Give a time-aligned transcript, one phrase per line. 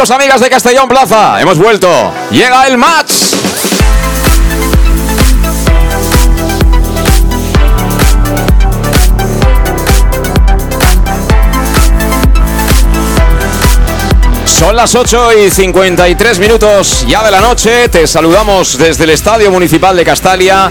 [0.00, 2.10] Amigos, amigas de Castellón Plaza, hemos vuelto.
[2.30, 3.12] Llega el match.
[14.46, 17.90] Son las 8 y 53 minutos ya de la noche.
[17.90, 20.70] Te saludamos desde el Estadio Municipal de Castalia.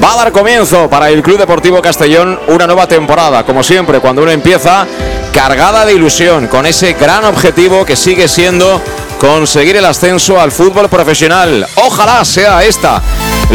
[0.00, 3.44] Va a dar comienzo para el Club Deportivo Castellón una nueva temporada.
[3.44, 4.86] Como siempre, cuando uno empieza,
[5.32, 8.80] cargada de ilusión, con ese gran objetivo que sigue siendo
[9.18, 11.66] conseguir el ascenso al fútbol profesional.
[11.76, 13.02] Ojalá sea esta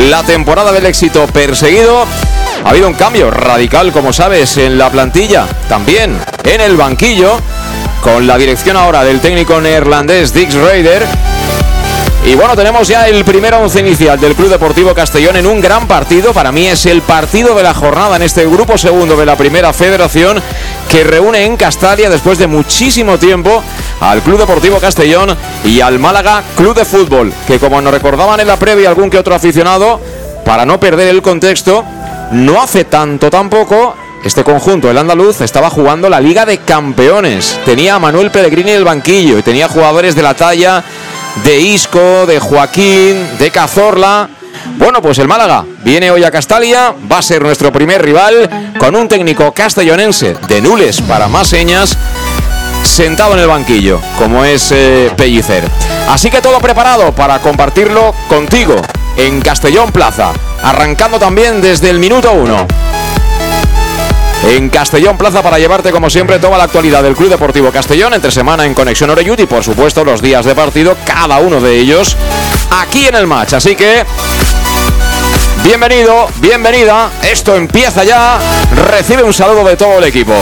[0.09, 2.05] la temporada del éxito perseguido.
[2.63, 7.39] Ha habido un cambio radical, como sabes, en la plantilla, también en el banquillo,
[8.01, 11.05] con la dirección ahora del técnico neerlandés Dix Raider.
[12.25, 15.87] Y bueno, tenemos ya el primer once inicial del Club Deportivo Castellón en un gran
[15.87, 16.33] partido.
[16.33, 19.71] Para mí es el partido de la jornada en este grupo segundo de la primera
[19.73, 20.41] federación
[20.91, 23.63] que reúne en Castalia después de muchísimo tiempo
[23.99, 28.47] al Club Deportivo Castellón y al Málaga Club de Fútbol, que como nos recordaban en
[28.47, 29.99] la previa algún que otro aficionado,
[30.45, 31.83] para no perder el contexto,
[32.31, 37.59] no hace tanto tampoco este conjunto, el andaluz, estaba jugando la Liga de Campeones.
[37.63, 40.83] Tenía a Manuel Pellegrini en el banquillo y tenía jugadores de la talla
[41.43, 44.29] de Isco, de Joaquín, de Cazorla.
[44.77, 48.49] Bueno, pues el Málaga viene hoy a Castalia, va a ser nuestro primer rival
[48.79, 51.97] con un técnico castellonense de nules para más señas
[52.83, 55.63] sentado en el banquillo, como es eh, Pellicer.
[56.09, 58.75] Así que todo preparado para compartirlo contigo
[59.17, 60.31] en Castellón Plaza,
[60.61, 62.67] arrancando también desde el minuto uno
[64.47, 68.31] en Castellón Plaza para llevarte como siempre toda la actualidad del Club Deportivo Castellón entre
[68.31, 72.15] semana en Conexión Oreyut y por supuesto los días de partido, cada uno de ellos
[72.69, 73.53] aquí en el match.
[73.53, 74.05] Así que
[75.65, 78.37] bienvenido, bienvenida, esto empieza ya,
[78.91, 80.33] recibe un saludo de todo el equipo.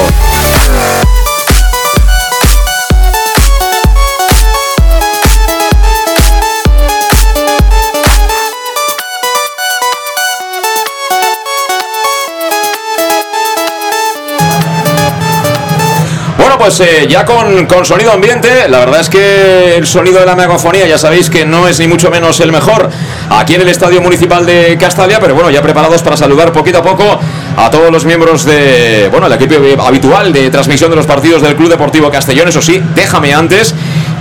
[16.63, 20.33] Pues eh, ya con, con, sonido ambiente, la verdad es que el sonido de la
[20.33, 22.89] megafonía ya sabéis que no es ni mucho menos el mejor
[23.29, 26.81] aquí en el Estadio Municipal de Castalia, pero bueno, ya preparados para saludar poquito a
[26.81, 27.19] poco
[27.57, 31.57] a todos los miembros de, bueno, el equipo habitual de transmisión de los partidos del
[31.57, 32.47] Club Deportivo Castellón.
[32.47, 33.75] Eso sí, déjame antes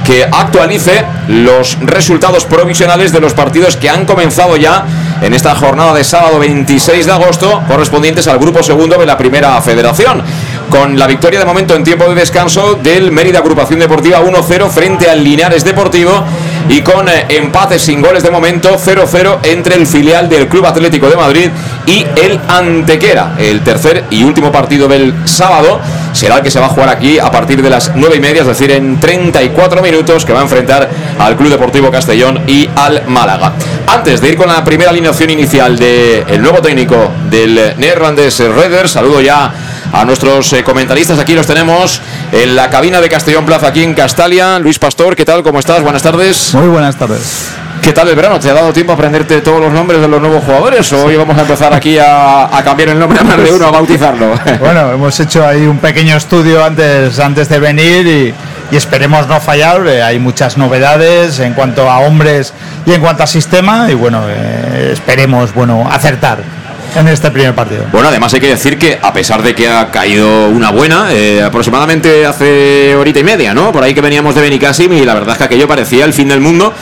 [0.05, 4.85] que actualice los resultados provisionales de los partidos que han comenzado ya
[5.23, 9.63] en esta jornada de sábado 26 de agosto, correspondientes al grupo segundo de la primera
[9.63, 10.25] federación
[10.73, 15.11] con la victoria de momento en tiempo de descanso del Mérida Agrupación Deportiva 1-0 frente
[15.11, 16.25] al Linares Deportivo
[16.67, 21.11] y con eh, empates sin goles de momento 0-0 entre el filial del Club Atlético
[21.11, 21.51] de Madrid
[21.85, 23.35] y el Antequera.
[23.39, 25.79] El tercer y último partido del sábado
[26.15, 28.41] será el que se va a jugar aquí a partir de las 9 y media,
[28.41, 30.89] es decir, en 34 minutos que va a enfrentar
[31.19, 33.53] al Club Deportivo Castellón y al Málaga.
[33.89, 36.97] Antes de ir con la primera alineación inicial del nuevo técnico
[37.29, 39.53] del neerlandés Redder, saludo ya
[39.93, 41.19] a nuestros eh, comentaristas.
[41.19, 42.01] Aquí los tenemos
[42.33, 44.59] en la cabina de Castellón Plaza, aquí en Castalia.
[44.59, 45.43] Luis Pastor, ¿qué tal?
[45.43, 45.83] ¿Cómo estás?
[45.83, 46.55] Buenas tardes.
[46.55, 47.53] Muy buenas tardes.
[47.83, 48.39] ¿Qué tal el verano?
[48.39, 50.93] ¿Te ha dado tiempo a aprenderte todos los nombres de los nuevos jugadores?
[50.93, 53.71] ¿O hoy vamos a empezar aquí a, cambiar el nombre a más de uno, a
[53.73, 54.35] bautizarlo?
[54.61, 59.85] Bueno, hemos hecho ahí un pequeño estudio antes, antes de venir y, esperemos no fallar.
[59.89, 62.55] Eh, hay muchas novedades en cuanto a hombres
[62.87, 66.62] y en cuanto a sistema y bueno, eh, esperemos bueno acertar.
[66.95, 67.85] En este primer partido.
[67.93, 71.43] Bueno, además hay que decir que a pesar de que ha caído una buena, eh,
[71.43, 73.73] aproximadamente hace horita y media, ¿no?
[73.73, 76.29] Por ahí que veníamos de Benicassim y la verdad es que aquello parecía el fin
[76.29, 76.73] del mundo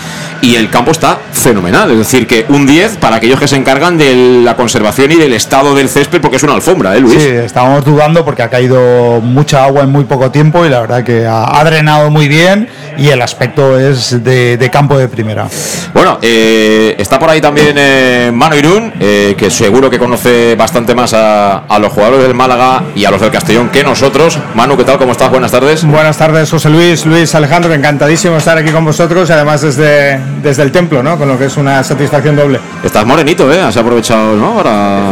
[0.42, 1.90] y el campo está fenomenal.
[1.90, 5.32] Es decir, que un 10 para aquellos que se encargan de la conservación y del
[5.32, 7.22] estado del césped, porque es una alfombra, ¿eh, Luis?
[7.22, 11.04] Sí, estábamos dudando porque ha caído mucha agua en muy poco tiempo y la verdad
[11.04, 15.46] que ha, drenado muy bien y el aspecto es de, campo de primera.
[15.92, 20.94] Bueno, eh, está por ahí también eh, Mano Irún, eh, que seguro que conoce bastante
[20.94, 24.38] más a, los jugadores del Málaga y a los del Castellón que nosotros.
[24.54, 24.98] Manu, ¿qué tal?
[24.98, 25.30] ¿Cómo estás?
[25.30, 25.84] Buenas tardes.
[25.84, 30.72] Buenas tardes, José Luis, Luis Alejandro, encantadísimo estar aquí con vosotros, además desde, desde el
[30.72, 31.16] templo, ¿no?
[31.16, 32.58] Con lo que es una satisfacción doble.
[32.82, 33.60] Estás morenito, ¿eh?
[33.60, 34.62] Has aprovechado, ¿no?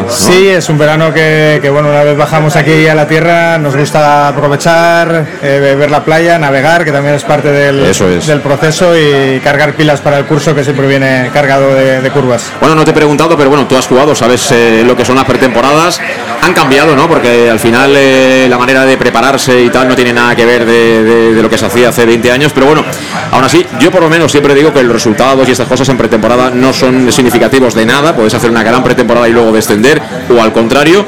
[0.08, 4.29] Sí, es un verano que, bueno, una vez bajamos aquí a la tierra, nos gusta
[4.29, 7.93] aprovechar, eh, ver la playa, navegar, que también es parte del,
[8.26, 12.50] del proceso, y cargar pilas para el curso que siempre viene cargado de, curvas.
[12.61, 15.17] Bueno, no te he preguntado, pero bueno, tú has jugado, sabes eh, lo que son
[15.17, 16.01] las pretemporadas.
[16.43, 17.09] Han cambiado, ¿no?
[17.09, 20.65] Porque al final eh, la manera de prepararse y tal no tiene nada que ver
[20.65, 22.85] de, lo que se hacía hace 20 años, pero bueno,
[23.33, 25.97] aún así, yo por lo menos siempre digo que el resultados y estas cosas en
[25.97, 30.41] pretemporada no son significativos de nada, puedes hacer una gran pretemporada y luego descender, o
[30.43, 31.05] al contrario,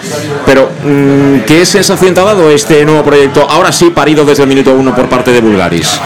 [0.47, 4.49] pero mm, ¿qué sensación te ha dado este nuevo proyecto, ahora sí parido desde el
[4.49, 6.01] minuto uno por parte de Bulgaris?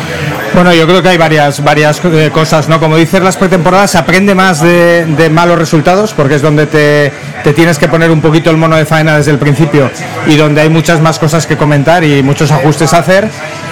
[0.54, 2.78] Bueno, yo creo que hay varias, varias eh, cosas, ¿no?
[2.78, 7.12] Como dices, las pretemporadas se aprende más de, malos resultados, porque es donde te,
[7.54, 9.90] tienes que poner un poquito el mono de faena desde el principio
[10.28, 13.28] y donde hay muchas más cosas que comentar y muchos ajustes a hacer.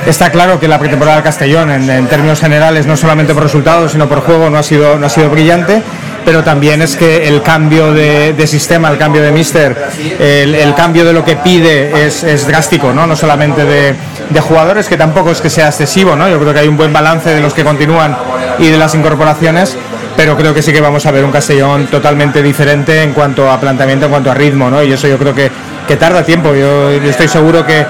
[0.06, 4.08] Está claro que la pretemporada del Castellón, en, términos generales, no solamente por resultados, sino
[4.08, 5.82] por juego, no ha sido, no ha sido brillante
[6.24, 9.76] pero también es que el cambio de, sistema, el cambio de Mister,
[10.18, 13.06] el, cambio de lo que pide es, drástico, ¿no?
[13.06, 16.28] no solamente de, jugadores, que tampoco es que sea excesivo, ¿no?
[16.28, 18.16] yo creo que hay un buen balance de los que continúan
[18.58, 19.76] y de las incorporaciones,
[20.16, 23.60] pero creo que sí que vamos a ver un Castellón totalmente diferente en cuanto a
[23.60, 24.82] planteamiento, en cuanto a ritmo, ¿no?
[24.82, 25.50] y eso yo creo que,
[25.86, 27.84] que tarda tiempo, yo estoy seguro que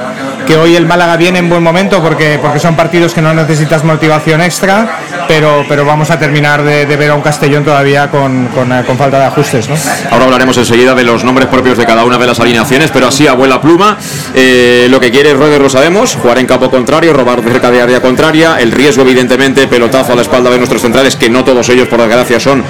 [0.47, 3.85] que hoy el Málaga viene en buen momento porque, porque son partidos que no necesitas
[3.85, 4.99] motivación extra,
[5.29, 9.19] pero, pero vamos a terminar de, ver a un Castellón todavía con, eh, con, falta
[9.19, 9.69] de ajustes.
[9.69, 9.77] ¿no?
[10.11, 13.27] Ahora hablaremos enseguida de los nombres propios de cada una de las alineaciones, pero así
[13.27, 13.97] abuela pluma.
[14.35, 18.01] Eh, lo que quiere Roder lo sabemos, jugar en campo contrario, robar cerca de área
[18.01, 21.89] contraria, el riesgo evidentemente, pelotazo a la espalda de nuestros centrales, que no todos ellos
[21.89, 22.63] por desgracia son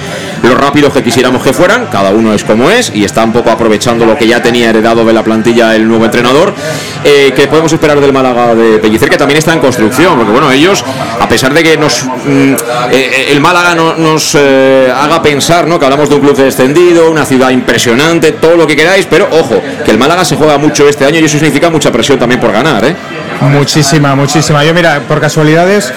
[0.43, 3.49] los rápidos que quisiéramos que fueran, cada uno es como es y está un poco
[3.49, 6.53] aprovechando lo que ya tenía heredado de la plantilla el nuevo entrenador,
[7.03, 10.83] eh, que esperar del Málaga de Pellicer, que también está en construcción, porque bueno, ellos,
[11.19, 12.53] a pesar de que nos mm,
[12.91, 15.79] eh, el Málaga no, nos eh, haga pensar ¿no?
[15.79, 19.61] que hablamos de un club descendido, una ciudad impresionante, todo lo que queráis, pero ojo,
[19.85, 22.51] que el Málaga se juega mucho este año y eso significa mucha presión también por
[22.51, 22.95] ganar, ¿eh?
[23.41, 24.63] Muchísima, muchísima.
[24.63, 25.91] Yo mira, por casualidades,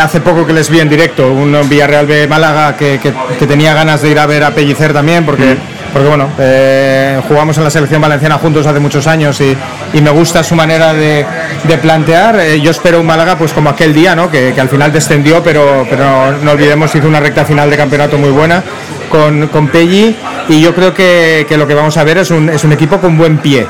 [0.00, 2.98] hace poco que les vi en directo, un Villarreal de Málaga que,
[3.46, 5.54] tenía ganas de ir a ver a Pellicer también, porque...
[5.54, 9.56] Mm porque bueno, eh, jugamos en la selección valenciana juntos hace muchos años y,
[10.00, 11.26] me gusta su manera de,
[11.82, 12.40] plantear.
[12.40, 14.30] Eh, yo espero un Málaga pues como aquel día, ¿no?
[14.30, 18.30] que, al final descendió, pero, pero no olvidemos hizo una recta final de campeonato muy
[18.30, 18.62] buena
[19.10, 20.16] con, con Pelli
[20.48, 23.16] y yo creo que, lo que vamos a ver es un, es un equipo con
[23.18, 23.66] buen pie.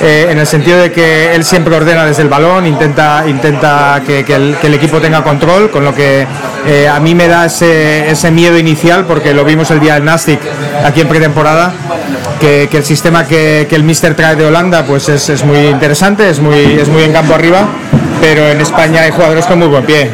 [0.00, 4.20] Eh, en el sentido de que él siempre ordena desde el balón, intenta, intenta que,
[4.20, 6.26] el, equipo tenga control, con lo que
[6.66, 10.04] eh, a mí me da ese, ese, miedo inicial, porque lo vimos el día del
[10.04, 10.40] Nastic
[10.84, 11.72] aquí en pretemporada,
[12.40, 16.40] que, el sistema que, el Mister trae de Holanda pues es, es, muy interesante, es
[16.40, 17.66] muy, es muy en campo arriba
[18.20, 20.10] pero en España hay jugadores con muy buen pie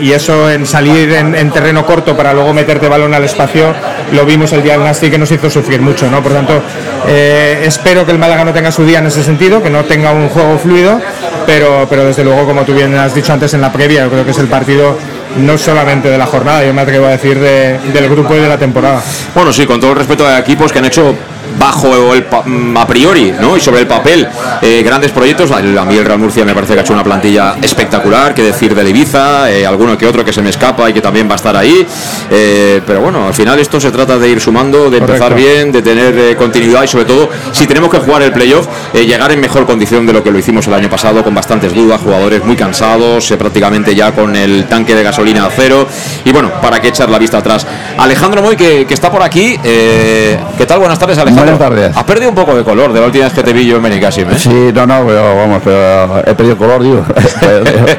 [0.00, 3.72] y, eso en salir en, terreno corto para luego meterte balón al espacio
[4.12, 6.22] lo vimos el día del Nastic que nos hizo sufrir mucho, ¿no?
[6.22, 6.60] Por tanto,
[7.06, 10.12] eh, espero que el Málaga no tenga su día en ese sentido, que no tenga
[10.12, 11.00] un juego fluido,
[11.46, 14.24] pero, pero desde luego, como tú bien has dicho antes en la previa, yo creo
[14.24, 14.96] que es el partido
[15.38, 18.58] no solamente de la jornada, yo me atrevo a decir del grupo y de la
[18.58, 19.00] temporada.
[19.34, 21.14] Bueno, sí, con todo el respeto a equipos que han hecho
[21.58, 23.56] bajo el mm, a priori ¿no?
[23.56, 24.26] y sobre el papel
[24.62, 25.50] eh, grandes proyectos.
[25.50, 28.74] A mí el Real Murcia me parece que ha hecho una plantilla espectacular, que decir
[28.74, 31.36] de Ibiza, eh, alguno que otro que se me escapa y que también va a
[31.36, 31.86] estar ahí.
[32.30, 35.82] Eh, pero bueno, al final esto se trata de ir sumando, de empezar bien, de
[35.82, 40.06] tener continuidad y sobre todo, si tenemos que jugar el playoff, llegar en mejor condición
[40.06, 43.94] de lo que lo hicimos el año pasado, con bastantes dudas, jugadores muy cansados, prácticamente
[43.94, 45.86] ya con el tanque de gasolina a cero.
[46.24, 47.66] Y bueno, para qué echar la vista atrás.
[47.98, 49.58] Alejandro Moy, que, que está por aquí.
[49.62, 50.78] ¿Qué tal?
[50.78, 51.39] Buenas tardes, Alejandro.
[51.40, 51.96] Buenas tardes.
[51.96, 53.82] Has perdido un poco de color de la última vez que te vi yo en
[53.82, 54.38] Benicassim, ¿eh?
[54.38, 57.02] Sí, no, no, pero vamos, pero he perdido color, digo.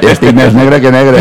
[0.00, 1.16] Estoy más negro que negro.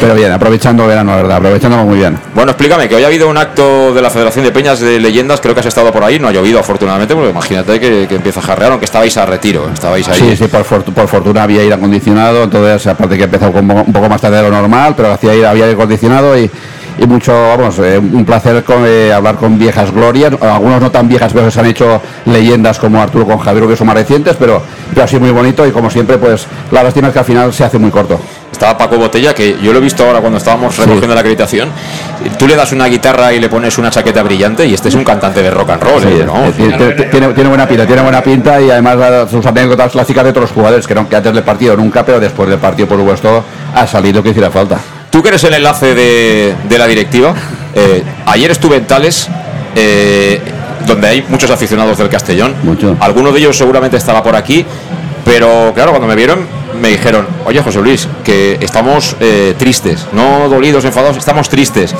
[0.00, 1.38] Pero bien, aprovechando verano, ¿verdad?
[1.38, 2.16] Aprovechándolo muy bien.
[2.36, 5.40] Bueno, explícame, que hoy ha habido un acto de la Federación de Peñas de Leyendas,
[5.40, 8.42] creo que has estado por ahí, no ha llovido afortunadamente, porque imagínate que, empieza a
[8.44, 10.20] jarrear, aunque estabais a retiro, estabais ahí.
[10.20, 14.20] Sí, sí, por, por fortuna había aire acondicionado, entonces aparte que empezó un poco más
[14.20, 16.48] tarde de lo normal, pero hacía ir, había aire acondicionado y
[16.98, 21.08] y mucho, vamos, eh, un placer con, eh, hablar con viejas glorias, algunos no tan
[21.08, 24.62] viejas, pero se han hecho leyendas como Arturo con Javier, que son más recientes, pero,
[24.90, 27.64] pero así muy bonito y como siempre, pues la lástima es que al final se
[27.64, 28.20] hace muy corto.
[28.52, 31.70] Estaba Paco Botella, que yo lo he visto ahora cuando estábamos recogiendo la acreditación.
[32.38, 35.02] Tú le das una guitarra y le pones una chaqueta brillante y este es un
[35.02, 36.00] cantante de rock and roll.
[36.00, 36.24] Sí, ¿eh?
[36.24, 36.34] ¿no?
[37.10, 40.86] tiene, tiene- buena pinta, tiene buena pinta y además sus anécdotas clásicas de otros jugadores
[40.86, 43.42] que, no, que antes del partido nunca, pero después del partido por supuesto
[43.74, 44.78] ha salido que hiciera falta.
[45.14, 47.32] Tú que eres el enlace de, de la directiva,
[47.72, 49.28] eh, ayer estuve en Tales,
[49.76, 50.40] eh,
[50.88, 52.52] donde hay muchos aficionados del Castellón.
[52.64, 52.96] Mucho.
[52.98, 54.66] Alguno de ellos seguramente estaba por aquí,
[55.24, 56.40] pero claro, cuando me vieron
[56.80, 61.94] me dijeron, oye José Luis, que estamos eh, tristes, no dolidos, enfadados, estamos tristes,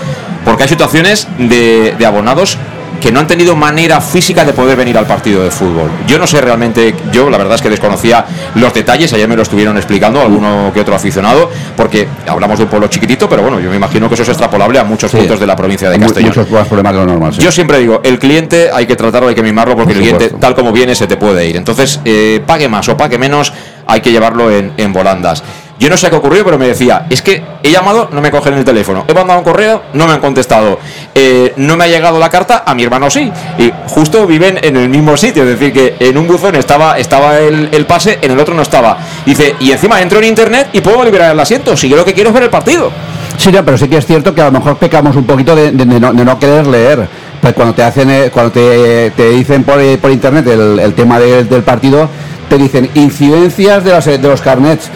[0.45, 2.59] porque hay situaciones de, de abonados
[3.05, 5.91] que no han tenido manera física de poder venir al partido de fútbol.
[6.07, 9.43] Yo no sé realmente, yo la verdad es que desconocía los detalles, ayer me lo
[9.43, 13.69] estuvieron explicando alguno que otro aficionado, porque hablamos de un pueblo chiquitito, pero bueno, yo
[13.69, 15.19] me imagino que eso es extrapolable a muchos Sí.
[15.19, 16.31] puntos de la provincia de Castellón.
[16.31, 17.35] Muchos más problemas de lo normal.
[17.35, 17.43] sí.
[17.43, 20.37] Yo siempre digo, el cliente hay que tratarlo, hay que mimarlo, porque Por el cliente,
[20.41, 21.57] tal como viene, se te puede ir.
[21.59, 23.53] Entonces, eh, pague más o pague menos,
[23.87, 25.45] hay que llevarlo en, en volandas.
[25.79, 28.55] Yo no sé qué ocurrió, pero me decía, es que he llamado, no me cogen
[28.55, 29.05] el teléfono.
[29.09, 30.79] He mandado un correo, no me han contestado.
[31.15, 33.31] Eh, no me ha llegado la carta, a mi hermano sí.
[33.59, 37.39] Y justo viven en el mismo sitio, es decir, que en un buzón estaba, estaba
[37.39, 38.99] el, pase, en el otro no estaba.
[39.27, 41.77] Dice, y encima entro en internet y puedo liberar el asiento.
[41.77, 42.91] Si yo lo que quiero es ver el partido.
[43.37, 45.73] Sí, no, pero sí que es cierto que a lo mejor pecamos un poquito de,
[45.73, 47.09] no, querer leer.
[47.41, 51.19] Pues cuando te hacen, eh, cuando te, te dicen por, eh, por internet el, tema
[51.19, 52.09] de- del partido,
[52.49, 54.89] te dicen incidencias de, las, de los carnets.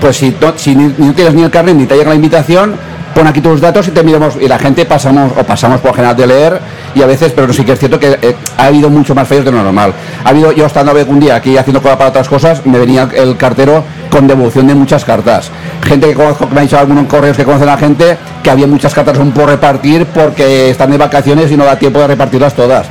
[0.00, 0.54] Pues si, no,
[0.98, 2.74] ni, tienes ni el carnet ni te llega la invitación,
[3.14, 4.36] pon aquí tus datos y te miramos.
[4.40, 6.60] Y la gente pasamos o pasamos por general de leer
[6.94, 9.44] y a veces, pero sí que es cierto que eh, ha habido mucho más fallos
[9.44, 9.92] de lo normal.
[10.24, 13.36] Ha habido, yo estando un día aquí haciendo cola para otras cosas, me venía el
[13.36, 15.50] cartero con devolución de muchas cartas.
[15.82, 18.66] Gente que conozco, me ha dicho algunos correos que conocen a la gente, que había
[18.66, 22.54] muchas cartas aún por repartir porque están de vacaciones y no da tiempo de repartirlas
[22.54, 22.86] todas.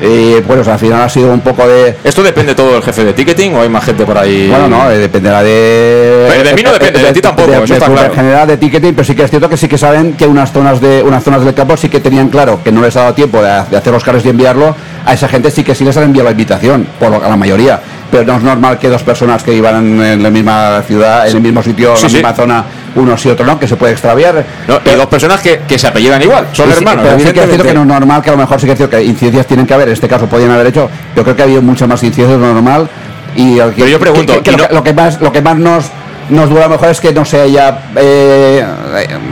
[0.00, 1.96] Y bueno, al final ha sido un poco de...
[2.04, 4.48] ¿Esto depende todo del jefe de ticketing o hay más gente por ahí?
[4.48, 6.26] Bueno, no, eh, dependerá de...
[6.28, 8.14] Pero de mí no depende, de ti tampoco, eso está de- claro.
[8.14, 10.80] General de ticketing, pero sí que es cierto que sí que saben que unas zonas
[10.80, 13.42] de unas zonas del campo sí que tenían claro que no les ha dado tiempo
[13.42, 14.74] de, de hacer los carros y enviarlo.
[15.06, 17.36] A esa gente sí que sí les han enviado la invitación, por lo, a la
[17.36, 17.80] mayoría.
[18.10, 21.42] Pero no es normal que dos personas que iban en, la misma ciudad, en el
[21.42, 22.14] mismo sitio, en Sí, la sí.
[22.16, 22.64] misma zona,
[22.96, 24.44] unos y otros no, que se puede extraviar.
[24.66, 27.04] No, y dos personas que, que se apellidan igual, son Sí, sí, hermanos.
[27.06, 28.72] pero sí que es cierto que no es normal, que a lo mejor sí que
[28.72, 31.36] es cierto que incidencias tienen que haber, en este caso podían haber hecho, yo creo
[31.36, 32.88] que ha habido muchas más incidencias de lo normal.
[33.36, 35.42] Y que- Pero yo pregunto, que- que ¿y lo, que, lo que más, lo que
[35.42, 35.84] más nos,
[36.30, 38.64] nos dura mejor es que no se haya eh,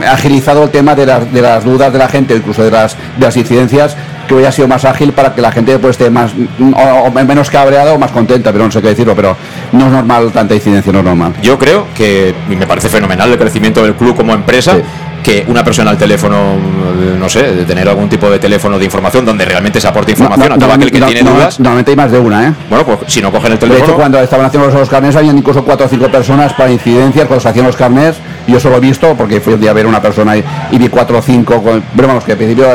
[0.07, 3.25] agilizado el tema de las, de las dudas de la gente, incluso de las, de
[3.25, 3.95] las incidencias,
[4.27, 7.49] que hubiera sido más ágil para que la gente pues, esté más o, o menos
[7.49, 9.35] cabreada o más contenta, pero no sé qué decirlo, pero
[9.71, 11.33] no es normal tanta incidencia, no es normal.
[11.41, 14.73] Yo creo que y me parece fenomenal el crecimiento del club como empresa.
[14.73, 14.81] Sí.
[15.25, 18.85] Que una persona al teléfono, eh, no sé, de tener algún tipo de teléfono de
[18.85, 21.59] información donde realmente se aporte información a todo aquel que no- tiene no- dudas.
[21.59, 22.53] Normalmente hay más de una, ¿eh?
[22.69, 23.85] Bueno, pues si no cogen el De teléfono.
[23.85, 27.41] hecho, cuando estaban haciendo los carnés, habían incluso cuatro o cinco personas para incidencias cuando
[27.41, 28.17] se hacían los carnés.
[28.45, 30.89] Yo solo he visto, porque fui un día a ver una persona y, y vi
[30.89, 31.59] cuatro o cinco.
[31.63, 32.67] Con, pero vamos, que al principio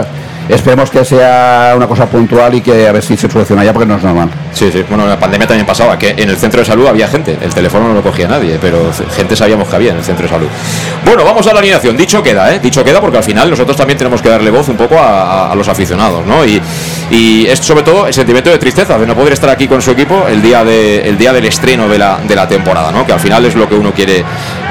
[0.49, 3.87] esperemos que sea una cosa puntual y que a ver si se soluciona ya, porque
[3.87, 4.31] no es normal.
[4.53, 4.85] Sí, sí.
[4.89, 7.37] Bueno, en la pandemia también pasaba que en el centro de salud había gente.
[7.41, 10.31] El teléfono no lo cogía nadie, pero gente sabíamos que había en el centro de
[10.31, 10.49] salud.
[11.05, 11.97] Bueno, vamos a la alineación.
[11.97, 12.59] Dicho queda, ¿eh?
[12.61, 15.69] Dicho queda porque al final nosotros también tenemos que darle voz un poco a, los
[15.69, 16.45] aficionados, ¿no?
[16.45, 16.61] Y,
[17.11, 19.91] y es sobre todo el sentimiento de tristeza de no poder estar aquí con su
[19.91, 23.07] equipo el día, de, el día del estreno de la, de la temporada, ¿no?
[23.07, 24.25] Que al final es lo que uno quiere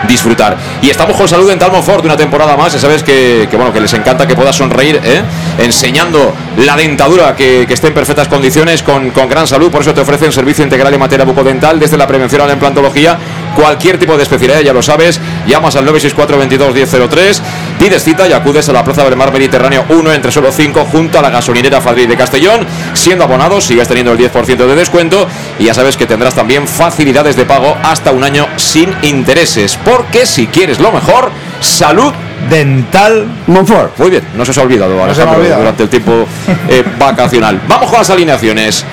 [0.07, 0.57] disfrutar.
[0.81, 2.73] Y estamos con Salud Dental Monfort una temporada más.
[2.73, 5.21] Ya sabes que, que, bueno, que les encanta que puedas sonreír, ¿eh?
[5.59, 9.69] Enseñando la dentadura que, que esté en perfectas condiciones con, con gran salud.
[9.69, 13.17] Por eso te ofrecen servicio integral en materia bucodental, desde la prevención a la implantología,
[13.55, 15.19] cualquier tipo de especialidad, ya lo sabes.
[15.47, 17.41] Llamas al 964 22 1003,
[17.79, 21.19] pides cita y acudes a la Plaza del Mar Mediterráneo 1 entre solo 5 junto
[21.19, 22.65] a la gasolinera Fadril de Castellón.
[22.93, 27.35] Siendo abonado, sigues teniendo el 10% de descuento y ya sabes que tendrás también facilidades
[27.35, 29.77] de pago hasta un año sin intereses.
[29.83, 32.13] Porque si quieres lo mejor, salud
[32.49, 33.25] Dental.
[33.47, 33.97] Monfort.
[33.97, 35.59] muy bien, no se os ha olvidado, ha Alejandro, olvidado.
[35.61, 36.27] durante el tiempo
[36.69, 37.59] eh, vacacional.
[37.67, 38.85] Vamos con las alineaciones.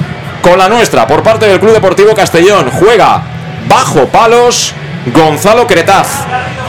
[0.43, 3.23] Con la nuestra, por parte del Club Deportivo Castellón, juega
[3.69, 4.73] bajo palos
[5.15, 6.07] Gonzalo Cretaz.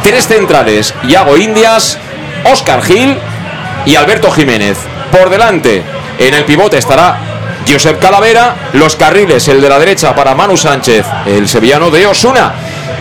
[0.03, 1.97] Tres centrales, Iago Indias,
[2.51, 3.17] Óscar Gil
[3.85, 4.77] y Alberto Jiménez.
[5.11, 5.83] Por delante,
[6.19, 7.17] en el pivote estará
[7.69, 12.53] Josep Calavera, los carriles, el de la derecha para Manu Sánchez, el sevillano de Osuna.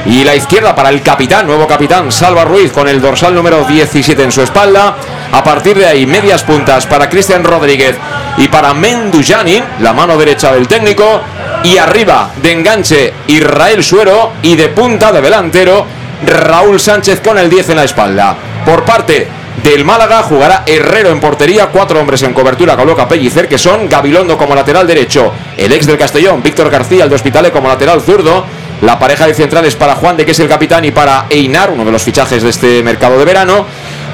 [0.08, 4.22] Y la izquierda para el capitán, nuevo capitán, Salva Ruiz, con el dorsal número 17
[4.22, 4.96] en su espalda.
[5.32, 7.96] A partir de ahí, medias puntas para Cristian Rodríguez
[8.38, 11.20] y para Mendujani, la mano derecha del técnico.
[11.64, 14.34] Y arriba, de enganche, Israel Suero.
[14.42, 15.84] Y de punta de delantero,
[16.24, 18.36] Raúl Sánchez con el 10 en la espalda.
[18.64, 19.26] Por parte
[19.62, 20.22] del Málaga.
[20.22, 24.86] Jugará Herrero en portería, cuatro hombres en cobertura, coloca Pellicer, que son Gabilondo como lateral
[24.86, 28.44] derecho, el ex del Castellón, Víctor García, el de Hospitales como lateral zurdo.
[28.82, 31.84] La pareja de centrales para Juan de que es el capitán y para Einar, uno
[31.84, 33.64] de los fichajes de este mercado de verano.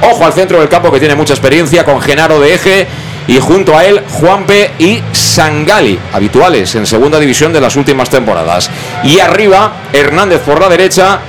[0.03, 2.87] Ojo al centro del campo que tiene mucha experiencia con Genaro de Eje
[3.27, 8.71] y junto a él Juanpe y Sangali, habituales en segunda división de las últimas temporadas.
[9.05, 11.21] Y arriba Hernández por la derecha,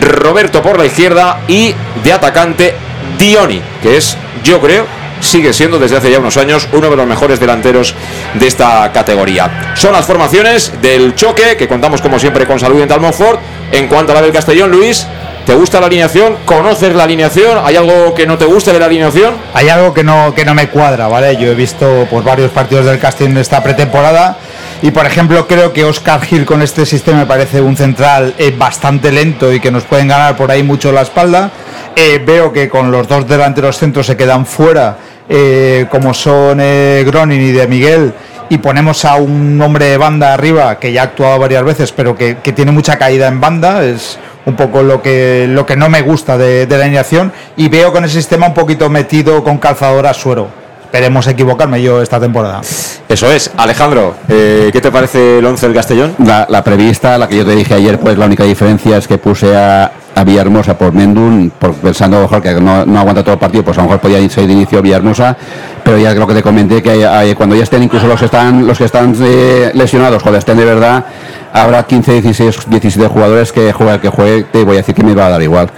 [0.00, 2.74] Roberto por la izquierda y de atacante
[3.18, 4.86] Dioni, que es, yo creo,
[5.20, 7.94] sigue siendo desde hace ya unos años uno de los mejores delanteros
[8.34, 9.72] de esta categoría.
[9.74, 13.40] Son las formaciones del choque que contamos como siempre con Salud en Talmonfort.
[13.72, 15.06] En cuanto a la del Castellón, Luis,
[15.46, 16.36] ¿Te gusta la alineación?
[16.44, 17.58] ¿Conoces la alineación?
[17.64, 19.34] ¿Hay algo que no te guste de la alineación?
[19.54, 21.36] Hay algo que no, que no me cuadra, ¿vale?
[21.38, 24.36] Yo he visto por varios partidos del Castellón en esta pretemporada
[24.82, 28.54] y, por ejemplo, creo que Oscar Gil con este sistema me parece un central eh,
[28.56, 31.50] bastante lento y que nos pueden ganar por ahí mucho la espalda.
[31.96, 34.96] Eh, veo que con los dos delanteros centros se quedan fuera,
[35.30, 38.12] eh, como son Gronin y de Miguel,
[38.50, 42.14] y ponemos a un hombre de banda arriba que ya ha actuado varias veces, pero
[42.14, 43.82] que, que tiene mucha caída en banda.
[43.84, 47.92] Es un poco lo que, lo que no me gusta de, la alineación y veo
[47.92, 50.48] con el sistema un poquito metido con calzador a suero.
[50.84, 52.62] Esperemos equivocarme yo esta temporada.
[53.08, 53.52] Eso es.
[53.56, 56.14] Alejandro, eh, ¿qué te parece el 11 del Castellón?
[56.18, 59.56] La, prevista, la que yo te dije ayer, pues la única diferencia es que puse
[59.56, 63.78] a, a Villahermosa por Mendun, por, pensando mejor que no, aguanta todo el partido, pues
[63.78, 65.36] a lo mejor podía irse de inicio Villahermosa,
[65.84, 68.78] pero ya creo que te comenté que cuando ya estén incluso los que están los
[68.78, 71.04] que están eh, lesionados, cuando estén de verdad,
[71.52, 75.14] habrá 15, 16, 17 jugadores que el que juegue, te voy a decir que me
[75.14, 75.70] va a dar igual.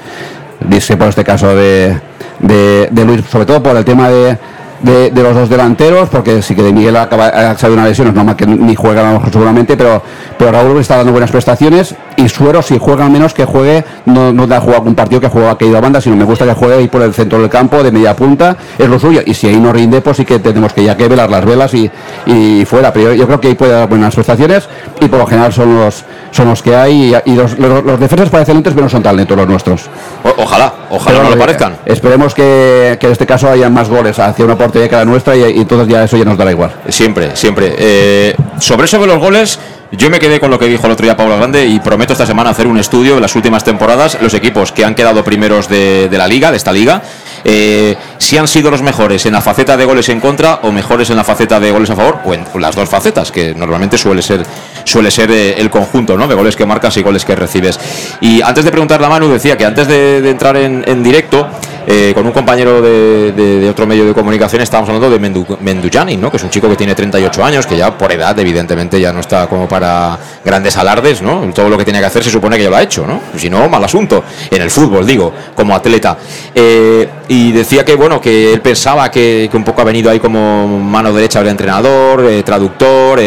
[0.61, 2.01] Dice por este caso de,
[2.41, 4.39] de, de Luis, sobre todo por el tema de
[4.83, 8.15] de, los dos delanteros, porque sí que de Miguel acaba, ha salido una lesión, es
[8.15, 10.03] normal que ni juega a lo mejor seguramente, pero,
[10.37, 14.47] pero Raúl está dando buenas prestaciones y Suero si juega menos que juegue, no, no
[14.47, 16.75] da jugado un partido que juega que ido a banda, sino me gusta que juegue
[16.75, 19.57] ahí por el centro del campo, de media punta, es lo suyo, y si ahí
[19.57, 21.91] no rinde, pues sí que tenemos que ya que velar las velas y,
[22.27, 24.69] y fuera, pero yo, creo que ahí puede dar buenas prestaciones
[25.01, 28.55] y por lo general son los son los que hay y, los, los, defensas parecen
[28.55, 29.91] lentos pero no son tan lentos los nuestros.
[30.39, 31.77] ojalá, ojalá no lo parezcan.
[31.85, 35.37] Esperemos que, que, en este caso haya más goles hacia una portería que la nuestra
[35.37, 36.73] y, entonces ya eso ya nos dará igual.
[36.89, 37.75] Siempre, siempre.
[37.79, 39.59] Eh, sobre eso de los goles,
[39.93, 42.25] yo me quedé con lo que dijo el otro día Pablo Grande y prometo esta
[42.25, 46.09] semana hacer un estudio de las últimas temporadas, los equipos que han quedado primeros de,
[46.09, 47.03] de la liga, de esta liga,
[47.45, 51.11] eh, si han sido los mejores en la faceta de goles en contra o mejores
[51.11, 54.23] en la faceta de goles a favor o en las dos facetas, que normalmente suele
[54.23, 54.45] ser
[54.85, 56.27] suele ser eh, el conjunto ¿no?
[56.29, 57.79] de goles que marcas y goles que recibes.
[58.21, 61.49] Y antes de preguntar a Manu, decía que antes de, entrar en, directo,
[61.87, 66.31] eh, con un compañero de, otro medio de comunicación, estábamos hablando de Mendu, Mendujani, ¿no?
[66.31, 69.21] que es un chico que tiene 38 años, que ya por edad, evidentemente, ya no
[69.21, 71.43] está como para grandes alardes, ¿no?
[71.53, 73.21] Todo lo que tiene que hacer se supone que ya lo ha hecho, ¿no?
[73.37, 74.23] Si no, mal asunto.
[74.51, 76.17] En el fútbol, digo, como atleta.
[76.55, 80.67] Eh, y decía que, bueno, que él pensaba que, un poco ha venido ahí como
[80.67, 83.21] mano derecha del entrenador, traductor,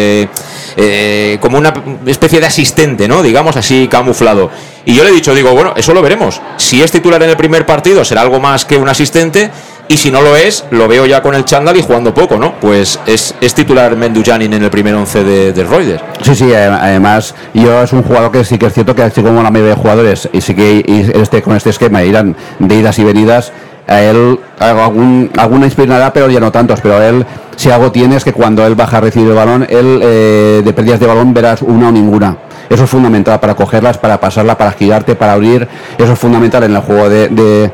[1.39, 1.73] como una
[2.05, 3.23] especie de asistente, ¿no?
[3.23, 4.49] Digamos así, camuflado.
[4.85, 6.41] Y yo le he dicho, digo, bueno, eso lo veremos.
[6.57, 9.49] Si es titular en el primer partido, será algo más que un asistente.
[9.87, 12.59] Y si no lo es, lo veo ya con el Chandal y jugando poco, ¿no?
[12.59, 16.01] Pues es, es titular Mendujanin en el primer once de, de Reuters.
[16.23, 19.43] Sí, sí, además, yo es un jugador que sí que es cierto que así como
[19.43, 23.03] la mayoría de jugadores, y sí que este, con este esquema irán de idas y
[23.03, 23.53] venidas,
[23.87, 28.17] a él algún, alguna inspirará, pero ya no tantos, pero a él si algo tiene
[28.17, 31.33] es que cuando él baja a recibir el balón, él eh, de pérdidas de balón
[31.33, 32.37] verás una o ninguna.
[32.69, 35.67] Eso es fundamental para cogerlas, para pasarla, para girarte, para abrir.
[35.97, 37.71] Eso es fundamental en el juego de, de,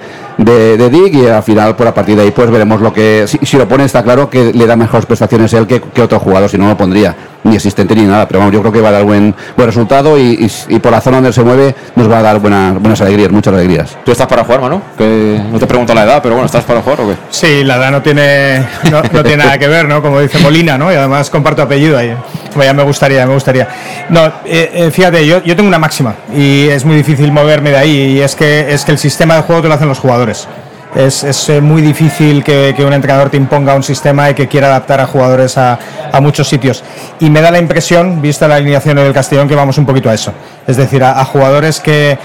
[0.77, 3.57] de, Dick y al final por a partir de ahí pues veremos lo que si,
[3.57, 6.57] lo pone está claro que le da mejores prestaciones él que, que otro jugador si
[6.57, 9.03] no lo pondría ni asistente ni nada pero vamos yo creo que va a dar
[9.03, 10.49] buen buen resultado y,
[10.81, 13.97] por la zona donde se mueve nos va a dar buenas buenas alegrías muchas alegrías.
[14.03, 16.81] Tú estás para jugar Manu que no te pregunto la edad pero bueno estás para
[16.81, 20.19] jugar o qué sí la edad no tiene no, tiene nada que ver no como
[20.19, 22.15] dice Molina no y además comparto apellido ahí.
[22.55, 23.67] Ya me gustaría me gustaría.
[24.09, 27.77] No eh, eh, fíjate yo, yo tengo una máxima y es muy difícil moverme de
[27.77, 30.47] ahí y es que es que el sistema de juego te lo hacen los jugadores
[30.95, 34.99] es, eh, muy difícil que, un entrenador te imponga un sistema y que quiera adaptar
[34.99, 35.79] a jugadores a,
[36.21, 36.83] muchos sitios.
[37.19, 40.13] Y me da la impresión, vista la alineación del Castellón, que vamos un poquito a
[40.13, 40.33] eso.
[40.67, 42.17] Es decir, a, jugadores que,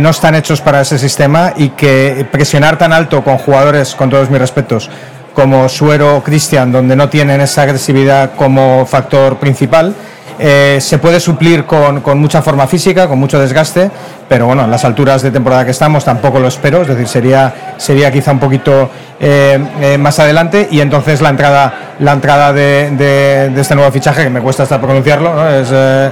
[0.00, 4.28] no están hechos para ese sistema y que presionar tan alto con jugadores, con todos
[4.28, 4.90] mis respetos,
[5.32, 9.94] como Suero o Cristian, donde no tienen esa agresividad como factor principal,
[10.38, 13.90] eh, se puede suplir con, mucha forma física, con mucho desgaste,
[14.28, 17.74] pero bueno, en las alturas de temporada que estamos tampoco lo espero, es decir, sería,
[17.78, 22.90] sería quizá un poquito eh, eh, más adelante y entonces la entrada la entrada de,
[22.92, 25.50] de, este nuevo fichaje que me cuesta hasta pronunciarlo ¿no?
[25.50, 26.10] es eh,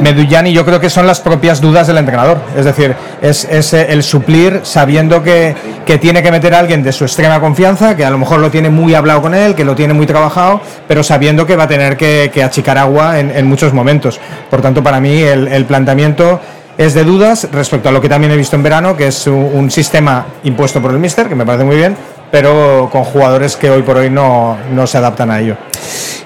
[0.00, 2.38] Meduyani yo creo que son las propias dudas del entrenador.
[2.56, 5.54] Es decir es, es el suplir sabiendo que,
[5.86, 8.50] que, tiene que meter a alguien de su extrema confianza que a lo mejor lo
[8.50, 11.68] tiene muy hablado con él que lo tiene muy trabajado pero sabiendo que va a
[11.68, 14.20] tener que, que achicar agua en, en, muchos momentos.
[14.50, 16.40] Por tanto para mí el, el planteamiento
[16.78, 19.68] es de dudas respecto a lo que también he visto en verano, que es un,
[19.68, 21.96] sistema impuesto por el Mister, que me parece muy bien,
[22.30, 25.56] pero con jugadores que hoy por hoy no, no se adaptan a ello.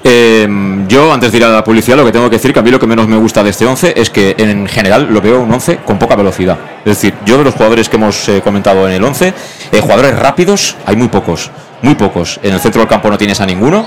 [0.04, 0.46] Eh,
[0.88, 2.70] yo, antes de ir a la publicidad, lo que tengo que decir que a mí
[2.70, 5.50] lo que menos me gusta de este 11 es que en general lo veo un
[5.50, 6.58] 11 con poca velocidad.
[6.80, 9.28] Es decir, yo de los jugadores que hemos eh, comentado en el 11,
[9.72, 12.38] eh, jugadores rápidos hay muy pocos, muy pocos.
[12.42, 13.86] En el centro del campo no tienes a ninguno.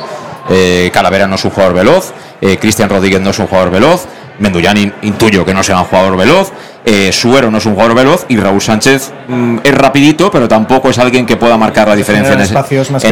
[0.92, 2.14] Calavera no es un jugador veloz,
[2.60, 4.08] Cristian Rodríguez no es un jugador veloz,
[4.40, 6.52] Menduyán intuyo que no sea un jugador veloz,
[6.84, 10.90] eh, Suero no es un jugador veloz y Raúl Sánchez mm, es rapidito, pero tampoco
[10.90, 12.42] es alguien que pueda marcar la diferencia en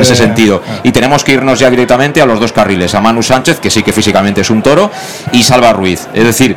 [0.02, 0.62] ese, sentido.
[0.68, 0.80] Ah.
[0.84, 3.84] Y tenemos que irnos ya directamente a los dos carriles, a Manu Sánchez, que sí
[3.84, 4.92] que físicamente es un toro,
[5.32, 6.08] y Salva Ruiz.
[6.14, 6.56] Es decir,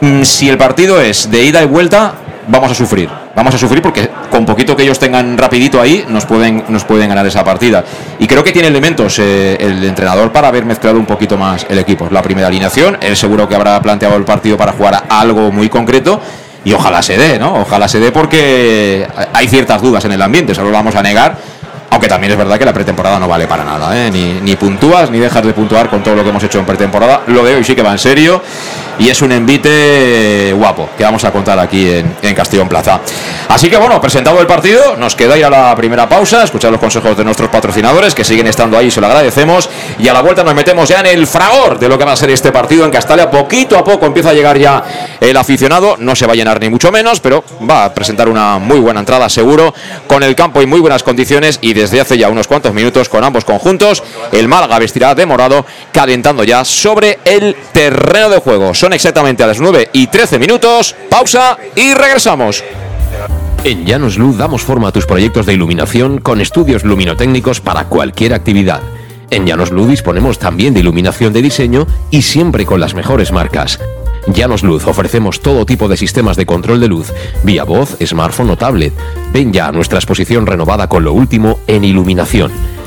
[0.00, 2.14] mm, si el partido es de ida y vuelta,
[2.48, 3.25] vamos a sufrir.
[3.36, 7.10] Vamos a sufrir porque con poquito que ellos tengan rapidito ahí, nos pueden, nos pueden
[7.10, 7.84] ganar esa partida.
[8.18, 11.78] Y creo que tiene elementos eh, el entrenador para haber mezclado un poquito más el
[11.78, 12.08] equipo.
[12.10, 16.18] La primera alineación, él seguro que habrá planteado el partido para jugar algo muy concreto.
[16.64, 17.60] Y ojalá se dé, ¿no?
[17.60, 21.36] Ojalá se dé porque hay ciertas dudas en el ambiente, eso lo vamos a negar
[21.88, 24.10] aunque también es verdad que la pretemporada no vale para nada, ¿eh?
[24.10, 27.22] ni, ni puntúas ni dejas de puntuar con todo lo que hemos hecho en pretemporada.
[27.28, 28.42] Lo de hoy sí que va en serio
[28.98, 33.00] y es un envite guapo que vamos a contar aquí en, en Castellón Plaza.
[33.48, 36.80] Así que bueno, presentado el partido, nos queda ir a la primera pausa, escuchar los
[36.80, 39.68] consejos de nuestros patrocinadores que siguen estando ahí, se lo agradecemos.
[39.98, 42.16] Y a la vuelta nos metemos ya en el fragor de lo que va a
[42.16, 43.30] ser este partido en Castalia.
[43.30, 44.82] Poquito a poco empieza a llegar ya
[45.20, 48.58] el aficionado, no se va a llenar ni mucho menos, pero va a presentar una
[48.58, 49.74] muy buena entrada seguro,
[50.06, 53.24] con el campo en muy buenas condiciones y desde hace ya unos cuantos minutos con
[53.24, 58.74] ambos conjuntos, el Málaga vestirá de morado, calentando ya sobre el terreno de juego.
[58.86, 62.62] Son exactamente a las 9 y 13 minutos, pausa y regresamos.
[63.64, 68.32] En Llanos Luz damos forma a tus proyectos de iluminación con estudios luminotécnicos para cualquier
[68.32, 68.80] actividad.
[69.30, 73.80] En Llanos Luz disponemos también de iluminación de diseño y siempre con las mejores marcas.
[74.28, 78.56] Llanos Luz ofrecemos todo tipo de sistemas de control de luz, vía voz, smartphone o
[78.56, 78.92] tablet.
[79.32, 82.52] Ven ya a nuestra exposición renovada con lo último en iluminación.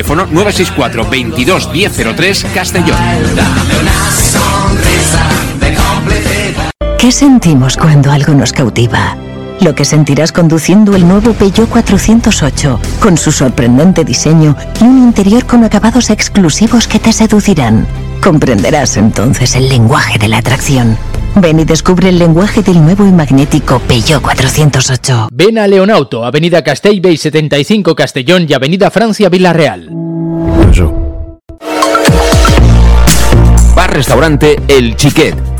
[0.00, 2.96] Teléfono 964 22 1003 Castellón.
[6.98, 9.18] ¿Qué sentimos cuando algo nos cautiva?
[9.60, 15.44] Lo que sentirás conduciendo el nuevo Peugeot 408, con su sorprendente diseño y un interior
[15.44, 17.86] con acabados exclusivos que te seducirán.
[18.22, 20.96] Comprenderás entonces el lenguaje de la atracción.
[21.36, 25.28] Ven y descubre el lenguaje del nuevo y magnético Peugeot 408.
[25.30, 29.90] Ven a Leonauto, Avenida Castell Bay 75 Castellón y Avenida Francia Villarreal.
[33.76, 35.59] Bar Restaurante El Chiquet.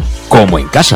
[0.31, 0.95] como en casa.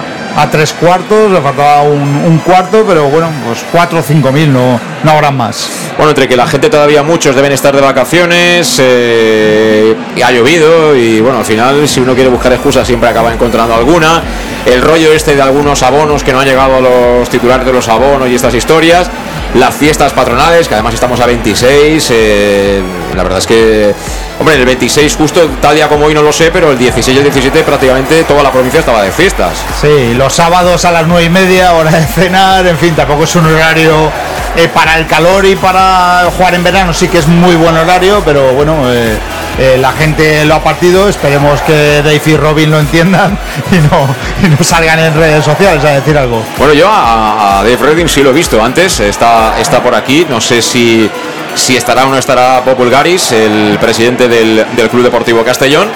[0.51, 5.11] tres cuartos, le faltaba un, cuarto, pero bueno, pues cuatro o cinco mil, no, no
[5.11, 5.69] habrá más.
[5.97, 11.21] Bueno, entre que la gente todavía muchos deben estar de vacaciones, y ha llovido y
[11.21, 14.23] bueno, al final si uno quiere buscar excusas siempre acaba encontrando alguna.
[14.65, 17.87] El rollo este de algunos abonos que no han llegado a los titulares de los
[17.87, 19.09] abonos y estas historias.
[19.53, 22.07] Las fiestas patronales, que además estamos a 26.
[22.11, 22.81] eh,
[23.15, 23.93] la verdad es que,
[24.39, 27.19] hombre, el 26 justo tal día como hoy no lo sé, pero el 16 y
[27.19, 29.57] el 17 prácticamente toda la provincia estaba de fiestas.
[29.81, 33.35] Sí, los sábados a las nueve y media, hora de cenar, en fin, tampoco es
[33.35, 34.09] un horario
[34.55, 38.21] eh, para el calor y para jugar en verano, sí que es muy buen horario,
[38.23, 39.17] pero bueno, eh,
[39.59, 43.37] eh, la gente lo ha partido, esperemos que Dave y Robin lo entiendan
[43.71, 44.07] y no,
[44.43, 46.41] y no salgan en redes sociales a decir algo.
[46.57, 50.25] Bueno, yo a, a Dave Redding sí lo he visto antes, está, está por aquí,
[50.29, 51.09] no sé si,
[51.55, 55.89] si estará o no estará Bob Bulgaris, el presidente del, del Club Deportivo Castellón.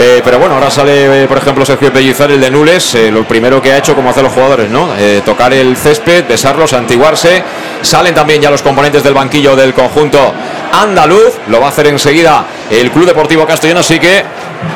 [0.00, 3.24] Eh, pero bueno, ahora sale, eh, por ejemplo, Sergio Pellizar, el de Nules, eh, lo
[3.24, 4.90] primero que ha hecho, como hacen los jugadores, ¿no?
[5.24, 7.42] Tocar el césped, besarlos, antiguarse.
[7.82, 10.32] Salen también ya los componentes del banquillo del conjunto
[10.72, 14.22] andaluz, lo va a hacer enseguida el Club Deportivo Castellón, así que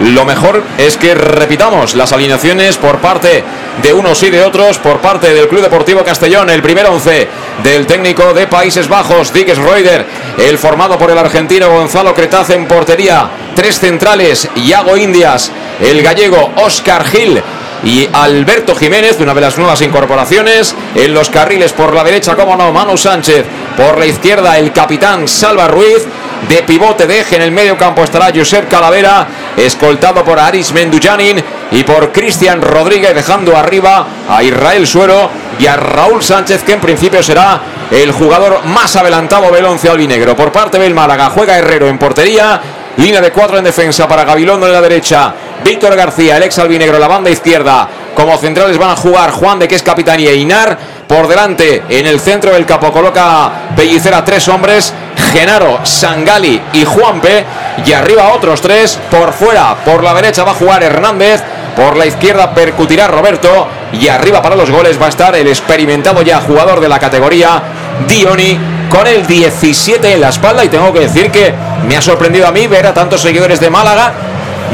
[0.00, 3.42] lo mejor es que repitamos las alineaciones por parte
[3.82, 7.28] de unos y de otros, por parte del Club Deportivo Castellón, el primer once
[7.62, 10.06] del técnico de Países Bajos, Dick Schroeder,
[10.38, 15.50] el formado por el argentino Gonzalo Cretaz en portería, tres centrales, Iago Indias,
[15.80, 17.42] el gallego Oscar Gil
[17.84, 20.74] y Alberto Jiménez, una de las nuevas incorporaciones.
[20.94, 23.44] En los carriles por la derecha, como no, Manu Sánchez.
[23.76, 26.06] Por la izquierda, el capitán Salva Ruiz.
[26.48, 31.40] De pivote de eje en el medio campo estará Josep Calavera, escoltado por Aris Mendujanin
[31.70, 36.80] y por Cristian Rodríguez, dejando arriba a Israel Suero y a Raúl Sánchez, que en
[36.80, 37.60] principio será
[37.92, 40.34] el jugador más adelantado del once albinegro.
[40.34, 42.60] Por parte del Málaga, juega Herrero en portería.
[42.96, 45.32] Línea de cuatro en defensa para Gabilondo en la derecha.
[45.64, 47.88] Víctor García, el ex albinegro, la banda izquierda.
[48.14, 50.76] Como centrales van a jugar Juan de que es capitán y Einar.
[51.06, 54.92] Por delante, en el centro del capo, coloca Pellicera tres hombres.
[55.32, 57.44] Genaro, Sangali y Juanpe.
[57.86, 58.98] Y arriba otros tres.
[59.10, 61.42] Por fuera, por la derecha va a jugar Hernández.
[61.76, 63.68] Por la izquierda percutirá Roberto.
[63.92, 67.62] Y arriba para los goles va a estar el experimentado ya jugador de la categoría,
[68.08, 70.64] Dioni, con el 17 en la espalda.
[70.64, 71.54] Y tengo que decir que
[71.86, 74.12] me ha sorprendido a mí ver a tantos seguidores de Málaga.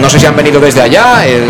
[0.00, 1.46] No sé si han venido desde allá, eh,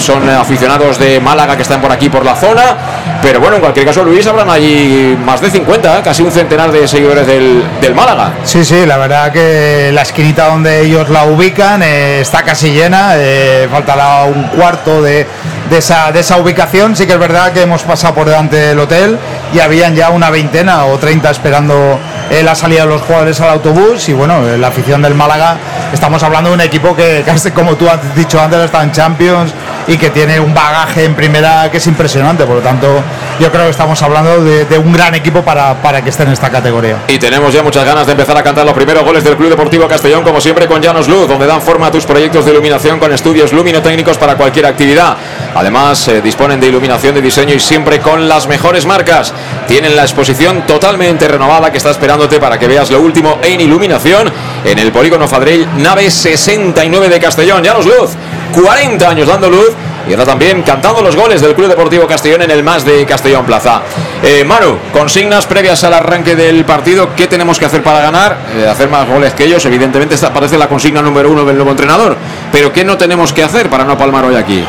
[0.00, 2.76] son, aficionados de Málaga que están por aquí por la zona.
[3.22, 6.88] Pero bueno, en cualquier caso, Luis, habrán allí más de 50, casi un centenar de
[6.88, 8.32] seguidores del, del Málaga.
[8.44, 13.12] Sí, sí, la verdad que la esquinita donde ellos la ubican eh, está casi llena,
[13.16, 15.26] eh, faltará un cuarto de,
[15.70, 16.96] de esa, de esa ubicación.
[16.96, 19.18] Sí que es verdad que hemos pasado por delante del hotel
[19.52, 21.98] y habían ya una veintena o treinta esperando
[22.30, 25.56] eh, la salida de los jugadores al autobús y bueno, eh, la afición del Málaga,
[25.92, 29.52] estamos hablando de un equipo que, casi como tú has dicho antes, está en Champions
[29.86, 33.00] y que tiene un bagaje en primera que es impresionante, por lo tanto
[33.38, 36.50] yo creo que estamos hablando de, un gran equipo para, para que esté en esta
[36.50, 36.96] categoría.
[37.08, 39.86] Y tenemos ya muchas ganas de empezar a cantar los primeros goles del Club Deportivo
[39.86, 43.12] Castellón, como siempre con Llanos Luz, donde dan forma a tus proyectos de iluminación con
[43.12, 45.16] estudios luminotécnicos para cualquier actividad.
[45.56, 49.32] Además, eh, disponen de iluminación de diseño y siempre con las mejores marcas.
[49.66, 54.30] Tienen la exposición totalmente renovada que está esperándote para que veas lo último en iluminación
[54.64, 57.62] en el Polígono Fadrell, nave 69 de Castellón.
[57.62, 58.10] Llanos Luz,
[58.52, 59.70] 40 años dando luz.
[60.06, 63.44] Y ahora también cantando los goles del Club Deportivo Castellón en el más de Castellón
[63.44, 63.82] Plaza.
[64.22, 67.08] Eh, Manu, consignas previas al arranque del partido.
[67.16, 68.38] ¿Qué tenemos que hacer para ganar?
[68.56, 69.64] Eh, hacer más goles que ellos.
[69.64, 72.16] Evidentemente, esta parece la consigna número uno del nuevo entrenador.
[72.52, 74.64] Pero ¿qué no tenemos que hacer para no palmar hoy aquí?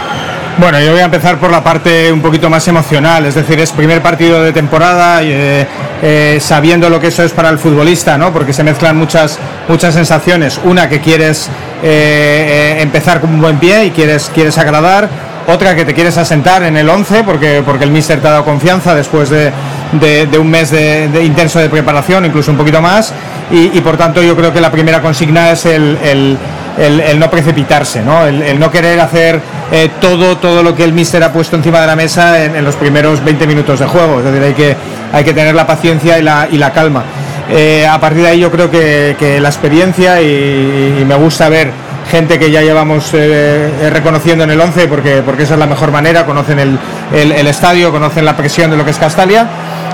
[0.59, 3.71] Bueno, yo voy a empezar por la parte un poquito más emocional, es decir, es
[3.71, 5.67] primer partido de temporada, eh,
[6.01, 8.33] eh, sabiendo lo que eso es para el futbolista, ¿no?
[8.33, 10.59] Porque se mezclan muchas, muchas sensaciones.
[10.63, 11.47] Una que quieres
[11.83, 15.07] eh, eh, empezar con un buen pie y quieres, quieres agradar,
[15.45, 18.43] otra que te quieres asentar en el 11 porque, porque el míster te ha dado
[18.43, 19.51] confianza después de,
[19.93, 23.13] de- un mes de, intenso de preparación, incluso un poquito más,
[23.51, 26.37] y, por tanto yo creo que la primera consigna es el-
[26.77, 28.25] el- no precipitarse, ¿no?
[28.25, 29.39] El, no querer hacer
[29.71, 32.75] eh, todo, todo lo que el míster ha puesto encima de la mesa en, los
[32.75, 34.75] primeros 20 minutos de juego, es decir, hay que,
[35.13, 37.03] hay que tener la paciencia y la, y la calma.
[37.49, 41.47] Eh, a partir de ahí yo creo que, que la experiencia y, y me gusta
[41.49, 41.71] ver
[42.11, 45.65] gente que ya llevamos eh, eh, reconociendo en el 11 porque, porque esa es la
[45.65, 46.77] mejor manera, conocen el,
[47.13, 49.45] el- el estadio, conocen la presión de lo que es Castalia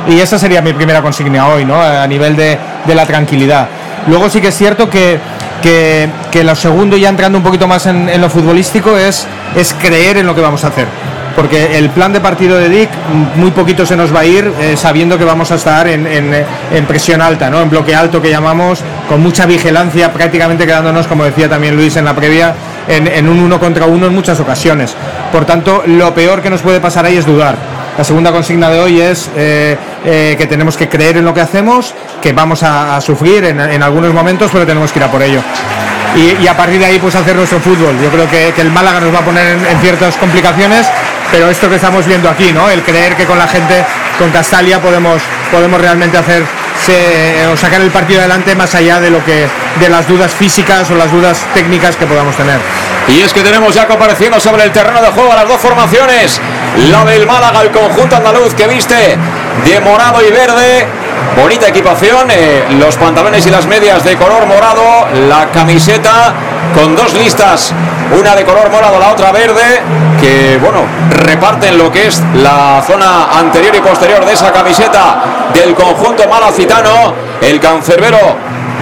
[0.07, 1.81] y esa sería mi primera consigna hoy, ¿no?
[1.81, 3.67] a nivel de, de la tranquilidad.
[4.07, 5.17] Luego sí que es cierto que,
[5.63, 10.27] que, lo segundo, ya entrando un poquito más en, lo futbolístico, es, es creer en
[10.27, 10.87] lo que vamos a hacer.
[11.35, 12.89] Porque el plan de partido de Dick,
[13.37, 16.31] muy poquito se nos va a ir eh, sabiendo que vamos a estar en, en,
[16.71, 17.59] en presión alta, ¿no?
[17.59, 22.05] en bloque alto que llamamos, con mucha vigilancia, prácticamente quedándonos, como decía también Luis en
[22.05, 22.53] la previa,
[22.87, 24.95] en, en un uno contra uno en muchas ocasiones.
[25.31, 27.72] Por tanto, lo peor que nos puede pasar ahí es dudar.
[27.97, 31.41] La segunda consigna de hoy es eh, eh, que tenemos que creer en lo que
[31.41, 35.41] hacemos, que vamos a, sufrir en, algunos momentos, pero tenemos que ir a por ello.
[36.15, 37.95] Y, a partir de ahí, pues hacer nuestro fútbol.
[38.01, 40.87] Yo creo que, el Málaga nos va a poner en, ciertas complicaciones,
[41.31, 42.69] pero esto que estamos viendo aquí, ¿no?
[42.69, 43.83] El creer que con la gente,
[44.17, 45.21] con Castalia, podemos,
[45.51, 46.43] podemos realmente hacer
[46.83, 49.47] se- o sacar el partido adelante más allá de lo que
[49.79, 52.59] de las dudas físicas o las dudas técnicas que podamos tener.
[53.07, 56.39] Y es que tenemos ya compareciendo sobre el terreno de juego a las dos formaciones.
[56.77, 58.95] La del Málaga, el conjunto andaluz que viste
[59.65, 60.87] de morado y verde.
[61.39, 66.33] Bonita equipación, eh, los pantalones y las medias de color morado, la camiseta
[66.73, 67.71] con dos listas,
[68.19, 69.81] una de color morado, la otra verde,
[70.19, 75.75] que bueno, reparten lo que es la zona anterior y posterior de esa camiseta del
[75.75, 78.35] conjunto malacitano, el cancerbero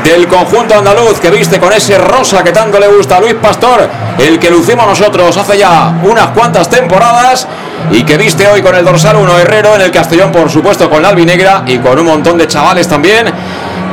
[0.03, 3.87] del conjunto andaluz que viste con ese rosa que tanto le gusta a Luis Pastor,
[4.17, 7.47] el que lucimos nosotros hace ya unas cuantas temporadas
[7.91, 11.01] y que viste hoy con el dorsal 1 Herrero en el Castellón, por supuesto, con
[11.01, 13.31] la albinegra y con un montón de chavales también.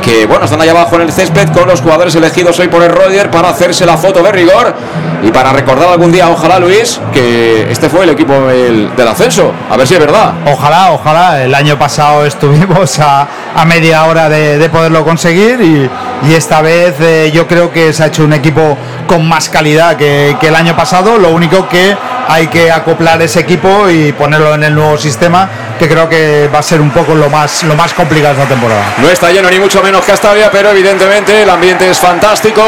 [0.01, 2.89] Que bueno, están allá abajo en el césped con los jugadores elegidos hoy por el
[2.89, 4.73] Roger para hacerse la foto de rigor
[5.21, 9.51] y para recordar algún día, ojalá Luis, que este fue el equipo del, del ascenso.
[9.69, 10.33] A ver si es verdad.
[10.45, 11.43] Ojalá, ojalá.
[11.43, 15.89] El año pasado estuvimos a, a media hora de, de poderlo conseguir y,
[16.29, 19.97] y esta vez eh, yo creo que se ha hecho un equipo con más calidad
[19.97, 21.17] que, que el año pasado.
[21.17, 21.97] Lo único que
[22.29, 25.49] hay que acoplar ese equipo y ponerlo en el nuevo sistema,
[25.79, 28.83] que creo que va a ser un poco lo más, lo más complicado esta temporada.
[28.99, 32.61] No está lleno ni mucho menos Castavia, pero evidentemente el ambiente es fantástico.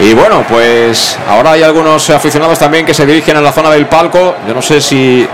[0.00, 3.86] Y bueno, pues ahora hay algunos aficionados también que se dirigen a la zona del
[3.86, 4.36] palco.
[4.46, 5.26] Yo no sé si,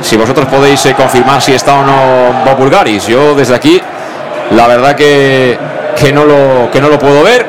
[0.00, 3.08] si vosotros podéis eh, confirmar si está o no Bob Bulgaris.
[3.08, 3.82] Yo desde aquí,
[4.52, 5.58] la verdad que,
[5.98, 7.44] que, no lo, que no lo puedo ver.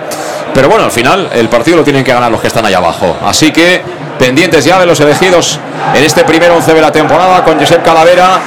[0.55, 3.15] Pero bueno, al final el partido lo tienen que ganar los que están ahí abajo.
[3.23, 3.83] Así que
[4.17, 5.59] pendientes ya de los elegidos
[5.93, 8.39] en este primer once de la temporada con Josep Calavera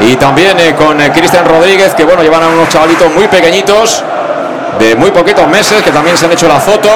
[0.00, 4.02] y también eh, con eh, Cristian Rodríguez, que bueno, llevan a unos chavalitos muy pequeñitos,
[4.78, 6.88] de muy poquitos meses, que también se han hecho la foto.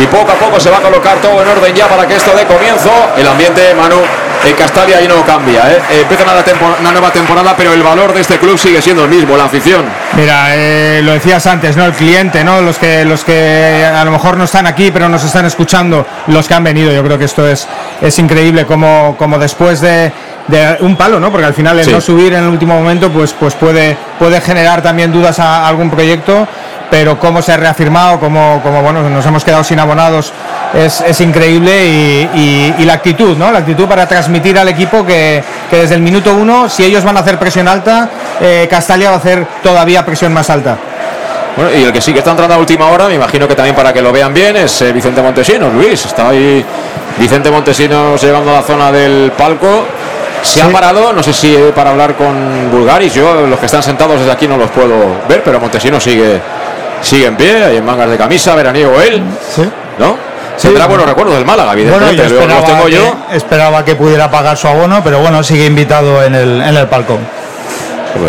[0.00, 2.30] Y poco a poco se va a colocar todo en orden ya para que esto
[2.36, 2.90] dé comienzo.
[3.16, 3.96] El ambiente, Manu,
[4.44, 5.70] en Castalia ahí no cambia.
[5.70, 5.78] ¿eh?
[5.90, 9.36] Eh, Empieza una, nueva temporada, pero el valor de este club sigue siendo el mismo,
[9.36, 9.84] la afición.
[10.14, 11.84] Mira, eh, lo decías antes, ¿no?
[11.84, 12.60] El cliente, ¿no?
[12.60, 16.48] Los que, los que a lo mejor no están aquí, pero nos están escuchando, los
[16.48, 16.92] que han venido.
[16.92, 17.66] Yo creo que esto es,
[18.00, 20.12] es increíble como, como después de,
[20.48, 21.30] de un palo, ¿no?
[21.30, 21.92] Porque al final el Sí.
[21.92, 25.90] no subir en el último momento, pues, pues puede, puede generar también dudas a algún
[25.90, 26.46] proyecto.
[26.90, 30.32] Pero cómo se ha reafirmado, cómo, cómo bueno, nos hemos quedado sin abonados,
[30.74, 33.52] es, es increíble y, y- y la actitud, ¿no?
[33.52, 37.16] La actitud para transmitir al equipo que, que desde el minuto uno, si ellos van
[37.16, 38.08] a hacer presión alta,
[38.40, 40.76] eh, Castalia va a hacer todavía presión más alta.
[41.56, 43.74] Bueno, y el que sí que está entrando a última hora, me imagino que también
[43.76, 45.72] para que lo vean bien, es eh, Vicente Montesinos.
[45.72, 46.64] Luis, está ahí
[47.18, 49.84] Vicente Montesinos llegando a la zona del palco.
[50.42, 53.12] Se ha parado, no sé si eh, para hablar con Bulgaris.
[53.14, 54.96] Yo, los que están sentados desde aquí no los puedo
[55.28, 56.40] ver, pero Montesinos sigue,
[57.02, 59.22] sigue en pie, hay en mangas de camisa, veraniego él.
[59.98, 60.16] ¿No?
[60.60, 62.16] Tendrá buenos recuerdos del Málaga, Bueno, evidentemente.
[62.16, 63.16] yo los- los esperaba, tengo que, yo.
[63.34, 67.18] esperaba que pudiera pagar su abono, pero bueno, sigue invitado en el, en el palco.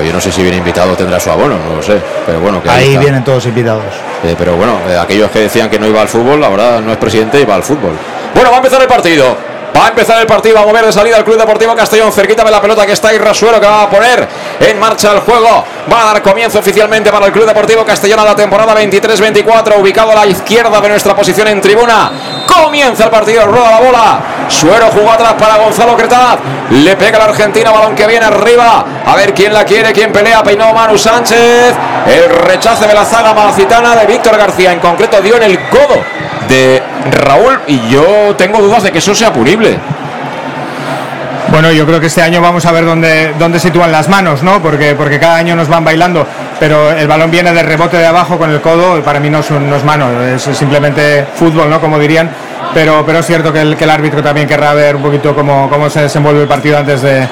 [0.05, 1.99] Yo no sé si viene invitado tendrá su abono, no lo sé.
[2.25, 3.83] Pero bueno, que ahí vienen todos invitados.
[4.23, 6.97] Eh, pero bueno, eh, aquellos que decían que no iba al fútbol, ahora no es
[6.97, 7.93] presidente y va al fútbol.
[8.35, 9.35] Bueno, va a empezar el partido.
[9.75, 12.11] Va a empezar el partido, a mover de salida el Club Deportivo Castellón.
[12.11, 14.27] Cerquita de la pelota que está Irrasuelo que va a poner
[14.59, 15.63] en marcha el juego.
[15.91, 20.11] Va a dar comienzo oficialmente para el Club Deportivo Castellón a la temporada 23-24, ubicado
[20.11, 22.11] a la izquierda de nuestra posición en tribuna.
[22.45, 24.19] Comienza el partido, rueda la bola.
[24.49, 26.37] Suero jugó atrás para Gonzalo Cretaz.
[26.71, 28.85] Le pega la Argentina, balón que viene arriba.
[29.05, 30.43] A ver quién la quiere, quién pelea.
[30.43, 31.73] Peinó Manu Sánchez.
[32.07, 34.73] El rechace de la zaga malacitana de Víctor García.
[34.73, 36.03] En concreto dio en el codo
[36.49, 37.59] de Raúl.
[37.67, 39.77] Y yo tengo dudas de que eso sea punible.
[41.51, 44.61] Bueno, yo creo que este año vamos a ver dónde, dónde sitúan las manos, ¿no?
[44.61, 46.25] Porque, porque cada año nos van bailando,
[46.59, 49.39] pero el balón viene de rebote de abajo con el codo y para mí no
[49.39, 51.81] es, un- no es mano, es simplemente fútbol, ¿no?
[51.81, 52.29] Como dirían.
[52.73, 55.69] Pero, pero es cierto que el, que el árbitro también querrá ver un poquito cómo,
[55.69, 57.27] cómo se desenvuelve el partido antes de,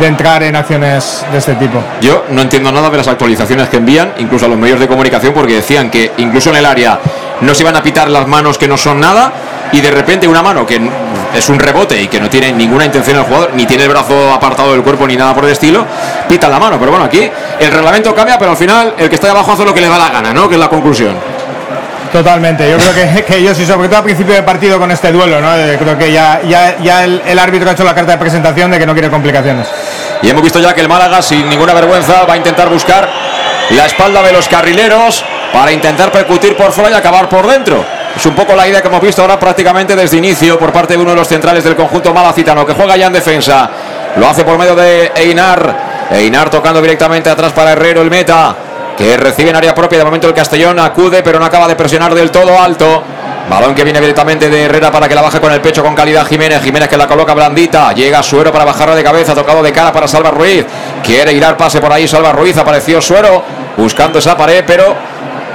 [0.00, 1.82] de entrar en acciones de este tipo.
[2.00, 5.34] Yo no entiendo nada de las actualizaciones que envían, incluso a los medios de comunicación,
[5.34, 6.98] porque decían que incluso en el área
[7.40, 9.32] no se iban a pitar las manos que no son nada,
[9.72, 10.80] y de repente una mano que
[11.34, 14.32] es un rebote y que no tiene ninguna intención el jugador, ni tiene el brazo
[14.32, 15.86] apartado del cuerpo ni nada por el estilo,
[16.28, 16.78] pita la mano.
[16.78, 19.64] Pero bueno, aquí el reglamento cambia, pero al final el que está ahí abajo hace
[19.64, 20.48] lo que le da la gana, ¿no?
[20.48, 21.16] Que es la conclusión.
[22.12, 25.12] Totalmente, yo creo que, que ellos y sobre todo a principio de partido con este
[25.12, 25.54] duelo, ¿no?
[25.56, 28.70] Eh, creo que ya, ya, ya el, el árbitro ha hecho la carta de presentación
[28.70, 29.68] de que no quiere complicaciones.
[30.22, 33.08] Y hemos visto ya que el Málaga, sin ninguna vergüenza, va a intentar buscar
[33.70, 37.84] la espalda de los carrileros para intentar percutir por fuera y acabar por dentro.
[38.16, 41.00] Es un poco la idea que hemos visto ahora prácticamente desde inicio por parte de
[41.00, 43.70] uno de los centrales del conjunto malacitano que juega ya en defensa.
[44.16, 46.08] Lo hace por medio de Einar.
[46.10, 48.54] Einar tocando directamente atrás para Herrero, el meta,
[48.98, 49.98] que recibe en área propia.
[49.98, 53.04] De momento el Castellón acude, pero no acaba de presionar del todo alto.
[53.48, 56.26] Balón que viene directamente de Herrera para que la baje con el pecho con calidad
[56.26, 56.62] Jiménez.
[56.62, 57.92] Jiménez que la coloca blandita.
[57.92, 59.34] Llega Suero para bajarla de cabeza.
[59.34, 60.66] Tocado de cara para Salva Ruiz.
[61.02, 62.06] Quiere ir al pase por ahí.
[62.06, 62.56] Salva Ruiz.
[62.56, 63.42] Apareció Suero
[63.76, 64.94] buscando esa pared, pero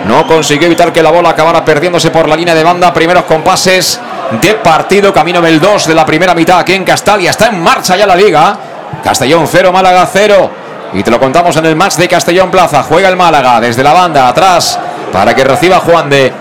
[0.07, 2.93] no consiguió evitar que la bola acabara perdiéndose por la línea de banda.
[2.93, 3.99] Primeros compases
[4.41, 5.11] de partido.
[5.11, 7.31] Camino del 2 de la primera mitad aquí en Castalia.
[7.31, 8.55] Está en marcha ya la liga.
[9.03, 10.51] Castellón 0, Málaga 0.
[10.93, 12.83] Y te lo contamos en el match de Castellón Plaza.
[12.83, 14.77] Juega el Málaga desde la banda atrás
[15.11, 16.31] para que reciba Juan de.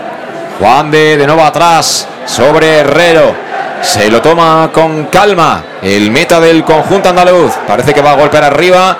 [0.59, 3.35] Juan de de nuevo atrás sobre Herrero.
[3.81, 7.53] Se lo toma con calma el meta del conjunto andaluz.
[7.67, 8.95] Parece que va a golpear arriba.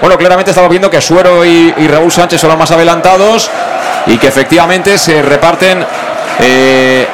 [0.00, 3.50] Bueno, claramente estamos viendo que Suero y, y Raúl Sánchez son los más adelantados
[4.06, 5.84] y que efectivamente se reparten
[6.40, 7.06] eh,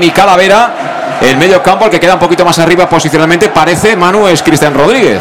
[0.00, 0.70] y Calavera.
[1.20, 4.74] El medio campo, el que queda un poquito más arriba posicionalmente, parece Manu es Cristian
[4.74, 5.20] Rodríguez.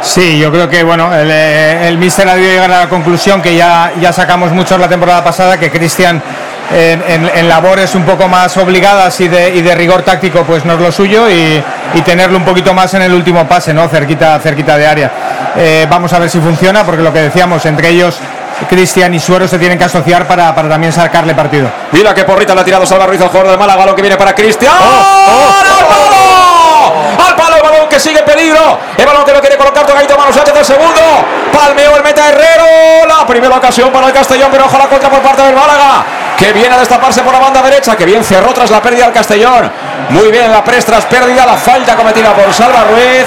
[0.00, 3.42] Sí, yo creo que bueno, el, eh, el míster ha debido llegar a la conclusión
[3.42, 6.22] que ya, ya sacamos muchos la temporada pasada, que Cristian
[6.68, 10.80] en labores un poco más obligadas y de, y de rigor táctico, pues no es
[10.80, 11.62] lo suyo, y,
[11.94, 13.88] y tenerlo un poquito más en el último pase, ¿no?
[13.88, 15.10] Cerquita, cerquita de área.
[15.56, 18.18] Eh, vamos a ver si funciona, porque lo que decíamos, entre ellos
[18.68, 21.70] Cristian y Suero se tienen que asociar para, para también sacarle partido.
[21.92, 23.80] Mira qué porrita le ha tirado Salva Ruiz al jugador del Málaga.
[23.80, 24.72] Balón que viene para Cristian.
[24.72, 27.26] ¡Al palo!
[27.26, 27.56] ¡Al palo!
[27.56, 28.78] El balón que sigue en peligro.
[28.96, 31.00] El balón que lo quiere colocar Tocaito Manu Sánchez el segundo.
[31.52, 33.06] Palmeó el meta Herrero.
[33.06, 36.04] La primera ocasión para el Castellón, pero ojalá contra por parte del Málaga.
[36.38, 37.94] Que viene a destaparse por la banda derecha.
[37.96, 39.70] Que bien cerró tras la pérdida del Castellón.
[40.10, 41.44] Muy bien la pres tras pérdida.
[41.44, 43.26] La falta cometida por Salva Ruiz.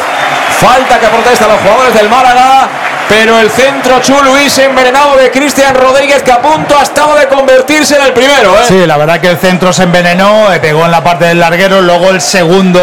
[0.59, 2.67] Falta que protestan los jugadores del Málaga.
[3.09, 7.27] Pero el centro Chu Luis envenenado de Cristian Rodríguez que a punto ha estado de
[7.27, 8.53] convertirse en el primero.
[8.55, 8.65] ¿eh?
[8.67, 11.81] Sí, la verdad que el centro se envenenó, eh, pegó en la parte del larguero,
[11.81, 12.79] luego el segundo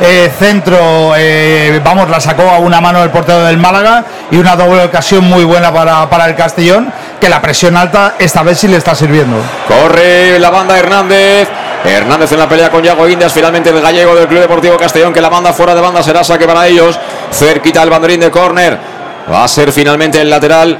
[0.00, 4.56] eh, centro, eh, vamos, la sacó a una mano del portero del Málaga y una
[4.56, 8.66] doble ocasión muy buena para, para el Castellón, que la presión alta esta vez sí
[8.66, 9.36] le está sirviendo.
[9.68, 11.48] Corre la banda Hernández.
[11.84, 13.32] Hernández en la pelea con Yago Indias.
[13.32, 15.12] Finalmente el gallego del Club Deportivo Castellón.
[15.12, 16.98] Que la manda fuera de banda será saque para ellos.
[17.30, 18.97] Cerquita el banderín de córner.
[19.30, 20.78] Va a ser finalmente el lateral.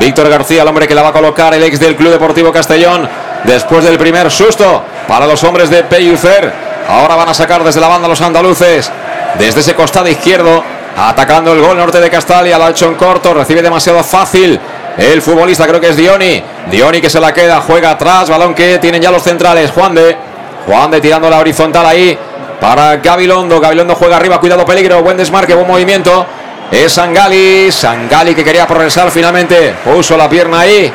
[0.00, 3.08] Víctor García, el hombre que la va a colocar, el ex del Club Deportivo Castellón.
[3.44, 6.52] Después del primer susto para los hombres de Pellucer.
[6.88, 8.90] Ahora van a sacar desde la banda los andaluces.
[9.38, 10.62] Desde ese costado izquierdo.
[10.96, 12.58] Atacando el gol norte de Castalia.
[12.58, 13.34] Lo ha corto.
[13.34, 14.58] Recibe demasiado fácil.
[14.96, 16.42] El futbolista creo que es Dioni.
[16.70, 17.60] Dioni que se la queda.
[17.60, 18.28] Juega atrás.
[18.28, 19.70] Balón que tienen ya los centrales.
[19.70, 20.16] Juan de.
[20.66, 22.18] Juan de tirando la horizontal ahí.
[22.60, 23.60] Para Gabilondo.
[23.60, 24.40] Gabilondo juega arriba.
[24.40, 25.02] Cuidado peligro.
[25.02, 25.54] Buen desmarque.
[25.54, 26.26] Buen movimiento.
[26.70, 27.70] Es Sangali.
[27.70, 29.74] Sangali que quería progresar finalmente.
[29.84, 30.92] Puso la pierna ahí.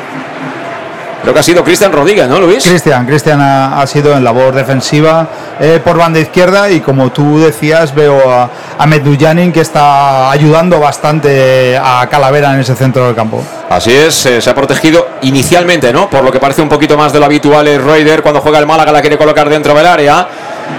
[1.22, 2.64] Creo que ha sido Cristian Rodríguez, ¿no, Luis?
[2.64, 5.28] Cristian, Cristian ha, ha sido en labor defensiva
[5.60, 8.48] eh, por banda izquierda y como tú decías veo a,
[8.78, 13.44] a Medujanin que está ayudando bastante a Calavera en ese centro del campo.
[13.68, 16.08] Así es, eh, se ha protegido inicialmente, ¿no?
[16.08, 18.66] Por lo que parece un poquito más de lo habitual es Reuter cuando juega el
[18.66, 20.26] Málaga la quiere colocar dentro del área.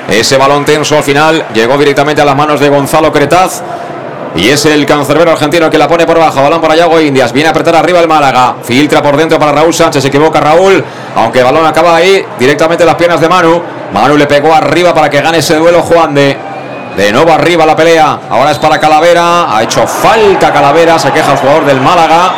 [0.10, 3.62] Ese balón tenso al final llegó directamente a las manos de Gonzalo Cretaz.
[4.36, 6.42] Y es el cancerbero argentino que la pone por bajo.
[6.42, 7.34] Balón para Yago Indias.
[7.34, 8.56] Viene a apretar arriba el Málaga.
[8.64, 10.02] Filtra por dentro para Raúl Sánchez.
[10.02, 10.84] Se equivoca Raúl.
[11.16, 13.62] Aunque el balón acaba ahí directamente en las piernas de Manu.
[13.94, 16.38] Manu le pegó arriba para que gane ese duelo Juan de.
[16.96, 18.20] De nuevo arriba la pelea.
[18.30, 19.56] Ahora es para Calavera.
[19.56, 20.98] Ha hecho falta Calavera.
[20.98, 22.34] Se queja el jugador del Málaga.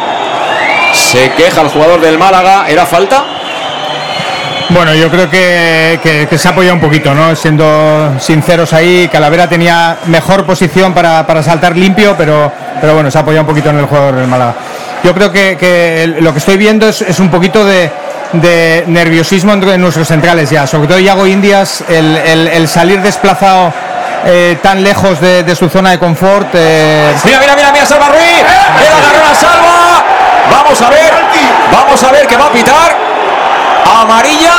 [0.93, 2.65] Se queja el jugador del Málaga.
[2.67, 3.23] ¿Era falta?
[4.69, 5.99] Bueno, yo creo que,
[6.29, 7.35] que- se ha apoyado un poquito, ¿no?
[7.35, 12.51] Siendo sinceros ahí, Calavera tenía mejor posición para, para saltar limpio, pero,
[12.81, 14.55] pero bueno, se ha apoyado un poquito en el jugador del Málaga.
[15.03, 17.91] Yo creo que, que lo que estoy viendo es, es un poquito de,
[18.33, 23.71] de nerviosismo entre nuestros centrales ya, sobre todo Iago Indias, el, el- salir desplazado
[24.25, 26.47] eh, tan lejos de, de su zona de confort.
[26.53, 28.43] eh, Mira, mira, mira, mira, Salva Ruiz.
[28.43, 30.03] Queda carrera Salva.
[30.49, 31.13] Vamos a ver.
[31.71, 33.12] Vamos a ver que va a pitar.
[34.03, 34.53] Amarilla.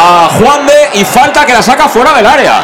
[0.00, 2.60] A Juan de y falta que la saca fuera del área.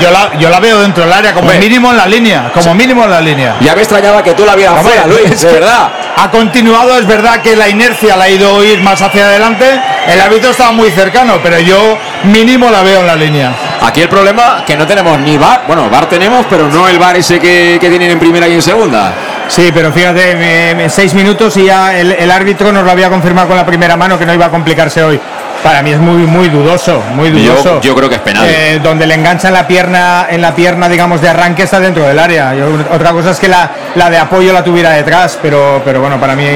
[0.00, 1.58] Yo la, yo la veo dentro del área, como Hombre.
[1.58, 3.56] mínimo en la línea, como mínimo en la línea.
[3.60, 5.90] Ya me extrañaba que tú la vieras Hombre, fuera, Luis, es verdad.
[6.16, 9.78] Ha continuado, es verdad que la inercia la ha ido ir más hacia adelante.
[10.06, 13.52] El árbitro estaba muy cercano, pero yo mínimo la veo en la línea.
[13.82, 15.64] Aquí el problema que no tenemos ni bar.
[15.66, 18.62] Bueno, bar tenemos, pero no el bar ese que, que tienen en primera y en
[18.62, 19.12] segunda.
[19.50, 23.56] Sí, pero fíjate, seis minutos y ya el, el árbitro nos lo había confirmado con
[23.56, 25.20] la primera mano que no iba a complicarse hoy.
[25.62, 27.74] Para mí es muy muy dudoso, muy dudoso.
[27.74, 28.46] Yo, yo creo que es penal.
[28.48, 32.18] Eh, donde le engancha la pierna en la pierna, digamos, de arranque está dentro del
[32.18, 32.54] área.
[32.54, 36.18] Yo- otra cosa es que la, la de apoyo la tuviera detrás, pero, pero bueno,
[36.18, 36.46] para mí,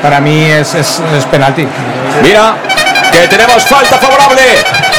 [0.00, 1.66] para mí es, es, es penalti.
[2.22, 2.54] Mira,
[3.14, 4.42] que tenemos falta favorable.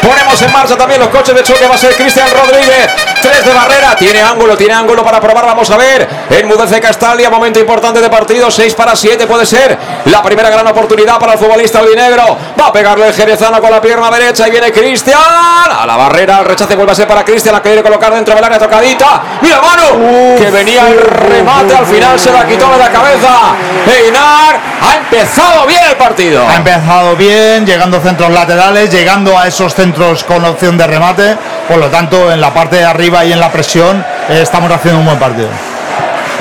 [0.01, 1.68] Ponemos en marcha también los coches de choque.
[1.68, 2.89] Va a ser Cristian Rodríguez.
[3.22, 3.95] Tres de barrera.
[3.95, 5.45] Tiene ángulo, tiene ángulo para probar.
[5.45, 6.07] Vamos a ver.
[6.30, 7.30] Enmudece Castalia.
[7.30, 8.49] Momento importante de partido.
[8.49, 9.78] 6 para 7 puede ser.
[10.05, 12.38] La primera gran oportunidad para el futbolista albinegro.
[12.59, 14.47] Va a pegarle el Jerezano con la pierna derecha.
[14.47, 15.20] Y viene Cristian.
[15.20, 16.39] A la barrera.
[16.39, 17.53] El rechace vuelve a ser para Cristian.
[17.53, 19.22] La quiere colocar dentro del área tocadita.
[19.41, 20.38] Mira, mano.
[20.38, 21.76] que venía el remate.
[21.76, 23.55] Al final se la quitó de la cabeza.
[23.86, 26.47] Einar ha empezado bien el partido.
[26.47, 31.36] Ha empezado bien, llegando centros laterales, llegando a esos centros con opción de remate.
[31.68, 34.99] Por lo tanto, en la parte de arriba y en la presión, eh, estamos haciendo
[34.99, 35.49] un buen partido.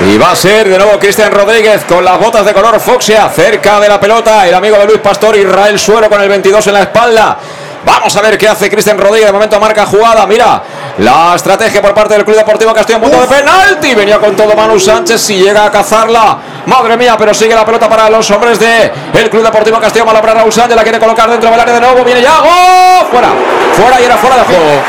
[0.06, 3.80] Y va a ser de nuevo Cristian Rodríguez con las botas de color fucsia cerca
[3.80, 4.46] de la pelota.
[4.46, 7.38] El amigo de Luis Pastor, Israel Suero con el 22 en la espalda.
[7.86, 9.28] Vamos a ver qué hace Cristian Rodríguez.
[9.28, 10.26] De momento marca jugada.
[10.26, 10.62] Mira
[10.98, 13.00] la estrategia por parte del Club Deportivo Castillo.
[13.00, 13.94] Punto de penalti.
[13.94, 15.18] Venía con todo Manu Sánchez.
[15.18, 16.38] Si llega a cazarla.
[16.66, 20.06] Madre mía, pero sigue la pelota para los hombres de el Club Deportivo Castillo.
[20.06, 20.76] Malabra Raúl Sánchez.
[20.76, 22.04] La quiere colocar dentro del área de nuevo.
[22.04, 22.34] Viene ya.
[22.40, 23.06] ¡Oh!
[23.10, 23.28] Fuera.
[23.74, 24.82] Fuera y era fuera de juego.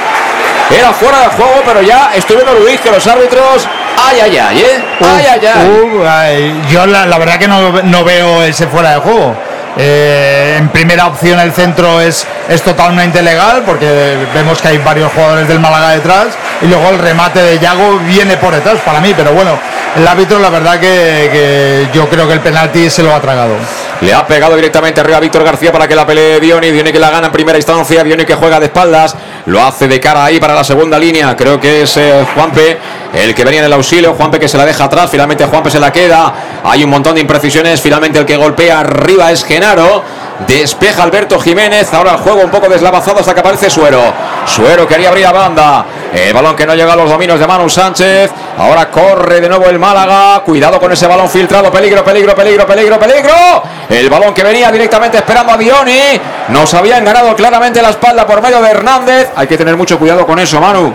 [0.72, 3.68] Era fuera de juego, pero ya estoy viendo Luis que los árbitros.
[3.98, 4.84] Ay, ay, ay, ¿eh?
[5.00, 5.68] Ay, ay, ay.
[5.68, 9.36] Uh, ay, yo la, la verdad que no, no veo ese fuera de juego.
[9.78, 15.12] Eh, en primera opción el centro es, es totalmente legal porque vemos que hay varios
[15.12, 16.28] jugadores del Málaga detrás
[16.62, 19.60] y luego el remate de Yago viene por detrás para mí, pero bueno,
[19.96, 23.56] el árbitro la verdad que, yo creo que el penalti se lo ha tragado.
[24.02, 26.70] Le ha pegado directamente arriba a Víctor García para que la pelee Dioni.
[26.70, 28.04] Dioni que la gana en primera instancia.
[28.04, 29.16] Dioni que juega de espaldas.
[29.46, 31.36] Lo hace de cara ahí para la segunda línea.
[31.36, 32.78] Creo que es eh, Juanpe
[33.14, 34.14] el que venía en el auxilio.
[34.14, 35.10] Juanpe que se la deja atrás.
[35.10, 36.34] Finalmente Juanpe se la queda.
[36.66, 37.80] Hay un montón de imprecisiones.
[37.80, 40.04] Finalmente el que golpea arriba es Genaro.
[40.48, 41.94] Despeja Alberto Jiménez.
[41.94, 44.02] Ahora el juego un poco deslavazado hasta que aparece Suero.
[44.46, 45.86] Suero quería abrir a banda.
[46.14, 48.32] El balón que no llega a los dominios de Manu Sánchez.
[48.58, 50.42] Ahora corre de nuevo el Málaga.
[50.42, 51.72] Cuidado con ese balón filtrado.
[51.72, 53.64] Peligro, peligro, peligro, peligro, peligro.
[53.90, 56.20] El balón que venía directamente esperando a Dioni.
[56.50, 59.30] Nos habían ganado claramente la espalda por medio de Hernández.
[59.36, 60.94] Hay que tener mucho cuidado con eso, Manu.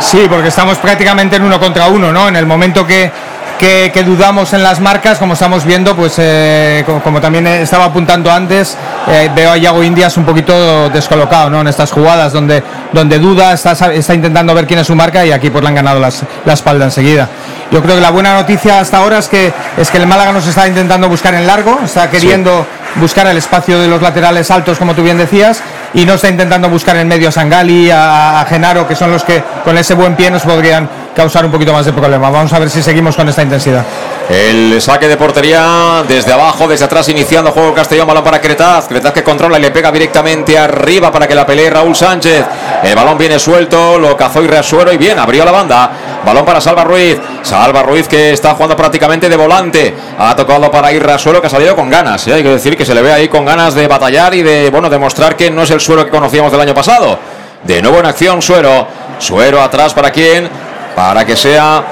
[0.00, 2.28] Sí, porque estamos prácticamente en uno contra uno, ¿no?
[2.28, 3.10] En el momento que,
[3.58, 7.86] que, que dudamos en las marcas, como estamos viendo, pues eh, como, como también estaba
[7.86, 8.76] apuntando antes,
[9.08, 11.60] eh, veo a Yago Indias un poquito descolocado, ¿no?
[11.60, 15.32] En estas jugadas donde, donde duda, está, está intentando ver quién es su marca y
[15.32, 17.28] aquí pues le han ganado las, la espalda enseguida.
[17.70, 20.46] Yo creo que la buena noticia hasta ahora es que, es que el Málaga nos
[20.46, 24.94] está intentando buscar en largo, está queriendo buscar el espacio de los laterales altos, como
[24.94, 25.62] tú bien decías,
[25.94, 29.24] y no está intentando buscar en medio a Sangali, a, a Genaro, que son los
[29.24, 32.30] que con ese buen pie nos podrían causar un poquito más de problema.
[32.30, 33.84] Vamos a ver si seguimos con esta intensidad.
[34.28, 38.86] El saque de portería desde abajo, desde atrás, iniciando juego Castellón, balón para Cretaz.
[38.86, 42.44] Cretaz que controla y le pega directamente arriba para que la pelee Raúl Sánchez.
[42.84, 45.90] El balón viene suelto, lo cazó y reasuero y bien, abrió la banda.
[46.28, 47.18] Balón para Salva Ruiz.
[47.42, 49.94] Salva Ruiz que está jugando prácticamente de volante.
[50.18, 52.26] Ha tocado para ir Suero que ha salido con ganas.
[52.28, 52.34] ¿eh?
[52.34, 54.90] Hay que decir que se le ve ahí con ganas de batallar y de bueno
[54.90, 57.18] demostrar que no es el suero que conocíamos del año pasado.
[57.64, 58.86] De nuevo en acción Suero.
[59.18, 60.50] Suero atrás para quién?
[60.94, 61.82] Para que sea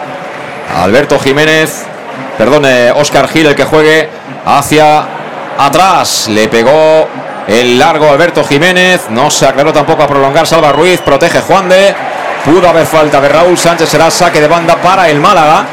[0.82, 1.86] Alberto Jiménez.
[2.36, 4.10] Perdón, eh, Oscar Gil el que juegue
[4.44, 5.06] hacia
[5.58, 6.28] atrás.
[6.28, 7.08] Le pegó
[7.48, 9.06] el largo Alberto Jiménez.
[9.08, 11.00] No se aclaró tampoco a prolongar Salva Ruiz.
[11.00, 11.94] Protege Juan de.
[12.46, 13.88] Pudo haber falta de Raúl Sánchez.
[13.88, 15.66] Será saque de banda para el Málaga.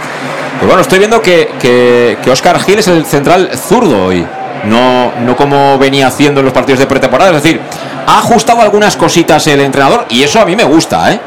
[0.57, 4.25] Pues bueno, estoy viendo que, que, que Oscar Gil es el central zurdo hoy.
[4.63, 7.29] No, no como venía haciendo en los partidos de pretemporada.
[7.31, 7.61] Es decir,
[8.07, 11.19] ha ajustado algunas cositas el entrenador y eso a mí me gusta, ¿eh?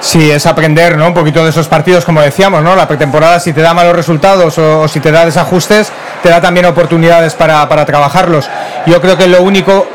[0.00, 1.08] Sí, es aprender, ¿no?
[1.08, 2.74] Un poquito de esos partidos, como decíamos, ¿no?
[2.74, 5.92] La pretemporada, si te da malos resultados o, o si te da desajustes,
[6.22, 8.48] te da también oportunidades para, para trabajarlos.
[8.86, 9.88] Yo creo que lo único.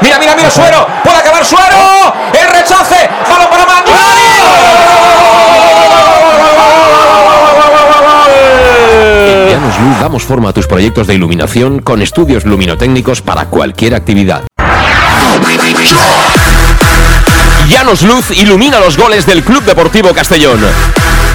[0.00, 0.86] Mira, mira, mira, Suero.
[1.34, 2.14] Puede acabar Suero.
[2.32, 3.08] El rechace.
[3.28, 3.84] Balón para
[9.18, 13.94] En Llanos Luz damos forma a tus proyectos de iluminación con estudios luminotécnicos para cualquier
[13.94, 14.42] actividad.
[17.68, 20.60] Llanos Luz ilumina los goles del Club Deportivo Castellón.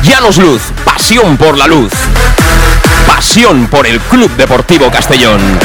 [0.03, 1.91] Llanos Luz, pasión por la luz.
[3.05, 5.59] Pasión por el Club Deportivo Castellón.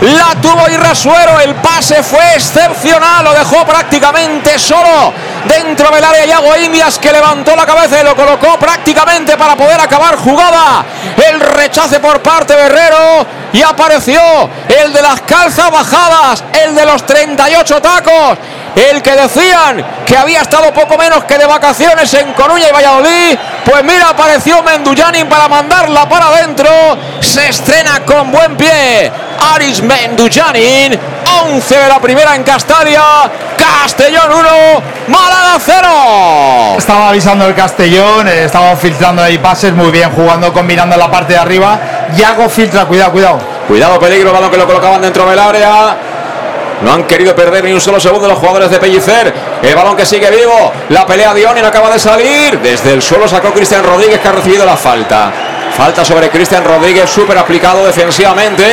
[0.00, 1.40] La tuvo Irrasuero.
[1.40, 3.24] El pase fue excepcional.
[3.24, 5.12] Lo dejó prácticamente solo
[5.44, 6.24] dentro del área.
[6.24, 10.84] Yago Indias que levantó la cabeza y lo colocó prácticamente para poder acabar jugada.
[11.28, 13.26] El rechace por parte de Herrero.
[13.52, 14.20] Y apareció
[14.68, 16.44] el de las calzas bajadas.
[16.64, 18.38] El de los 38 tacos.
[18.76, 23.38] el que decían que había estado poco menos que de vacaciones en Coruña y Valladolid,
[23.64, 26.70] pues mira, apareció Menduyanin para mandarla para adentro,
[27.20, 29.10] se estrena con buen pie,
[29.54, 30.98] Aris Menduyanin,
[31.44, 33.02] 11 de la primera en Castalia,
[33.56, 34.48] Castellón 1,
[35.08, 35.88] Málaga 0.
[36.78, 41.10] Estaba avisando el Castellón, eh, estaba filtrando ahí pases muy bien, jugando, combinando en la
[41.10, 41.78] parte de arriba.
[42.16, 43.38] Yago filtra, cuidado, cuidado.
[43.66, 45.96] Cuidado, peligro, balón que lo colocaban dentro del área.
[46.82, 49.34] No han querido perder ni un solo segundo los jugadores de Pellicer.
[49.62, 50.72] El balón que sigue vivo.
[50.90, 52.58] La pelea de Onin acaba de salir.
[52.60, 55.32] Desde el suelo sacó Cristian Rodríguez que ha recibido la falta.
[55.76, 58.64] Falta sobre Cristian Rodríguez, súper aplicado defensivamente.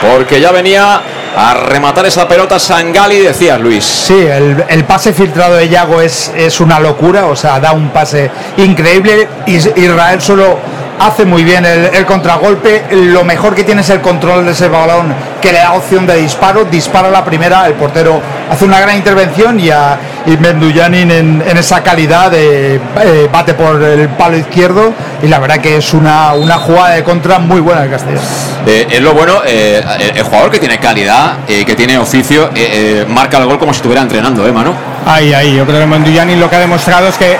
[0.00, 1.00] Porque ya venía
[1.36, 3.84] a rematar esa pelota Sangali, decías Luis.
[3.84, 8.30] Sí, el, pase filtrado de Yago es, es una locura, o sea, da un pase
[8.56, 9.28] increíble.
[9.46, 10.58] Is- Israel solo
[11.00, 12.84] hace muy bien el, el contragolpe.
[12.92, 16.16] Lo mejor que tiene es el control de ese balón que le da opción de
[16.16, 16.64] disparo.
[16.66, 18.20] Dispara la primera, el portero
[18.50, 23.54] hace una gran intervención y, a, y Menduyanin en, en esa calidad de, eh, bate
[23.54, 24.92] por el palo izquierdo.
[25.22, 28.22] Y la verdad que es una, una jugada de contra muy buena del Castellón.
[28.66, 32.50] Eh, es lo bueno, eh, el, el jugador que tiene calidad, eh, que tiene oficio,
[32.54, 34.74] eh, eh, marca el gol como si estuviera entrenando, ¿eh, Manu?
[35.06, 35.56] Ahí, ahí.
[35.56, 37.38] Yo creo que Monduyani lo que ha demostrado es que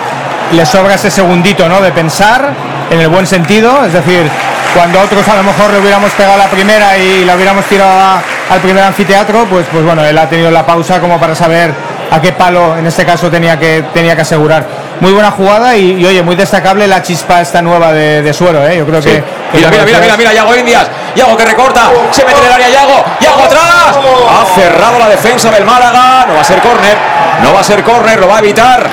[0.52, 1.80] le sobra ese segundito, ¿no?
[1.82, 3.84] De pensar en el buen sentido.
[3.84, 4.28] Es decir,
[4.74, 8.22] cuando otros a lo mejor le hubiéramos pegado la primera y la hubiéramos tirado a-
[8.50, 11.72] al primer anfiteatro, pues, pues bueno, él ha tenido la pausa como para saber
[12.10, 14.64] a qué palo en este caso tenía que, tenía que asegurar.
[15.00, 18.66] Muy buena jugada y, y, oye, muy destacable la chispa esta nueva de, de suero,
[18.66, 18.76] ¿eh?
[18.78, 19.12] Yo creo que.
[19.12, 19.24] que
[19.54, 20.90] Mira, mira, mira, mira, mira, Yago Indias.
[21.16, 21.90] Yago que recorta.
[22.10, 23.04] Se mete en el área Yago.
[23.20, 23.96] Yago atrás.
[23.96, 26.26] Ha cerrado la defensa del Málaga.
[26.26, 26.96] No va a ser córner.
[27.42, 28.20] No va a ser córner.
[28.20, 28.86] Lo va a evitar.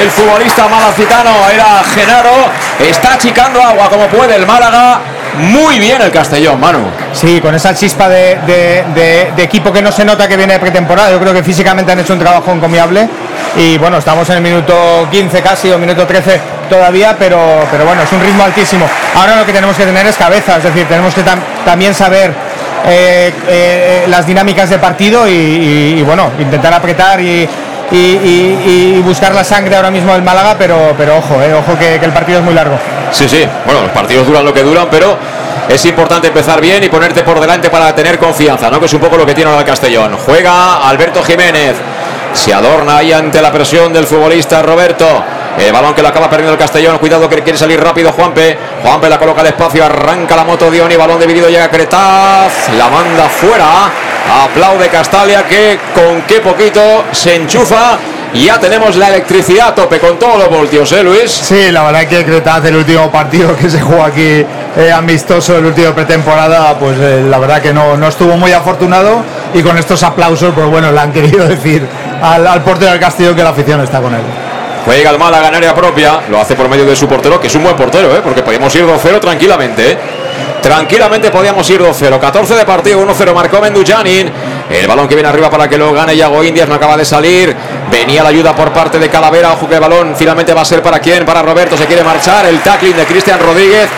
[0.00, 2.30] El futbolista malacitano era Genaro.
[2.78, 5.00] Está achicando agua como puede el Málaga.
[5.38, 6.80] Muy bien el Castellón, Manu.
[7.12, 11.10] Sí, con esa chispa de, equipo que no se nota que viene de pretemporada.
[11.10, 13.08] Yo creo que físicamente han hecho un trabajo encomiable.
[13.56, 18.02] Y bueno, estamos en el minuto 15 casi o minuto 13 todavía, pero, pero bueno,
[18.02, 18.86] es un ritmo altísimo.
[19.14, 22.32] Ahora lo que tenemos que tener es cabeza, es decir, tenemos que tam- también saber
[22.86, 27.46] eh, eh, las dinámicas de partido y, bueno, intentar apretar y,
[27.92, 31.78] y- y- y buscar la sangre ahora mismo del Málaga, pero, pero ojo, eh, ojo
[31.78, 32.78] que- el partido es muy largo.
[33.12, 33.46] Sí, sí.
[33.64, 35.16] Bueno, los partidos duran lo que duran, pero
[35.68, 38.80] es importante empezar bien y ponerte por delante para tener confianza, ¿no?
[38.80, 40.16] Que es un poco lo que tiene ahora el Castellón.
[40.24, 41.76] Juega Alberto Jiménez.
[42.32, 45.06] Se adorna ahí ante la presión del futbolista Roberto.
[45.58, 46.96] El balón que lo acaba perdiendo el Castellón.
[46.96, 48.56] Cuidado que quiere salir rápido Juanpe.
[48.82, 49.84] Juanpe la coloca al espacio.
[49.84, 50.96] Arranca la moto Dioni.
[50.96, 51.50] Balón dividido.
[51.50, 52.70] Llega Cretaz.
[52.78, 53.66] La manda fuera.
[54.30, 57.98] Aplaude Castalia que con qué poquito se enchufa.
[58.34, 61.30] Ya tenemos la electricidad a tope con todos los voltios, ¿eh, Luis?
[61.30, 64.42] Sí, la verdad que Cretaz, el último partido que se jugó aquí
[64.76, 69.22] eh, amistoso, el último pretemporada, pues eh, la verdad que no, no estuvo muy afortunado
[69.52, 71.86] y con estos aplausos, pues bueno, le han querido decir
[72.22, 74.22] al, al portero del Castillo que la afición está con él.
[74.86, 77.54] Juega el Málaga en área propia, lo hace por medio de su portero, que es
[77.54, 78.20] un buen portero, ¿eh?
[78.24, 79.92] porque podíamos ir 2-0 tranquilamente.
[79.92, 79.98] ¿eh?
[80.62, 82.20] Tranquilamente podíamos ir 2-0.
[82.20, 84.30] 14 de partido, 1-0 marcó Mendujanin.
[84.70, 87.54] El balón que viene arriba para que lo gane Yago Indias no acaba de salir.
[87.90, 89.52] Venía la ayuda por parte de Calavera.
[89.52, 91.24] Ojo que el balón finalmente va a ser para quién?
[91.26, 91.76] Para Roberto.
[91.76, 92.46] Se quiere marchar.
[92.46, 93.88] El tackling de Cristian Rodríguez.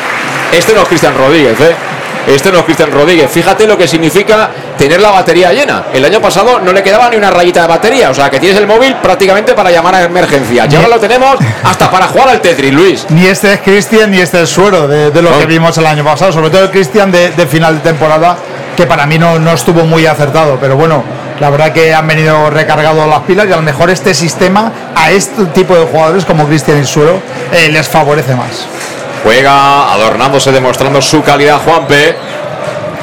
[0.53, 1.94] Este no es Cristian Rodríguez, ¿eh?
[2.27, 3.31] Este no es Cristian Rodríguez.
[3.31, 4.49] Fíjate lo que significa
[4.79, 5.85] tener la batería llena.
[5.93, 8.11] El año pasado no le quedaba ni una rayita de batería.
[8.11, 10.67] O sea que tienes el móvil prácticamente para llamar a emergencia.
[10.71, 13.07] Y ahora lo tenemos hasta para jugar al Tetris, Luis.
[13.11, 15.39] Ni este es Cristian ni este es Suero de, de lo No.
[15.39, 18.37] que vimos el año pasado, sobre todo el Cristian de, de final de temporada,
[18.77, 21.05] que para mí no, no estuvo muy acertado, pero bueno,
[21.41, 25.11] la verdad que han venido recargados las pilas y a lo mejor este sistema a
[25.11, 27.21] este tipo de jugadores como Cristian y Suero
[27.53, 28.67] eh, les favorece más.
[29.25, 32.15] Juega adornándose, demostrando su calidad Juanpe.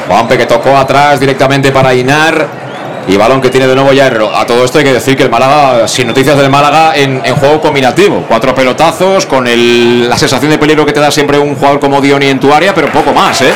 [0.07, 2.61] Juanpe que tocó atrás directamente para Inar.
[3.07, 4.33] Y balón que tiene de nuevo ya Herrero.
[4.33, 7.59] A todo esto hay que decir que el Málaga, sin noticias del Málaga, en, juego
[7.59, 8.23] combinativo.
[8.27, 12.27] Cuatro pelotazos, con la sensación de peligro que te da siempre un jugador como Dioni
[12.27, 13.51] en tu área, pero poco más, ¿eh?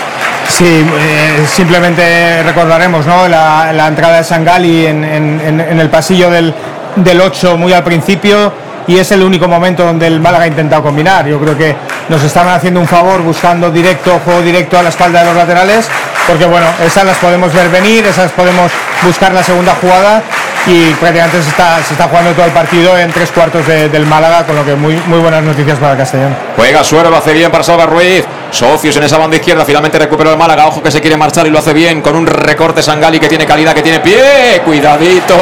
[0.50, 3.28] Sí, eh, simplemente recordaremos ¿no?
[3.28, 6.52] la, entrada de Sangali en- en el pasillo del,
[6.96, 8.52] del 8 muy al principio
[8.88, 11.26] y es el único momento donde el Málaga ha intentado combinar.
[11.28, 11.76] Yo creo que
[12.10, 15.88] nos estaban haciendo un favor buscando directo, juego directo a la espalda de los laterales,
[16.28, 18.72] porque bueno, esas las podemos ver venir, esas podemos
[19.04, 20.22] buscar la segunda jugada
[20.68, 24.56] y prácticamente se está, jugando todo el partido en tres cuartos de- del Málaga, con
[24.56, 26.36] lo que muy, muy buenas noticias para el Castellón.
[26.56, 28.26] Juega Suero, lo hace bien para Salva Ruiz.
[28.52, 30.68] Socios en esa banda izquierda, finalmente recuperó el Málaga.
[30.68, 33.46] Ojo que se quiere marchar y lo hace bien con un recorte Sangali que tiene
[33.46, 34.62] calidad, que tiene pie.
[34.64, 35.36] Cuidadito,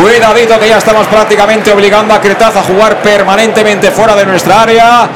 [0.00, 5.08] cuidadito que ya estamos prácticamente obligando a Cretaz a jugar permanentemente fuera de nuestra área.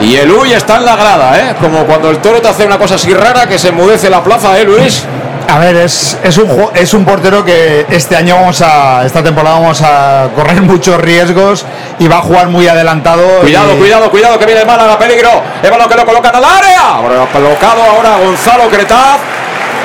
[0.00, 1.54] Y el Uy está en la grada, ¿eh?
[1.60, 4.58] Como cuando el toro te hace una cosa así rara que se enmudece la plaza,
[4.58, 5.04] ¿eh, Luis?
[5.48, 9.58] A ver, es, es, un, es un portero que este año vamos a, esta temporada
[9.58, 11.64] vamos a correr muchos riesgos
[11.98, 13.22] y va a jugar muy adelantado.
[13.42, 15.30] Cuidado, y- cuidado, cuidado, que viene el Málaga, peligro.
[15.62, 16.80] El balón que lo colocan al área.
[16.96, 19.18] Ahora colocado ahora Gonzalo Cretaz.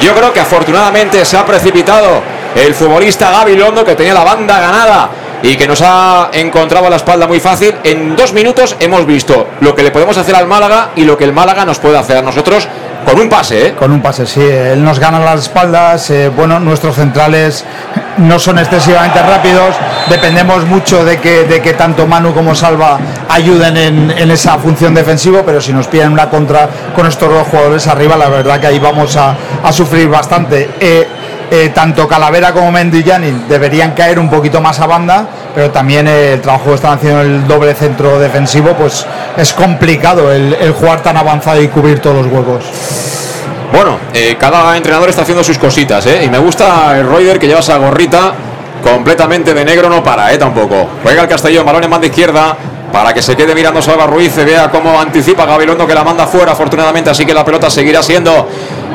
[0.01, 2.21] Yo creo que afortunadamente se ha precipitado
[2.57, 5.09] el futbolista Gabilondo que tenía la banda ganada
[5.43, 7.75] y que nos ha encontrado la espalda muy fácil.
[7.83, 11.25] En dos minutos hemos visto lo que le podemos hacer al Málaga y lo que
[11.25, 12.67] el Málaga nos puede hacer a nosotros
[13.05, 13.73] con un pase, ¿eh?
[13.73, 14.41] Con un pase, sí.
[14.41, 16.09] Él nos gana las espaldas.
[16.09, 17.63] eh, bueno, nuestros centrales
[18.17, 19.75] no son excesivamente rápidos.
[20.09, 22.99] Dependemos mucho de que, de que tanto Manu como Salva
[23.29, 27.87] ayuden en, esa función defensiva, pero si nos piden una contra con estos dos jugadores
[27.87, 30.69] arriba, la verdad que ahí vamos a, a sufrir bastante.
[30.77, 31.07] Eh,
[31.49, 36.33] eh, tanto Calavera como Janin deberían caer un poquito más a banda, pero también eh,
[36.33, 39.05] el trabajo que están haciendo en el doble centro defensivo, pues
[39.37, 42.65] es complicado el, jugar tan avanzado y cubrir todos los huecos.
[43.71, 46.07] Bueno, eh, cada entrenador está haciendo sus cositas.
[46.23, 48.33] Y me gusta el Reuter que lleva esa gorrita
[48.83, 50.37] completamente de negro, no para, ¿eh?
[50.37, 50.87] Tampoco.
[51.03, 52.55] Juega el Castellón, balón en banda izquierda.
[52.97, 56.25] Para que se quede mirando Salva Ruiz y vea cómo anticipa Gabilondo que la manda
[56.25, 57.11] fuera, afortunadamente.
[57.11, 58.49] Así que la pelota seguirá siendo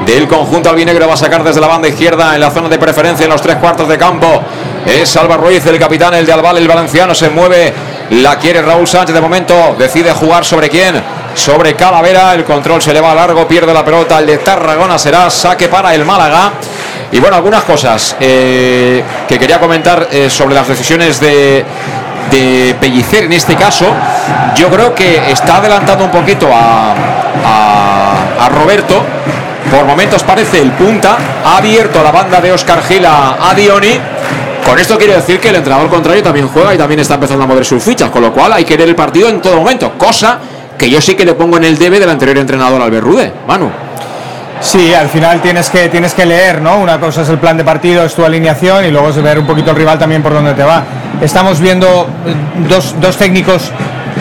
[0.04, 1.06] del conjunto albinegro.
[1.06, 3.58] Va a sacar desde la banda izquierda en la zona de preferencia en los tres
[3.58, 4.42] cuartos de campo.
[4.84, 7.14] Es Salva Ruiz, el capitán, el de Albal, el valenciano.
[7.14, 7.72] Se mueve,
[8.10, 9.76] la quiere Raúl Sánchez de momento.
[9.78, 11.00] Decide jugar sobre quién
[11.36, 12.34] sobre Calavera.
[12.34, 14.18] El control se le va a largo, pierde la pelota.
[14.18, 16.54] El de Tarragona será saque para el Málaga.
[17.12, 21.64] Y bueno, algunas cosas eh, que quería comentar eh, sobre las decisiones de,
[22.30, 23.86] de Pellicer en este caso.
[24.56, 26.94] Yo creo que está adelantando un poquito a,
[27.44, 29.02] a- Roberto.
[29.70, 31.16] Por momentos parece el punta.
[31.44, 33.98] Ha abierto la banda de Oscar Gil a, a Dioni.
[34.66, 37.46] Con esto quiere decir que el entrenador contrario también juega y también está empezando a
[37.46, 40.38] mover sus fichas, con lo cual hay que ver el partido en todo momento, cosa
[40.78, 43.70] que yo sí que le pongo en el debe del anterior entrenador Albert Rude, Manu.
[44.62, 46.78] Sí, al final tienes que, tienes que leer, ¿no?
[46.78, 49.46] Una cosa es el plan de partido, es tu alineación y luego es ver un
[49.46, 50.84] poquito el rival también por dónde te va.
[51.20, 52.34] Estamos viendo eh,
[52.68, 53.72] dos, dos técnicos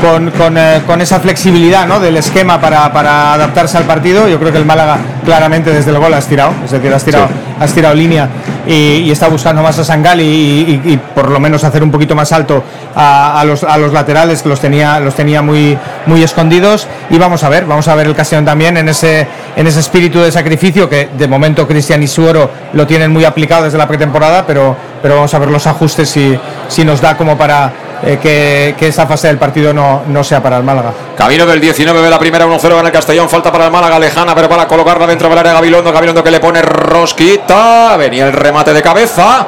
[0.01, 1.99] con, con, eh, con esa flexibilidad ¿no?
[1.99, 4.27] del esquema para, para adaptarse al partido.
[4.27, 7.27] Yo creo que el Málaga claramente desde el gol has tirado, es decir, has tirado,
[7.27, 7.33] Sí.
[7.59, 8.27] has tirado línea
[8.67, 8.73] y,
[9.05, 12.15] y está buscando más a Sangali y, y- y por lo menos hacer un poquito
[12.15, 12.63] más alto
[12.95, 15.77] a, a los, a los laterales que los tenía, los tenía muy,
[16.07, 16.87] muy escondidos.
[17.09, 20.19] Y vamos a ver, vamos a ver el Castellón también en ese, en ese espíritu
[20.19, 24.45] de sacrificio que de momento Cristian y Suero lo tienen muy aplicado desde la pretemporada,
[24.47, 26.37] pero, pero vamos a ver los ajustes si,
[26.67, 27.71] si nos da como para
[28.03, 30.91] eh, que, que esa fase del partido no, no sea para el Málaga.
[31.15, 33.29] Camino del 19 de la primera 1-0 en el Castellón.
[33.29, 35.91] Falta para el Málaga lejana, pero para colocarla dentro del área Gabilondo.
[35.91, 37.95] Gabilondo que le pone rosquita.
[37.97, 39.45] Venía el remate de cabeza.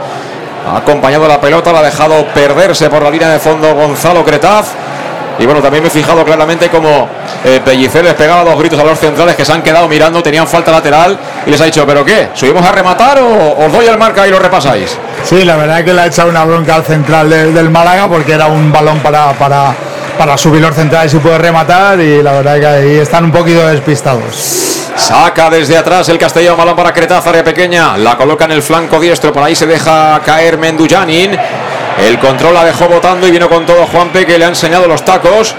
[0.65, 4.67] Ha acompañado la pelota, la ha dejado perderse por la línea de fondo Gonzalo Cretaz.
[5.39, 7.07] Y bueno, también me he fijado claramente como
[7.43, 10.47] eh, Pellicer les pegaba dos gritos a los centrales que se han quedado mirando, tenían
[10.47, 12.29] falta lateral y les ha dicho, ¿pero qué?
[12.33, 14.95] ¿Subimos a rematar o os doy el marca y lo repasáis?
[15.23, 18.07] Sí, la verdad es que le ha echado una bronca al central de- del Málaga
[18.07, 19.73] porque era un balón para, para,
[20.17, 23.31] para subir los centrales y poder rematar y la verdad es que ahí están un
[23.31, 24.91] poquito despistados.
[24.95, 27.97] Saca desde atrás el Castellón, balón para Cretaz, área pequeña.
[27.97, 31.35] La coloca en el flanco diestro, por ahí se deja caer Mendujanin.
[31.99, 35.03] El control la dejó botando y vino con todo Juanpe que le ha enseñado los
[35.03, 35.55] tacos.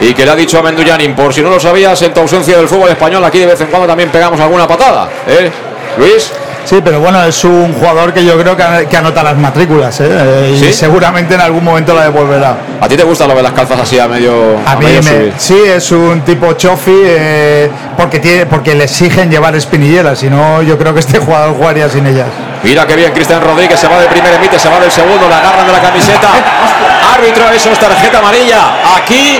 [0.00, 2.58] Y que le ha dicho a Mendujanin, por si no lo sabías, en tu ausencia
[2.58, 5.08] del fútbol español, aquí de vez en cuando también pegamos alguna patada.
[5.26, 5.50] ¿eh?
[5.96, 6.30] Luis.
[6.66, 10.08] Sí, pero bueno, es un jugador que yo creo que, que anota las matrículas ¿eh?
[10.10, 12.56] Eh, y seguramente en algún momento la devolverá.
[12.80, 15.10] ¿A ti te gusta lo de las calzas así a medio, A mí medio me-
[15.10, 15.32] subir?
[15.38, 20.60] sí, es un tipo chofi eh, porque, tiene, porque le exigen llevar espinilleras, si no
[20.62, 22.26] yo creo que este jugador jugaría sin ellas.
[22.64, 25.34] Mira qué bien, Cristian Rodríguez se va del primer emite, se va del segundo, le
[25.34, 26.28] agarran de la camiseta.
[27.14, 28.96] Árbitro, eso es tarjeta amarilla.
[28.96, 29.38] Aquí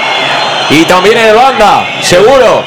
[0.71, 2.63] y también en banda, seguro.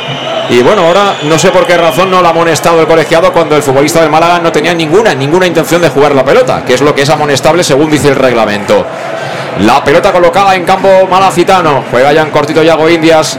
[0.50, 3.56] Y bueno, ahora no sé por qué razón no lo ha amonestado el colegiado cuando
[3.56, 6.82] el futbolista del Málaga no tenía ninguna, ninguna intención de jugar la pelota, que es
[6.82, 8.84] lo que es amonestable según dice el reglamento.
[9.60, 11.84] La pelota colocada en campo malacitano.
[11.91, 13.38] Juega ya en cortito Yago Indias.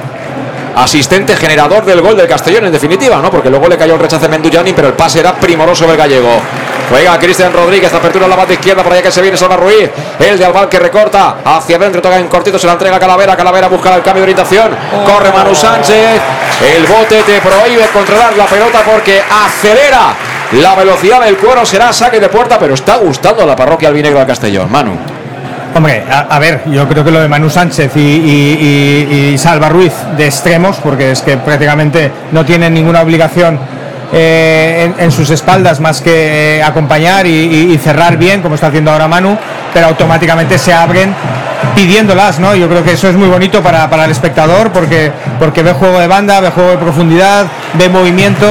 [0.76, 3.30] Asistente generador del gol del Castellón, en definitiva, ¿no?
[3.30, 6.40] Porque luego le cayó el rechace a Mendujani, pero el pase era primoroso del gallego.
[6.88, 9.90] Juega Cristian Rodríguez, apertura en la banda izquierda, por allá que se viene Salva Ruiz.
[10.18, 13.36] El de Albal que recorta hacia adentro, toca en cortito, se la entrega a Calavera.
[13.36, 14.70] Calavera busca el cambio de orientación.
[15.06, 16.20] Corre Manu Sánchez.
[16.76, 20.14] El bote te prohíbe controlar la pelota porque acelera
[20.52, 21.64] la velocidad del cuero.
[21.64, 24.70] Será saque de puerta, pero está gustando a la parroquia albinegro del Castellón.
[24.70, 24.92] Manu.
[25.72, 29.38] Hombre, a, a ver, yo creo que lo de Manu Sánchez y, y- y- y
[29.38, 33.56] Salva Ruiz de extremos, porque es que prácticamente no tienen ninguna obligación
[34.12, 39.36] eh, en, sus espaldas más que acompañar y, cerrar bien, como está haciendo ahora Manu,
[39.72, 41.14] pero automáticamente se abren
[41.74, 42.54] pidiéndolas, ¿no?
[42.54, 45.98] Yo creo que eso es muy bonito para, para el espectador porque, porque ve juego
[46.00, 48.46] de banda, ve juego de profundidad, ve movimiento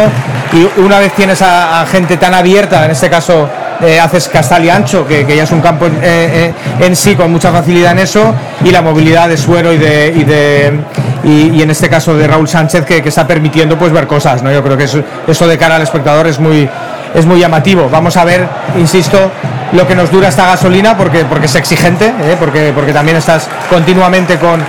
[0.53, 3.49] y una vez tienes a gente tan abierta, en este caso
[3.82, 6.95] eh, haces Castal y Ancho, que, que ya es un campo en, eh, eh, en
[6.95, 10.80] sí con mucha facilidad en eso, y la movilidad de Suero y de,
[11.23, 14.41] y, en este caso de Raúl Sánchez, que, que está permitiendo pues ver cosas.
[14.43, 14.51] ¿no?
[14.51, 16.67] Yo creo que eso, eso de cara al espectador es muy,
[17.13, 17.89] es muy llamativo.
[17.91, 19.32] Vamos a ver, insisto,
[19.73, 24.38] lo que nos dura esta gasolina, porque, porque es exigente, porque, porque también estás continuamente
[24.38, 24.61] con,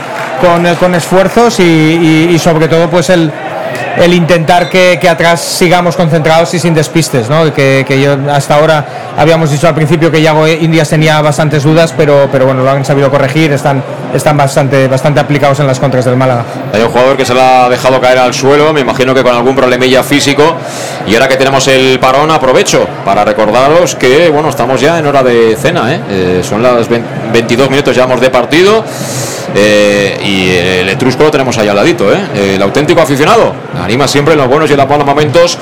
[0.78, 3.30] con, esfuerzos y- y sobre todo pues el,
[3.99, 7.53] el intentar que, que atrás sigamos concentrados y sin despistes, ¿no?
[7.53, 8.84] que, que yo hasta ahora
[9.16, 12.84] habíamos dicho al principio que Yago Indias tenía bastantes dudas, pero, pero bueno, lo han
[12.84, 13.82] sabido corregir, están,
[14.14, 16.45] están bastante, bastante aplicados en las contras del Málaga.
[16.72, 19.34] Hay un jugador que se la ha dejado caer al suelo, me imagino que con
[19.34, 20.57] algún problemilla físico.
[21.07, 25.22] Y ahora que tenemos el parón, aprovecho para recordaros que bueno, estamos ya en hora
[25.22, 25.95] de cena.
[25.95, 26.01] ¿eh?
[26.09, 28.85] Eh, son las 20 22 minutos llevamos de partido.
[29.55, 30.51] eh, y
[30.81, 32.55] el Etrusco lo tenemos ahí al ladito, ¿eh?
[32.55, 33.53] el auténtico aficionado.
[33.83, 35.59] Anima siempre en los buenos y en los malos momentos.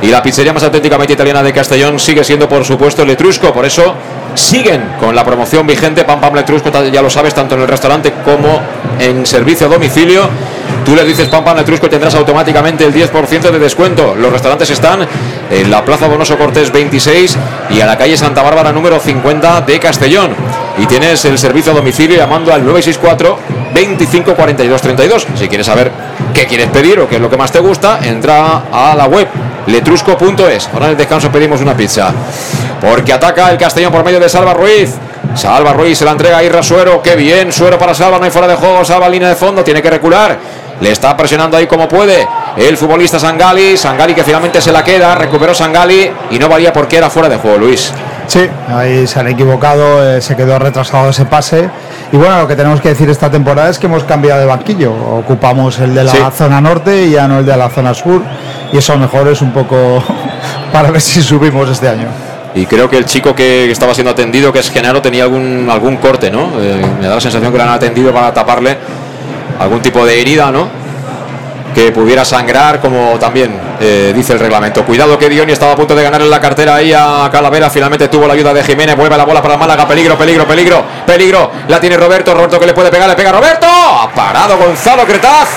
[0.00, 3.52] Y la pizzería más auténticamente italiana de Castellón sigue siendo, por supuesto, el Etrusco.
[3.52, 3.94] Por eso
[4.34, 6.04] siguen con la promoción vigente.
[6.04, 8.60] Pam Pam Letrusco, ya lo sabes, tanto en el restaurante como
[9.00, 10.28] en servicio a domicilio.
[10.84, 14.14] Tú le dices Pam Pam Letrusco y tendrás automáticamente el 10% de descuento.
[14.16, 15.06] Los restaurantes están
[15.50, 17.36] en la Plaza Donoso Cortés 26
[17.70, 20.34] y a la calle Santa Bárbara número 50 de Castellón.
[20.78, 23.38] Y tienes el servicio a domicilio llamando al 964
[23.74, 25.26] 25 42 32.
[25.36, 25.90] Si quieres saber
[26.34, 29.28] qué quieres pedir o qué es lo que más te gusta, entra a la web
[29.66, 30.68] letrusco.es.
[30.72, 32.12] Ahora en el descanso pedimos una pizza.
[32.80, 34.90] Porque ataca el Castellón por medio de Salva Ruiz.
[35.34, 37.00] Salva Ruiz se la entrega a Irra Suero.
[37.00, 38.84] Qué bien, Suero para Salva, no hay fuera de juego.
[38.84, 40.36] Salva línea de fondo, tiene que recular.
[40.82, 42.26] Le está presionando ahí como puede
[42.56, 43.76] el futbolista Sangali.
[43.76, 45.14] Sangali que finalmente se la queda.
[45.14, 47.92] Recuperó Sangali y no valía porque era fuera de juego, Luis.
[48.26, 51.70] Sí, ahí se han equivocado, eh, se quedó retrasado ese pase.
[52.10, 54.92] Y bueno, lo que tenemos que decir esta temporada es que hemos cambiado de banquillo.
[54.92, 56.18] Ocupamos el de la Sí.
[56.36, 58.20] zona norte y ya no el de la zona sur.
[58.72, 60.02] Y eso mejor es un poco
[60.72, 62.08] para ver si subimos este año.
[62.56, 65.96] Y creo que el chico que estaba siendo atendido, que es Genaro, tenía algún, algún
[65.96, 66.50] corte, ¿no?
[66.60, 68.76] Eh, me da la sensación que le han atendido para taparle
[69.62, 70.68] algún tipo de herida, ¿no?
[71.74, 74.84] Que pudiera sangrar, como también eh, dice el reglamento.
[74.84, 77.70] Cuidado que Dioni estaba a punto de ganar en la cartera ahí a Calavera.
[77.70, 78.96] Finalmente tuvo la ayuda de Jiménez.
[78.96, 79.88] Mueve la bola para Málaga.
[79.88, 81.50] Peligro, peligro, peligro, peligro.
[81.68, 82.34] La tiene Roberto.
[82.34, 83.08] Roberto que le puede pegar.
[83.08, 83.66] Le pega Roberto.
[83.66, 85.48] Ha parado Gonzalo Cretaz.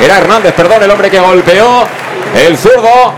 [0.00, 1.84] Era Hernández, perdón, el hombre que golpeó.
[2.34, 3.14] El zurdo.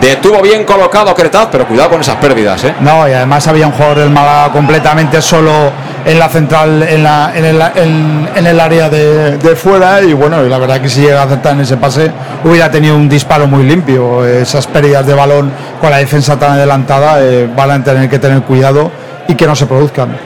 [0.00, 2.74] Detuvo bien colocado Cretaz, pero cuidado con esas pérdidas, ¿eh?
[2.80, 5.72] No, y además había un jugador del Málaga completamente solo
[6.04, 7.62] en la central, en, la, en, el,
[8.36, 10.00] en- el área de, fuera.
[10.02, 12.10] Y bueno, la verdad que si llega a acertar en ese pase,
[12.44, 14.24] hubiera tenido un disparo muy limpio.
[14.26, 18.42] Esas pérdidas de balón con la defensa tan adelantada eh, van a tener que tener
[18.42, 18.90] cuidado
[19.28, 20.16] y que no se produzcan.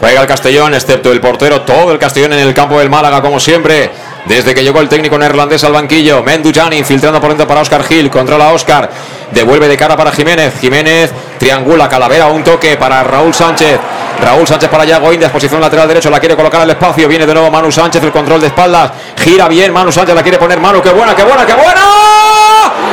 [0.00, 3.38] Juega el Castellón, excepto el portero, todo el Castellón en el campo del Málaga, como
[3.38, 3.90] siempre.
[4.24, 8.08] Desde que llegó el técnico neerlandés al banquillo, Mendujani infiltrando por dentro para Oscar Gil,
[8.08, 8.88] controla Oscar,
[9.32, 13.80] devuelve de cara para Jiménez, Jiménez triangula, Calavera, un toque para Raúl Sánchez,
[14.22, 17.34] Raúl Sánchez para Yago Indias, posición lateral derecho, la quiere colocar al espacio, viene de
[17.34, 20.80] nuevo Manu Sánchez, el control de espaldas, gira bien, Manu Sánchez la quiere poner, Manu,
[20.80, 21.80] qué buena, qué buena, qué buena,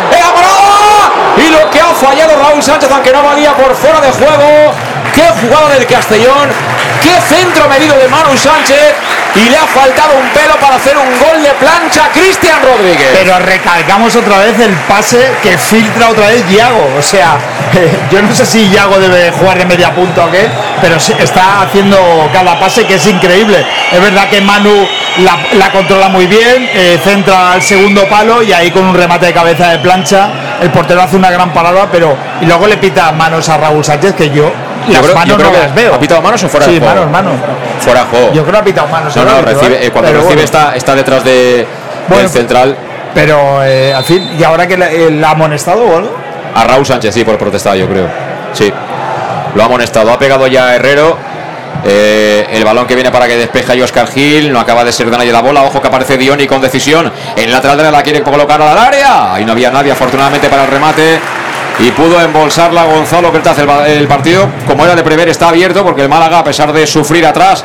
[0.10, 1.12] ¡Venga, parada!
[1.38, 4.74] Y lo que ha fallado Raúl Sánchez, aunque no valía por fuera de juego,
[5.14, 6.50] qué jugada del Castellón,
[7.04, 8.96] qué centro medido de Manu Sánchez,
[9.36, 13.10] y le ha faltado un pelo para hacer un gol de plancha a Cristian Rodríguez.
[13.14, 16.96] Pero recalcamos otra vez el pase que filtra otra vez Yago.
[16.98, 17.38] O sea,
[18.12, 20.50] yo no sé si Yago debe jugar de media punta o qué,
[20.82, 23.66] pero está haciendo cada pase que es increíble.
[23.92, 28.54] Es verdad que Manu la, la controla muy bien, eh, centra al segundo palo y
[28.54, 30.30] ahí con un remate de cabeza de plancha,
[30.62, 34.14] el portero hace una gran parada, pero y luego le pita manos a Raúl Sánchez
[34.16, 34.52] que Yo
[34.88, 35.94] las creo- yo manos creo no que las veo.
[35.96, 36.96] ¿Ha pitado manos o fuera sí, de juego?
[36.96, 37.34] manos, manos.
[37.80, 38.34] Fuera de juego.
[38.34, 39.16] Yo creo que ha pitado manos.
[39.16, 39.92] No, no, árbitro, recibe, ¿eh?
[39.92, 40.42] cuando recibe bueno.
[40.42, 41.68] está, está detrás de,
[42.08, 42.76] Bueno, del central.
[43.14, 46.16] Pero, eh, al fin, ¿y ahora que la, eh, ha amonestado o algo?
[46.56, 48.08] A Raúl Sánchez, sí, por protestar, yo creo.
[48.54, 48.72] Sí.
[49.56, 50.12] Lo ha amonestado.
[50.12, 51.18] Ha pegado ya Herrero.
[51.86, 54.52] Eh, el balón que viene para que despeje ahí Oscar Gil.
[54.52, 55.64] No acaba de ser de nadie la bola.
[55.64, 57.12] Ojo que aparece Dioni con decisión.
[57.36, 59.34] En lateral derecha la quiere colocar al área.
[59.34, 61.20] Ahí no había nadie, afortunadamente, para el remate.
[61.80, 63.58] Y pudo embolsarla Gonzalo Cretaz.
[63.60, 66.86] El, el partido, como era de prever, está abierto porque el Málaga, a pesar de
[66.86, 67.64] sufrir atrás,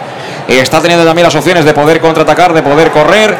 [0.48, 3.36] está teniendo también las opciones de poder contraatacar, de poder correr.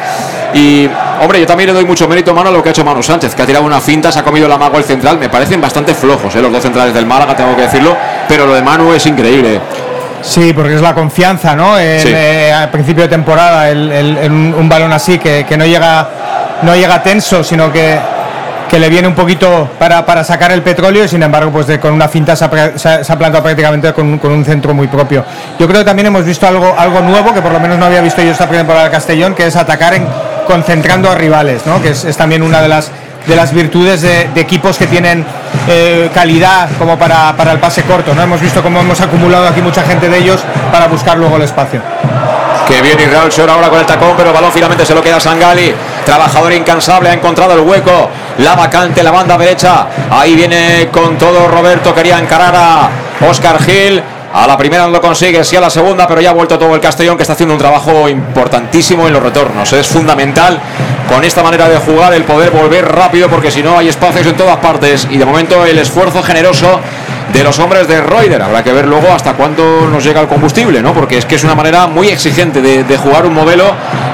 [0.53, 0.89] Y,
[1.21, 3.33] hombre, yo también le doy mucho mérito mano a lo que ha hecho Manu Sánchez,
[3.35, 5.17] que ha tirado una finta, se ha comido la mago el central.
[5.17, 7.95] Me parecen bastante flojos, eh, los dos centrales del Málaga, tengo que decirlo.
[8.27, 9.59] Pero lo de Manu es increíble.
[10.21, 11.75] Sí, porque es la confianza, ¿no?
[11.77, 11.81] Sí.
[12.07, 15.65] eh, al principio de temporada, el, el- el- un, un balón así que, que no
[15.65, 16.07] llega
[16.63, 17.99] no llega tenso, sino que,
[18.75, 21.79] que le viene un poquito para, para sacar el petróleo y sin embargo, pues de-
[21.79, 24.87] con una finta se ha, se ha- plantado prácticamente con, un- con un centro muy
[24.87, 25.23] propio.
[25.57, 28.01] Yo creo que también hemos visto algo, algo nuevo que por lo menos no había
[28.01, 30.05] visto yo esta temporada de Castellón, que es atacar en,
[30.45, 31.81] concentrando a rivales, ¿no?
[31.81, 32.91] Que es, es también una de las
[33.27, 35.25] de las virtudes de, de equipos que tienen
[35.69, 38.13] eh, calidad como para, para el pase corto.
[38.13, 38.21] ¿no?
[38.21, 41.81] Hemos visto cómo hemos acumulado aquí mucha gente de ellos para buscar luego el espacio.
[42.67, 45.19] Que Israel Shore ahora con el tacón, pero el balón finalmente se lo queda a
[45.19, 45.73] Sangali.
[46.05, 48.09] Trabajador incansable, ha encontrado el hueco.
[48.37, 49.87] La vacante, la banda derecha.
[50.09, 51.93] Ahí viene con todo Roberto.
[51.95, 52.89] Quería encarar a
[53.27, 54.01] Oscar Gil.
[54.33, 56.75] A la primera no lo consigue, sí a la segunda, pero ya ha vuelto todo
[56.75, 59.71] el Castellón que está haciendo un trabajo importantísimo en los retornos.
[59.71, 60.59] Es fundamental
[61.07, 64.35] con esta manera de jugar el poder volver rápido porque si no hay espacios en
[64.35, 66.81] todas partes y de momento el esfuerzo generoso
[67.33, 68.41] de los hombres de Reuter.
[68.41, 70.93] Habrá que ver luego hasta cuándo nos llega el combustible, ¿no?
[70.93, 73.65] Porque es que es una manera muy exigente de, jugar un modelo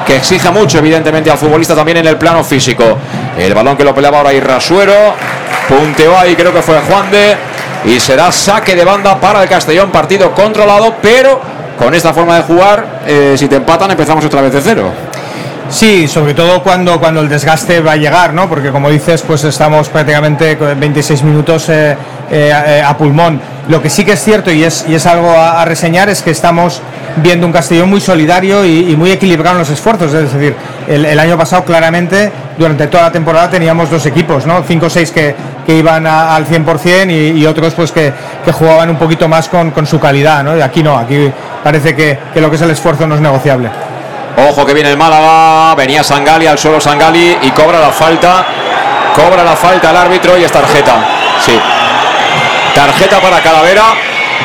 [0.06, 2.98] que exige mucho, evidentemente, al futbolista también en el plano físico.
[3.38, 5.14] El balón que lo peleaba ahora Irrasuero,
[5.68, 7.36] punteó ahí, creo que fue Juan de,
[7.86, 11.40] y será saque de banda para el Castellón, partido controlado, pero
[11.78, 14.92] con esta forma de jugar, eh, si te empatan, empezamos otra vez de cero.
[15.72, 18.50] Sí, sobre todo cuando, cuando el desgaste va a llegar, ¿no?
[18.50, 21.96] Porque como dices, pues estamos prácticamente con 26 minutos eh,
[22.32, 23.42] eh, a pulmón.
[23.68, 26.32] Lo que sí que es cierto y es, y es algo a, reseñar es que
[26.32, 26.82] estamos
[27.18, 30.14] viendo un Castellón muy solidario y, muy equilibrado en los esfuerzos.
[30.14, 30.56] Es decir,
[30.88, 34.64] el, año pasado claramente, durante toda la temporada teníamos dos equipos, ¿no?
[34.64, 38.14] Cinco o seis que, que iban al 100% y, y otros pues que,
[38.44, 40.58] que jugaban un poquito más con, con su calidad, ¿no?
[40.58, 41.32] Y aquí no, aquí
[41.64, 43.70] parece que, que lo que es el esfuerzo no es negociable.
[44.38, 48.46] Ojo que viene el Málaga, venía Sangali al suelo Sangali y cobra la falta.
[49.16, 50.94] Cobra la falta el árbitro y es tarjeta.
[51.46, 51.60] Sí.
[52.82, 53.94] Tarjeta para Calavera.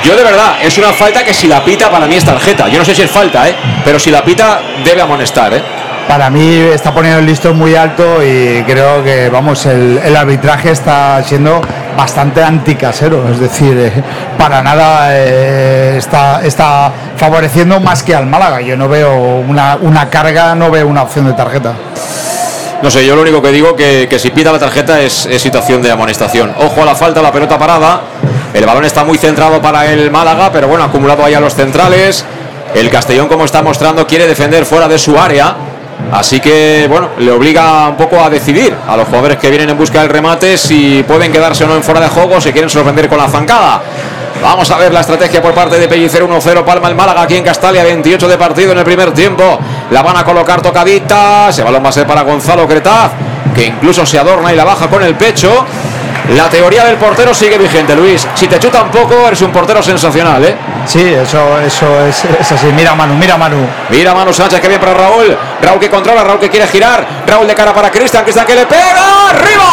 [0.05, 2.69] Yo de verdad, es una falta que si la pita para mí es tarjeta.
[2.69, 3.57] Yo no sé si es falta, ¿eh?
[3.83, 5.63] Pero si la pita debe amonestar, ¿eh?
[6.07, 11.23] Para mí está poniendo el listón muy alto y creo que, vamos, el, arbitraje está
[11.23, 11.63] siendo
[11.97, 13.27] bastante anticasero.
[13.31, 14.03] Es decir, eh,
[14.37, 18.61] para nada eh, está, está favoreciendo más que al Málaga.
[18.61, 21.73] Yo no veo una, una carga, no veo una opción de tarjeta.
[22.83, 25.81] No sé, yo lo único que digo que, que si pita la tarjeta es, situación
[25.83, 26.55] de amonestación.
[26.59, 28.03] Ojo a la falta, la pelota parada.
[28.53, 32.25] El balón está muy centrado para el Málaga, pero bueno, acumulado ahí a los centrales.
[32.75, 35.57] El Castellón, como está mostrando, quiere defender fuera de su área.
[36.13, 39.79] Así que, bueno, le obliga un poco a decidir a los jugadores que vienen en
[39.79, 43.09] busca del remate si pueden quedarse o no en fuera de juego, si quieren sorprender
[43.09, 43.83] con la zancada.
[44.43, 47.43] Vamos a ver la estrategia por parte de Pellicer 1-0 Palma el Málaga aquí en
[47.43, 49.59] Castalia, 28 de partido en el primer tiempo.
[49.91, 51.49] La van a colocar tocadita.
[51.49, 53.13] Ese balón va a ser para Gonzalo Cretaz,
[53.55, 55.65] que incluso se adorna y la baja con el pecho.
[56.35, 58.27] La teoría del portero sigue vigente, Luis.
[58.35, 60.57] Si te chuta un poco, eres un portero sensacional, ¿eh?
[60.85, 62.67] Sí, eso, eso es, es así.
[62.75, 63.65] Mira Manu, mira Manu.
[63.91, 65.37] Mira Manu Sánchez, que bien para Raúl.
[65.63, 67.07] Raúl que controla, Raúl que quiere girar.
[67.27, 69.31] Raúl de cara para Cristian, Cristian que le pega.
[69.31, 69.71] ¡Arriba!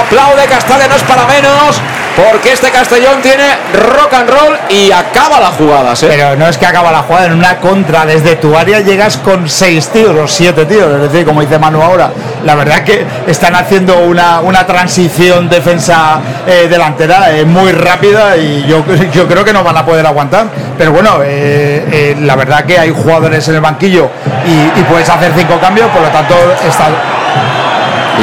[0.00, 1.80] Aplaude Castalia, no es para menos.
[2.16, 3.44] Porque este Castellón tiene
[3.74, 6.06] rock and roll y acaba las jugadas, ¿eh?
[6.08, 9.48] Pero no es que acaba la jugada en una contra, desde tu área llegas con
[9.50, 12.10] seis o siete tíos, es decir, como dice Manu ahora,
[12.44, 18.64] la verdad que están haciendo una, una transición defensa eh, delantera eh, muy rápida y
[18.66, 20.46] yo, yo creo que no van a poder aguantar,
[20.78, 24.10] pero bueno, eh, la verdad que hay jugadores en el banquillo
[24.46, 26.34] y, y puedes hacer cinco cambios, por lo tanto
[26.66, 26.88] está...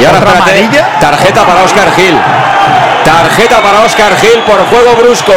[0.00, 0.88] Y ahora ¿Otra espérate, amarilla?
[1.00, 2.18] tarjeta para Oscar Gil.
[3.04, 5.32] Tarjeta para Oscar Gil por juego brusco.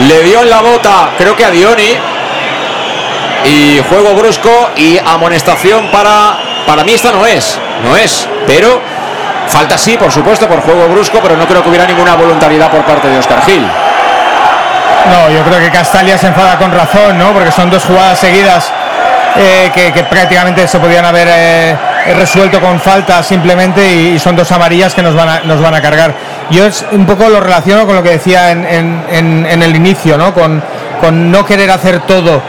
[0.00, 1.96] Le dio en la bota, creo que a Dioni.
[3.44, 6.38] Y juego brusco y amonestación para.
[6.66, 7.58] Para mí esta no es.
[7.82, 8.28] No es.
[8.46, 8.80] Pero
[9.48, 12.82] falta sí, por supuesto, por juego brusco, pero no creo que hubiera ninguna voluntariedad por
[12.84, 13.66] parte de Oscar Gil.
[15.10, 17.32] No, yo creo que Castalia se enfada con razón, ¿no?
[17.32, 18.72] Porque son dos jugadas seguidas
[19.36, 21.76] eh, que, prácticamente se podían haber eh,
[22.16, 25.80] resuelto con falta simplemente y, son dos amarillas que nos van a, nos van a
[25.82, 26.14] cargar.
[26.50, 29.76] Yo es un poco lo relaciono con lo que decía en, en- en- en el
[29.76, 30.32] inicio, ¿no?
[30.34, 30.62] Con,
[31.00, 32.40] con no querer hacer todo eh,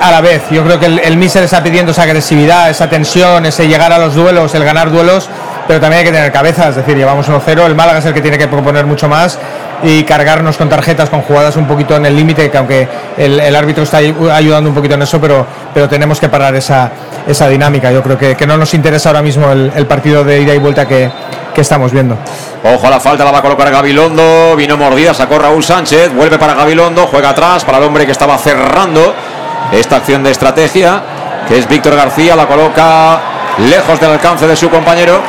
[0.00, 0.42] a la vez.
[0.50, 3.98] Yo creo que el, el míster está pidiendo esa agresividad, esa tensión, ese llegar a
[3.98, 5.28] los duelos, el ganar duelos,
[5.68, 8.20] pero también hay que tener cabeza, es decir, llevamos 1-0, el Málaga es el que
[8.20, 9.38] tiene que proponer mucho más
[9.84, 13.82] y cargarnos con tarjetas, con jugadas un poquito en el límite, que aunque el, árbitro
[13.82, 15.44] está ayu- ayudando un poquito en eso, pero,
[15.74, 16.90] pero tenemos que parar esa,
[17.26, 17.90] esa dinámica.
[17.90, 20.58] Yo creo que, que no nos interesa ahora mismo el, el partido de ida y
[20.58, 21.10] vuelta que,
[21.52, 22.16] que estamos viendo.
[22.64, 24.54] Ojo a la falta, la va a colocar Gabilondo.
[24.56, 26.14] Vino mordida, sacó Raúl Sánchez.
[26.14, 29.12] Vuelve para Gabilondo, juega atrás para el hombre que estaba cerrando
[29.72, 31.02] esta acción de estrategia,
[31.48, 32.36] que es Víctor García.
[32.36, 33.18] La coloca
[33.68, 35.20] lejos del alcance de su compañero.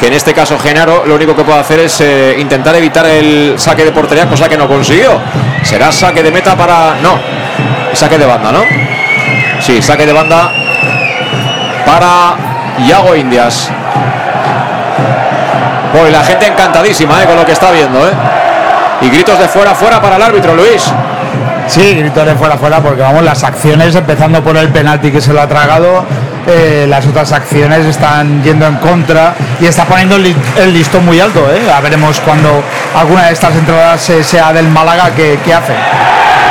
[0.00, 3.54] Que en este caso Genaro lo único que puede hacer es eh, intentar evitar el
[3.58, 5.20] saque de portería, cosa que no consiguió.
[5.62, 6.94] Será saque de meta para.
[7.02, 7.18] No,
[7.92, 8.62] saque de banda, ¿no?
[9.60, 10.50] Sí, saque de banda
[11.84, 12.34] para
[12.86, 13.70] Iago Indias.
[15.92, 17.98] Pues la gente encantadísima eh, con lo que está viendo.
[18.08, 18.12] eh.
[19.02, 20.82] Y gritos de fuera, fuera para el árbitro, Luis.
[21.66, 25.32] Sí, gritos de fuera, fuera, porque vamos, las acciones, empezando por el penalti que se
[25.32, 26.04] lo ha tragado,
[26.50, 31.04] eh, las otras acciones están yendo en contra y está poniendo el, li- el listón
[31.04, 31.48] muy alto.
[31.52, 31.70] ¿eh?
[31.70, 32.62] A veremos cuando
[32.96, 35.72] alguna de estas entradas eh, sea del Málaga que, que hace.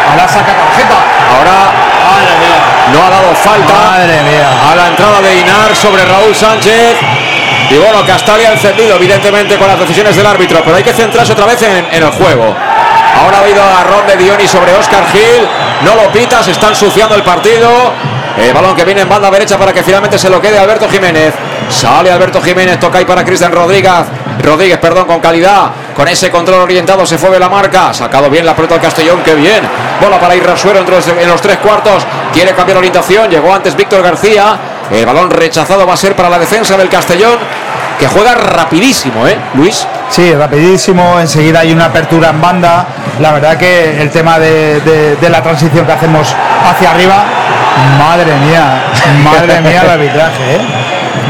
[0.09, 0.95] Ahora saca tarjeta.
[1.37, 1.71] Ahora
[2.91, 4.71] no ha dado falta Madre mía.
[4.71, 6.97] a la entrada de Inar sobre Raúl Sánchez.
[7.69, 11.45] Y bueno, Castalia encendido evidentemente con las decisiones del árbitro, pero hay que centrarse otra
[11.45, 12.55] vez en, en el juego.
[13.21, 15.47] Ahora ha habido agarrón de Dioni sobre Oscar Gil.
[15.83, 17.93] No lo pita, se está ensuciando el partido.
[18.37, 21.33] El balón que viene en banda derecha para que finalmente se lo quede Alberto Jiménez.
[21.69, 23.91] Sale Alberto Jiménez, toca ahí para Cristian Rodríguez.
[24.41, 25.71] Rodríguez, perdón, con calidad.
[25.95, 27.93] Con ese control orientado se fue de la marca.
[27.93, 29.61] Sacado bien la pelota del Castellón, qué bien.
[30.01, 32.03] Bola para Irrasuero entre los- en los tres cuartos.
[32.33, 33.29] Quiere cambiar orientación.
[33.29, 34.57] Llegó antes Víctor García.
[34.89, 37.37] El balón rechazado va a ser para la defensa del Castellón.
[37.99, 39.85] Que juega rapidísimo, ¿eh, Luis?
[40.09, 42.85] Sí, rapidísimo, enseguida hay una apertura en banda.
[43.19, 44.79] La verdad que el tema de-
[45.19, 46.33] de la transición que hacemos
[46.65, 47.25] hacia arriba,
[47.97, 48.83] madre mía,
[49.23, 50.59] madre mía el arbitraje, ¿eh?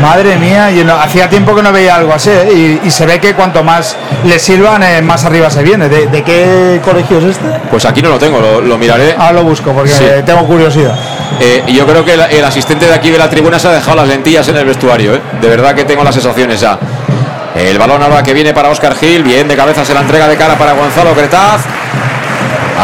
[0.02, 2.80] Madre mía, y no- hacía tiempo que no veía algo así, ¿eh?
[2.84, 5.90] y, y se ve que cuanto más le sirvan, eh, más arriba se viene.
[5.90, 7.46] ¿De, de qué colegio es este?
[7.70, 9.16] Pues aquí no lo tengo, lo, lo miraré.
[9.18, 10.06] Ah, lo busco porque Sí.
[10.26, 10.96] tengo curiosidad.
[11.42, 13.72] Eh, y yo creo que el, el asistente de aquí de la tribuna se ha
[13.72, 15.16] dejado las lentillas en el vestuario.
[15.16, 15.22] ¿eh?
[15.42, 16.80] De verdad que tengo las sensaciones ya.
[17.56, 19.24] El balón ahora que viene para Oscar Gil.
[19.24, 21.62] Bien de cabeza se la entrega de cara para Gonzalo Cretaz.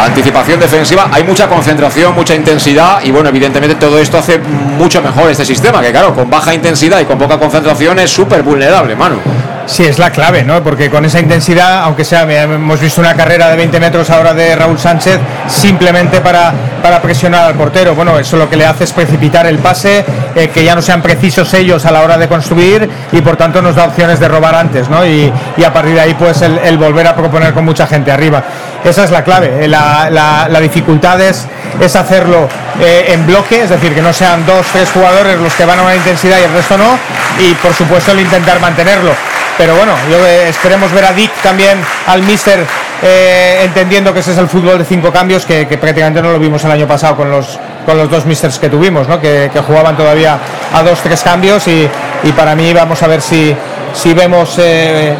[0.03, 1.09] Anticipación defensiva.
[1.11, 3.01] Hay mucha concentración, mucha intensidad.
[3.03, 5.81] Y bueno, evidentemente todo esto hace mucho mejor este sistema.
[5.81, 9.19] Que claro, con baja intensidad y con poca concentración es súper vulnerable, Manu.
[9.65, 10.63] Sí, es la clave, ¿no?
[10.63, 14.55] Porque con esa intensidad, aunque sea, hemos visto una carrera de 20 metros ahora de
[14.55, 17.95] Raúl Sánchez, simplemente para, para presionar al portero.
[17.95, 20.05] Bueno, eso lo que le hace es precipitar el pase,
[20.35, 23.61] eh, que ya no sean precisos ellos a la hora de construir y por tanto
[23.61, 25.05] nos da opciones de robar antes, ¿no?
[25.05, 25.33] Y,
[25.65, 28.43] a partir de ahí, pues el, volver a proponer con mucha gente arriba.
[28.83, 29.65] Esa es la clave.
[29.65, 31.47] eh, la dificultad es,
[31.81, 32.47] es hacerlo
[32.79, 35.83] eh, en bloque, es decir, que no sean dos, tres jugadores los que van a
[35.83, 36.97] una intensidad y el resto no.
[37.39, 39.11] Y por supuesto el intentar mantenerlo.
[39.57, 42.65] Pero bueno, yo eh, esperemos ver a Dick también, al Mister,
[43.01, 46.63] eh, entendiendo que ese es el fútbol de cinco cambios, que, prácticamente no lo vimos
[46.65, 49.19] el año pasado con los, con los dos Misters que tuvimos, ¿no?
[49.21, 50.37] que, jugaban todavía
[50.73, 51.87] a dos, tres cambios y,
[52.23, 53.55] y para mí vamos a ver si,
[53.93, 55.15] si vemos eh,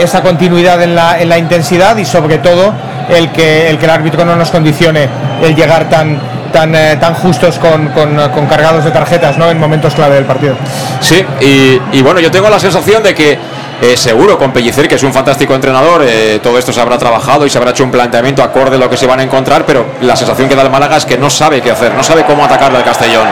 [0.00, 2.74] esa continuidad en la, en la intensidad y sobre todo
[3.10, 5.08] el que el, que el árbitro no nos condicione
[5.40, 6.20] el llegar tan,
[6.52, 9.50] tan, tan justos con, con, cargados de tarjetas ¿no?
[9.50, 10.56] en momentos clave del partido.
[11.00, 13.38] Sí, y bueno, yo tengo la sensación de que
[13.82, 17.44] eh, seguro con Pellicer, que es un fantástico entrenador, eh, todo esto se habrá trabajado
[17.44, 19.84] y se habrá hecho un planteamiento acorde a lo que se van a encontrar, pero
[20.02, 22.44] la sensación que da el Málaga es que no sabe qué hacer, no sabe cómo
[22.44, 23.28] atacarle al Castellón.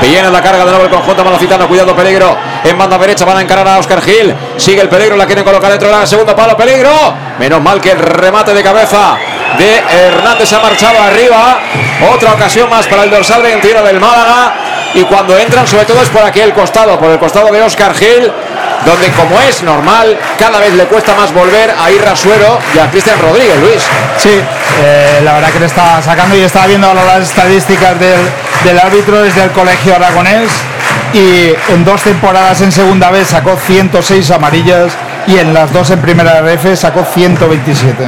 [0.00, 2.36] Viene la carga de nuevo el conjunto malacitano, cuidado peligro.
[2.62, 4.34] En banda derecha van a encarar a Oscar Gil.
[4.56, 6.90] Sigue el peligro, la quieren colocar dentro del segundo palo, peligro.
[7.38, 9.16] Menos mal que el remate de cabeza
[9.58, 11.58] de Hernández ha marchado arriba.
[12.14, 14.54] Otra ocasión más para el dorsal 21 del Málaga.
[14.94, 18.30] Y cuando entran, sobre todo es por aquel costado, por el costado de Oscar Gil,
[18.84, 22.90] donde como es normal, cada vez le cuesta más volver a ir Rasuero y a
[22.90, 23.82] Cristian Rodríguez, Luis.
[24.18, 24.30] Sí,
[24.82, 28.20] eh, la verdad que le está sacando y estaba viendo ahora las estadísticas del,
[28.64, 30.50] del árbitro desde el colegio aragonés
[31.12, 34.92] y en dos temporadas en segunda vez sacó 106 amarillas
[35.26, 38.04] y en las dos en primera RF sacó 127.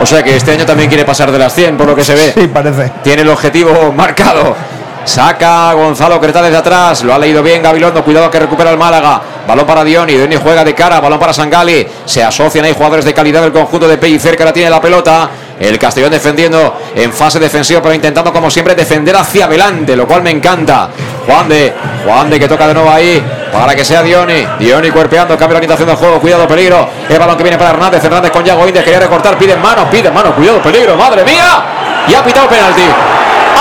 [0.00, 2.14] O sea que este año también quiere pasar de las 100, por lo que se
[2.14, 2.32] ve.
[2.34, 2.90] Sí, parece.
[3.02, 4.56] Tiene el objetivo marcado.
[5.04, 7.02] Saca Gonzalo Creta desde atrás.
[7.02, 8.02] Lo ha leído bien Gabilondo.
[8.04, 9.20] Cuidado que recupera el Málaga.
[9.46, 10.14] Balón para Dioni.
[10.14, 11.00] Dioni juega de cara.
[11.00, 11.86] Balón para Sangali.
[12.04, 15.28] Se asocian ahí jugadores de calidad del conjunto de Pellicer que ahora tiene la pelota.
[15.58, 20.22] El Castellón defendiendo en fase defensiva, pero intentando como siempre defender hacia adelante, lo cual
[20.22, 20.88] me encanta.
[21.26, 21.72] Juan de,
[22.04, 23.22] Juan de que toca de nuevo ahí
[23.52, 24.44] para que sea Dioni.
[24.58, 26.18] Dioni cuerpeando, cambia la orientación del juego.
[26.18, 26.88] Cuidado, peligro.
[27.08, 28.02] El balón que viene para Hernández.
[28.02, 28.84] Hernández con Yago Indias.
[28.84, 29.36] Quería recortar.
[29.38, 30.34] Pide mano, pide mano.
[30.34, 30.96] Cuidado, peligro.
[30.96, 32.04] Madre mía.
[32.08, 32.82] Y ha pitado penalti.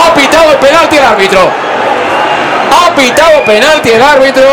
[0.01, 1.39] Ha pitado el penalti el árbitro.
[2.71, 4.43] Ha pitado penalti el árbitro.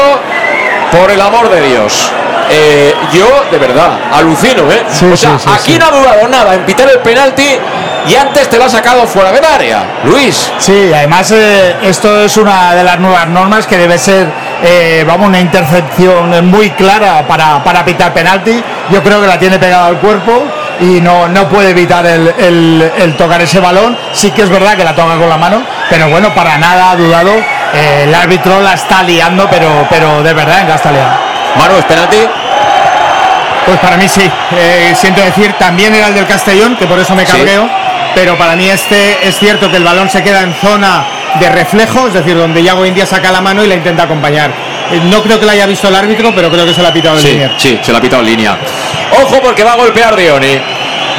[0.90, 2.10] Por el amor de Dios.
[2.50, 4.82] Eh, yo, de verdad, alucino, ¿eh?
[4.90, 7.58] Sí, o sea, sí, sí, aquí no ha dudado nada en pitar el penalti
[8.06, 9.84] y antes te lo ha sacado fuera del área.
[10.04, 10.50] Luis.
[10.58, 14.28] Sí, además eh, esto es una de las nuevas normas que debe ser,
[14.62, 18.62] eh, vamos, una intercepción muy clara para, para pitar penalti.
[18.90, 20.44] Yo creo que la tiene pegada al cuerpo
[20.80, 23.96] y no, no puede evitar el, el- el tocar ese balón.
[24.12, 26.96] Sí que es verdad que la toca con la mano, pero bueno, para nada ha
[26.96, 27.30] dudado.
[27.74, 31.16] Eh, el árbitro la está liando, pero, pero de verdad la está liando.
[31.56, 32.18] Manu, ¿es penalti?
[33.66, 34.30] Pues para mí sí.
[34.56, 37.32] Eh, siento decir, también era el del Castellón, que por eso me Sí.
[37.32, 37.68] cabreo.
[38.14, 41.04] Pero para mí este es cierto que el balón se queda en zona
[41.38, 44.50] de reflejo, es decir, donde Yago India saca la mano y la intenta acompañar.
[44.90, 46.92] Eh, no creo que la haya visto el árbitro, pero creo que se la ha
[46.92, 47.52] pitado Sí, Linier.
[47.58, 48.56] sí, se la ha pitado en línea.
[49.22, 50.60] Ojo porque va a golpear Dioni.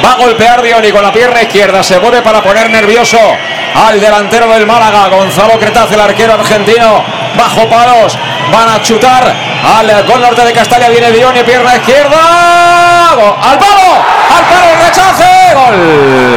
[0.04, 1.82] Va a golpear Dioni con la pierna izquierda.
[1.82, 3.18] Se mueve para poner nervioso
[3.74, 7.04] al delantero del Málaga, Gonzalo Cretaz, el arquero argentino.
[7.36, 8.18] bajo palos,
[8.52, 9.22] van a chutar
[9.62, 14.04] al gol norte de Castalia, viene Dioni, pierna izquierda, al palo,
[14.36, 16.36] al palo, rechace, gol,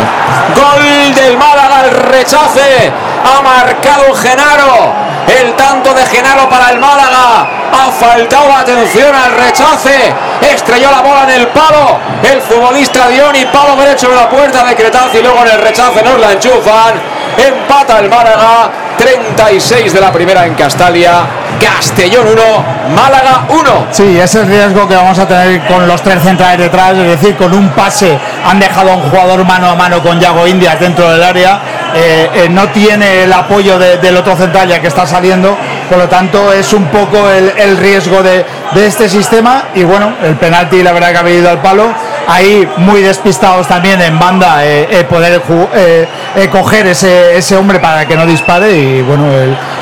[0.56, 2.92] gol del Málaga, el rechace,
[3.24, 4.94] ha marcado Genaro,
[5.42, 11.24] el tanto de Genaro para el Málaga, ha faltado atención al rechace, estrelló la bola
[11.24, 15.40] en el palo, el futbolista Dioni, palo derecho de la puerta de Cretanzi, y luego
[15.42, 16.94] en el rechace nos la enchufan,
[17.38, 21.26] empata el Málaga, 36 de la primera en Castalia,
[21.60, 23.88] Castellón 1, Málaga 1.
[23.92, 27.20] Sí, ese es el riesgo que vamos a tener con los tres centrales detrás, es
[27.20, 30.80] decir, con un pase han dejado a un jugador mano a mano con Yago Indias
[30.80, 31.60] dentro del área,
[31.96, 35.56] eh, eh, no tiene el apoyo de- del otro central que está saliendo,
[35.90, 38.46] por lo tanto es un poco el, riesgo de,
[38.76, 41.94] este sistema y bueno, el penalti la verdad que ha venido al palo,
[42.28, 45.42] ahí muy despistados también en banda eh, eh, poder
[45.76, 49.26] eh, eh, coger ese, hombre para que no dispare y bueno,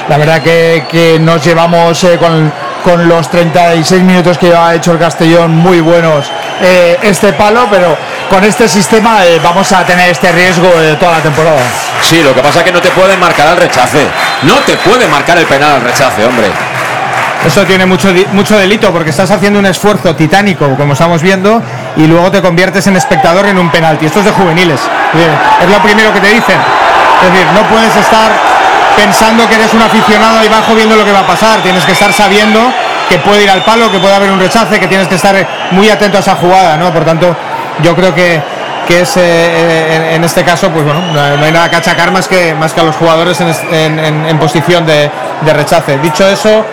[0.10, 2.52] la verdad que, que nos llevamos eh, con,
[2.84, 6.30] con los 36 minutos que ha hecho el Castellón muy buenos
[6.62, 7.96] eh, este palo, pero
[8.30, 11.60] con este sistema eh, vamos a tener este riesgo de toda la temporada.
[12.04, 14.06] Sí, lo que pasa es que no te pueden marcar al rechace.
[14.44, 16.48] No te pueden marcar el penal al rechace, hombre.
[17.46, 21.62] Eso tiene mucho, mucho delito porque estás haciendo un esfuerzo titánico, como estamos viendo,
[21.96, 24.06] y luego te conviertes en espectador en un penalti.
[24.06, 24.80] Esto es de juveniles.
[25.62, 26.58] Es lo primero que te dicen.
[27.24, 28.32] Es decir, no puedes estar
[28.96, 31.62] pensando que eres un aficionado ahí abajo viendo lo que va a pasar.
[31.62, 32.60] Tienes que estar sabiendo
[33.10, 35.36] que puede ir al palo, que puede haber un rechace, que tienes que estar
[35.72, 36.94] muy atento a esa jugada, ¿no?
[36.94, 37.36] Por tanto,
[37.82, 38.42] yo creo que,
[38.88, 42.28] que es eh, en, en este caso, pues bueno, no hay nada que achacar más
[42.28, 45.10] que, más que a los jugadores en, en- en- posición de,
[45.42, 45.98] de rechace.
[46.00, 46.66] Dicho eso,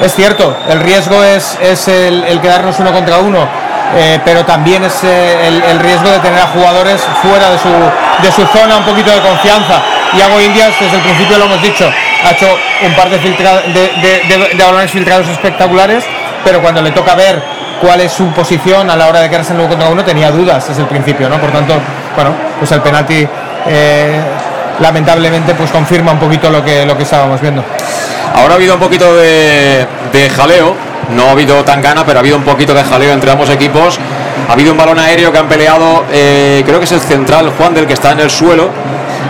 [0.00, 3.46] es cierto, el riesgo es, es el, el quedarnos uno contra uno,
[3.94, 7.68] eh, pero también es eh, el, el riesgo de tener a jugadores fuera de su,
[8.22, 9.82] de su zona, un poquito de confianza.
[10.16, 11.88] Iago Indias, desde el principio lo hemos dicho,
[12.24, 12.48] ha hecho
[12.86, 16.04] un par de, filtra- de- de balones filtrados espectaculares,
[16.44, 17.42] pero cuando le toca ver
[17.80, 20.68] cuál es su posición a la hora de quedarse en uno contra uno, tenía dudas
[20.68, 21.38] desde el principio, ¿no?
[21.38, 21.74] Por tanto,
[22.14, 23.26] bueno, pues el penalti
[23.66, 24.20] eh,
[24.80, 27.64] lamentablemente pues confirma un poquito lo que, lo que estábamos viendo.
[28.34, 29.86] Ahora ha habido un poquito de,
[30.34, 30.74] jaleo,
[31.14, 33.98] no ha habido tan gana, pero ha habido un poquito de jaleo entre ambos equipos.
[34.48, 37.74] Ha habido un balón aéreo que han peleado, eh, creo que es el central Juan
[37.74, 38.70] del que está en el suelo,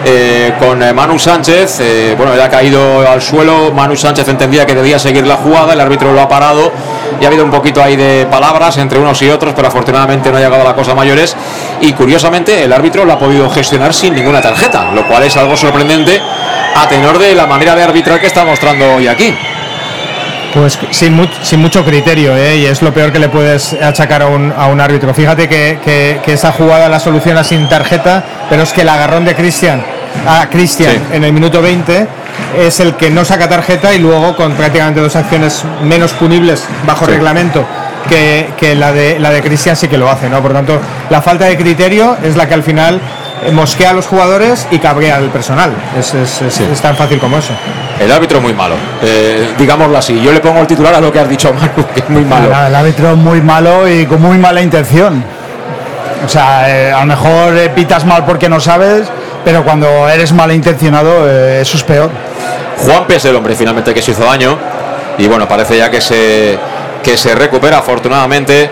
[0.04, 1.80] eh, con Manu Sánchez.
[2.16, 5.80] bueno, él ha caído al suelo, Manu Sánchez entendía que debía seguir la jugada, el
[5.80, 6.72] árbitro lo ha parado
[7.20, 10.36] y ha habido un poquito ahí de palabras entre unos y otros, pero afortunadamente no
[10.36, 11.36] ha llegado a la cosa mayores.
[11.80, 15.56] Y curiosamente el árbitro lo ha podido gestionar sin ninguna tarjeta, lo cual es algo
[15.56, 16.20] sorprendente
[16.74, 19.34] a tenor de la manera de arbitrar que está mostrando hoy aquí.
[20.54, 22.58] Pues sin, sin mucho criterio, ¿eh?
[22.58, 25.14] y es lo peor que le puedes achacar a un, a un árbitro.
[25.14, 29.24] Fíjate que, que- que esa jugada la soluciona sin tarjeta, pero es que el agarrón
[29.24, 29.82] de Cristian
[30.26, 31.00] a Cristian Sí.
[31.16, 32.06] en el minuto 20
[32.58, 37.04] es el que no saca tarjeta y luego con prácticamente dos acciones menos punibles bajo
[37.06, 37.12] Sí.
[37.12, 37.64] reglamento
[38.08, 40.42] que, que la de la de Cristian sí que lo hace, ¿no?
[40.42, 40.78] Por tanto,
[41.10, 43.00] la falta de criterio es la que al final
[43.44, 45.72] eh, mosquea a los jugadores y cabrea al personal.
[45.98, 47.52] Es, es- es- es tan fácil como eso.
[48.00, 50.20] El árbitro es muy malo, eh, digámoslo así.
[50.20, 52.48] Yo le pongo el titular a lo que has dicho, Manu, que es muy malo.
[52.66, 55.24] El árbitro es muy malo y con muy mala intención.
[56.24, 59.08] O sea, eh, a lo mejor eh, pitas mal porque no sabes,
[59.44, 62.10] pero cuando eres malintencionado, eh, eso es peor.
[62.84, 64.58] Juan es el hombre finalmente que se hizo daño
[65.18, 66.58] y bueno, parece ya que se,
[67.02, 68.70] que se recupera afortunadamente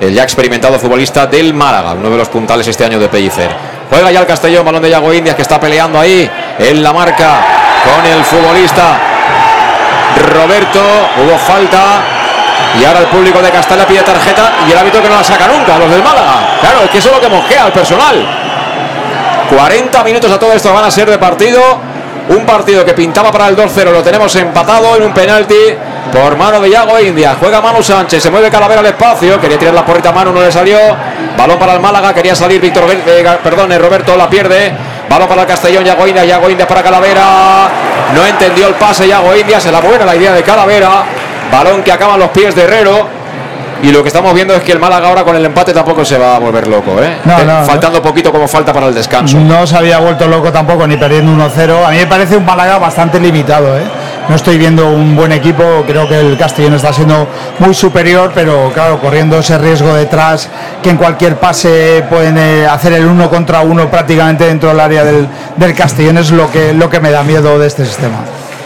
[0.00, 3.50] el ya experimentado futbolista del Málaga, uno de los puntales este año de Pellicer.
[3.88, 6.28] Juega ya el Castellón, balón de Yago Indias que está peleando ahí
[6.58, 7.40] en la marca
[7.84, 8.98] con el futbolista
[10.34, 10.80] Roberto,
[11.22, 12.00] hubo falta
[12.80, 15.46] y ahora el público de Castalia pide tarjeta y el árbitro que no la saca
[15.46, 16.58] nunca, los del Málaga.
[16.60, 18.45] Claro, es que eso es lo que mosquea al personal.
[19.50, 21.60] 40 minutos a todo esto van a ser de partido.
[22.28, 25.54] Un partido que pintaba para el 2-0, lo tenemos empatado en un penalti
[26.12, 27.36] por mano de Yago India.
[27.38, 30.40] Juega Manu Sánchez, se mueve Calavera al espacio, quería tirar la porrita a mano, no
[30.40, 30.78] le salió.
[31.36, 34.72] Balón para el Málaga, quería salir Víctor, eh, perdón, eh, Roberto la pierde.
[35.08, 37.68] Balón para el Castellón, Yago India, Yago India para Calavera.
[38.12, 41.04] No entendió el pase Yago India, se la buena la idea de Calavera.
[41.52, 43.15] Balón que acaba en los pies de Herrero.
[43.82, 46.16] Y lo que estamos viendo es que el Málaga ahora con el empate tampoco se
[46.18, 47.16] va a volver loco, ¿eh?
[47.24, 47.66] No, Eh, no, no.
[47.66, 49.38] faltando poquito como falta para el descanso.
[49.38, 51.86] No se había vuelto loco tampoco, ni perdiendo 1-0.
[51.86, 53.76] A mí me parece un Málaga bastante limitado.
[53.78, 53.82] ¿eh?
[54.28, 55.62] No estoy viendo un buen equipo.
[55.86, 57.28] Creo que el Castellón está siendo
[57.58, 60.48] muy superior, pero claro, corriendo ese riesgo detrás,
[60.82, 65.04] que en cualquier pase pueden eh, hacer el uno contra uno prácticamente dentro del área
[65.04, 68.16] del, del Castellón, es lo que, lo que me da miedo de este sistema.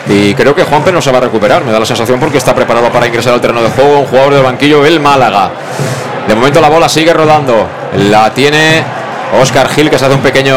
[0.09, 2.55] Y creo que Juanpe no se va a recuperar, me da la sensación porque está
[2.55, 4.01] preparado para ingresar al terreno de juego.
[4.01, 5.51] Un jugador del banquillo, el Málaga.
[6.27, 7.67] De momento la bola sigue rodando.
[7.97, 8.83] La tiene
[9.41, 10.57] Oscar Gil, que se hace un pequeño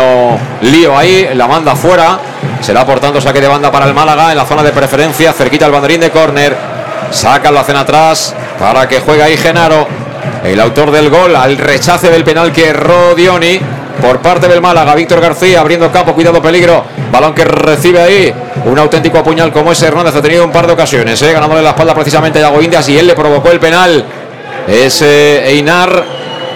[0.62, 2.20] lío ahí, la manda fuera.
[2.62, 5.66] Será por tanto saque de banda para el Málaga en la zona de preferencia, cerquita
[5.66, 6.56] al banderín de córner.
[7.12, 9.88] Saca, lo hacen atrás para que juegue ahí Genaro,
[10.44, 13.60] el autor del gol, al rechace del penal que erró Dioni
[14.02, 14.96] por parte del Málaga.
[14.96, 16.84] Víctor García abriendo campo, cuidado peligro.
[17.12, 18.34] Balón que recibe ahí.
[18.66, 21.34] Un auténtico puñal como ese Hernández ha tenido un par de ocasiones, ¿eh?
[21.34, 24.06] ganándole la espalda precisamente a Yago Indias y él le provocó el penal.
[24.68, 26.04] Es Einar.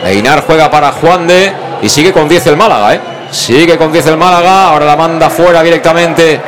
[0.05, 1.51] Einar juega para Juan de
[1.81, 2.99] y sigue con 10 el Málaga, ¿eh?
[3.31, 4.69] Sigue con 10 el Málaga.
[4.69, 6.39] Ahora la manda fuera directamente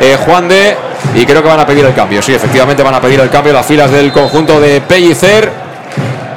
[0.00, 0.76] eh, Juan de.
[1.14, 2.22] Y creo que van a pedir el cambio.
[2.22, 3.52] Sí, efectivamente van a pedir el cambio.
[3.52, 5.50] Las filas del conjunto de Pellicer.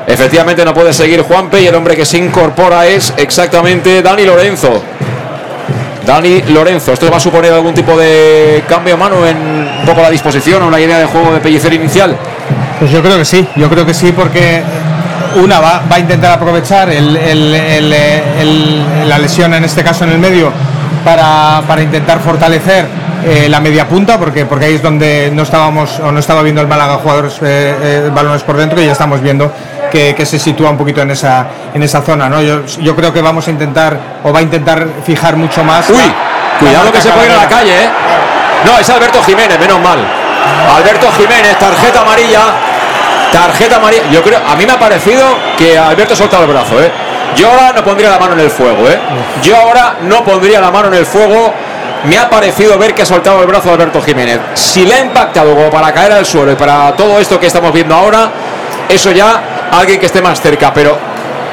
[0.07, 4.81] Efectivamente no puede seguir Juanpe y el hombre que se incorpora es exactamente Dani Lorenzo.
[6.05, 10.09] Dani Lorenzo, ¿esto va a suponer algún tipo de cambio mano en un poco la
[10.09, 12.15] disposición o una idea de juego de Pellicer inicial?
[12.79, 14.61] Pues yo creo que sí, yo creo que sí porque
[15.43, 17.13] una va, va a intentar aprovechar el-
[19.09, 20.53] la lesión en este caso en el medio
[21.03, 22.85] para, para intentar fortalecer
[23.25, 26.61] eh, la media punta porque, porque ahí es donde no estábamos o no estaba viendo
[26.61, 29.51] el Málaga jugadores eh, eh, balones por dentro y ya estamos viendo
[29.91, 32.41] que, que se sitúa un poquito en esa en esa zona ¿no?
[32.41, 35.97] yo, yo creo que vamos a intentar o va a intentar fijar mucho más Uy,
[35.97, 37.89] la- cuidado la que se puede ir a la calle, ¿eh?
[38.65, 39.99] No, es Alberto Jiménez, menos mal.
[40.75, 42.41] Alberto Jiménez, tarjeta amarilla.
[43.31, 44.03] Tarjeta amarilla.
[44.11, 45.23] Yo creo, a mí me ha parecido
[45.57, 46.91] que Alberto soltado el brazo, ¿eh?
[47.35, 48.97] Yo ahora no pondría la mano en el fuego, ¿eh?
[49.43, 51.53] Yo ahora no pondría la mano en el fuego.
[52.05, 54.39] Me ha parecido ver que ha soltado el brazo Alberto Jiménez.
[54.53, 57.73] Si le ha impactado como para caer al suelo y para todo esto que estamos
[57.73, 58.29] viendo ahora,
[58.87, 60.97] eso ya alguien que esté más cerca, pero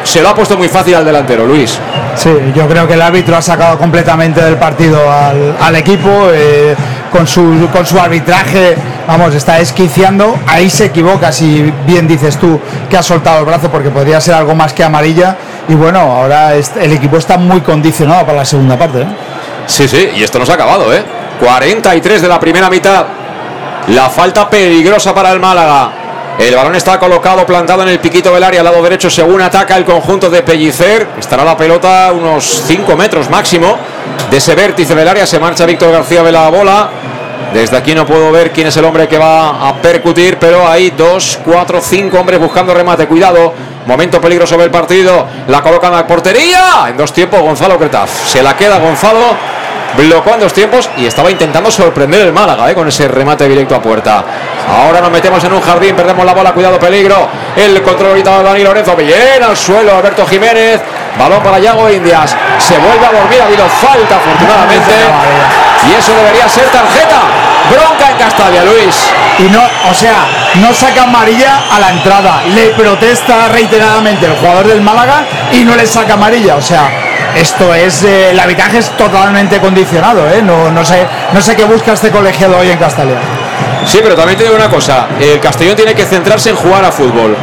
[0.05, 1.79] se lo ha puesto muy fácil al delantero, Luis.
[2.15, 6.77] Sí, yo creo que el árbitro ha sacado completamente del partido al, al equipo eh,
[7.11, 8.77] con, su, con su arbitraje,
[9.09, 13.71] vamos, está esquiciando, ahí se equivoca si bien dices tú que ha soltado el brazo
[13.71, 15.37] porque podría ser algo más que amarilla
[15.69, 19.03] y bueno, ahora el equipo está muy condicionado para la segunda parte.
[19.03, 19.07] ¿eh?
[19.67, 21.03] Sí, sí, y esto no se ha acabado, ¿eh?
[21.41, 23.07] 43 de la primera mitad.
[23.89, 25.91] La falta peligrosa para el Málaga.
[26.39, 29.77] El balón está colocado, plantado en el piquito del área, al lado derecho, según ataca
[29.77, 31.07] el conjunto de Pellicer.
[31.19, 33.77] Estará la pelota unos 5 metros máximo
[34.31, 35.27] de ese vértice del área.
[35.27, 36.89] Se marcha Víctor García de la bola.
[37.53, 40.91] Desde aquí no puedo ver quién es el hombre que va a percutir, pero hay
[40.91, 43.07] dos, cuatro, cinco hombres buscando remate.
[43.07, 43.55] Cuidado,
[43.87, 45.27] momento peligroso del partido.
[45.49, 46.87] La colocan a la portería.
[46.89, 48.11] En dos tiempos, Gonzalo Cretaz.
[48.29, 49.37] Se la queda Gonzalo.
[49.97, 53.77] Bloqueó en dos tiempos y estaba intentando sorprender el Málaga eh, con ese remate directo
[53.77, 54.25] a puerta.
[54.69, 57.29] Ahora nos metemos en un jardín, perdemos la bola, cuidado, peligro.
[57.55, 60.81] El control ahorita de Dani Lorenzo, bien al suelo, Alberto Jiménez.
[61.17, 62.35] Balón para Yago Indias.
[62.59, 64.95] Se vuelve a dormir, ha habido falta afortunadamente.
[65.89, 67.23] Y eso debería ser tarjeta.
[67.71, 69.11] Bronca en Castalia, Luis.
[69.39, 74.67] Y no, o sea, no saca amarilla a la entrada, le protesta reiteradamente el jugador
[74.67, 76.89] del Málaga y no le saca amarilla, o sea,
[77.35, 80.41] esto es, eh, el arbitraje es totalmente condicionado, ¿eh?
[80.41, 83.19] no, no, sé, no sé qué busca este colegiado hoy en Castalia.
[83.85, 86.93] Sí, pero también te digo una cosa, el Castellón tiene que centrarse en jugar a
[86.93, 87.37] fútbol.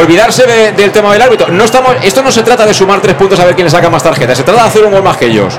[0.00, 1.48] Olvidarse de- del tema del árbitro.
[1.48, 3.88] No estamos, esto no se trata de sumar tres puntos a ver quién le saca
[3.88, 5.54] más tarjetas, se trata de hacer un gol más que ellos.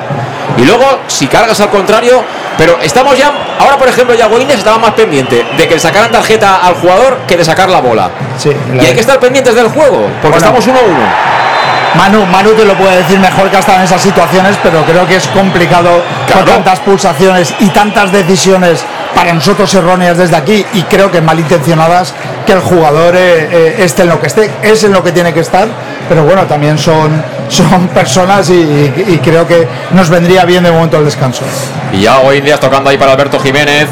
[0.58, 2.24] Y luego, si cargas al contrario,
[2.58, 6.58] pero estamos ya, ahora por ejemplo, ya Inés estaba más pendiente de que sacaran tarjeta
[6.58, 8.10] al jugador que de sacar la bola.
[8.38, 10.58] Sí, Y hay que estar pendientes del juego, porque Bueno.
[10.60, 11.06] estamos 1-1.
[11.96, 15.08] Manu, Manu te lo puede decir mejor que ha estado en esas situaciones, pero creo
[15.08, 15.90] que es complicado
[16.28, 16.42] Claro.
[16.46, 18.84] con tantas pulsaciones y tantas decisiones
[19.18, 22.14] para nosotros erróneas desde aquí y creo que malintencionadas
[22.46, 25.34] que el jugador eh, eh, esté en lo que esté, es en lo que tiene
[25.34, 25.68] que estar,
[26.08, 31.06] pero bueno, también son, son personas y, creo que nos vendría bien de momento el
[31.06, 31.42] descanso.
[31.92, 33.88] Y ya hoy día tocando ahí para Alberto Jiménez.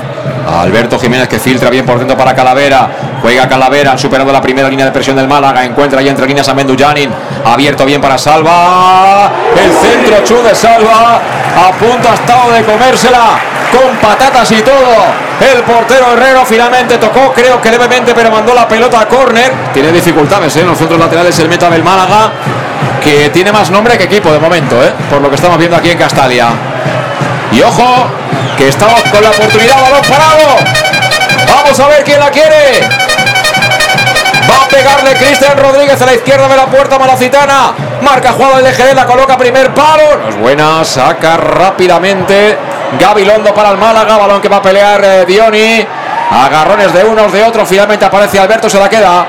[0.47, 2.87] Alberto Jiménez que filtra bien por dentro para Calavera.
[3.23, 5.65] Juega Calavera, han superado la primera línea de presión del Málaga.
[5.65, 7.09] Encuentra ahí entre líneas a Mendujanin.
[7.43, 9.31] Abierto bien para Salva.
[9.55, 11.19] El centro chu de Salva.
[11.57, 13.54] A punto ha estado de comérsela.
[13.71, 14.95] Con patatas y todo.
[15.39, 19.51] El portero Herrero finalmente tocó, creo que levemente, pero mandó la pelota a córner.
[19.73, 20.65] Tiene dificultades ¿eh?
[20.77, 22.31] centros laterales el meta del Málaga.
[23.03, 24.91] Que tiene más nombre que equipo de momento, ¿eh?
[25.09, 26.49] por lo que estamos viendo aquí en Castalia.
[27.51, 28.07] Y ojo,
[28.57, 30.57] que estamos con la oportunidad, balón parado.
[31.47, 32.81] Vamos a ver quién la quiere.
[34.49, 37.73] Va a pegarle Cristian Rodríguez a la izquierda de la puerta malacitana.
[38.01, 40.27] Marca jugada el EGD, la coloca primer palo.
[40.29, 42.57] Es buena, saca rápidamente.
[42.99, 45.85] Gabilondo para el Málaga, balón que va a pelear eh, Dioni.
[46.31, 47.67] Agarrones de unos, de otros.
[47.67, 49.25] Finalmente aparece Alberto, se la queda.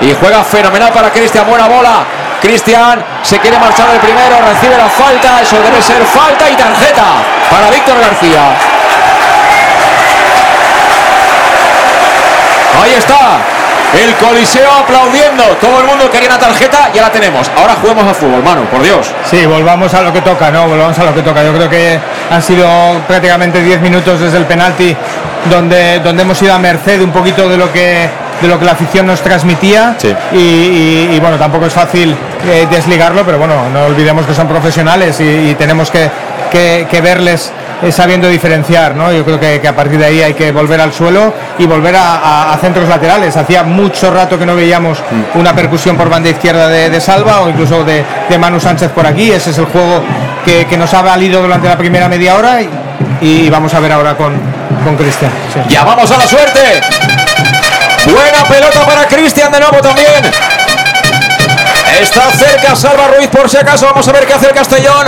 [0.00, 2.04] Y juega fenomenal para Cristian, buena bola.
[2.40, 7.04] Cristian se quiere marchar el primero, recibe la falta, eso debe ser falta y tarjeta
[7.50, 8.40] para Víctor García.
[12.82, 13.38] Ahí está.
[13.92, 15.42] El Coliseo aplaudiendo.
[15.60, 17.50] Todo el mundo quería una tarjeta, ya la tenemos.
[17.56, 19.12] Ahora juguemos a fútbol, mano, por Dios.
[19.28, 20.68] Sí, volvamos a lo que toca, ¿no?
[20.68, 21.42] Volvamos a lo que toca.
[21.42, 22.00] Yo creo que
[22.30, 22.66] han sido
[23.08, 24.94] prácticamente 10 minutos desde el penalti
[25.50, 28.08] donde, donde hemos ido a merced un poquito de lo que
[28.40, 29.96] de lo que la afición nos transmitía.
[30.32, 32.14] Y, y- y, bueno tampoco es fácil
[32.46, 36.08] eh, desligarlo pero bueno no olvidemos que son profesionales y, y tenemos que,
[36.50, 37.52] que- que verles
[37.82, 39.12] eh, sabiendo diferenciar ¿no?
[39.12, 41.96] yo creo que, que a partir de ahí hay que volver al suelo y volver
[41.96, 43.36] a, a- a centros laterales.
[43.36, 44.98] Hacía mucho rato que no veíamos
[45.34, 49.06] una percusión por banda izquierda de, de Salva o incluso de, de Manu Sánchez por
[49.06, 49.30] aquí.
[49.32, 50.02] Ese es el juego
[50.44, 52.58] que, nos ha valido durante la primera media hora
[53.20, 54.34] y, vamos a ver ahora con,
[54.84, 55.60] con Cristian sí.
[55.68, 56.80] Llamamos a la suerte.
[58.06, 60.32] Buena pelota para Cristian de nuevo también.
[62.00, 63.86] Está cerca Salva Ruiz por si acaso.
[63.86, 65.06] Vamos a ver qué hace el Castellón.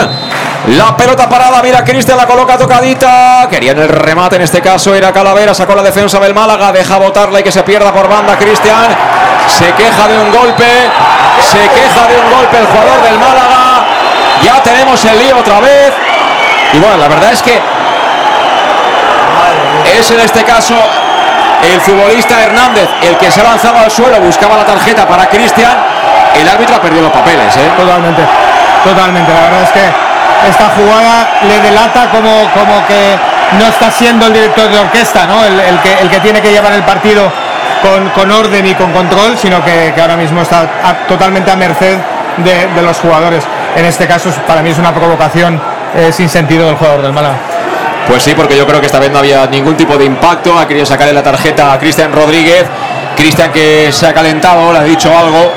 [0.68, 3.48] La pelota parada, mira Cristian, la coloca tocadita.
[3.50, 7.40] Querían el remate, en este caso era Calavera, sacó la defensa del Málaga, deja botarla
[7.40, 8.94] y que se pierda por banda Cristian.
[9.48, 10.64] Se queja de un golpe,
[11.40, 13.61] se queja de un golpe el jugador del Málaga.
[14.44, 15.92] Ya tenemos el lío otra vez.
[16.72, 17.60] Y bueno, la verdad es que
[19.98, 20.74] es en este caso
[21.62, 25.72] el futbolista Hernández el que se ha lanzado al suelo, buscaba la tarjeta para Cristian.
[26.34, 27.70] El árbitro ha perdido los papeles, ¿eh?
[27.76, 28.22] Totalmente,
[28.82, 29.32] totalmente.
[29.32, 33.16] La verdad es que esta jugada le delata como, como que
[33.58, 35.44] no está siendo el director de orquesta, ¿no?
[35.44, 37.30] El, que, el que tiene que llevar el partido
[37.82, 40.66] con, con orden y con control, sino que, ahora mismo está
[41.06, 41.98] totalmente a merced
[42.38, 43.44] de los jugadores.
[43.74, 45.60] En este caso, para mí es una provocación
[45.94, 47.36] eh, sin sentido del jugador del Málaga.
[48.06, 50.58] Pues sí, porque yo creo que esta vez no había ningún tipo de impacto.
[50.58, 52.66] Ha querido sacarle la tarjeta a Cristian Rodríguez.
[53.16, 55.52] Cristian que se ha calentado, le ha dicho algo.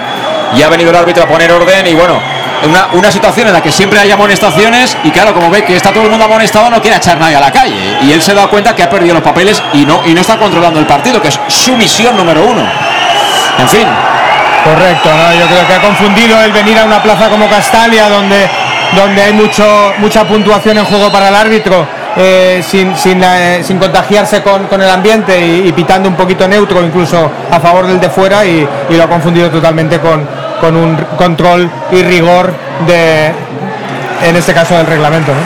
[0.55, 1.87] Y ha venido el árbitro a poner orden.
[1.87, 2.19] Y bueno,
[2.63, 4.95] una, una situación en la que siempre hay amonestaciones.
[5.03, 7.41] Y claro, como ve que está todo el mundo amonestado, no quiere echar nadie a
[7.41, 7.97] la calle.
[8.01, 10.37] Y él se da cuenta que ha perdido los papeles y no, y no está
[10.37, 12.61] controlando el partido, que es su misión número uno.
[13.57, 13.87] En fin,
[14.65, 15.39] Correcto, ¿no?
[15.39, 18.49] yo creo que ha confundido el venir a una plaza como Castalia, donde,
[18.95, 21.85] donde hay mucho, mucha puntuación en juego para el árbitro,
[22.17, 26.83] eh, sin, sin, eh, sin contagiarse con, con el ambiente y, pitando un poquito neutro,
[26.83, 30.27] incluso a favor del de fuera, y, lo ha confundido totalmente con,
[30.59, 32.51] con un control y rigor
[32.87, 33.27] de,
[34.23, 35.31] en este caso, del reglamento.
[35.31, 35.41] ¿no?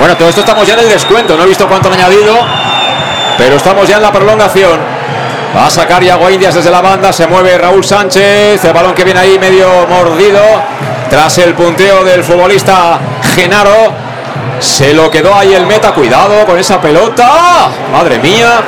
[0.00, 1.36] Bueno, todo esto estamos ya en el descuento.
[1.36, 2.36] No he visto cuánto han añadido,
[3.38, 4.93] pero estamos ya en la prolongación.
[5.56, 7.12] Va a sacar Iago Indias desde la banda.
[7.12, 8.64] Se mueve Raúl Sánchez.
[8.64, 10.40] El balón que viene ahí medio mordido.
[11.08, 12.98] Tras el punteo del futbolista
[13.34, 13.92] Genaro.
[14.58, 15.92] Se lo quedó ahí el meta.
[15.92, 17.68] Cuidado con esa pelota.
[17.92, 18.62] Madre mía.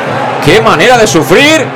[0.45, 1.67] Qué manera de sufrir.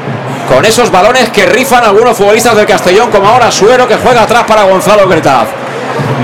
[0.49, 4.45] Con esos balones que rifan algunos futbolistas del Castellón, como ahora Suero, que juega atrás
[4.45, 5.47] para Gonzalo Gretaz.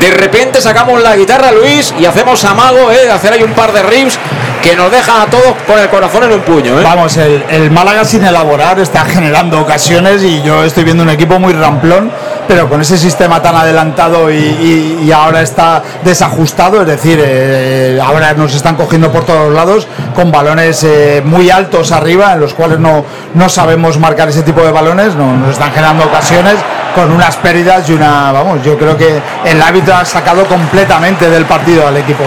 [0.01, 3.05] De repente sacamos la guitarra, Luis, y hacemos amago ¿eh?
[3.05, 4.19] de hacer ahí un par de riffs
[4.63, 6.81] que nos dejan a todos con el corazón en un puño.
[6.81, 6.83] ¿eh?
[6.83, 11.39] Vamos, el, el Málaga sin elaborar está generando ocasiones y yo estoy viendo un equipo
[11.39, 12.11] muy ramplón,
[12.49, 18.55] pero con ese sistema tan adelantado y, ahora está desajustado, es decir, eh, ahora nos
[18.55, 23.05] están cogiendo por todos lados con balones eh, muy altos arriba, en los cuales no,
[23.35, 26.57] no sabemos marcar ese tipo de balones, no, nos están generando ocasiones
[26.95, 31.45] con unas pérdidas y una, vamos, yo creo que el árbitro ha sacado completamente del
[31.45, 32.25] partido al equipo.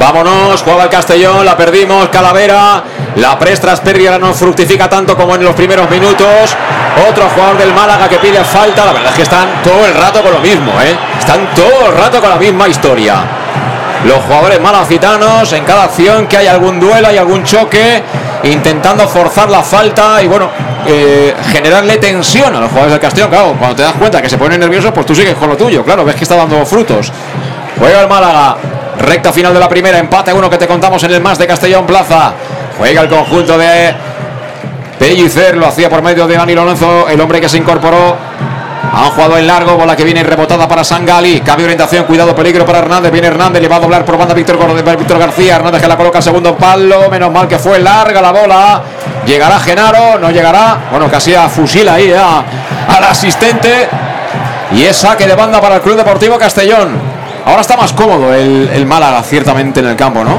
[0.00, 2.82] Vámonos, juega el Castellón, la perdimos, Calavera.
[3.16, 6.56] La Prestras pérdida no fructifica tanto como en los primeros minutos.
[7.06, 8.86] Otro jugador del Málaga que pide falta.
[8.86, 10.96] La verdad es que están todo el rato con lo mismo, ¿eh?
[11.18, 13.16] Están todo el rato con la misma historia.
[14.06, 18.02] Los jugadores malacitanos, en cada acción que hay algún duelo, hay algún choque,
[18.44, 20.48] intentando forzar la falta y bueno,
[20.86, 23.28] eh, generarle tensión a los jugadores del Castellón.
[23.28, 25.84] Claro, cuando te das cuenta que se ponen nerviosos, pues tú sigues con lo tuyo,
[25.84, 27.12] claro, ves que está dando frutos.
[27.78, 28.56] Juega el Málaga,
[29.00, 31.86] recta final de la primera, empate uno que te contamos en el más de Castellón
[31.86, 32.32] Plaza.
[32.78, 33.94] Juega el conjunto de
[34.98, 38.16] Pellicer, lo hacía por medio de Dani Lorenzo, el hombre que se incorporó.
[38.92, 41.40] Han jugado en largo, bola que viene rebotada para Sangali.
[41.40, 43.12] Cambio de orientación, cuidado, peligro para Hernández.
[43.12, 44.58] Viene Hernández, le va a doblar por banda Víctor,
[44.98, 45.56] Víctor García.
[45.56, 47.08] Hernández que la coloca segundo palo.
[47.10, 48.82] Menos mal que fue larga la bola.
[49.24, 50.78] Llegará Genaro, no llegará.
[50.90, 52.42] Bueno, casi a fusil ahí a-
[52.96, 53.88] al asistente.
[54.72, 57.09] Y es saque de banda para el Club Deportivo Castellón.
[57.46, 60.36] Ahora está más cómodo el, el Málaga, ciertamente, en el campo, ¿no?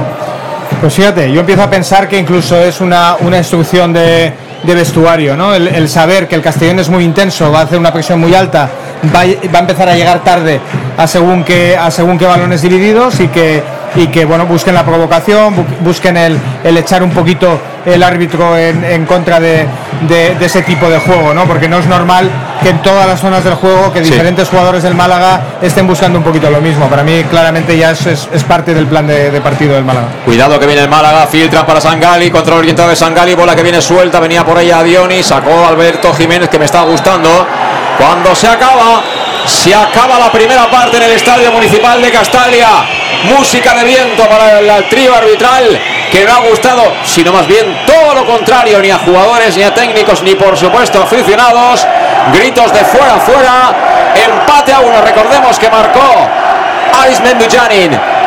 [0.80, 4.34] Pues fíjate, yo empiezo a pensar que incluso es una, una instrucción de,
[4.64, 5.54] de vestuario, ¿no?
[5.54, 8.70] El, saber que el Castellón es muy intenso, va a hacer una presión muy alta,
[9.14, 9.22] va,
[9.54, 10.60] va a empezar a llegar tarde
[10.98, 13.62] a según que a según qué balones divididos y que
[13.94, 18.58] y que bueno busquen la provocación, bu- busquen el, el echar un poquito el árbitro
[18.58, 19.66] en, en contra de-
[20.08, 21.44] de ese tipo de juego, ¿no?
[21.46, 22.30] Porque no es normal
[22.62, 24.12] que en todas las zonas del juego que Sí.
[24.12, 26.88] diferentes jugadores del Málaga estén buscando un poquito lo mismo.
[26.88, 30.08] Para mí claramente ya es, es- es parte del plan de- de partido del Málaga.
[30.26, 33.82] Cuidado que viene el Málaga, filtra para Sangali, control orientado de Sangali, bola que viene
[33.82, 37.48] suelta, venía por ella Dioni, sacó Alberto Jiménez que me está gustando.
[37.98, 39.02] Cuando se acaba,
[39.46, 42.68] se acaba la primera parte en el Estadio Municipal de Castalia.
[43.38, 45.80] música de viento para el trío arbitral
[46.12, 49.72] que no ha gustado, sino más bien todo lo contrario, ni a jugadores, ni a
[49.72, 51.86] técnicos, ni por supuesto aficionados.
[52.34, 53.72] Gritos de fuera, fuera,
[54.16, 55.02] empate a uno.
[55.02, 56.02] Recordemos que marcó
[57.02, 57.22] Aris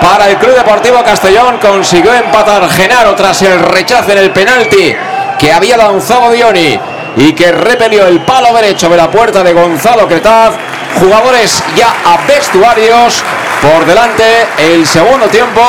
[0.00, 1.58] para el Club Deportivo Castellón.
[1.58, 4.94] Consiguió empatar Genaro tras el rechazo en el penalti
[5.38, 6.78] que había lanzado Dioni
[7.16, 10.54] y que repelió el palo derecho de la puerta de Gonzalo Cretaz.
[10.98, 13.22] Jugadores ya a vestuarios
[13.60, 14.24] por delante
[14.58, 15.60] el segundo tiempo.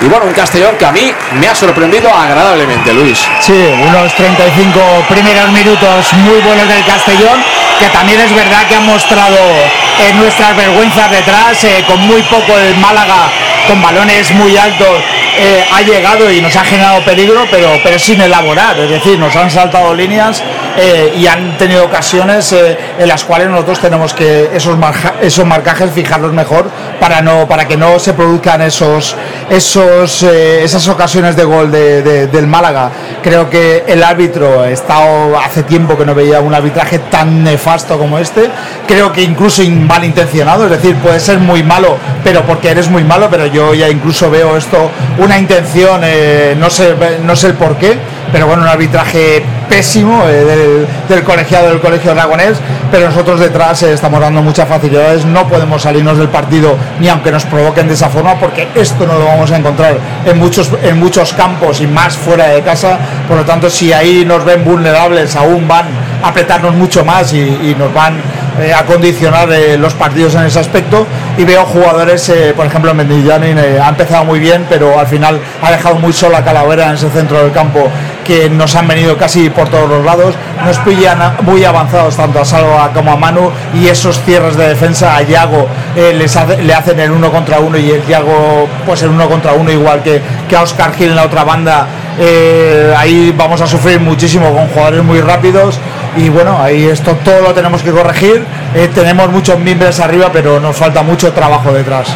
[0.00, 3.24] Y bueno, un Castellón que a mí me ha sorprendido agradablemente, Luis.
[3.40, 7.40] Sí, unos 35 primeros minutos muy buenos del Castellón,
[7.82, 12.56] que también es verdad que han mostrado eh, nuestras vergüenzas detrás, eh, con muy poco
[12.56, 13.28] el Málaga,
[13.66, 15.02] con balones muy altos,
[15.38, 19.34] eh, ha llegado y nos ha generado peligro, pero, pero sin elaborar, es decir, nos
[19.36, 20.42] han saltado líneas
[20.78, 25.44] eh, y han tenido ocasiones eh, en las cuales nosotros tenemos que esos, marja- esos
[25.46, 29.16] marcajes fijarlos mejor para, no, para que no se produzcan esos,
[29.50, 32.90] esos, esas ocasiones de gol de- de- del Málaga.
[33.22, 37.98] Creo que el árbitro, he estado hace tiempo que no veía un arbitraje tan nefasto
[37.98, 38.48] como este,
[38.86, 43.04] creo que incluso in- malintencionado, es decir, puede ser muy malo, pero porque eres muy
[43.04, 44.90] malo, pero yo ya incluso veo esto
[45.22, 46.94] una intención, eh, no, sé,
[47.24, 47.96] no sé el por qué,
[48.32, 52.58] pero bueno, un arbitraje pésimo eh, del, colegiado del colegio aragonés,
[52.90, 57.30] pero nosotros detrás eh, estamos dando muchas facilidades, no podemos salirnos del partido ni aunque
[57.30, 60.98] nos provoquen de esa forma, porque esto no lo vamos a encontrar en muchos, en
[60.98, 65.36] muchos campos y más fuera de casa, por lo tanto si ahí nos ven vulnerables,
[65.36, 65.86] aún van
[66.22, 68.14] a apretarnos mucho más y nos van
[68.60, 71.06] eh, a condicionar eh, los partidos en ese aspecto.
[71.36, 75.40] Y veo jugadores, eh, por ejemplo Mendillanin eh, ha empezado muy bien, pero al final
[75.62, 77.88] ha dejado muy sola Calavera en ese centro del campo
[78.24, 80.34] que nos han venido casi por todos los lados,
[80.64, 85.16] nos pillan muy avanzados tanto a Salva como a Manu y esos cierres de defensa
[85.16, 85.66] a Yago
[85.96, 89.52] eh, les le hacen el uno contra uno y el Yago pues el uno contra
[89.52, 91.86] uno igual que, que a Oscar Gil en la otra banda
[92.18, 95.78] eh, ahí vamos a sufrir muchísimo con jugadores muy rápidos
[96.16, 98.44] y bueno, ahí esto todo lo tenemos que corregir.
[98.74, 102.08] Eh, tenemos muchos miembros arriba, pero nos falta mucho trabajo detrás.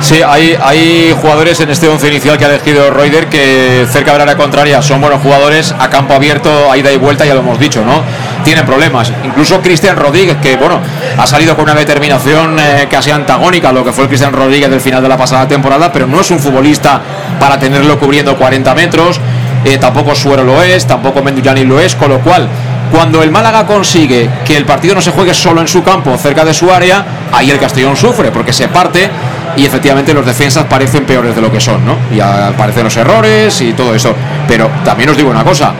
[0.00, 4.22] Sí, hay, hay jugadores en este once inicial que ha elegido Reuter que cerca del
[4.22, 7.58] área contraria son buenos jugadores, a campo abierto, a ida y vuelta, ya lo hemos
[7.60, 8.02] dicho, ¿no?
[8.44, 9.12] Tienen problemas.
[9.24, 10.80] Incluso Cristian Rodríguez, que bueno,
[11.16, 14.70] ha salido con una determinación eh, casi antagónica a lo que fue el Cristian Rodríguez
[14.70, 17.00] del final de la pasada temporada, pero no es un futbolista
[17.38, 19.20] para tenerlo cubriendo 40 metros,
[19.64, 22.48] eh, tampoco Suero lo es, tampoco Mendujani lo es, con lo cual
[22.90, 26.44] cuando el Málaga consigue que el partido no se juegue solo en su campo, cerca
[26.44, 29.08] de su área, ahí el Castellón sufre porque se parte
[29.56, 31.96] y efectivamente los defensas parecen peores de lo que son, ¿no?
[32.12, 34.14] Y aparecen los errores y todo eso.
[34.48, 35.72] Pero también os digo una cosa,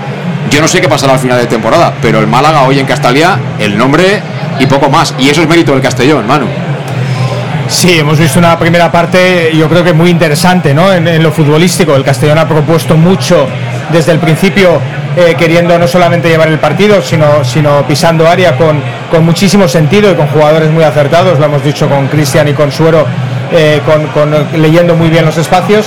[0.50, 3.38] yo no sé qué pasará al final de temporada, pero el Málaga hoy en Castalia,
[3.58, 4.20] el nombre
[4.58, 5.14] y poco más.
[5.18, 6.46] Y eso es mérito del Castellón, Manu.
[7.68, 10.92] Sí, hemos visto una primera parte, yo creo que muy interesante, ¿no?
[10.92, 13.46] En, lo futbolístico, el Castellón ha propuesto mucho
[13.92, 14.80] desde el principio,
[15.16, 20.10] eh, queriendo no solamente llevar el partido, sino, sino pisando área con, con muchísimo sentido
[20.10, 23.06] y con jugadores muy acertados, lo hemos dicho con Cristian y con Suero,
[23.52, 25.86] eh, con- leyendo muy bien los espacios.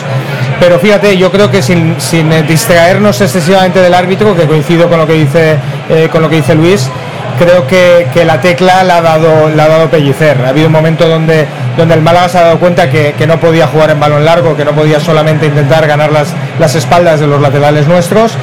[0.60, 5.08] Pero fíjate, yo creo que sin, eh, distraernos excesivamente del árbitro, que coincido con lo
[5.08, 5.58] que dice,
[5.90, 6.90] eh, con lo que dice Luis,
[7.38, 10.38] creo que, que la tecla la ha dado, la ha dado Pellicer.
[10.46, 11.46] Ha habido un momento donde,
[11.78, 14.56] donde el Málaga se ha dado cuenta que, que no podía jugar en balón largo,
[14.56, 18.34] que no podía solamente intentar ganar las, las espaldas de los laterales nuestros.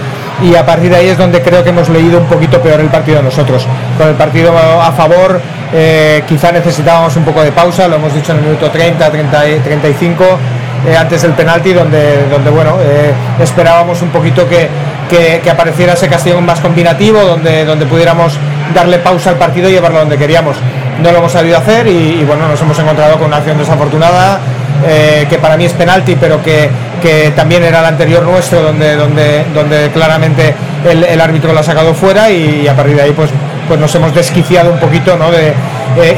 [0.43, 2.89] Y a partir de ahí es donde creo que hemos leído un poquito peor el
[2.89, 3.67] partido nosotros.
[3.99, 5.41] Con el partido a favor,
[5.73, 9.49] eh, quizá necesitábamos un poco de pausa, lo hemos dicho en el minuto 30, 30
[9.49, 10.25] y 35,
[10.87, 14.69] eh, antes del penalti, donde, donde bueno, eh, esperábamos un poquito que,
[15.11, 18.39] que, apareciera ese Castellón más combinativo, donde, donde pudiéramos
[18.75, 20.57] darle pausa al partido y llevarlo donde queríamos.
[21.03, 24.39] No lo hemos sabido hacer y, bueno, nos hemos encontrado con una acción desafortunada,
[24.87, 26.71] eh, que para mí es penalti, pero que,
[27.03, 30.55] que también era el anterior nuestro, donde, donde, donde claramente
[30.89, 33.31] el, árbitro lo ha sacado fuera y, a partir de ahí pues,
[33.69, 35.31] pues nos hemos desquiciado un poquito ¿no?
[35.31, 35.53] de,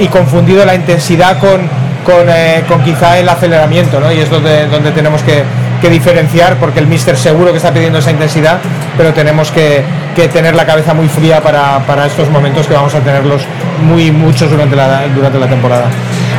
[0.00, 1.68] y confundido la intensidad con,
[2.04, 4.12] con, eh, con quizá el aceleramiento, ¿no?
[4.12, 5.42] y es donde, donde tenemos que,
[5.80, 8.58] que diferenciar, porque el míster seguro que está pidiendo esa intensidad,
[8.96, 9.82] pero tenemos que,
[10.14, 13.42] que tener la cabeza muy fría para, para estos momentos que vamos a tenerlos
[13.82, 15.86] muy muchos durante la, durante la temporada.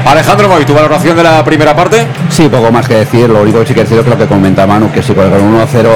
[0.05, 2.05] Alejandro Moy, ¿tu valoración de la primera parte?
[2.29, 3.29] Sí, poco más que decir.
[3.29, 5.39] Lo único que sí que decir es lo que comenta Manu, que si con el
[5.39, 5.87] 1-0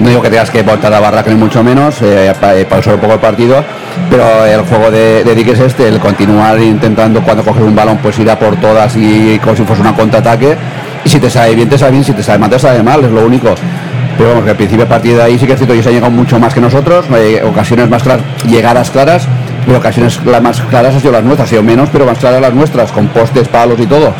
[0.00, 2.94] no digo que tengas que voltar la barra, que ni mucho menos, eh, eh, pausar
[2.94, 3.64] un poco el partido,
[4.10, 7.98] pero el juego de, de Dick es este, el continuar intentando cuando coges un balón,
[7.98, 10.56] pues ir a por todas y como si fuese un contraataque.
[11.04, 13.04] Y si te sale bien, te sale bien, si te sale mal, te sale mal,
[13.04, 13.54] es lo único.
[14.16, 15.92] Pero vamos, que al principio a partir de ahí sí que es cierto, ellos han
[15.92, 19.28] llegado mucho más que nosotros, eh, ocasiones más claras, llegadas claras,
[19.64, 22.40] pero ocasiones las más claras han sido las nuestras, han sido menos, pero más claras
[22.40, 24.12] las nuestras, con postes, palos y todo.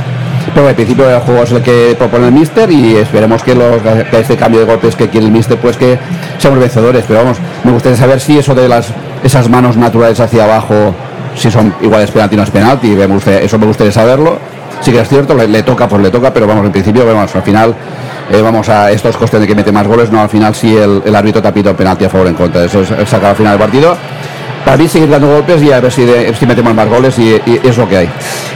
[0.55, 3.83] Pero al principio el juego es el que propone el Mister y esperemos que, los,
[3.83, 5.99] que este cambio de golpes que quiere el Mister, pues que
[6.39, 7.05] seamos vencedores.
[7.07, 8.93] Pero vamos, me gustaría saber si eso de las
[9.23, 10.95] esas manos naturales hacia abajo,
[11.37, 12.97] si son iguales penalti o no es penalti,
[13.43, 14.39] eso me gustaría saberlo.
[14.81, 17.43] Sí que es cierto, le, toca, pues le toca, pero vamos, en principio, vamos, al
[17.43, 17.75] final,
[18.31, 20.77] eh, vamos a, esto es cuestión de que mete más goles, no, al final sí
[20.77, 23.53] el, el árbitro pitado penalti a favor o en contra, eso es, sacar al final
[23.59, 23.97] del partido.
[24.65, 27.41] Para mí seguir dando golpes y a ver si, de- si metemos más goles y,
[27.65, 28.11] es lo que hay.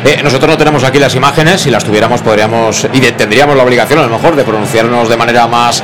[0.04, 4.00] Eh, nosotros no tenemos aquí las imágenes, si las tuviéramos podríamos y tendríamos la obligación
[4.00, 5.82] a lo mejor de pronunciarnos de manera más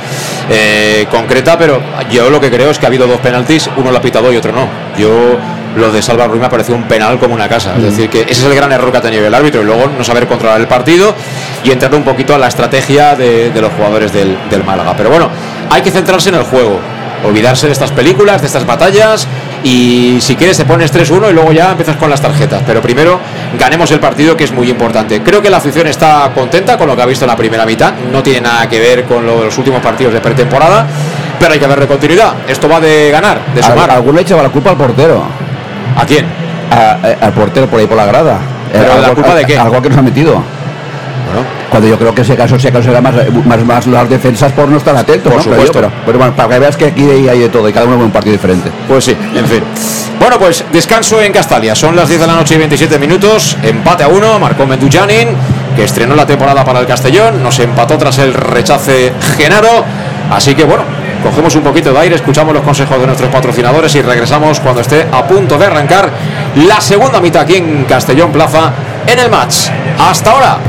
[0.49, 1.81] eh, concreta, pero
[2.11, 4.37] yo lo que creo es que ha habido dos penaltis, uno lo ha pitado y
[4.37, 4.67] otro no.
[4.97, 5.37] Yo
[5.75, 8.21] lo de Salva Ruiz me ha parecido un penal como una casa, es decir, que
[8.21, 10.59] ese es el gran error que ha tenido el árbitro y luego no saber controlar
[10.59, 11.13] el partido
[11.63, 14.95] y entrar un poquito a la estrategia de, de los jugadores del, del Málaga.
[14.97, 15.29] Pero bueno,
[15.69, 16.79] hay que centrarse en el juego,
[17.23, 19.27] olvidarse de estas películas, de estas batallas
[19.63, 22.61] y si quieres te pones 3-1 y luego ya empiezas con las tarjetas.
[22.65, 23.19] Pero primero
[23.59, 25.21] ganemos el partido que es muy importante.
[25.21, 27.93] Creo que la afición está contenta con lo que ha visto en la primera mitad.
[28.11, 30.85] No tiene nada que ver con los últimos partidos de pretemporada.
[31.39, 32.33] Pero hay que darle continuidad.
[32.47, 33.89] Esto va de ganar, de sumar.
[33.89, 35.23] Al- Alguno le echaba la culpa al portero.
[35.97, 36.25] ¿A quién?
[36.71, 38.39] A- a- al portero por ahí por la grada.
[38.71, 39.57] ¿Pero Eh, la culpa de qué?
[39.57, 40.43] Algo que nos ha metido.
[41.69, 43.13] Cuando yo creo que ese caso, ese caso será más,
[43.45, 45.43] más, más las defensas por no estar atentos, Por ¿no?
[45.43, 45.79] Pero yo, supuesto.
[45.79, 48.05] Pero, pero bueno, para que veas que aquí hay de todo y cada uno ve
[48.05, 48.71] un partido diferente.
[48.87, 49.63] Pues sí, en fin.
[50.19, 51.75] Bueno, pues descanso en Castalia.
[51.75, 53.57] Son las 10 de la noche y 27 minutos.
[53.63, 54.37] Empate a uno.
[54.39, 55.29] Marcó Mendujanin,
[55.75, 57.41] que estrenó la temporada para el Castellón.
[57.41, 59.85] Nos empató tras el rechace Genaro.
[60.31, 60.83] Así que bueno,
[61.23, 65.07] cogemos un poquito de aire, escuchamos los consejos de nuestros patrocinadores y regresamos cuando esté
[65.11, 66.11] a punto de arrancar
[66.55, 68.71] la segunda mitad aquí en Castellón Plaza
[69.07, 69.69] en el match.
[69.97, 70.68] Hasta ahora.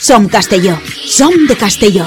[0.00, 0.78] Som Castelló.
[1.06, 2.06] Som de Castelló.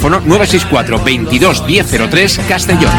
[0.00, 2.92] 964 22 1003 Castellón.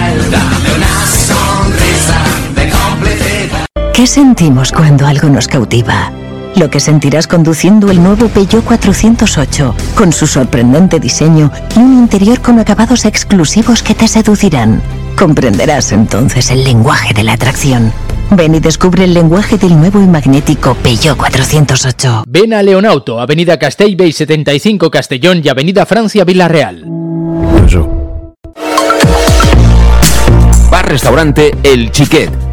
[3.94, 6.12] ¿Qué sentimos cuando algo nos cautiva?
[6.56, 12.42] Lo que sentirás conduciendo el nuevo Peugeot 408, con su sorprendente diseño y un interior
[12.42, 14.82] con acabados exclusivos que te seducirán.
[15.18, 17.92] Comprenderás entonces el lenguaje de la atracción.
[18.32, 22.24] Ven y descubre el lenguaje del nuevo y magnético Peugeot 408.
[22.28, 26.86] Ven a Leonauto, Avenida Castellbey 75 Castellón y Avenida Francia Villarreal.
[30.70, 32.49] Bar Restaurante El Chiquet.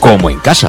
[0.00, 0.68] como en casa.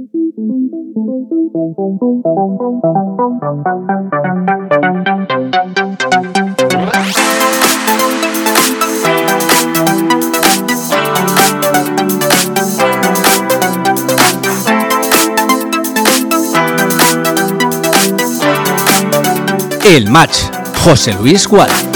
[19.83, 20.49] El match.
[20.83, 21.90] José Luis Gual.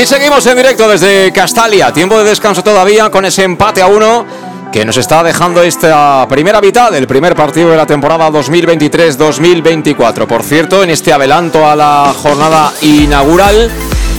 [0.00, 1.92] Aquí seguimos en directo desde Castalia.
[1.92, 4.24] Tiempo de descanso todavía con ese empate a uno
[4.72, 10.26] que nos está dejando esta primera mitad del primer partido de la temporada 2023-2024.
[10.26, 13.70] Por cierto, en este adelanto a la jornada inaugural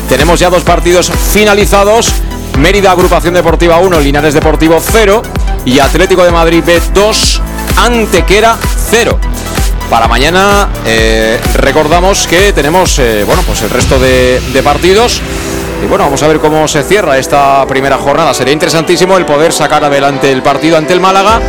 [0.07, 2.13] tenemos ya dos partidos finalizados.
[2.59, 5.23] Mérida Agrupación Deportiva 1, Linares Deportivo 0
[5.65, 7.41] y Atlético de Madrid B 2,
[7.77, 8.55] Antequera
[8.91, 9.17] 0.
[9.89, 15.23] Para mañana eh, recordamos que tenemos eh, bueno, pues el resto de, de partidos.
[15.81, 18.33] Y bueno, vamos a ver cómo se cierra esta primera jornada.
[18.33, 21.41] Sería interesantísimo el poder sacar adelante el partido ante el Málaga.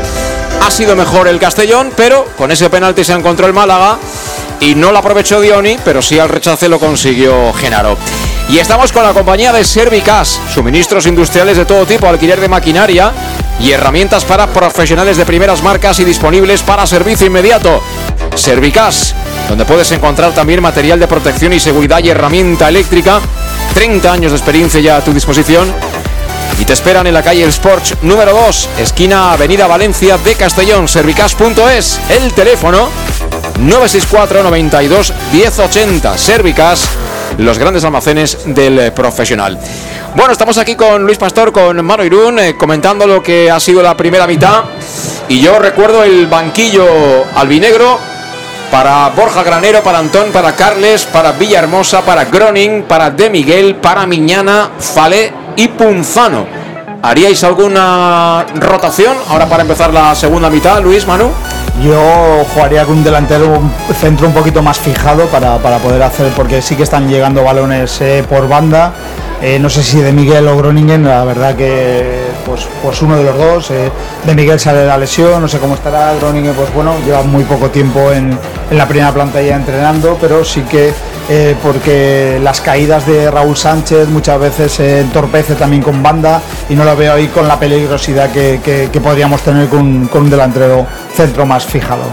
[0.62, 3.98] Ha sido mejor el Castellón, pero con ese penalti se encontró el Málaga
[4.60, 7.96] y no lo aprovechó Dioni, pero sí al rechace lo consiguió Genaro.
[8.48, 13.12] Y estamos con la compañía de Servicas, suministros industriales de todo tipo, alquiler de maquinaria
[13.60, 17.82] y herramientas para profesionales de primeras marcas y disponibles para servicio inmediato.
[18.34, 19.14] Servicas,
[19.48, 23.20] donde puedes encontrar también material de protección y seguridad y herramienta eléctrica
[23.74, 25.72] 30 años de experiencia ya a tu disposición.
[26.60, 32.00] Y te esperan en la calle Sports número 2, esquina Avenida Valencia de Castellón, servicas.es.
[32.10, 32.88] El teléfono
[33.58, 36.18] 964 92 1080.
[36.18, 36.88] Servicas,
[37.38, 39.58] los grandes almacenes del profesional.
[40.14, 43.82] Bueno, estamos aquí con Luis Pastor, con Mano Irún, eh, comentando lo que ha sido
[43.82, 44.64] la primera mitad.
[45.28, 46.86] Y yo recuerdo el banquillo
[47.34, 47.98] albinegro
[48.72, 54.06] para Borja Granero, para Antón, para Carles, para Villahermosa, para Groning, para De Miguel, para
[54.06, 56.46] Miñana, Falé y Punzano.
[57.02, 61.28] ¿Haríais alguna rotación ahora para empezar la segunda mitad, Luis, Manu?
[61.84, 66.32] Yo jugaría con un delantero, un centro un poquito más fijado para, para poder hacer,
[66.34, 68.94] porque sí que están llegando balones eh, por banda.
[69.42, 73.24] Eh, no sé si de Miguel o Groningen, la verdad que pues, pues uno de
[73.24, 73.70] los dos.
[73.70, 73.90] eh,
[74.24, 76.14] de Miguel sale la lesión, no sé cómo estará.
[76.14, 78.38] Groningen, pues bueno, lleva muy poco tiempo en,
[78.70, 80.92] la primera plantilla entrenando, pero sí que
[81.28, 86.74] eh, porque las caídas de Raúl Sánchez muchas veces se entorpece también con banda y
[86.74, 91.44] no lo veo ahí con la peligrosidad que podríamos tener con, con un delantero centro
[91.46, 92.04] más fijado.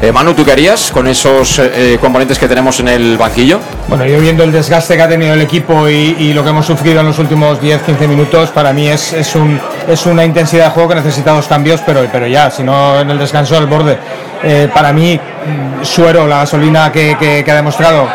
[0.00, 3.58] Eh, Manu, ¿tú qué harías con esos eh, eh, componentes que tenemos en el banquillo?
[3.88, 7.00] Bueno, yo viendo el desgaste que ha tenido el equipo y, lo que hemos sufrido
[7.00, 10.90] en los últimos 10-15 minutos, para mí es, es, un, es una intensidad de juego
[10.90, 13.98] que necesita dos cambios, pero, pero ya, si no en el descanso al borde.
[14.72, 18.06] Para mí, mm, Suero, la gasolina que, que- ha demostrado,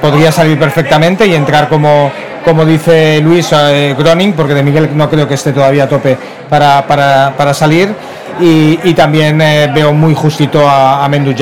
[0.00, 2.10] podría salir perfectamente y entrar como,
[2.44, 3.48] como dice Luis
[3.96, 7.94] Groning, porque de Miguel no creo que esté todavía a tope para, para, para salir.
[8.40, 11.34] Y, también eh, veo muy justito a, a Mendu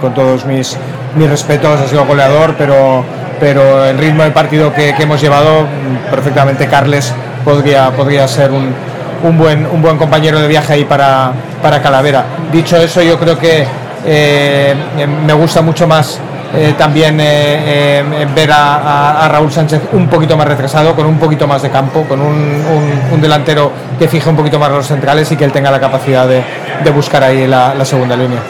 [0.00, 0.76] con todos mis,
[1.16, 3.04] mis respetos, ha sido goleador, pero,
[3.40, 7.12] pero el ritmo de partido que, que hemos llevado, mm, perfectamente Carles
[7.44, 8.72] podría, podría ser un,
[9.22, 11.32] un, buen, un buen compañero de viaje ahí para,
[11.62, 12.24] para Calavera.
[12.52, 13.64] Dicho eso, yo creo que
[14.04, 14.74] eh,
[15.26, 16.20] me gusta mucho más
[16.54, 17.24] eh, también eh,
[18.00, 22.04] eh, ver a, Raúl Sánchez un poquito más retrasado, con un poquito más de campo,
[22.08, 22.62] con un,
[23.12, 26.26] un- delantero que fije un poquito más los centrales y que él tenga la capacidad
[26.28, 26.42] de,
[26.84, 28.40] de buscar ahí la, segunda línea.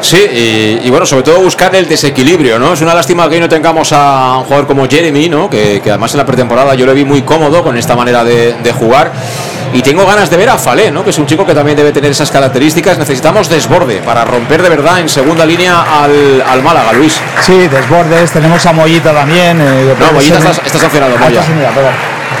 [0.00, 2.72] Sí, y, bueno, sobre todo buscar el desequilibrio, ¿no?
[2.72, 5.48] Es una lástima que hoy no tengamos a un jugador como Jeremy, ¿no?
[5.50, 9.12] Que, además en la pretemporada yo lo vi muy cómodo con esta manera de jugar.
[9.72, 11.04] Y tengo ganas de ver a Falé, ¿no?
[11.04, 12.98] Que es un chico que también debe tener esas características.
[12.98, 17.20] Necesitamos desborde para romper de verdad en segunda línea al, al Málaga, Luis.
[17.40, 19.60] Sí, desbordes, tenemos a Mollita también.
[19.60, 21.42] eh, No, Mollita está, está sancionado, Ah, Moya.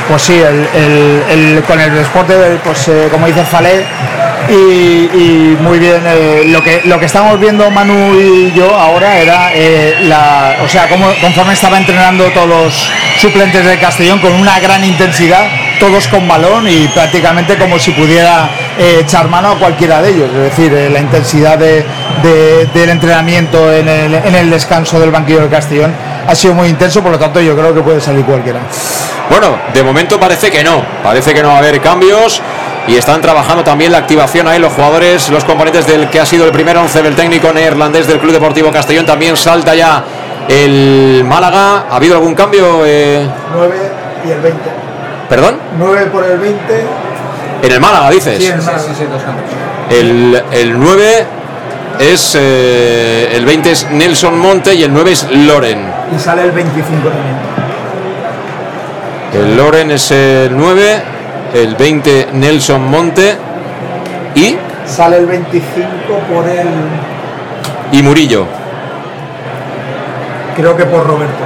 [0.08, 2.34] Pues sí, el, el- el- con el deporte,
[2.64, 3.84] pues eh, como dice Falé,
[4.48, 9.50] y, muy bien, eh, lo, que, lo que estamos viendo Manu y yo ahora era
[9.54, 12.90] eh, la, o sea, como, conforme estaba entrenando todos los
[13.20, 15.46] suplentes de Castellón con una gran intensidad,
[15.78, 18.48] todos con balón y prácticamente como si pudiera
[18.78, 20.30] eh, echar mano a cualquiera de ellos.
[20.34, 21.84] Es decir, la intensidad de-
[22.22, 25.92] de- del entrenamiento en el, en el descanso del banquillo del Castellón
[26.26, 28.60] ha sido muy intenso, por lo tanto yo creo que puede salir cualquiera.
[29.30, 30.84] Bueno, de momento parece que no.
[31.04, 32.42] Parece que no va a haber cambios.
[32.88, 36.44] Y están trabajando también la activación ahí los jugadores, los componentes del que ha sido
[36.44, 39.06] el primer once del técnico neerlandés del Club Deportivo Castellón.
[39.06, 40.02] También salta ya
[40.48, 41.84] el Málaga.
[41.90, 42.82] ¿Ha habido algún cambio?
[42.84, 43.26] eh?
[43.54, 43.76] 9
[44.26, 44.60] y el 20.
[45.28, 45.58] ¿Perdón?
[45.78, 46.58] 9 por el 20.
[47.62, 48.40] En el Málaga, dices.
[49.90, 51.26] El, el 9
[52.00, 52.34] es.
[52.40, 55.92] eh, el 20 es Nelson Monte y el 9 es Loren.
[56.16, 57.36] Y sale el 25 también.
[59.32, 61.02] El Loren es el 9,
[61.54, 63.36] el 20 Nelson Monte
[64.34, 64.56] y,
[64.86, 65.78] Sale el 25
[66.32, 66.66] por el.
[67.92, 68.46] y Murillo.
[70.56, 71.44] Creo que por Roberto.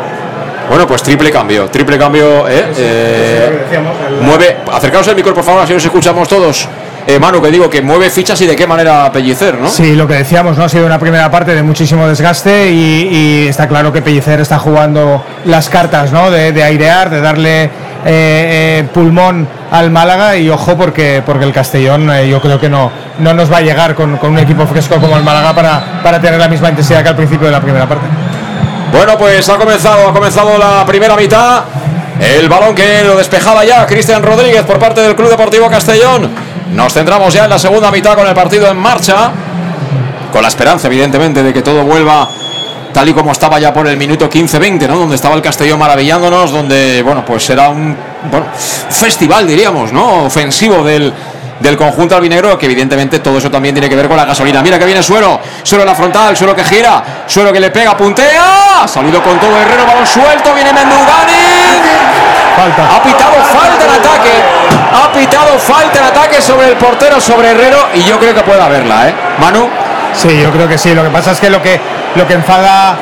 [0.68, 2.48] Bueno, pues triple cambio, triple cambio.
[2.48, 2.64] ¿eh?
[2.76, 3.81] Eh,
[4.22, 6.66] mueve, acercaos al micro, por favor, así nos escuchamos todos.
[7.06, 9.68] Eh, Manu, que digo que mueve fichas y de qué manera Pellicer, ¿no?
[9.68, 10.64] Sí, lo que decíamos, ¿no?
[10.64, 13.09] Ha sido una primera parte de muchísimo desgaste y,
[13.44, 16.31] y está claro que Pellicer está jugando las cartas, ¿no?
[16.31, 17.70] De, de airear, de darle
[18.06, 22.68] eh, eh, pulmón al Málaga y ojo porque, porque el Castellón eh, yo creo que
[22.68, 26.02] no, no nos va a llegar con, con un equipo fresco como el Málaga para,
[26.02, 28.06] para tener la misma intensidad que al principio de la primera parte.
[28.93, 31.64] Bueno, pues ha comenzado, ha comenzado la primera mitad.
[32.20, 36.31] El balón que lo despejaba ya Cristian Rodríguez por parte del Club Deportivo Castellón.
[36.72, 39.32] Nos centramos ya en la segunda mitad con el partido en marcha.
[40.32, 42.28] Con la esperanza, evidentemente, de que todo vuelva
[42.94, 45.00] tal y como estaba ya por el minuto 15-20, ¿no?
[45.00, 47.94] Donde estaba el Castellón maravillándonos, donde, bueno, pues era un
[48.30, 50.24] bueno, festival, diríamos, ¿no?
[50.24, 51.12] Ofensivo del,
[51.58, 54.62] del conjunto albinegro, que evidentemente todo eso también tiene que ver con la gasolina.
[54.62, 57.96] Mira que viene Suero, Suero en la frontal, Suero que gira, Suero que le pega,
[57.96, 61.32] puntea, ha salido con todo Herrero, balón suelto, viene Mendugani.
[62.56, 62.96] Falta.
[62.96, 64.30] Ha pitado falta en ataque,
[64.92, 68.62] ha pitado falta en ataque sobre el portero, sobre Herrero, y yo creo que puede
[68.62, 69.14] haberla, ¿eh?
[69.40, 69.68] Manu.
[70.14, 70.94] Sí, yo creo que sí.
[70.94, 71.80] Lo que pasa es que lo que,
[72.15, 72.97] lo que enfada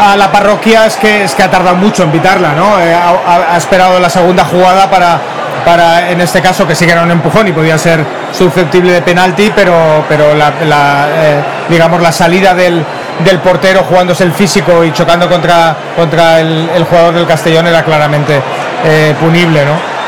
[0.00, 2.80] a la parroquia es que, es que ha tardado mucho en pitarla, ¿no?
[2.80, 5.18] Eh, ha, esperado la segunda jugada para,
[5.64, 9.02] para, en este caso, que sí que era un empujón y podía ser susceptible de
[9.02, 12.84] penalti, pero, pero la, la, eh, digamos, la salida del,
[13.24, 17.82] del portero jugándose el físico y chocando contra, contra el, el jugador del Castellón era
[17.82, 18.40] claramente
[18.84, 19.98] eh, punible, ¿no?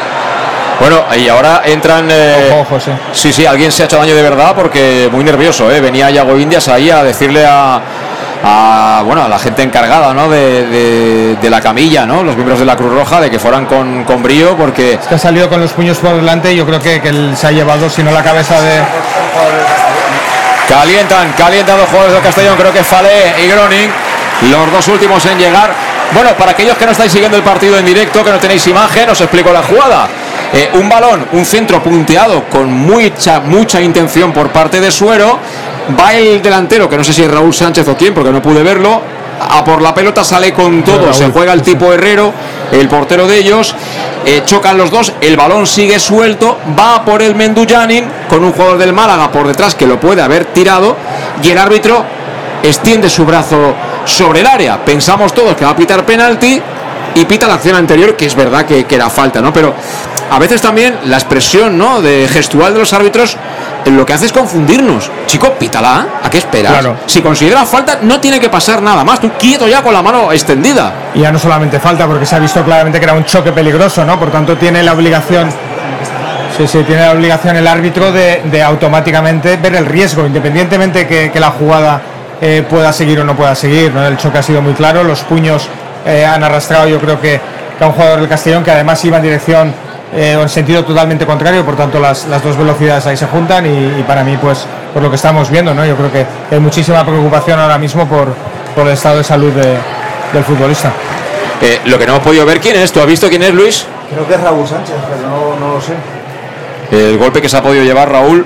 [0.78, 2.08] Bueno, y ahora entran.
[2.10, 2.90] eh, Ojo, ojo, sí.
[3.12, 5.78] Sí, sí, alguien se ha hecho daño de verdad porque muy nervioso, ¿eh?
[5.80, 7.80] Venía Yago Indias ahí a decirle a,
[8.42, 10.28] a, bueno, a la gente encargada, ¿no?
[10.28, 12.22] De, de- de la camilla, ¿no?
[12.22, 14.98] Los miembros de la Cruz Roja, de que fueran con, con brío porque...
[15.08, 17.46] que ha salido con los puños por delante y yo creo que, que él se
[17.46, 18.80] ha llevado, si no la cabeza de...
[20.68, 23.90] Calientan, calientan los jugadores del Castellón, creo que Fale y Groning,
[24.50, 25.70] los dos últimos en llegar.
[26.12, 29.08] Bueno, para aquellos que no estáis siguiendo el partido en directo, que no tenéis imagen,
[29.10, 30.08] os explico la jugada.
[30.52, 35.38] Eh, un balón, un centro punteado con mucha, mucha intención por parte de Suero.
[35.98, 38.62] Va el delantero, que no sé si es Raúl Sánchez o quién, porque no pude
[38.62, 39.00] verlo.
[39.40, 42.32] a por la pelota, sale con todo, se juega el tipo Herrero,
[42.72, 43.74] el portero de ellos,
[44.26, 48.76] eh, chocan los dos, el balón sigue suelto, va por el Menduyanin con un jugador
[48.76, 50.94] del Málaga por detrás que lo puede haber tirado
[51.42, 52.04] y el árbitro
[52.62, 53.74] extiende su brazo
[54.04, 54.84] sobre el área.
[54.84, 56.60] Pensamos todos que va a pitar penalti
[57.14, 59.52] y pita la acción anterior, que es verdad que, que era falta, ¿no?
[59.52, 59.74] Pero
[60.30, 62.00] a veces también la expresión ¿no?
[62.00, 63.36] de gestual de los árbitros
[63.86, 65.10] lo que hace es confundirnos.
[65.26, 66.72] Chico, pítala, ¿a qué esperas?
[66.72, 66.96] Claro.
[67.06, 69.20] Si considera falta, no tiene que pasar nada más.
[69.20, 70.92] Tú quieto ya con la mano extendida.
[71.14, 74.04] Y ya no solamente falta, porque se ha visto claramente que era un choque peligroso,
[74.04, 74.18] ¿no?
[74.18, 75.50] Por tanto, tiene la obligación.
[76.56, 81.30] Sí, sí, tiene la obligación el árbitro de, de automáticamente ver el riesgo, independientemente que,
[81.32, 82.00] que la jugada
[82.40, 83.92] eh, pueda seguir o no pueda seguir.
[83.94, 84.06] ¿no?
[84.06, 85.68] El choque ha sido muy claro, los puños
[86.04, 87.40] eh, han arrastrado, yo creo que,
[87.78, 89.74] que a un jugador del Castellón que además iba en dirección
[90.14, 94.00] eh, en sentido totalmente contrario, por tanto las, las dos velocidades ahí se juntan y,
[94.00, 95.84] y para mí, pues, por lo que estamos viendo, ¿no?
[95.86, 98.34] Yo creo que hay muchísima preocupación ahora mismo por,
[98.74, 99.76] por el estado de salud de-
[100.32, 100.92] del futbolista.
[101.62, 102.90] Eh, lo que no hemos podido ver, ¿quién es?
[102.92, 103.86] ¿Tú has visto quién es, Luis?
[104.12, 105.92] Creo que es Raúl Sánchez, pero no, no lo sé.
[106.90, 108.44] El golpe que se ha podido llevar Raúl.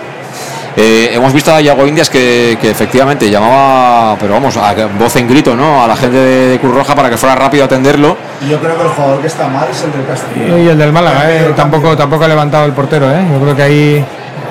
[0.77, 5.29] Eh, hemos visto a Iago Indias que, que efectivamente llamaba, pero vamos, a voz en
[5.29, 5.85] grito, ¿no?
[5.85, 8.17] A la gente de, de Cruz Roja para que fuera rápido a atenderlo.
[8.45, 10.59] Y yo creo que el jugador que está mal es el del Castillo.
[10.59, 13.25] Y el del Málaga, eh, tampoco, tampoco ha levantado el portero, eh.
[13.33, 14.05] Yo creo que ahí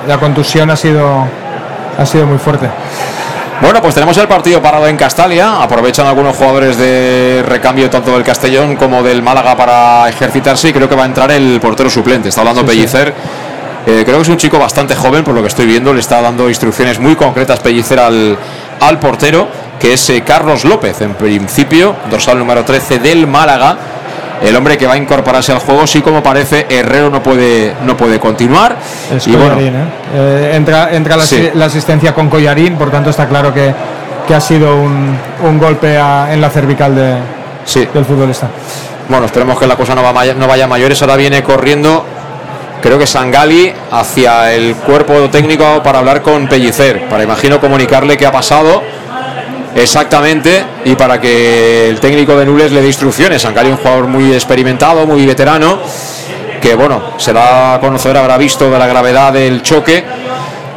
[0.08, 1.26] la contusión ha sido,
[1.98, 2.70] ha sido muy fuerte.
[3.60, 5.62] Bueno, pues tenemos el partido parado en Castalia.
[5.62, 10.88] Aprovechan algunos jugadores de recambio tanto del Castellón como del Málaga para ejercitarse y creo
[10.88, 12.28] que va a entrar el portero suplente.
[12.30, 12.98] Está hablando Sí, sí.
[13.86, 15.92] Eh, creo que es un chico bastante joven, por lo que estoy viendo.
[15.92, 18.36] Le está dando instrucciones muy concretas Pellicer al,
[18.80, 19.46] al portero,
[19.78, 23.76] que es eh, Carlos López, en principio, dorsal número 13 del Málaga.
[24.42, 27.96] El hombre que va a incorporarse al juego, sí como parece, Herrero no puede, no
[27.96, 28.76] puede continuar.
[29.14, 29.84] Es y bueno, Collarín, eh.
[30.14, 31.50] Eh, entra entra la, Sí.
[31.54, 33.72] la asistencia con Collarín, por tanto está claro que,
[34.26, 37.14] que ha sido un, un golpe a- en la cervical de,
[37.94, 38.48] del futbolista.
[39.08, 41.00] Bueno, esperemos que la cosa no, va no vaya a mayores.
[41.00, 42.04] Ahora viene corriendo,
[42.84, 48.26] creo que Sangali, hacia el cuerpo técnico para hablar con Pellicer, para imagino comunicarle qué
[48.26, 48.82] ha pasado
[49.74, 53.40] exactamente y para que el técnico de Nules le dé instrucciones.
[53.40, 55.78] Sangali, un jugador muy experimentado, muy veterano,
[56.60, 60.04] que bueno, se da a conocer, habrá visto de la gravedad del choque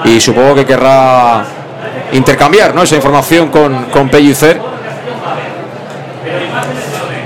[0.05, 1.43] y supongo que querrá
[2.13, 2.83] intercambiar ¿no?
[2.83, 4.61] esa información con, con Pellicer.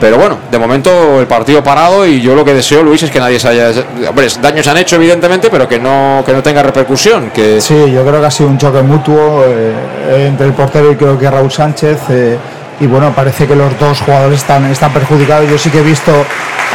[0.01, 3.19] Pero bueno, de momento el partido parado y yo lo que deseo, Luis, es que
[3.19, 3.69] nadie se haya...
[4.09, 7.29] Hombre, daños han hecho evidentemente, pero que no, que no tenga repercusión.
[7.29, 7.61] Que...
[7.61, 11.19] Sí, yo creo que ha sido un choque mutuo eh, entre el portero y creo
[11.19, 11.99] que Raúl Sánchez.
[12.09, 12.37] eh,
[12.79, 15.47] y bueno, parece que los dos jugadores están, están perjudicados.
[15.47, 16.11] Yo sí que he visto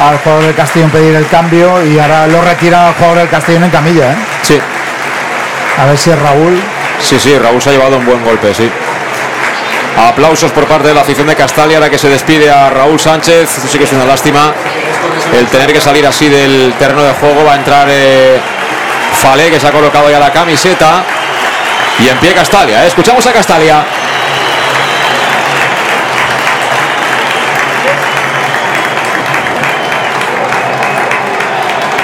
[0.00, 3.64] al jugador del Castellón pedir el cambio y ahora lo retira al jugador del Castellón
[3.64, 4.12] en camilla.
[4.12, 4.16] ¿eh?
[4.42, 4.58] Sí.
[5.78, 6.60] A ver si es Raúl.
[7.00, 8.70] Sí, sí, Raúl se ha llevado un buen golpe, sí.
[9.96, 13.48] Aplausos por parte de la afición de Castalia, ahora que se despide a Raúl Sánchez.
[13.68, 14.52] Sí que es una lástima
[15.32, 17.44] el tener que salir así del terreno de juego.
[17.44, 18.38] Va a entrar eh,
[19.14, 21.02] Falé, que se ha colocado ya la camiseta.
[21.98, 22.84] Y en pie Castalia.
[22.84, 22.88] ¿eh?
[22.88, 23.84] Escuchamos a Castalia.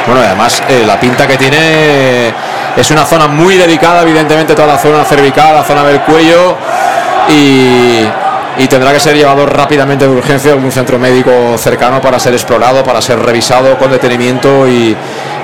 [0.06, 2.35] Bueno, además eh, la pinta que tiene eh,
[2.77, 6.56] es una zona muy delicada, evidentemente toda la zona cervical, la zona del cuello
[7.28, 12.32] y, tendrá que ser llevado rápidamente de urgencia a un centro médico cercano para ser
[12.32, 14.97] explorado, para ser revisado con detenimiento y,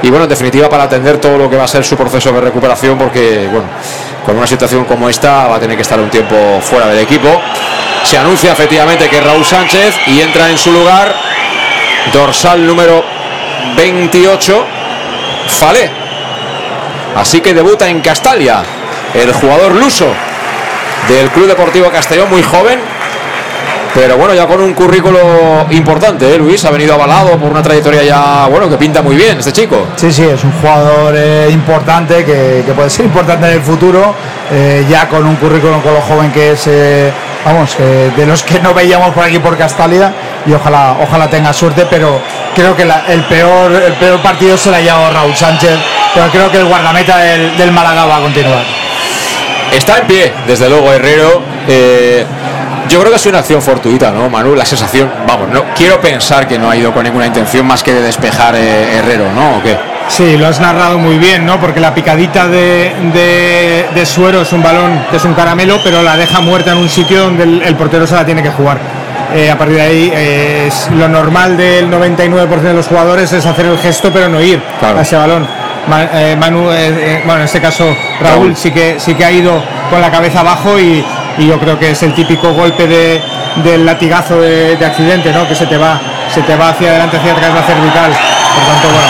[0.02, 2.96] bueno, en definitiva para atender todo lo que va a ser su proceso de recuperación
[2.96, 3.66] porque bueno,
[4.24, 7.28] con una situación como esta va a tener que estar un tiempo fuera del equipo.
[8.04, 11.14] Se anuncia efectivamente que Raúl Sánchez y entra en su lugar
[12.12, 13.04] dorsal número
[13.76, 14.64] 28,
[15.48, 15.90] Falé.
[17.16, 18.62] Así que debuta en Castalia
[19.14, 20.06] el jugador luso
[21.08, 22.78] del Club Deportivo Castellón, muy joven,
[23.94, 26.64] pero bueno, ya con un currículo importante, ¿eh, Luis?
[26.64, 29.88] Ha venido avalado por una trayectoria ya, bueno, que pinta muy bien este chico.
[29.96, 34.14] Sí, sí, es un jugador eh, importante que, puede ser importante en el futuro,
[34.52, 36.68] eh, ya con un currículum con lo joven que es,
[37.44, 40.12] vamos, de los que no veíamos por aquí por Castalia
[40.46, 42.20] y ojalá, ojalá tenga suerte, pero
[42.54, 45.78] creo que el, peor, el peor partido se lo ha llevado Raúl Sánchez,
[46.14, 48.77] pero creo que el guardameta del, del Málaga va a continuar.
[49.72, 51.42] Está en pie, desde luego, Herrero.
[51.68, 52.24] eh,
[52.88, 54.54] yo creo que sido una acción fortuita, ¿no, Manu?
[54.54, 57.92] La sensación, vamos, no quiero pensar que no ha ido con ninguna intención más que
[57.92, 59.58] de despejar eh, Herrero, ¿no?
[59.58, 59.76] ¿O qué?
[60.08, 61.60] Sí, lo has narrado muy bien, ¿no?
[61.60, 66.02] Porque la picadita de, de- de Suero es un balón que es un caramelo, pero
[66.02, 68.78] la deja muerta en un sitio donde el, el portero se la tiene que jugar.
[69.34, 73.44] Eh, a partir de ahí, eh, es lo normal del 99% de los jugadores es
[73.44, 74.62] hacer el gesto, pero no ir
[74.98, 75.46] a ese balón.
[75.90, 77.84] Eh, Manu, eh, eh, bueno, en este caso
[78.20, 78.56] Raúl, Raúl.
[78.56, 81.04] sí que sí que ha ido con la cabeza abajo y,
[81.38, 83.22] y yo creo que es el típico golpe de,
[83.64, 85.48] del latigazo de, de accidente, ¿no?
[85.48, 85.98] Que se te va,
[86.32, 88.10] se te va hacia adelante, hacia atrás la cervical.
[88.12, 89.08] Por tanto, bueno,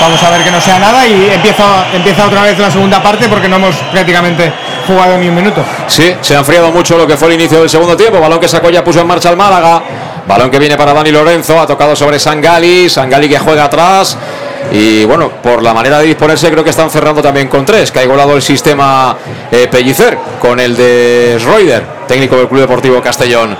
[0.00, 3.28] vamos a ver que no sea nada y empieza, empieza otra vez la segunda parte
[3.28, 4.52] porque no hemos prácticamente
[4.86, 5.62] jugado ni un minuto.
[5.86, 8.20] Sí, se ha enfriado mucho lo que fue el inicio del segundo tiempo.
[8.20, 9.82] Balón que sacó ya puso en marcha el Málaga.
[10.26, 11.60] Balón que viene para Dani Lorenzo.
[11.60, 12.88] Ha tocado sobre Sangali.
[12.88, 14.16] Sangali que juega atrás.
[14.70, 17.90] Y bueno, por la manera de disponerse, creo que están cerrando también con tres.
[17.90, 19.16] Que ha igualado el sistema
[19.50, 23.56] eh, Pellicer con el de Schroeder, técnico del Club Deportivo Castellón.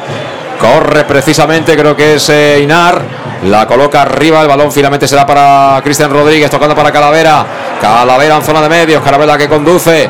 [0.59, 3.03] Corre precisamente, creo que es eh, Inar.
[3.45, 7.45] La coloca arriba, el balón finalmente será para Cristian Rodríguez, tocando para Calavera.
[7.81, 10.09] Calavera en zona de medios, Calavera que conduce.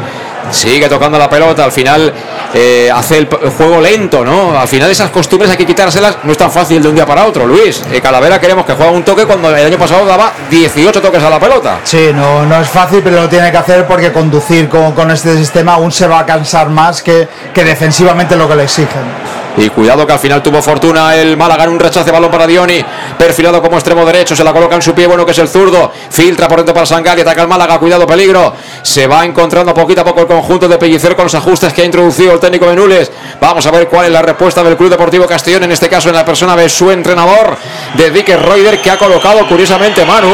[0.51, 2.12] Sigue tocando la pelota, al final
[2.55, 4.59] eh, hace el, juego lento, ¿no?
[4.59, 7.24] Al final esas costumbres hay que quitárselas, no es tan fácil de un día para
[7.24, 7.82] otro, Luis.
[7.93, 11.31] Eh, Calavera queremos que juegue un toque cuando el año pasado daba 18 toques a
[11.31, 11.81] la pelota.
[11.85, 15.36] Sí, no, no es fácil, pero lo tiene que hacer porque conducir con, con este
[15.36, 19.41] sistema aún se va a cansar más que, que defensivamente lo que le exigen.
[19.57, 22.83] Y cuidado que al final tuvo fortuna el Málaga en un rechace balón para Dioni,
[23.19, 25.93] perfilado como extremo derecho, se la coloca en su pie, bueno que es el zurdo,
[26.11, 30.05] filtra por dentro para Sangali, ataca el Málaga, cuidado peligro, se va encontrando poquito a
[30.05, 33.12] poco el conjunto de Pellicer con los ajustes que ha introducido el técnico Benules.
[33.41, 36.16] Vamos a ver cuál es la respuesta del Club Deportivo Castellón, en este caso en
[36.16, 37.59] la persona de su entrenador,
[37.95, 40.33] de Dick Reuter, que ha colocado curiosamente Manu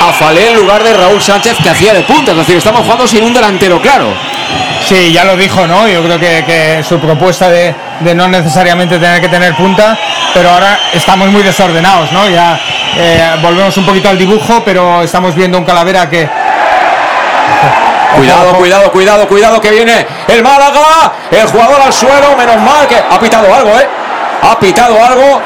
[0.00, 3.06] a Falé en lugar de Raúl Sánchez que hacía de punta, es decir, estamos jugando
[3.06, 4.08] sin un delantero claro.
[4.86, 5.88] Sí, ya lo dijo, ¿no?
[5.88, 9.96] Yo creo que su propuesta de, de no necesariamente tener que tener punta,
[10.34, 12.28] pero ahora estamos muy desordenados, ¿no?
[12.28, 12.58] Ya
[12.96, 16.28] eh, volvemos un poquito al dibujo, pero estamos viendo un calavera que.
[18.16, 21.12] Cuidado, cuidado, cuidado, cuidado que viene el Málaga.
[21.30, 23.86] El jugador al suelo, menos mal que ha pitado algo, ¿eh?
[24.42, 25.40] Ha pitado algo.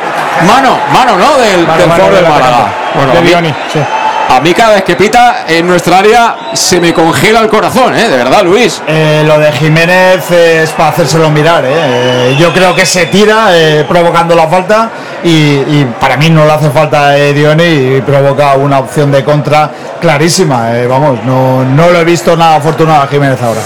[0.46, 1.36] Mano, mano, ¿no?
[1.38, 2.72] Del, Mano, del mano del Málaga.
[2.94, 3.80] Bueno, De Dioni, sí.
[4.30, 8.08] A mí cada vez que pita en nuestra área se me congela el corazón, ¿eh?
[8.08, 8.80] De verdad, Luis.
[8.86, 11.64] Eh, lo de Jiménez es para hacérselo mirar.
[11.64, 11.70] ¿eh?
[11.72, 14.90] Eh, yo creo que se tira eh, provocando la falta
[15.24, 19.24] y, y para mí no le hace falta a Dioni y provoca una opción de
[19.24, 19.70] contra
[20.00, 20.70] clarísima.
[20.88, 23.60] vamos, no, no lo he visto nada afortunado a Jiménez ahora.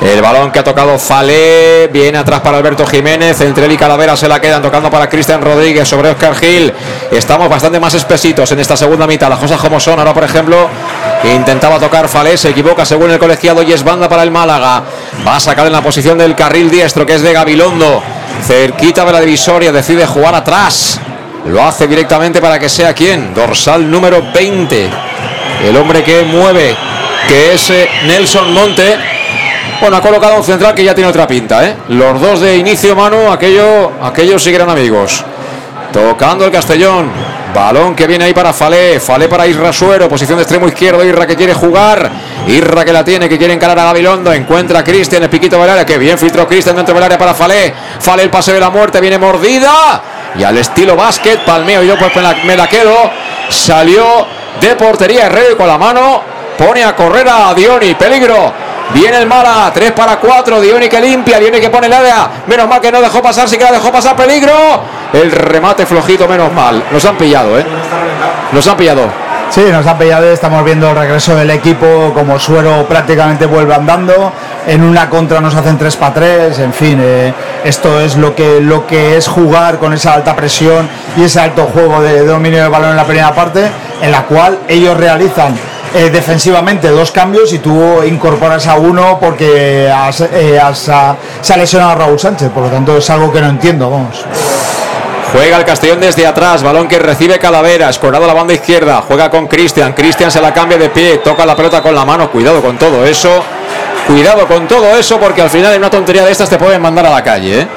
[0.00, 3.40] El balón que ha tocado Falé viene atrás para Alberto Jiménez.
[3.40, 6.72] Entre él y Calavera se la quedan tocando para Cristian Rodríguez sobre Oscar Gil.
[7.10, 9.28] Estamos bastante más espesitos en esta segunda mitad.
[9.28, 9.97] Las cosas como son.
[9.98, 10.68] Ahora, por ejemplo,
[11.24, 14.82] intentaba tocar Falé, se equivoca según el colegiado y es banda para el Málaga.
[15.26, 18.02] Va a sacar en la posición del carril diestro que es de Gabilondo.
[18.46, 21.00] Cerquita de la divisoria, decide jugar atrás.
[21.46, 23.34] Lo hace directamente para que sea quien.
[23.34, 24.90] Dorsal número 20.
[25.64, 26.76] El hombre que mueve,
[27.26, 28.96] que es eh, Nelson Monte.
[29.80, 31.76] Bueno, ha colocado un central que ya tiene otra pinta, ¿eh?
[31.88, 35.24] Los dos de inicio, mano, aquello, aquellos sí que eran amigos.
[35.92, 37.10] Tocando el Castellón.
[37.54, 39.00] Balón que viene ahí para Falé.
[39.00, 40.08] Falé para Isra Suero.
[40.08, 41.04] Posición de extremo izquierdo.
[41.04, 42.10] Irra que quiere jugar.
[42.46, 44.32] Irra que la tiene, que quiere encarar a Gabilondo.
[44.32, 45.86] Encuentra a Cristian, el piquito del área.
[45.86, 47.72] Que bien filtró Cristian dentro del área para Falé.
[48.00, 49.00] Falé el pase de la muerte.
[49.00, 50.02] Viene mordida.
[50.38, 51.82] Y al estilo básquet, palmeo.
[51.82, 52.12] Yo pues
[52.44, 52.94] me la, quedo.
[53.48, 54.26] Salió
[54.60, 56.22] de portería Herrero con la mano
[56.58, 57.94] pone a correr a Dioni.
[57.94, 58.67] Peligro.
[58.94, 62.68] Viene el Mala, 3 para 4, Dioni que limpia, Dioni que pone el área, menos
[62.68, 64.52] mal que no dejó pasar, sí que la dejó pasar, peligro,
[65.12, 67.66] el remate flojito, menos mal, nos han pillado, ¿eh?
[68.52, 69.28] Nos han pillado.
[69.50, 74.32] Sí, nos han pillado, estamos viendo el regreso del equipo, como Suero prácticamente vuelve andando,
[74.66, 77.32] en una contra nos hacen 3 para 3, en fin, eh,
[77.64, 81.64] esto es lo que, lo que es jugar con esa alta presión y ese alto
[81.64, 83.70] juego de dominio del balón en la primera parte,
[84.02, 85.54] en la cual ellos realizan
[85.94, 91.56] eh, defensivamente dos cambios y tú incorporas a uno porque has, eh, ah, se ha
[91.56, 94.24] lesionado a Raúl Sánchez, por lo tanto es algo que no entiendo, vamos.
[95.32, 99.30] Juega el Castellón desde atrás, balón que recibe Calavera, escorado a la banda izquierda, juega
[99.30, 102.62] con Cristian, Cristian se la cambia de pie, toca la pelota con la mano, cuidado
[102.62, 103.44] con todo eso,
[104.06, 107.06] cuidado con todo eso porque al final en una tontería de estas te pueden mandar
[107.06, 107.68] a la calle, ¿eh?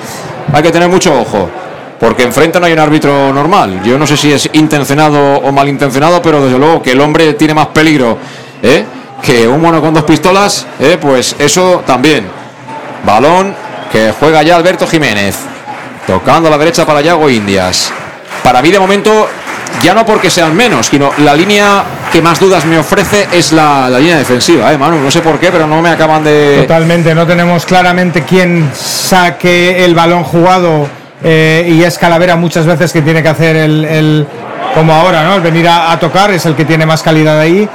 [0.53, 1.49] Hay que tener mucho ojo.
[2.02, 3.84] Porque enfrente no hay un árbitro normal.
[3.84, 7.53] Yo no sé si es intencionado o malintencionado, pero desde luego que el hombre tiene
[7.53, 8.18] más peligro
[8.64, 8.84] ¿eh?
[9.22, 10.98] que un mono con dos pistolas, ¿eh?
[10.99, 12.28] pues eso también.
[13.06, 13.56] Balón
[13.91, 15.38] que juega ya Alberto Jiménez.
[16.07, 17.94] Tocando a la derecha para Yago Indias.
[18.44, 19.30] Para mí de momento,
[19.84, 23.88] ya no porque sean menos, sino la línea que más dudas me ofrece es la,
[23.99, 24.99] línea defensiva, ¿eh, Manu?
[24.99, 26.61] No sé por qué, pero no me acaban de...
[26.61, 32.91] Totalmente, no tenemos claramente quién saque el balón jugado eh, y es Calavera muchas veces
[32.91, 34.26] que tiene que hacer el,
[34.73, 35.35] como ahora, ¿no?
[35.35, 37.68] El venir a, tocar es el que tiene más calidad ahí,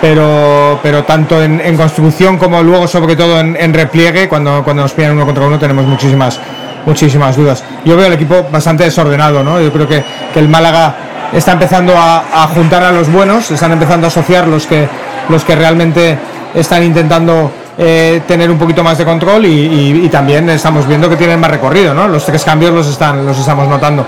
[0.00, 4.92] pero, pero tanto en, en construcción como luego sobre todo en, repliegue, cuando, cuando nos
[4.92, 6.40] pillan uno contra uno tenemos muchísimas,
[6.86, 7.64] muchísimas dudas.
[7.84, 9.60] Yo veo el equipo bastante desordenado, ¿no?
[9.60, 10.02] Yo creo que,
[10.34, 10.94] el Málaga
[11.32, 14.88] está empezando a, a juntar a los buenos, están empezando a asociar los que,
[15.28, 16.18] los que realmente
[16.54, 21.40] están intentando eh, tener un poquito más de control y, también estamos viendo que tienen
[21.40, 22.06] más recorrido, ¿no?
[22.06, 24.06] Los tres cambios los, están, los estamos notando.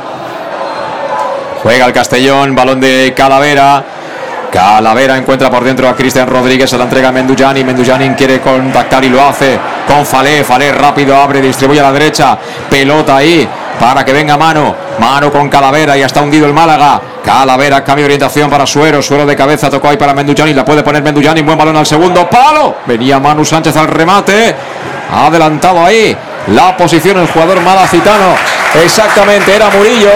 [1.63, 3.83] Juega el Castellón, balón de Calavera.
[4.53, 7.65] Calavera encuentra por dentro a Cristian Rodríguez, se la entrega a Mendujani.
[7.65, 10.45] Mendujani quiere contactar y lo hace con Falé.
[10.45, 12.39] Falé rápido abre, distribuye a la derecha.
[12.71, 13.49] Pelota ahí
[13.81, 14.75] para que venga mano.
[14.99, 17.01] Mano con Calavera y está hundido el Málaga.
[17.25, 19.03] Calavera, cambio de orientación para Suero.
[19.03, 20.55] Suero de cabeza tocó ahí para Mendujani.
[20.55, 21.43] La puede poner Mendujani.
[21.43, 22.77] Buen balón al segundo palo.
[22.87, 24.55] Venía Manu Sánchez al remate.
[25.13, 26.17] Adelantado ahí
[26.49, 28.35] la posición el jugador malacitano.
[28.83, 30.11] Exactamente, era Murillo.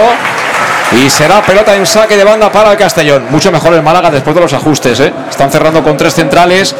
[0.93, 3.27] Y será pelota en saque de banda para el Castellón.
[3.29, 4.99] Mucho mejor el Málaga después de los ajustes.
[4.99, 5.13] ¿eh?
[5.29, 6.75] Están cerrando con tres centrales.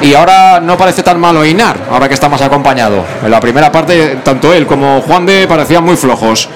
[0.00, 3.04] Y ahora no parece tan malo Inar, ahora que está más acompañado.
[3.22, 6.48] En la primera parte, tanto él como Juan de parecían muy flojos.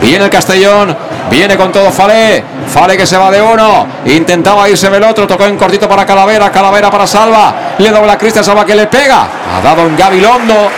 [0.00, 0.96] Viene el Castellón,
[1.30, 2.42] viene con todo Fale.
[2.68, 3.86] Fale que se va de uno.
[4.06, 6.50] Intentaba irse del otro, tocó en cortito para Calavera.
[6.50, 7.54] Calavera para Salva.
[7.78, 9.26] Le dobla a Cristian Salva que le pega.
[9.56, 10.70] Ha dado en Gabilondo.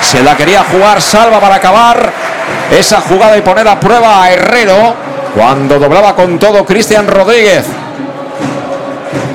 [0.00, 2.12] Se la quería jugar Salva para acabar
[2.70, 4.94] esa jugada y poner a prueba a Herrero
[5.34, 7.64] cuando doblaba con todo Cristian Rodríguez.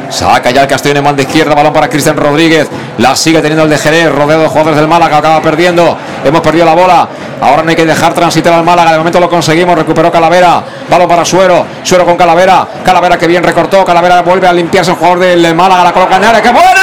[0.10, 2.70] Saca ya el Castellón en mano de izquierda, balón para Cristian Rodríguez.
[2.98, 5.98] La sigue teniendo el de Jerez, rodeado de jugadores del Málaga, acaba perdiendo.
[6.24, 7.08] Hemos perdido la bola.
[7.42, 8.92] Ahora no hay que dejar transitar al Málaga.
[8.92, 10.64] De momento lo conseguimos, recuperó Calavera.
[10.90, 12.68] Balón para Suero, Suero con Calavera.
[12.84, 13.84] Calavera que bien recortó.
[13.86, 16.42] Calavera vuelve a limpiarse el jugador del Málaga, la coloca en área.
[16.42, 16.82] ¡Qué bueno!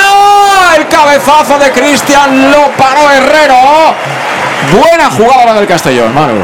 [0.76, 3.54] El cabezazo de Cristian lo paró Herrero.
[4.72, 6.40] Buena jugada del Castellón, Manu.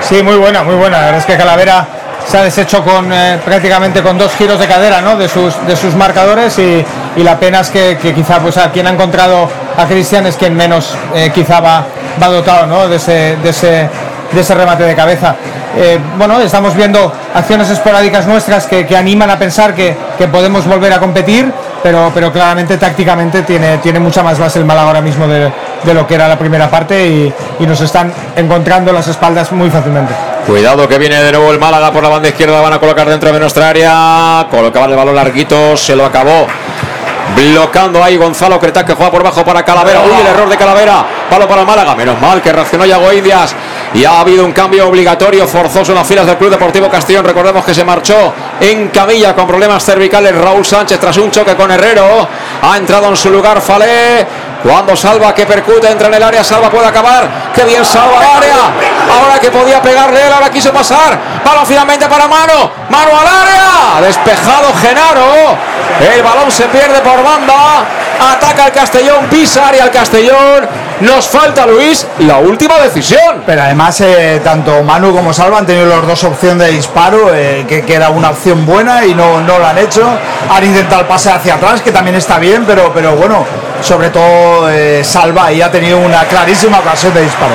[0.00, 0.98] Sí, muy buena, muy buena.
[0.98, 1.86] La verdad es que Calavera
[2.26, 5.16] se ha deshecho con eh, prácticamente con dos giros de cadera ¿no?
[5.16, 6.84] de, sus, de sus marcadores y,
[7.22, 10.54] la pena es que, que quizá pues a quien ha encontrado a Cristian es quien
[10.54, 11.86] menos eh, quizá va,
[12.22, 12.88] va dotado ¿no?
[12.88, 13.88] de, ese, de, ese,
[14.32, 15.34] de ese remate de cabeza.
[15.76, 20.66] Eh, bueno, estamos viendo acciones esporádicas nuestras que, que animan a pensar que, que podemos
[20.66, 21.50] volver a competir,
[21.86, 25.52] pero, pero claramente tácticamente tiene, tiene mucha más base el Málaga ahora mismo de,
[25.84, 29.70] de lo que era la primera parte y, y nos están encontrando las espaldas muy
[29.70, 30.12] fácilmente.
[30.48, 33.32] Cuidado que viene de nuevo el Málaga por la banda izquierda, van a colocar dentro
[33.32, 34.48] de nuestra área.
[34.50, 36.48] Colocaban el balón larguito, se lo acabó.
[37.36, 40.00] Bloqueando ahí Gonzalo Cretá que juega por bajo para Calavera.
[40.00, 41.04] Uy, el error de Calavera.
[41.30, 41.94] Palo para Málaga.
[41.94, 43.54] Menos mal que reaccionó Yago Indias.
[43.94, 47.24] Y ha habido un cambio obligatorio, forzoso en las filas del Club Deportivo Castellón.
[47.24, 51.70] Recordemos que se marchó en camilla con problemas cervicales Raúl Sánchez tras un choque con
[51.70, 52.26] Herrero.
[52.62, 54.26] Ha entrado en su lugar Falé.
[54.62, 57.52] Cuando Salva que percute, entra en el área, Salva puede acabar.
[57.54, 58.56] Qué bien Salva al área.
[59.20, 61.18] Ahora que podía pegarle él, ahora quiso pasar.
[61.44, 62.70] Balón finalmente para Mano.
[62.88, 64.00] Mano al área.
[64.06, 65.56] Despejado Genaro.
[66.00, 67.84] El balón se pierde por banda.
[68.18, 70.66] Ataca el Castellón, pisa área al Castellón.
[71.00, 73.42] Nos falta Luis la última decisión.
[73.44, 77.66] Pero además, eh, tanto Manu como Salva han tenido las dos opciones de disparo, eh,
[77.68, 80.08] que, que era una opción buena y no, no lo han hecho.
[80.50, 83.44] Han intentado el pase hacia atrás, que también está bien, pero, pero bueno,
[83.82, 87.54] sobre todo eh, Salva y ha tenido una clarísima ocasión de disparo.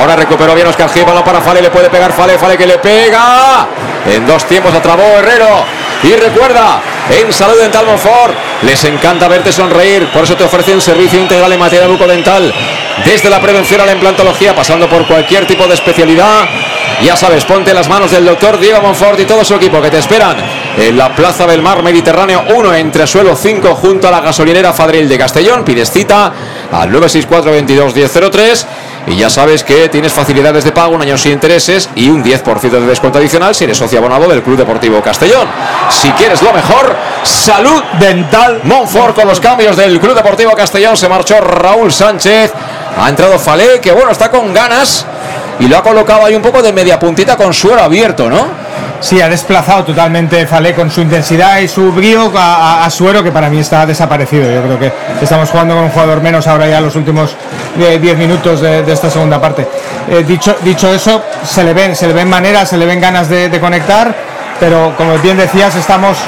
[0.00, 3.66] Ahora recuperó bien Oscar balón para Fale, le puede pegar Fale, Fale que le pega.
[4.06, 5.64] En dos tiempos atrapó Herrero.
[6.02, 6.80] Y recuerda,
[7.10, 11.60] en Salud Dental Monfort les encanta verte sonreír, por eso te ofrecen servicio integral en
[11.60, 12.52] materia bucodental.
[13.04, 16.48] Desde la prevención a la implantología, pasando por cualquier tipo de especialidad.
[17.02, 19.90] Ya sabes, ponte en las manos del doctor Diego Monfort y todo su equipo que
[19.90, 20.36] te esperan
[20.76, 25.08] en la Plaza del Mar Mediterráneo 1 entre suelo 5 junto a la gasolinera Fadril
[25.08, 25.64] de Castellón.
[25.64, 26.32] Pides cita
[26.72, 28.66] al 964 22 1003
[29.08, 32.60] y ya sabes que tienes facilidades de pago, un año sin intereses y un 10%
[32.60, 35.46] de descuento adicional si eres socio abonado del Club Deportivo Castellón.
[35.90, 40.96] Si quieres lo mejor, salud dental Monfort con los cambios del Club Deportivo Castellón.
[40.96, 42.52] Se marchó Raúl Sánchez,
[42.98, 45.06] ha entrado Falé, que bueno, está con ganas
[45.60, 48.67] y lo ha colocado ahí un poco de media puntita con suelo abierto, ¿no?
[49.00, 53.22] Sí, ha desplazado totalmente Falé con su intensidad y su brío a, a- a Suero,
[53.22, 54.50] que para mí está desaparecido.
[54.50, 54.92] Yo creo que
[55.22, 57.36] estamos jugando con un jugador menos ahora ya los últimos
[57.78, 59.68] eh, 10 minutos de, esta segunda parte.
[60.10, 63.28] Eh, dicho, dicho eso, se le ven, se le ven maneras, se le ven ganas
[63.28, 64.12] de, conectar,
[64.58, 66.18] pero como bien decías, estamos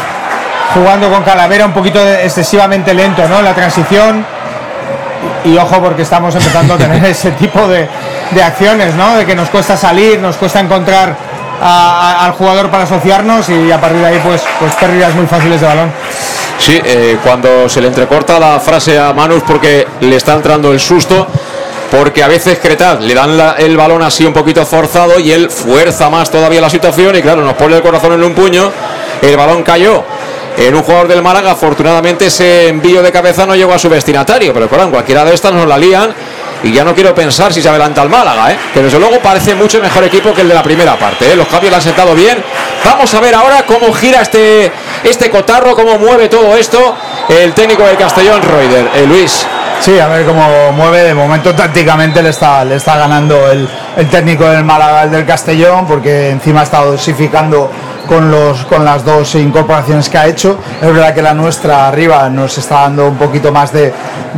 [0.75, 3.43] jugando con Calavera un poquito excesivamente lento, ¿no?
[3.43, 4.25] La transición.
[5.45, 7.89] Y ojo porque estamos empezando a tener ese tipo de,
[8.31, 9.17] de acciones, ¿no?
[9.17, 11.17] De que nos cuesta salir, nos cuesta encontrar
[11.61, 15.27] a- a- al jugador para asociarnos y a partir de ahí pues, pues pérdidas muy
[15.27, 15.93] fáciles de balón.
[16.59, 20.79] Sí, eh, cuando se le entrecorta la frase a Manus porque le está entrando el
[20.81, 21.27] susto,
[21.91, 25.51] porque a veces Cretaz le dan la- el balón así un poquito forzado y él
[25.51, 28.71] fuerza más todavía la situación y claro, nos pone el corazón en un puño,
[29.23, 30.05] el balón cayó.
[30.57, 34.53] En un jugador del Málaga, afortunadamente ese envío de cabeza no llegó a su destinatario,
[34.53, 36.13] pero claro, en cualquiera de estas nos la lían
[36.63, 38.59] y ya no quiero pensar si se adelanta el Málaga, ¿eh?
[38.75, 41.33] que desde luego parece mucho mejor equipo que el de la primera parte.
[41.33, 41.37] ¿eh?
[41.37, 42.43] Los cambios le han sentado bien.
[42.85, 44.71] Vamos a ver ahora cómo gira este,
[45.05, 46.97] este cotarro, cómo mueve todo esto
[47.29, 48.91] el técnico del Castellón, Reuter.
[48.95, 49.47] Eh, Luis.
[49.81, 51.05] Sí, a ver cómo mueve.
[51.05, 55.25] De momento tácticamente le está, le está ganando el, el técnico del Málaga, el del
[55.25, 57.71] Castellón, porque encima ha estado dosificando
[58.07, 60.59] con, los, con las dos incorporaciones que ha hecho.
[60.81, 63.93] Es verdad que la nuestra arriba nos está dando un poquito más de,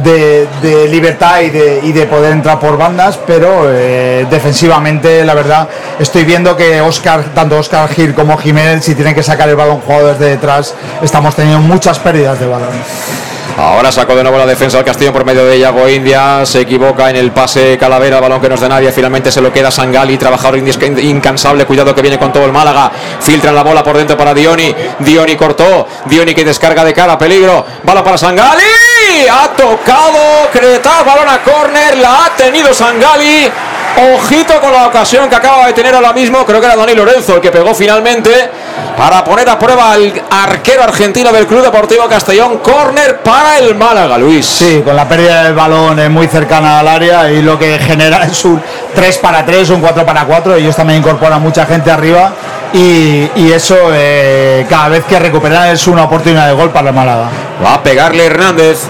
[0.05, 5.68] de- libertad y de, y de poder entrar por bandas, pero eh, defensivamente, la verdad,
[5.98, 9.80] estoy viendo que Oscar, tanto Oscar Gil como Jiménez, si tienen que sacar el balón
[9.80, 13.32] jugado desde detrás, estamos teniendo muchas pérdidas de balón.
[13.57, 16.45] Ahora sacó de nuevo la defensa del Castillo por medio de Yago India.
[16.47, 18.91] Se equivoca en el pase Calavera, balón que no es de nadie.
[18.93, 21.66] Finalmente se lo queda Sangali, trabajador incansable.
[21.66, 22.91] Cuidado que viene con todo el Málaga.
[23.20, 24.74] Filtran la bola por dentro para Dioni.
[25.01, 25.87] Dioni cortó.
[26.07, 27.19] Dioni que descarga de cara.
[27.19, 27.65] Peligro.
[27.83, 28.62] Bala para Sangali.
[29.31, 31.03] Ha tocado Creta.
[31.03, 31.99] Balón a córner.
[31.99, 33.51] La ha tenido Sangali.
[33.97, 36.44] Ojito con la ocasión que acaba de tener ahora mismo.
[36.47, 38.31] Creo que era Dani Lorenzo el que pegó finalmente
[38.97, 42.59] para poner a prueba al arquero argentino del Club Deportivo Castellón.
[42.59, 44.47] Córner para el Málaga, Luis.
[44.47, 48.24] Sí, con la pérdida del balón eh, muy cercana al área y lo que genera
[48.24, 48.62] es un
[48.94, 50.55] 3 para 3, un 4 para 4.
[50.56, 52.32] Ellos también incorporan mucha gente arriba
[52.73, 56.94] y, y eso eh, cada vez que recuperan es una oportunidad de gol para el
[56.94, 57.28] Málaga.
[57.64, 58.89] Va a pegarle Hernández.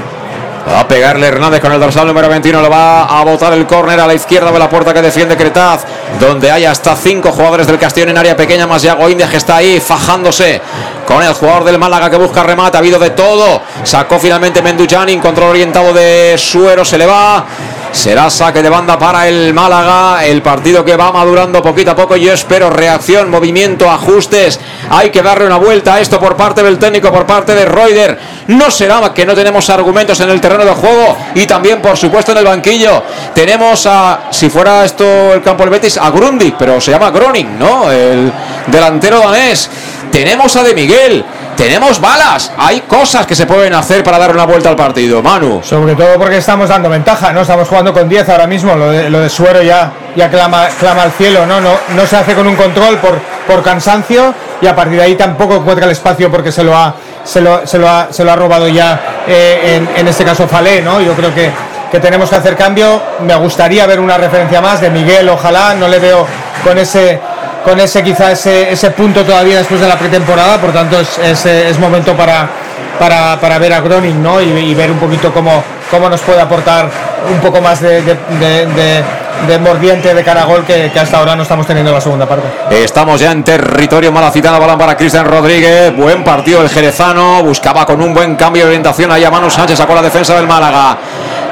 [0.69, 2.63] Va a pegarle Hernández con el dorsal número 21.
[2.63, 5.85] Lo va a botar el córner a la izquierda de la puerta que defiende Cretaz.
[6.21, 8.67] Donde hay hasta cinco jugadores del Castellón en área pequeña.
[8.67, 10.61] Más Yago Indias que está ahí fajándose
[11.07, 12.77] con el jugador del Málaga que busca remate.
[12.77, 13.63] Ha habido de todo.
[13.83, 15.19] Sacó finalmente Menduchani.
[15.19, 16.85] Control orientado de Suero.
[16.85, 17.45] Se le va.
[17.93, 20.25] Será saque de banda para el Málaga.
[20.25, 22.17] El partido que va madurando poquito a poco.
[22.17, 24.59] Yo espero reacción, movimiento, ajustes.
[24.91, 28.19] Hay que darle una vuelta a esto por parte del técnico, por parte de Reuter.
[28.49, 32.33] No será que no tenemos argumentos en el terreno de juego y también, por supuesto,
[32.33, 33.03] en el banquillo.
[33.35, 37.59] Tenemos a, si fuera esto el campo del Betis, a Grundy, pero se llama Groning,
[37.59, 37.91] ¿no?
[37.91, 38.33] El
[38.69, 39.69] delantero danés.
[40.11, 41.25] Tenemos a De Miguel.
[41.57, 42.51] Tenemos balas.
[42.57, 45.23] Hay cosas que se pueden hacer para dar una vuelta al partido.
[45.23, 45.61] Manu.
[45.63, 47.43] Sobre todo porque estamos dando ventaja, ¿no?
[47.43, 51.47] Estamos jugando con 10 ahora mismo, lo de, Suero ya, ya clama, clama al cielo,
[51.47, 51.61] ¿no?
[51.61, 51.71] ¿no?
[51.97, 55.57] No se hace con un control por, por cansancio y a partir de ahí tampoco
[55.57, 58.37] encuentra el espacio porque se lo ha, se lo, se lo ha, se lo ha
[58.37, 61.01] robado ya eh, en, en este caso Falé, ¿no?
[61.01, 61.51] Yo creo que,
[61.91, 63.01] que tenemos que hacer cambio.
[63.21, 66.27] Me gustaría ver una referencia más de Miguel, ojalá, no le veo
[66.65, 67.21] con ese
[67.65, 71.47] con ese quizá ese, ese punto todavía después de la pretemporada, por tanto es, es,
[71.47, 72.49] es momento para,
[72.99, 74.41] para, para ver a Groning ¿no?
[74.41, 76.89] y, ver un poquito cómo, cómo nos puede aportar
[77.33, 78.17] un poco más de, de,
[78.67, 80.47] de- mordiente de cara
[80.93, 82.47] que hasta ahora no estamos teniendo en la segunda parte.
[82.71, 88.01] Estamos ya en territorio malacitano, balón para Cristian Rodríguez, buen partido el jerezano, buscaba con
[88.01, 90.97] un buen cambio de orientación ahí a Manu Sánchez, sacó la defensa del Málaga,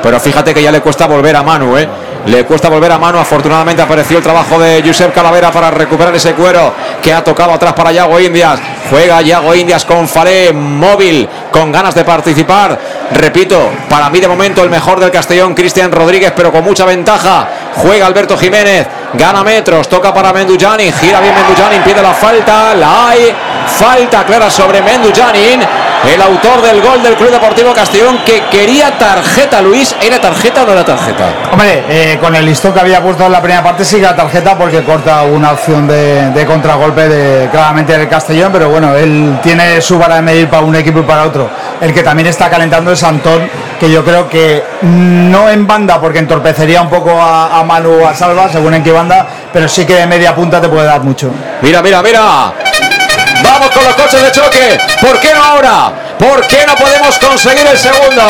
[0.02, 1.88] pero fíjate que ya le cuesta volver a Manu, ¿eh?
[2.26, 3.18] Le cuesta volver a mano.
[3.18, 7.72] Afortunadamente apareció el trabajo de Josep Calavera para recuperar ese cuero que ha tocado atrás
[7.72, 8.60] para Yago Indias.
[8.90, 12.78] Juega Yago Indias con Falé, móvil, con ganas de participar.
[13.12, 17.48] Repito, para mí de momento el mejor del Castellón, Cristian Rodríguez, pero con mucha ventaja.
[17.76, 23.08] Juega Alberto Jiménez, gana metros, toca para Mendujanin, gira bien Mendujanin, pide la falta, la
[23.08, 23.34] hay.
[23.66, 25.60] Falta clara sobre Mendujanin,
[26.08, 29.94] el autor del gol del Club Deportivo Castellón que quería tarjeta, Luis.
[30.00, 31.26] ¿Era tarjeta o no era tarjeta?
[31.52, 34.56] Hombre, eh, con el listón que había puesto en la primera parte sigue la tarjeta
[34.56, 39.80] porque corta una opción de, de contragolpe de, claramente del Castellón, pero bueno, él tiene
[39.80, 41.50] su vara de medir para un equipo y para otro.
[41.80, 43.48] El que también está calentando es Antón,
[43.78, 48.06] que yo creo que no en banda porque entorpecería un poco a, a Manu o
[48.06, 51.02] a Salva, según en qué banda, pero sí que de media punta te puede dar
[51.02, 51.30] mucho.
[51.62, 52.52] Mira, mira, mira.
[53.42, 54.78] Vamos con los coches de choque.
[55.00, 55.92] ¿Por qué no ahora?
[56.18, 58.22] ¿Por qué no podemos conseguir el segundo?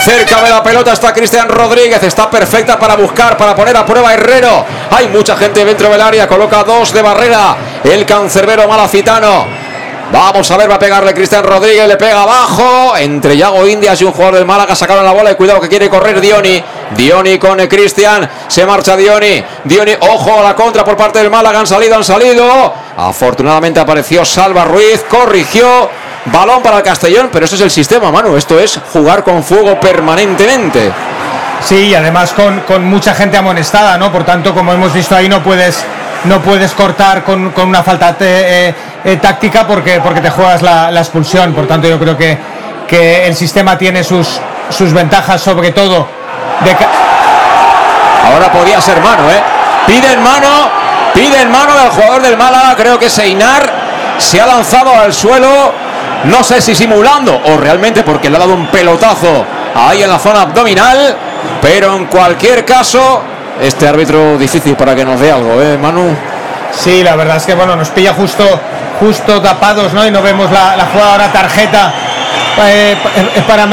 [0.00, 2.02] Cerca de la pelota está Cristian Rodríguez.
[2.02, 4.64] Está perfecta para buscar, para poner a prueba Herrero.
[4.90, 6.26] Hay mucha gente dentro del área.
[6.26, 7.56] Coloca dos de barrera.
[7.84, 9.46] El cancerbero malacitano.
[10.12, 12.96] Vamos a ver, va a pegarle Cristian Rodríguez, le pega abajo.
[12.96, 15.90] Entre Yago Indias y un jugador del Málaga sacaron la bola y cuidado que quiere
[15.90, 16.62] correr Dioni.
[16.90, 19.42] Dioni con eh, Cristian, se marcha Dioni.
[19.64, 22.74] Dioni, ojo a la contra por parte del Málaga, han salido, han salido.
[22.96, 25.90] Afortunadamente apareció Salva Ruiz, corrigió.
[26.26, 28.36] Balón para el Castellón, pero ese es el sistema, Manu.
[28.36, 30.90] Esto es jugar con fuego permanentemente.
[31.64, 34.10] Sí, y además con, con mucha gente amonestada, ¿no?
[34.10, 35.84] Por tanto, como hemos visto ahí, no puedes,
[36.24, 40.90] no puedes cortar con, con una falta eh, eh, táctica porque, porque te juegas la,
[40.90, 41.54] la expulsión.
[41.54, 42.36] Por tanto, yo creo que,
[42.88, 46.08] que el sistema tiene sus, sus ventajas, sobre todo
[46.64, 46.76] de
[48.32, 49.40] Ahora podía ser mano, ¿eh?
[49.86, 50.68] Piden mano,
[51.14, 53.72] piden mano del jugador del Málaga, creo que Seinar
[54.18, 55.72] se ha lanzado al suelo,
[56.24, 59.44] no sé si simulando o realmente porque le ha dado un pelotazo
[59.74, 61.16] ahí en la zona abdominal,
[61.62, 63.22] pero en cualquier caso,
[63.60, 66.16] este árbitro difícil para que nos dé algo, ¿eh, Manu?
[66.72, 68.44] Sí, la verdad es que bueno, nos pilla justo,
[68.98, 70.04] justo tapados, ¿no?
[70.04, 71.92] Y no vemos la, la tarjeta
[72.64, 73.68] eh, eh, para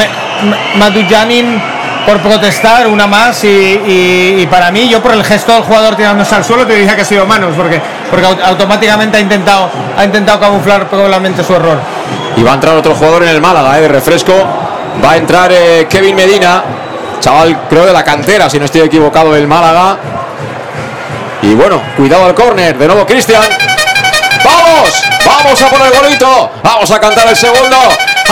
[0.76, 1.73] Madujanin
[2.06, 6.44] por protestar, una más, y, para mí, yo por el gesto del jugador tirándose al
[6.44, 10.38] suelo, te diría que ha sido manos, porque, porque au- automáticamente ha intentado, ha intentado
[10.40, 11.78] camuflar probablemente su error.
[12.36, 13.82] Y va a entrar otro jugador en el Málaga, ¿eh?
[13.82, 14.32] de refresco.
[15.04, 16.62] Va a entrar eh, Kevin Medina,
[17.20, 19.96] chaval, creo de la cantera, si no estoy equivocado, del Málaga.
[21.42, 23.42] Y bueno, cuidado al córner, de nuevo Cristian.
[24.44, 25.02] ¡Vamos!
[25.24, 26.50] ¡Vamos a poner golito!
[26.62, 27.76] ¡Vamos a cantar el segundo!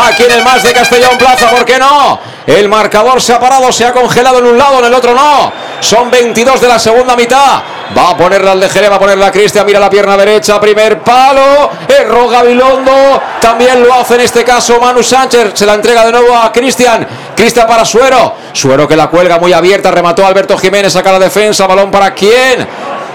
[0.01, 2.19] Aquí en el más de Castellón Plaza, ¿por qué no?
[2.47, 5.53] El marcador se ha parado, se ha congelado en un lado, en el otro no.
[5.81, 7.63] Son 22 de la segunda mitad.
[7.97, 11.01] Va a ponerla al de Jerez, va a ponerla Cristian, mira la pierna derecha, primer
[11.01, 11.71] palo.
[11.87, 15.53] Erro Gabilondo, también lo hace en este caso Manu Sánchez.
[15.55, 17.07] Se la entrega de nuevo a Cristian.
[17.37, 18.35] Cristian para Suero.
[18.53, 22.67] Suero que la cuelga muy abierta, remató Alberto Jiménez, saca la defensa, balón para quién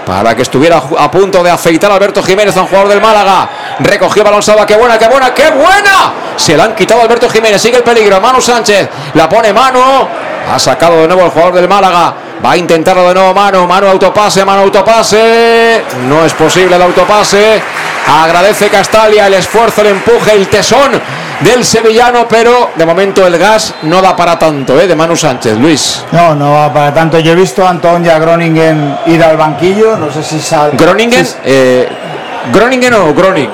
[0.08, 3.46] para que estuviera a punto de afeitar a Alberto Jiménez, un jugador del Málaga.
[3.80, 6.12] Recogió balón Salva, qué buena, qué buena, qué buena.
[6.36, 8.20] Se la han quitado Alberto Jiménez, sigue el peligro.
[8.20, 9.80] Manu Sánchez, la pone Manu.
[10.50, 12.14] Ha sacado de nuevo el jugador del Málaga.
[12.44, 15.82] Va a intentarlo de nuevo Manu, Manu autopase, Manu autopase.
[16.08, 17.60] No es posible el autopase.
[18.06, 20.92] Agradece Castalia el esfuerzo, el empuje, el tesón
[21.40, 24.86] del sevillano, pero de momento el gas no da para tanto, ¿eh?
[24.86, 26.02] De Manu Sánchez, Luis.
[26.12, 27.18] No, no va para tanto.
[27.18, 29.96] Yo he visto a Anton y a Groningen ir al banquillo.
[29.96, 30.72] No sé si sal...
[30.72, 31.88] Groningen, eh,
[32.52, 33.50] Groningen o Groning.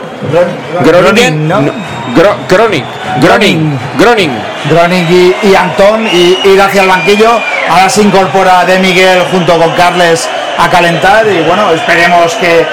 [0.84, 1.60] Groningen, ¿no?
[1.60, 1.72] no,
[2.16, 2.84] Gro- Groning,
[3.20, 4.30] Groning, Groning.
[4.70, 7.38] Groning y, y Antón y ir hacia el banquillo.
[7.68, 12.66] Ahora se incorpora De Miguel junto con Carles a calentar y bueno, esperemos que,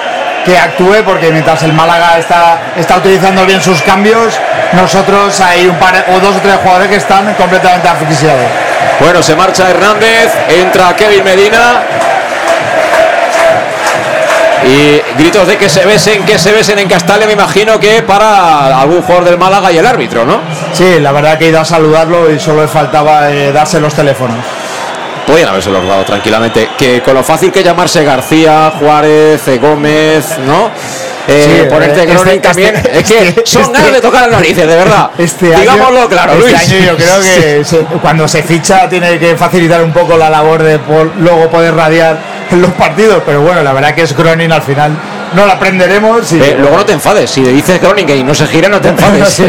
[0.46, 4.40] que actúe porque mientras el Málaga está, está utilizando bien sus cambios,
[4.74, 8.46] nosotros hay un par o dos o tres jugadores que están completamente asfixiados.
[9.00, 11.82] Bueno, se marcha Hernández, entra Kevin Medina.
[14.66, 18.80] Y gritos de que se besen, que se besen en Castalia, me imagino que para
[18.80, 20.40] algún jugador del Málaga y el árbitro, ¿no?
[20.74, 23.94] Sí, la verdad que he ido a saludarlo y solo le faltaba eh, darse los
[23.94, 24.38] teléfonos.
[25.26, 26.70] Podían haberse los dado tranquilamente.
[26.78, 30.70] Que con lo fácil que llamarse García, Juárez, eh, Gómez, ¿no?
[31.28, 32.76] Eh, Sí, ponerte eh, Groning este- también.
[32.76, 35.12] este- es que este- son ganas de tocar las narices, de verdad.
[35.18, 36.56] Este año- Digámoslo claro, este Luis.
[36.56, 40.64] año yo creo que se- cuando se ficha tiene que facilitar un poco la labor
[40.64, 42.18] de por- luego poder radiar
[42.50, 44.92] en los partidos, pero bueno, la verdad que es Gronin al final
[45.34, 47.30] no la aprenderemos y Eh, luego no te enfades.
[47.30, 49.30] Si le dices Groningen y no se gira, no te enfades.
[49.30, 49.46] Sí,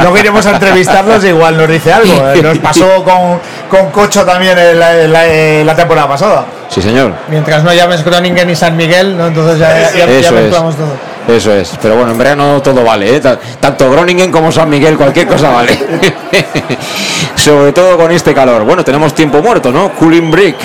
[0.00, 2.28] luego iremos a entrevistarlos y igual nos dice algo.
[2.30, 6.44] Eh, Nos pasó con, con Cocho también en la, en la- en la temporada pasada.
[6.68, 7.12] Sí, señor.
[7.28, 9.26] Mientras no llames Groningen y San Miguel, ¿no?
[9.26, 11.10] entonces ya, ya, mezclamos todo.
[11.28, 11.72] Eso es.
[11.82, 13.16] Pero bueno, en verano todo vale.
[13.16, 13.20] ¿eh?
[13.20, 15.78] Ta- Tanto Groningen como San Miguel, cualquier cosa vale.
[17.34, 18.64] Sobre todo con este calor.
[18.64, 19.90] Bueno, tenemos tiempo muerto, ¿no?
[19.92, 20.56] Cooling break.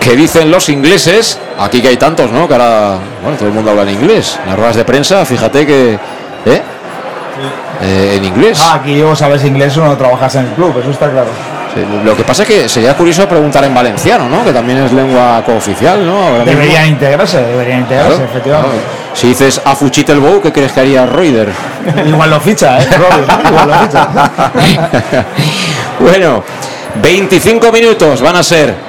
[0.00, 1.38] Que dicen los ingleses.
[1.58, 2.46] Aquí que hay tantos, ¿no?
[2.46, 4.38] Que ahora, bueno, todo el mundo habla en inglés.
[4.42, 5.94] En las ruedas de prensa, fíjate que.
[5.94, 6.62] ¿eh?
[7.82, 8.60] Eh, en inglés.
[8.62, 11.28] Ah, aquí o sabes inglés o no trabajas en el club, eso está claro.
[11.74, 14.44] Sí, Lo que pasa es que sería curioso preguntar en valenciano, ¿no?
[14.44, 16.44] Que también es lengua cooficial, ¿no?
[16.44, 18.76] Deberían integrarse, deberían integrarse, Claro, efectivamente.
[18.78, 19.14] claro.
[19.14, 21.50] Si dices a Fuchit el Bow, ¿qué crees que haría Reuter?
[22.06, 22.88] Igual lo ficha, ¿eh?
[23.48, 24.08] Igual lo ficha.
[26.00, 26.42] bueno,
[27.02, 28.87] 25 minutos van a ser.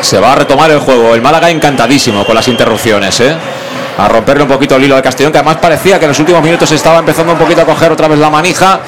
[0.00, 1.14] Se va a retomar el juego.
[1.14, 3.36] El Málaga encantadísimo con las interrupciones, ¿eh?
[3.98, 6.42] A romperle un poquito el hilo al Castellón, que además parecía que en los últimos
[6.42, 8.80] minutos estaba empezando un poquito a coger otra vez la manija.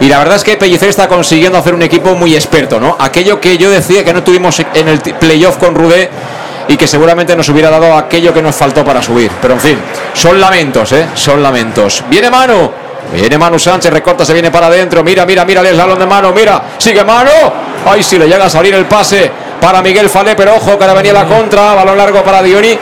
[0.00, 2.96] Y la verdad es que Pellicer está consiguiendo hacer un equipo muy experto, ¿no?
[2.98, 6.10] Aquello que yo decía que no tuvimos en el playoff con Rudé
[6.68, 9.30] y que seguramente nos hubiera dado aquello que nos faltó para subir.
[9.40, 9.78] Pero en fin,
[10.12, 11.06] son lamentos, ¿eh?
[11.14, 12.04] Son lamentos.
[12.10, 12.70] Viene Manu.
[13.14, 15.02] Viene Manu Sánchez, recorta, se viene para adentro.
[15.02, 16.32] Mira, mira, mira el salón de mano.
[16.32, 17.30] Mira, sigue Manu.
[17.86, 19.30] Ay, si le llega a salir el pase
[19.62, 21.72] para Miguel Falé, pero ojo, que ahora venía la contra.
[21.74, 22.76] Balón largo para Dioni.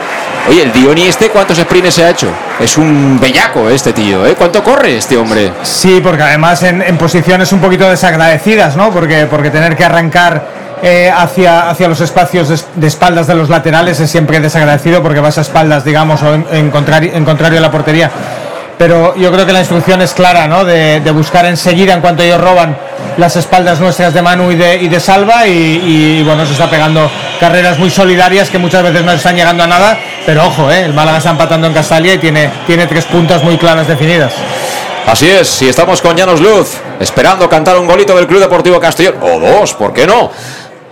[0.49, 2.27] Oye, el Dioni este, ¿cuántos sprints se ha hecho?
[2.59, 4.33] Es un bellaco este tío, ¿eh?
[4.35, 5.53] ¿Cuánto corre este hombre?
[5.61, 8.89] Sí, porque además en, posiciones un poquito desagradecidas, ¿no?
[8.89, 10.43] Porque, porque tener que arrancar
[10.81, 15.19] eh, hacia, hacia los espacios de, de espaldas de los laterales es siempre desagradecido porque
[15.19, 18.09] vas a espaldas, digamos, o en, en contrario, en contrario a la portería.
[18.81, 20.65] Pero yo creo que la instrucción es clara, ¿no?
[20.65, 22.75] De, buscar enseguida, en cuanto ellos roban,
[23.15, 25.45] las espaldas nuestras de Manu y de, y Salva.
[25.45, 27.07] Y, y, bueno, se está pegando
[27.39, 29.99] carreras muy solidarias que muchas veces no están llegando a nada.
[30.25, 30.81] Pero ojo, ¿eh?
[30.81, 34.33] el Málaga está empatando en Castalia y tiene, tiene tres puntas muy claras definidas.
[35.05, 39.17] Así es, si estamos con Llanos Luz, esperando cantar un golito del Club Deportivo Castellón,
[39.21, 40.31] o dos, ¿por qué no?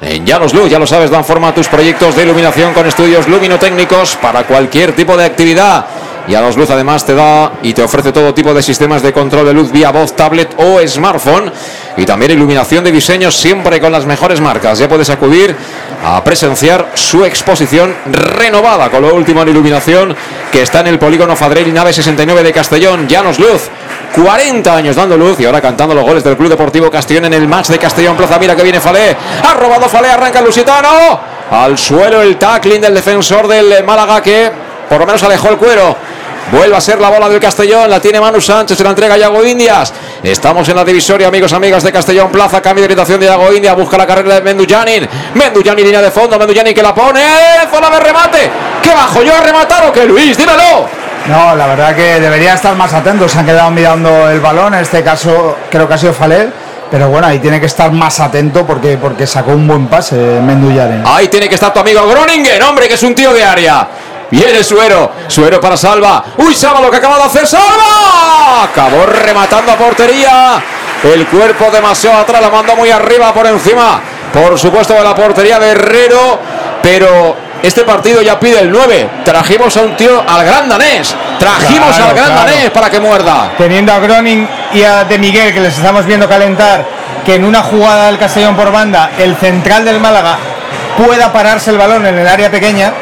[0.02, 3.28] En Llanos Luz, ya lo sabes, dan forma a tus proyectos de iluminación con estudios
[3.28, 5.86] luminotécnicos para cualquier tipo de actividad.
[6.26, 9.54] Llanos Luz además te da y te ofrece todo tipo de sistemas de control de
[9.54, 11.52] luz vía voz, tablet o smartphone
[11.98, 14.80] y también iluminación de diseño siempre con las mejores marcas.
[14.80, 15.54] Ya puedes acudir
[16.06, 20.16] a presenciar su exposición renovada con lo último en iluminación
[20.52, 23.08] que está en el polígono Fadrell Nave 69 de Castellón.
[23.08, 23.70] Llanos Luz.
[24.16, 27.48] 40 años dando luz y ahora cantando los goles del Club Deportivo Castellón en el
[27.48, 28.40] match de Castellón Plaza.
[28.40, 29.16] Mira que viene Falé.
[29.44, 31.20] Ha robado Falé, arranca Lusitano.
[31.52, 34.52] Al suelo el tackling del defensor del Málaga que
[34.90, 35.96] por lo menos alejó el cuero.
[36.52, 39.46] Vuelve a ser la bola del Castellón, la tiene Manu Sánchez, se la entrega Yago
[39.46, 39.94] Indias.
[40.24, 42.60] Estamos en la divisoria, amigos, amigas de Castellón Plaza.
[42.60, 45.08] Cambio de orientación de Yago Indias, busca la carrera de Mendujanin.
[45.36, 47.22] Mendujanin línea de fondo, Mendujanin que la pone.
[47.72, 48.50] Zona de remate.
[48.82, 50.36] ¿Qué bajo yo a rematar o qué, Luis?
[50.38, 50.88] Dímelo.
[51.28, 53.32] No, la verdad que debería estar más atentos.
[53.32, 54.74] Se han quedado mirando el balón.
[54.74, 56.50] En este caso, creo que ha sido Falé.
[56.90, 61.04] Pero bueno, ahí tiene que estar más atento porque, porque sacó un buen pase Mendujanin.
[61.06, 63.88] Ahí tiene que estar tu amigo Groningen, hombre, que es un tío de área.
[64.32, 65.12] Viene Suero.
[65.28, 66.24] Suero para Salva.
[66.38, 67.48] Uy, Salva lo que acaba de hacer.
[67.48, 68.64] Salva.
[68.64, 70.62] Acabó rematando a portería.
[71.04, 72.42] El cuerpo demasiado atrás.
[72.42, 74.00] La mandó muy arriba por encima.
[74.34, 76.40] Por supuesto de la portería de Herrero.
[76.82, 79.10] Pero este partido ya pide el 9.
[79.26, 81.14] Trajimos a un tío, al gran danés.
[81.40, 82.42] Trajimos Claro, al gran claro.
[82.50, 83.52] danés para que muerda.
[83.58, 86.86] Teniendo a Groning y a De Miguel, que les estamos viendo calentar,
[87.26, 90.38] que en una jugada del Castellón por banda, el central del Málaga
[90.98, 92.94] pueda pararse el balón en el área pequeña,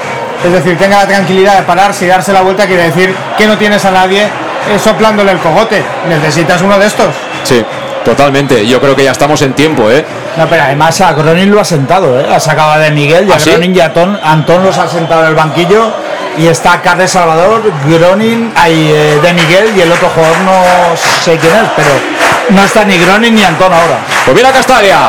[0.45, 3.57] es decir, tenga la tranquilidad de pararse y darse la vuelta, quiere decir que no
[3.57, 5.83] tienes a nadie eh, soplándole el cogote.
[6.07, 7.07] Necesitas uno de estos.
[7.43, 7.63] Sí,
[8.05, 8.65] totalmente.
[8.67, 10.05] Yo creo que ya estamos en tiempo, ¿eh?
[10.37, 12.25] No, pero además a Gronin lo ha sentado, ¿eh?
[12.31, 13.49] ha sacado de Miguel y ¿Ah, sí?
[13.49, 15.91] Gronin y a Ton- Antón los ha sentado en el banquillo
[16.37, 20.61] y está Carles Salvador, Gronin, hay eh, de Miguel y el otro jugador no
[21.23, 21.89] sé quién es, pero
[22.49, 23.97] no está ni Gronin ni Antón ahora.
[24.25, 24.99] Pues mira Castalia.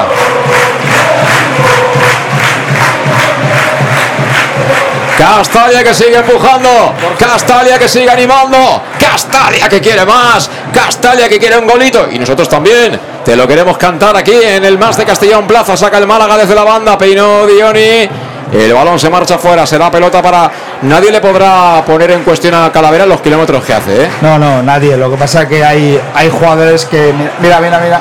[5.18, 6.94] Castalia que sigue empujando.
[7.18, 8.80] Castalia que sigue animando.
[9.00, 10.48] Castalia que quiere más.
[10.72, 12.06] Castalia que quiere un golito.
[12.08, 12.98] Y nosotros también.
[13.24, 15.76] Te lo queremos cantar aquí en el más de Castellón Plaza.
[15.76, 16.96] Saca el Málaga desde la banda.
[16.96, 18.08] Peinó Dioni.
[18.52, 19.66] El balón se marcha fuera.
[19.66, 20.52] Será pelota para.
[20.82, 24.04] Nadie le podrá poner en cuestión a Calavera los kilómetros que hace.
[24.04, 24.10] ¿eh?
[24.20, 24.96] No, no, nadie.
[24.96, 27.12] Lo que pasa es que hay, hay jugadores que.
[27.40, 28.00] Mira, mira, mira.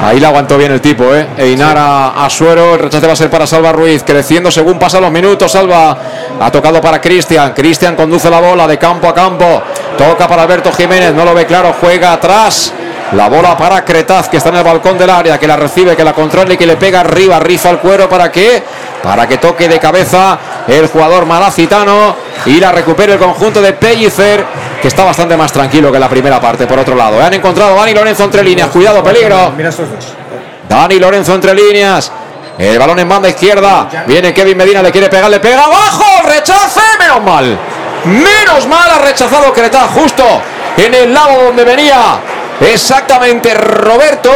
[0.00, 1.26] Ahí la aguantó bien el tipo, ¿eh?
[1.36, 5.02] Einar a, a Suero, el rechace va a ser para Salva Ruiz, creciendo según pasan
[5.02, 5.50] los minutos.
[5.50, 5.98] Salva
[6.40, 7.52] ha tocado para Cristian.
[7.52, 9.62] Cristian conduce la bola de campo a campo.
[9.96, 12.72] Toca para Alberto Jiménez, no lo ve claro, juega atrás.
[13.12, 16.04] La bola para Cretaz, que está en el balcón del área, que la recibe, que
[16.04, 18.62] la controla y que le pega arriba, rifa el cuero para que
[19.02, 22.14] para que toque de cabeza el jugador malacitano
[22.46, 24.44] y la recupere el conjunto de Pellicer,
[24.80, 26.66] que está bastante más tranquilo que la primera parte.
[26.66, 29.52] Por otro lado, han encontrado a Dani Lorenzo entre líneas, cuidado, peligro.
[29.56, 30.06] Mira estos dos.
[30.68, 32.12] Dani Lorenzo entre líneas.
[32.58, 33.88] El balón en banda izquierda.
[34.06, 36.04] Viene Kevin Medina, le quiere pegar, le pega abajo.
[36.26, 37.58] Rechace, menos mal.
[38.04, 40.24] Menos mal ha rechazado Cretaz justo
[40.76, 42.18] en el lado donde venía.
[42.60, 44.30] Exactamente Roberto.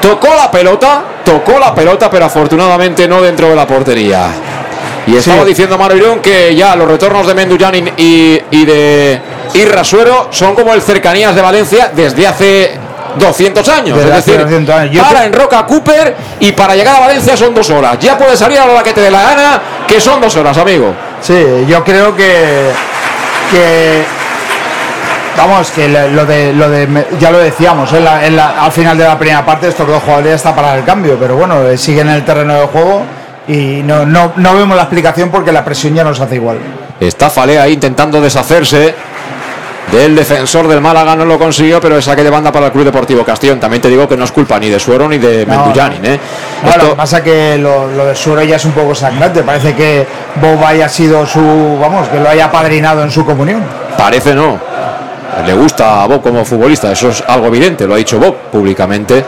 [0.00, 4.28] Tocó la pelota, tocó la pelota, pero afortunadamente no dentro de la portería.
[5.08, 9.20] Y estaba diciendo Maro Irún que ya los retornos de Mendujanin y, y de
[9.54, 12.72] Irrasuero son como el cercanías de Valencia desde hace
[13.18, 13.96] 200 años.
[13.96, 15.06] Desde es hace decir, 200 años.
[15.06, 17.98] Para en Roca Cooper y para llegar a Valencia son dos horas.
[18.00, 20.56] Ya puedes salir a la hora que te dé la gana, que son dos horas,
[20.58, 20.92] amigo.
[21.22, 22.70] Sí, yo creo que.
[23.50, 24.02] que
[25.36, 28.98] vamos, que lo de, lo de ya lo decíamos, en la- en la- al final
[28.98, 31.78] de la primera parte estos dos jugadores ya está para el cambio, pero bueno, eh,
[31.78, 33.02] siguen en el terreno de juego
[33.48, 36.58] y no, no, no vemos la explicación porque la presión ya nos hace igual.
[37.00, 38.94] Está Falea ahí intentando deshacerse
[39.90, 42.84] del defensor del Málaga, no lo consiguió, pero es saque de banda para el Club
[42.84, 43.58] Deportivo Castellón.
[43.58, 46.20] También te digo que no es culpa ni de Suero ni de No, ¿eh?
[46.62, 49.42] No, Esto- lo que pasa que lo, lo de Suero ya es un poco sangrante,
[49.42, 50.06] parece que
[50.42, 53.62] Bob haya sido su, vamos, que lo haya padrinado en su comunión.
[53.96, 54.58] Parece no.
[55.46, 59.24] Le gusta a Bob como futbolista, eso es algo evidente, lo ha dicho Bob públicamente.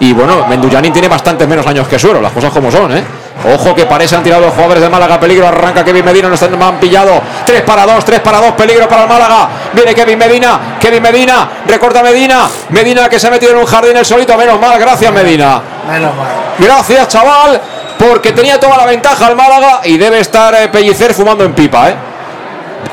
[0.00, 3.02] Y bueno, Mendujanin tiene bastantes menos años que Suero, las cosas como son, ¿eh?
[3.44, 6.62] Ojo que parece han tirado los jugadores de Málaga, peligro, arranca Kevin Medina, no están
[6.62, 7.22] han pillado.
[7.46, 9.48] 3 para 2, 3 para 2, peligro para el Málaga.
[9.72, 13.96] Viene Kevin Medina, Kevin Medina, recorta Medina, Medina que se ha metido en un jardín
[13.96, 15.60] el solito, menos mal, gracias Medina.
[15.90, 16.28] Menos mal.
[16.58, 17.60] Gracias, chaval,
[17.98, 21.88] porque tenía toda la ventaja el Málaga y debe estar eh, Pellicer fumando en pipa,
[21.88, 21.94] ¿eh?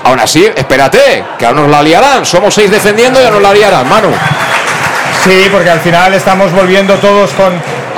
[0.04, 2.26] Aún así, espérate, que ahora nos la liarán.
[2.26, 4.10] Somos seis defendiendo y ahora nos la liarán, Manu.
[5.28, 7.52] Sí, porque al final estamos volviendo todos con,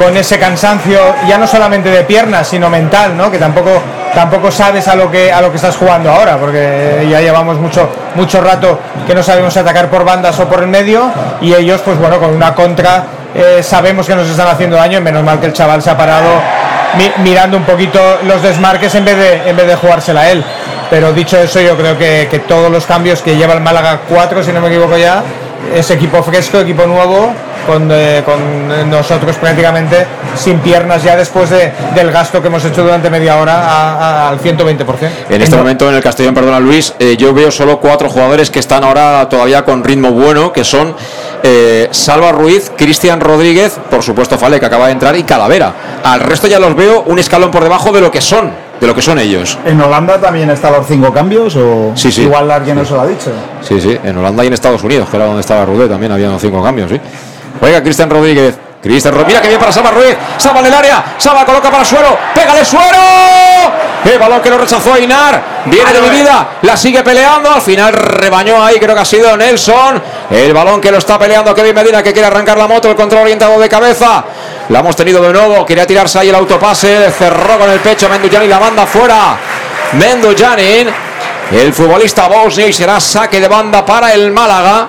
[0.03, 3.29] con ese cansancio, ya no solamente de piernas, sino mental, ¿no?
[3.29, 3.69] Que tampoco,
[4.15, 7.87] tampoco sabes a lo que a lo que estás jugando ahora, porque ya llevamos mucho,
[8.15, 11.99] mucho rato que no sabemos atacar por bandas o por el medio, y ellos, pues
[11.99, 13.03] bueno, con una contra
[13.35, 16.29] eh, sabemos que nos están haciendo daño, menos mal que el chaval se ha parado
[16.97, 20.43] mi- mirando un poquito los desmarques en vez de, en vez de jugársela él.
[20.89, 24.43] Pero dicho eso, yo creo que, que todos los cambios que lleva el Málaga 4,
[24.43, 25.21] si no me equivoco ya,
[25.75, 27.31] es equipo fresco, equipo nuevo,
[27.67, 30.05] con, eh, con nosotros prácticamente
[30.35, 33.93] sin piernas ya después de, del gasto que hemos hecho durante media hora a-
[34.25, 35.09] a- al 120%.
[35.29, 38.59] En este momento en el Castellón, perdona Luis, eh, yo veo solo cuatro jugadores que
[38.59, 40.95] están ahora todavía con ritmo bueno, que son
[41.43, 45.73] eh, Salva Ruiz, Cristian Rodríguez, por supuesto Fale, que acaba de entrar, y Calavera.
[46.03, 48.95] Al resto ya los veo un escalón por debajo de lo que son, de lo
[48.95, 49.57] que son ellos.
[49.65, 52.23] ¿En Holanda también están los cinco cambios o Sí, sí.
[52.23, 53.31] igual alguien nos lo ha dicho?
[53.61, 56.39] Sí, sí, en Holanda y en Estados Unidos, que era donde estaba Rudé, también habían
[56.39, 56.99] cinco cambios, sí.
[57.59, 58.57] Juega Cristian Rodríguez.
[58.81, 60.15] Cristian Rodríguez, mira que bien para Salva Ruiz.
[60.37, 62.97] Salva en el área, Salva coloca para Suero, pégale Suero.
[64.05, 65.41] El balón que lo rechazó Ainar.
[65.65, 67.51] Viene de mi vida, la sigue peleando.
[67.51, 70.01] Al final rebañó ahí, creo que ha sido Nelson.
[70.31, 72.89] El balón que lo está peleando Kevin Medina, que quiere arrancar la moto.
[72.89, 74.23] El control orientado de cabeza.
[74.69, 75.65] La hemos tenido de nuevo.
[75.65, 77.11] Quería tirarse ahí el autopase.
[77.11, 79.37] Cerró con el pecho Mendujani la manda fuera.
[79.93, 80.85] Mendujani.
[81.51, 84.87] El futbolista bosnio y será saque de banda para el Málaga.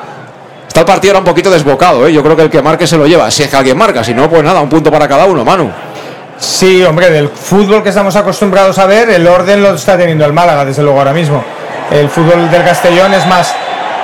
[0.70, 2.12] Está el partido ahora un poquito desbocado, ¿eh?
[2.12, 4.14] yo creo que el que marque se lo lleva, si es que alguien marca, si
[4.14, 5.68] no, pues nada, un punto para cada uno, Manu.
[6.38, 10.32] Sí, hombre, del fútbol que estamos acostumbrados a ver, el orden lo está teniendo el
[10.32, 11.42] Málaga, desde luego ahora mismo.
[11.90, 13.52] El fútbol del Castellón es más,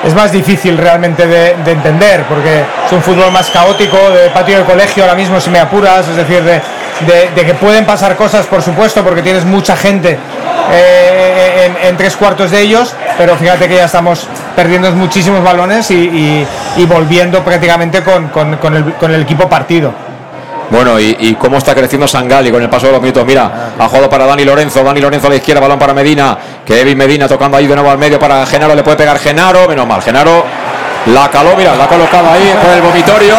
[0.02, 4.58] es más difícil realmente de, de entender, porque es un fútbol más caótico, de patio
[4.58, 8.60] de colegio ahora mismo, si me apuras, es decir, de, que pueden pasar cosas, por
[8.60, 10.18] supuesto, porque tienes mucha gente
[10.72, 14.26] eh, en tres cuartos de ellos, pero fíjate que ya estamos
[14.57, 16.47] perdiendo muchísimos balones y, y-
[16.78, 19.93] y volviendo prácticamente con, con- con el, con el equipo partido.
[20.68, 23.25] Bueno, y, y cómo está creciendo Sangali con el paso de los minutos.
[23.25, 24.83] Mira, ha jugado para Dani Lorenzo.
[24.83, 26.36] Dani Lorenzo a la izquierda, balón para Medina.
[26.65, 28.75] Kevin Medina tocando ahí de nuevo al medio para Genaro.
[28.75, 29.68] Le puede pegar Genaro.
[29.68, 30.44] Menos mal, Genaro
[31.07, 31.55] la caló.
[31.57, 33.36] Mira, la ha colocado ahí por el vomitorio.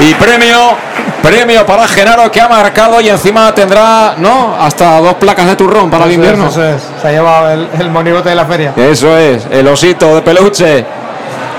[0.00, 0.76] Y premio,
[1.22, 4.56] premio para Genaro que ha marcado y encima tendrá, ¿no?
[4.60, 6.48] Hasta dos placas de turrón para el es, invierno.
[6.48, 6.82] eso es.
[7.00, 8.72] Se ha llevado el, el monigote de la feria.
[8.76, 10.84] Eso es, el osito de peluche.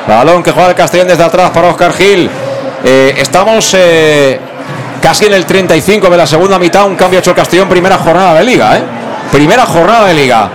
[0.08, 2.30] Balón que juega el Castellón desde atrás para Oscar Gil.
[2.83, 4.40] Eh, estamos eh,
[5.01, 6.85] casi en el 35 de la segunda mitad.
[6.85, 8.83] Un cambio hecho el Castellón, primera jornada de liga, ¿eh?
[9.32, 10.50] Primera jornada de liga.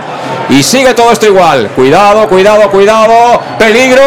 [0.49, 1.69] Y sigue todo esto igual.
[1.75, 3.41] Cuidado, cuidado, cuidado.
[3.57, 4.01] Peligro.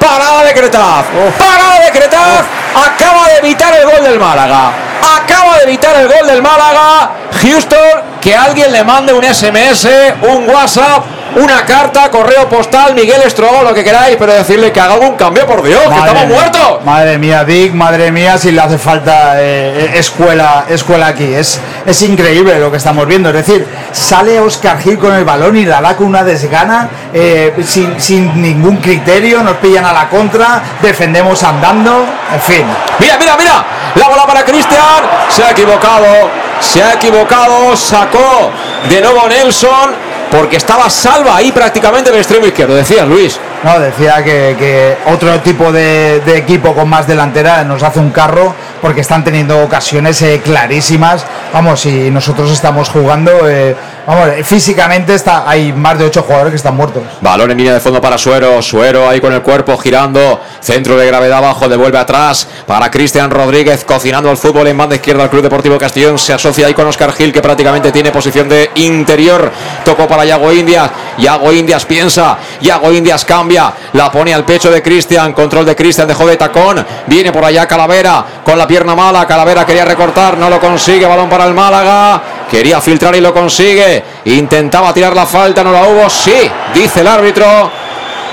[0.00, 1.04] Parada de Cretaz.
[1.38, 2.44] Parada de Cretaz.
[2.74, 4.72] Acaba de evitar el gol del Málaga.
[5.16, 7.10] Acaba de evitar el gol del Málaga.
[7.42, 7.78] Houston,
[8.22, 9.86] que alguien le mande un SMS,
[10.22, 11.04] un WhatsApp,
[11.36, 15.46] una carta, correo postal, Miguel Estrogo, lo que queráis, pero decirle que haga algún cambio,
[15.46, 16.84] por Dios, que estamos mía, muertos.
[16.84, 21.24] Madre mía, Dick, madre mía, si le hace falta eh, escuela, escuela aquí.
[21.24, 23.28] Es, es increíble lo que estamos viendo.
[23.30, 27.54] Es decir, sale Oscar Gil con el balón y la da con una desgana, eh,
[27.66, 32.64] sin, sin ningún criterio, nos pillan a la contra, defendemos andando, en fin.
[32.98, 33.64] Mira, mira, mira.
[33.96, 35.04] La bola para Cristian.
[35.28, 36.30] Se ha equivocado.
[36.60, 37.76] Se ha equivocado.
[37.76, 38.50] Sacó
[38.88, 40.13] de nuevo Nelson.
[40.36, 42.74] Porque estaba salva ahí prácticamente en el extremo izquierdo.
[42.74, 43.38] Decía Luis.
[43.62, 48.52] No, decía que, otro tipo de, de equipo con más delantera nos hace un carro
[48.82, 51.24] porque están teniendo ocasiones eh, clarísimas.
[51.52, 56.56] Vamos, y nosotros estamos jugando, eh, vamos, físicamente está, hay más de ocho jugadores que
[56.56, 57.02] están muertos.
[57.20, 58.60] Balón en línea de fondo para Suero.
[58.62, 60.40] Suero ahí con el cuerpo girando.
[60.60, 61.68] Centro de gravedad abajo.
[61.68, 63.84] Devuelve atrás para Cristian Rodríguez.
[63.84, 66.18] Cocinando el fútbol en banda izquierda al Club Deportivo Castellón.
[66.18, 69.50] Se asocia ahí con Oscar Gil que prácticamente tiene posición de interior.
[69.84, 70.90] Tocó para Yago Indias.
[71.18, 72.38] Yago Indias piensa.
[72.60, 73.72] Yago Indias cambia.
[73.92, 75.32] La pone al pecho de Cristian.
[75.32, 76.08] Control de Cristian.
[76.08, 76.84] Dejó de tacón.
[77.06, 79.26] Viene por allá Calavera con la pierna mala.
[79.26, 80.36] Calavera quería recortar.
[80.38, 81.06] No lo consigue.
[81.06, 82.22] Balón para el Málaga.
[82.50, 84.02] Quería filtrar y lo consigue.
[84.26, 85.64] Intentaba tirar la falta.
[85.64, 86.08] No la hubo.
[86.08, 87.70] Sí, dice el árbitro.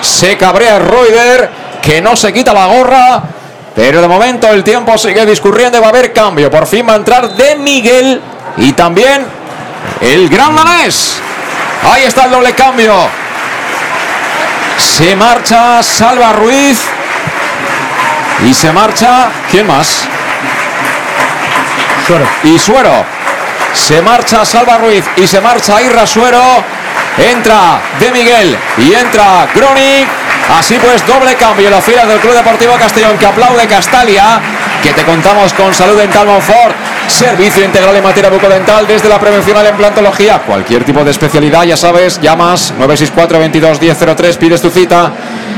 [0.02, 1.50] Se cabrea Reuter,
[1.82, 3.24] que no se quita la gorra.
[3.76, 6.52] Pero de momento el tiempo sigue discurriendo y va a haber cambio.
[6.52, 8.22] Por fin va a entrar de Miguel
[8.58, 9.26] y también
[10.02, 11.20] el gran danés.
[11.84, 12.94] Ahí está el doble cambio.
[14.78, 16.82] Se marcha Salva Ruiz.
[18.46, 19.30] Y se marcha.
[19.50, 20.04] ¿Quién más?
[22.06, 22.28] Suero.
[22.44, 23.06] Y Suero.
[23.74, 26.42] Se marcha Salva Ruiz y se marcha Irra Suero.
[27.18, 30.08] Entra De Miguel y entra Gronic.
[30.58, 34.42] Así pues, doble cambio en las filas del Club Deportivo Castellón que aplaude Castalia.
[34.84, 36.76] Que te contamos con Salud Dental Monfort.
[37.08, 40.40] Servicio integral en materia bucodental desde la prevención a la implantología.
[40.40, 45.12] Cualquier tipo de especialidad, ya sabes, llamas 964 22 1003, pides tu cita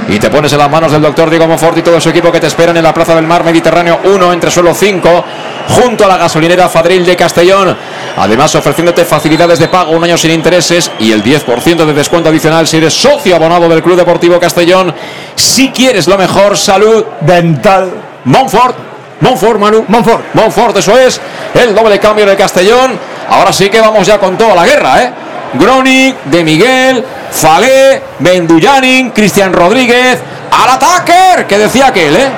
[0.08, 2.40] y te pones en las manos del doctor Diego Monfort y todo su equipo que
[2.40, 5.25] te esperan en la Plaza del Mar Mediterráneo 1 entre suelo 5
[5.69, 7.77] junto a la gasolinera Fadril de Castellón.
[8.16, 12.67] Además ofreciéndote facilidades de pago, un año sin intereses y el 10% de descuento adicional
[12.67, 14.93] si eres socio abonado del Club Deportivo Castellón.
[15.35, 17.92] Si quieres lo mejor, salud dental.
[18.25, 18.75] Monfort.
[19.22, 19.85] Monfort, Manu.
[19.88, 20.24] Monfort.
[20.33, 21.19] Monfort, eso es.
[21.53, 23.00] El doble cambio en el Castellón.
[23.30, 25.14] Ahora sí que vamos ya con toda la guerra, ¿eh?
[25.53, 30.19] Gronic, De Miguel, Falé, Benduyanin, Cristian Rodríguez,
[30.51, 32.30] al ataque, que decía aquel, ¿eh?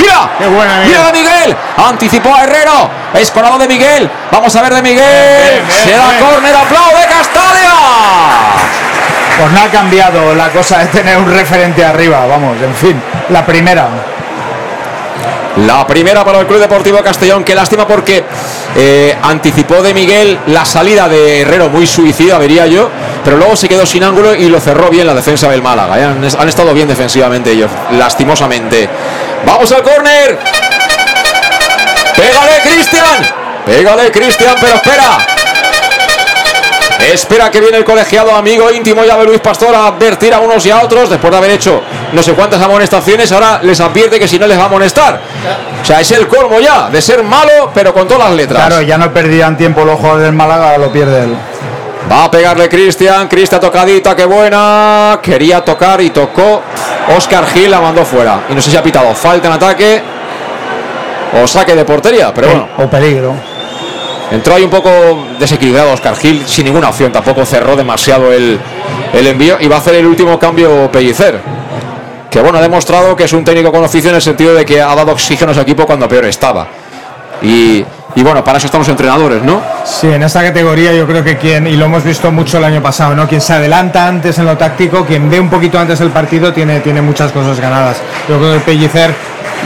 [0.00, 0.30] ¡Mira!
[0.38, 0.88] Qué buena, Miguel.
[0.88, 1.56] ¡Mira de Miguel!
[1.88, 2.90] Anticipó a Herrero.
[3.14, 4.10] Escorado de Miguel.
[4.30, 5.62] Vamos a ver de Miguel.
[5.66, 6.24] bien, Se da bien.
[6.24, 7.74] córner, aplaude Castalia.
[9.38, 13.44] Pues no ha cambiado la cosa de tener un referente arriba, vamos, en fin, la
[13.46, 13.86] primera.
[15.56, 17.44] La primera para el Club Deportivo Castellón.
[17.44, 18.24] Qué lástima porque
[18.76, 22.88] eh, anticipó de Miguel la salida de Herrero, muy suicida, vería yo.
[23.24, 25.98] Pero luego se quedó sin ángulo y lo cerró bien la defensa del Málaga.
[25.98, 26.04] ¿eh?
[26.04, 28.88] Han, han estado bien defensivamente ellos, lastimosamente.
[29.44, 30.38] Vamos al córner.
[32.16, 33.04] Pégale, Cristian.
[33.66, 35.39] Pégale, Cristian, pero espera.
[37.08, 40.64] Espera que viene el colegiado amigo íntimo ya de Luis Pastor a advertir a unos
[40.66, 41.80] y a otros después de haber hecho
[42.12, 43.30] no sé cuántas amonestaciones.
[43.32, 45.20] Ahora les advierte que si no les va a amonestar.
[45.82, 48.66] O sea, es el colmo ya de ser malo, pero con todas las letras.
[48.66, 51.36] Claro, ya no perdían tiempo los jugadores del Málaga, lo pierde él.
[52.10, 53.28] Va a pegarle Cristian.
[53.28, 55.20] Cristian tocadita, qué buena.
[55.22, 56.62] Quería tocar y tocó.
[57.16, 58.42] Oscar Gil la mandó fuera.
[58.48, 60.02] Y no sé si ha pitado falta en ataque
[61.40, 62.68] o saque de portería, pero bueno.
[62.78, 63.49] O peligro.
[64.30, 64.90] Entró ahí un poco
[65.38, 68.60] desequilibrado Oscar Gil, sin ninguna opción, tampoco cerró demasiado el,
[69.12, 71.40] el envío y va a hacer el último cambio Pellicer.
[72.30, 74.80] Que bueno, ha demostrado que es un técnico con oficio en el sentido de que
[74.80, 76.68] ha dado oxígeno a su equipo cuando peor estaba.
[77.42, 77.84] Y,
[78.14, 79.60] y bueno, para eso estamos entrenadores, ¿no?
[79.84, 82.80] Sí, en esta categoría yo creo que quien, y lo hemos visto mucho el año
[82.80, 83.26] pasado, ¿no?
[83.26, 86.78] Quien se adelanta antes en lo táctico, quien ve un poquito antes el partido, tiene,
[86.78, 88.00] tiene muchas cosas ganadas.
[88.28, 89.12] Yo creo que el Pellicer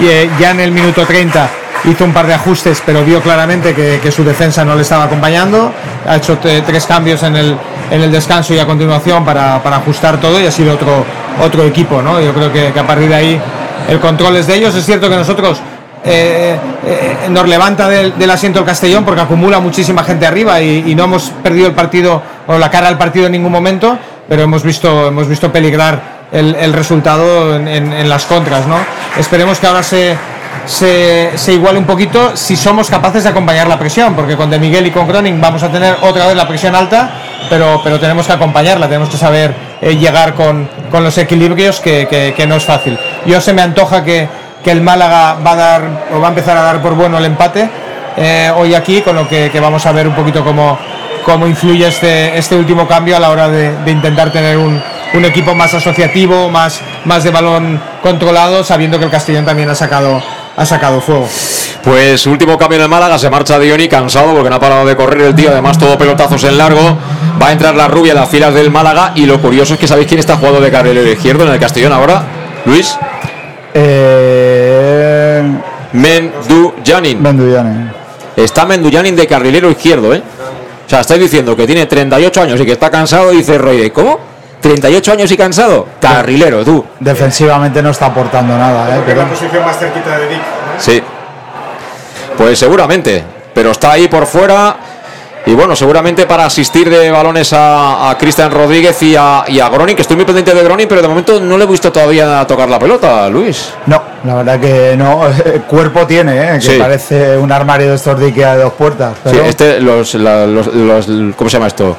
[0.00, 1.50] eh, ya en el minuto 30
[1.84, 5.72] hizo un par de ajustes, pero vio claramente que, su defensa no le estaba acompañando.
[6.06, 7.56] Ha hecho tres cambios en el,
[7.90, 11.04] en el descanso y a continuación para, para ajustar todo y ha sido otro,
[11.42, 12.20] otro equipo, ¿no?
[12.20, 13.40] Yo creo que, a partir de ahí
[13.88, 14.74] el control es de ellos.
[14.74, 15.60] Es cierto que nosotros
[16.04, 21.04] eh, eh, nos levanta del, asiento el Castellón porque acumula muchísima gente arriba y, no
[21.04, 25.08] hemos perdido el partido o la cara al partido en ningún momento, pero hemos visto,
[25.08, 28.66] hemos visto peligrar el, resultado en- en las contras.
[28.66, 28.76] ¿no?
[29.18, 30.16] Esperemos que ahora se,
[30.66, 34.58] se, se iguale un poquito si somos capaces de acompañar la presión, porque con De
[34.58, 37.10] Miguel y con Groning vamos a tener otra vez la presión alta,
[37.48, 42.06] pero, pero tenemos que acompañarla, tenemos que saber eh, llegar con, con los equilibrios que,
[42.36, 42.98] que- no es fácil.
[43.26, 44.28] Yo se me antoja que,
[44.62, 45.82] que el Málaga va a dar
[46.14, 47.68] o va a empezar a dar por bueno el empate
[48.16, 50.78] eh, hoy aquí, con lo que, que vamos a ver un poquito cómo,
[51.24, 54.80] cómo influye este, este último cambio a la hora de, de intentar tener un,
[55.14, 59.74] un equipo más asociativo, más, más de balón controlado, sabiendo que el Castellón también ha
[59.74, 60.22] sacado,
[60.56, 61.28] ha sacado fuego.
[61.82, 64.96] Pues último cambio en el Málaga, se marcha Dioni cansado porque no ha parado de
[64.96, 66.96] correr el tío, además todo pelotazos en largo.
[67.40, 69.86] Va a entrar la rubia en las filas del Málaga y lo curioso es que
[69.86, 72.22] sabéis quién está jugando de carrilero izquierdo en el Castellón ahora,
[72.64, 72.96] Luis
[73.74, 75.42] Eh.
[78.36, 80.22] Está Menduyanin de carrilero izquierdo, ¿eh?
[80.86, 84.33] O sea, estáis diciendo que tiene 38 años y que está cansado, dice Roy, ¿cómo?
[84.64, 86.82] 38 años y cansado, carrilero, tú.
[86.98, 89.02] Defensivamente no está aportando nada, ¿eh?
[89.04, 90.40] pero- posición más cerquita de Dick.
[90.78, 91.02] Sí.
[92.38, 93.22] Pues seguramente.
[93.52, 94.74] Pero está ahí por fuera.
[95.46, 99.68] Y bueno, seguramente para asistir de balones a, a Cristian Rodríguez y a, y a
[99.68, 102.46] Groning, que estoy muy pendiente de Groning, pero de momento no le he visto todavía
[102.46, 103.68] tocar la pelota, Luis.
[103.84, 105.20] No, la verdad que no.
[105.68, 106.54] Cuerpo tiene, ¿eh?
[106.54, 106.78] que Sí.
[106.78, 109.12] parece un armario de estos de Ikea de dos puertas.
[109.30, 111.98] Sí, este, los, la- los, los- ¿Cómo se llama esto?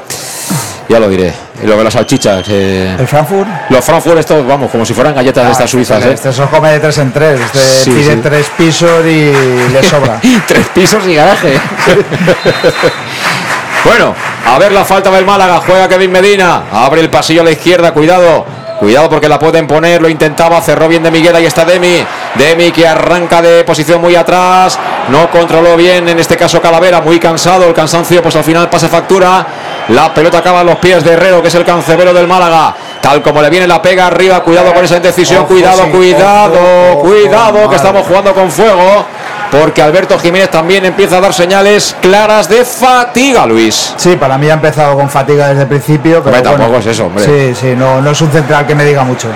[0.88, 1.34] Ya lo diré.
[1.64, 2.46] Lo de las salchichas.
[2.50, 3.48] eh, el Frankfurt.
[3.70, 6.12] los Frankfurt, estos, vamos, como si fueran galletas de estas suizas, ¿eh?
[6.14, 7.40] Este se los come de tres en tres.
[7.40, 8.20] Este Sí, pide sí.
[8.22, 9.34] tres pisos y
[9.74, 10.20] le sobra.
[10.48, 11.54] Tres pisos y garaje.
[13.84, 14.14] bueno,
[14.46, 15.62] a ver la falta del Málaga.
[15.66, 16.64] Juega Kevin Medina.
[16.72, 17.92] Abre el pasillo a la izquierda.
[17.94, 18.46] Cuidado.
[18.80, 20.02] Cuidado porque la pueden poner.
[20.02, 20.62] Lo intentaba.
[20.62, 21.36] Cerró bien de Miguel.
[21.36, 22.06] Ahí está Demi.
[22.36, 24.78] Demi que arranca de posición muy atrás.
[25.10, 26.08] No controló bien.
[26.10, 27.02] En este caso Calavera.
[27.02, 27.66] Muy cansado.
[27.66, 29.46] El cansancio pues al final pasa factura.
[29.90, 32.76] La pelota acaba en los pies de Herrero que es el cancebero del Málaga.
[33.02, 34.42] Tal como le viene la pega arriba.
[34.42, 35.46] Cuidado con esa indecisión.
[35.46, 37.00] Cuidado, cuidado.
[37.00, 39.06] Cuidado que estamos jugando con fuego.
[39.60, 43.94] Porque Alberto Jiménez también empieza a dar señales claras de fatiga, Luis.
[43.96, 46.22] Sí, para mí ha empezado con fatiga desde el principio.
[46.24, 47.26] Pero Hombre, tampoco bueno, es eso, hombre.
[47.26, 49.30] Sí, sí, no, no es un central que me diga mucho.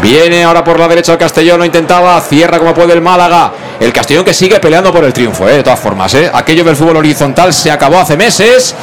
[0.00, 3.52] Viene ahora por la derecha el Castellón, lo intentaba, cierra como puede el Málaga.
[3.80, 5.56] El Castellón que sigue peleando por el triunfo, ¿eh?
[5.56, 6.14] de todas formas.
[6.14, 6.30] ¿eh?
[6.32, 8.74] Aquello del fútbol horizontal se acabó hace meses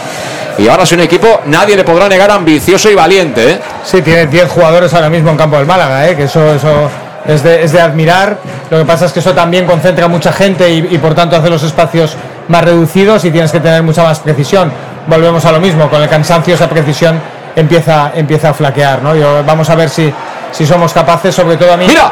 [0.58, 3.52] y ahora es un equipo, nadie le podrá negar ambicioso y valiente.
[3.52, 3.60] ¿eh?
[3.86, 6.18] Sí, tiene 10 jugadores ahora mismo en campo del Málaga, ¿eh?
[6.18, 6.90] que eso, eso
[7.26, 8.38] es, de, es de admirar.
[8.70, 11.64] Lo que pasa es que eso también concentra mucha gente y, por tanto hace los
[11.64, 12.16] espacios
[12.48, 14.72] más reducidos y tienes que tener mucha más precisión.
[15.08, 17.20] Volvemos a lo mismo, con el cansancio esa precisión
[17.56, 19.02] empieza, empieza a flaquear.
[19.02, 19.16] ¿no?
[19.16, 20.14] Yo- vamos a ver si,
[20.52, 21.86] si somos capaces, sobre todo a mí.
[21.88, 22.12] ¡Mira!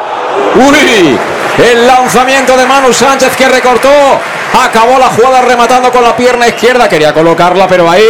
[0.56, 1.16] ¡Uy!
[1.58, 3.88] El lanzamiento de Manu Sánchez que recortó.
[4.64, 6.88] Acabó la jugada rematando con la pierna izquierda.
[6.88, 8.04] Quería colocarla, pero ahí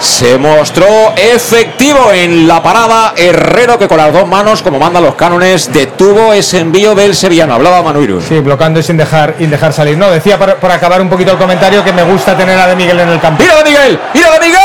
[0.00, 3.12] Se mostró efectivo en la parada.
[3.16, 7.54] Herrero que con las dos manos, como mandan los cánones, detuvo ese envío del sevillano.
[7.54, 8.24] Hablaba Manuirus.
[8.24, 9.98] Sí, bloqueando y sin dejar, sin dejar salir.
[9.98, 12.76] No, decía por, por acabar un poquito el comentario que me gusta tener a De
[12.76, 13.42] Miguel en el campo.
[13.42, 14.00] ¡Mira de Miguel!
[14.14, 14.60] ¡Mira de Miguel!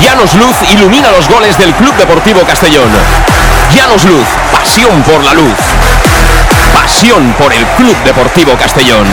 [0.00, 2.88] Llanos Luz ilumina los goles del Club Deportivo Castellón.
[3.74, 5.58] Llanos Luz, pasión por la luz.
[6.82, 9.06] Pasión por el Club Deportivo Castellón.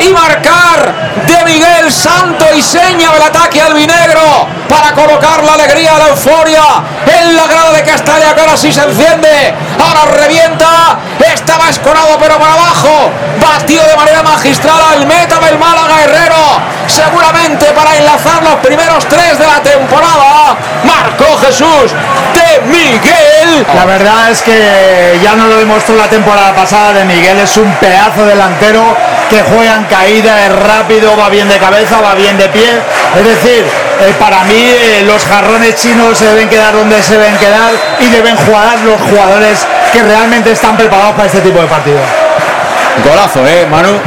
[0.00, 0.92] Y marcar
[1.26, 6.62] de Miguel Santo y seña del ataque albinegro para colocar la alegría, la euforia
[7.06, 9.54] en la grada de Castalia que ahora sí se enciende.
[9.78, 10.98] Ahora revienta.
[11.50, 13.10] Estaba escorado pero para abajo.
[13.40, 16.60] Batido de manera magistral al meta del Málaga Herrero.
[16.86, 20.56] Seguramente para enlazar los primeros tres de la temporada.
[20.84, 21.90] Marcó Jesús
[22.34, 23.66] de Miguel.
[23.74, 27.74] La verdad es que ya no lo demostró la temporada pasada de Miguel, es un
[27.80, 28.96] pedazo delantero
[29.28, 32.80] que juega en caída, es rápido, va bien de cabeza, va bien de pie.
[33.18, 33.66] Es decir,
[34.00, 38.08] eh, para mí eh, los jarrones chinos se deben quedar donde se deben quedar y
[38.08, 42.02] deben jugar los jugadores que realmente están preparados para este tipo de partidos.
[43.04, 43.98] Golazo, eh, Manu.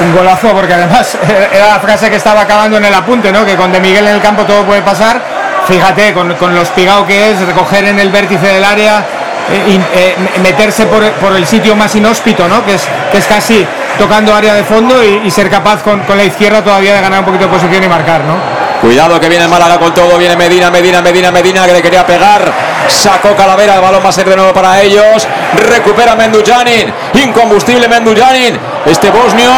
[0.00, 1.16] Un golazo porque además
[1.52, 3.44] era la frase que estaba acabando en el apunte, ¿no?
[3.44, 5.20] Que con De Miguel en el campo todo puede pasar.
[5.68, 9.04] Fíjate, con, con lo espigado que es, recoger en el vértice del área,
[9.50, 12.64] eh, y, eh, meterse por, por el sitio más inhóspito, ¿no?
[12.64, 13.66] Que es, que es casi
[13.98, 17.20] tocando área de fondo y, y ser capaz con, con la izquierda todavía de ganar
[17.20, 18.34] un poquito de posición y marcar, ¿no?
[18.82, 22.52] Cuidado que viene Málaga con todo, viene Medina, Medina, Medina, Medina que le quería pegar,
[22.88, 25.24] sacó Calavera, el balón va a ser de nuevo para ellos,
[25.68, 29.50] recupera Mendujanin, incombustible Mendujanin, este bosnio,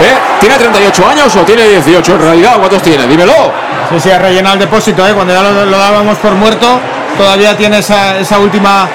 [0.00, 0.14] ¿eh?
[0.40, 2.54] ¿tiene 38 años o tiene 18 en realidad?
[2.56, 3.06] ¿Cuántos tiene?
[3.06, 3.52] Dímelo.
[3.90, 5.12] Sí, sí, ha rellenado el depósito, ¿eh?
[5.12, 6.80] cuando ya lo, lo dábamos por muerto,
[7.18, 8.88] todavía tiene esa, esa última,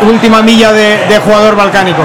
[0.00, 2.00] última milla de, de jugador balcánico.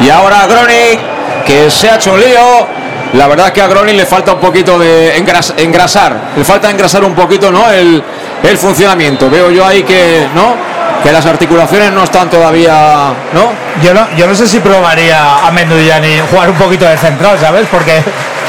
[0.00, 0.98] Y ahora Gronik,
[1.46, 2.85] que se ha hecho un lío.
[3.14, 6.14] La verdad es que a Gronik le falta un poquito de engras- engrasar.
[6.36, 7.70] Le falta engrasar un poquito ¿no?
[7.70, 8.02] el,
[8.42, 9.30] el funcionamiento.
[9.30, 10.54] Veo yo ahí que, ¿no?
[11.02, 13.12] que las articulaciones no están todavía.
[13.32, 13.52] ¿no?
[13.82, 17.66] Yo no, yo no sé si probaría a Mendujani jugar un poquito de central, ¿sabes?
[17.70, 18.02] Porque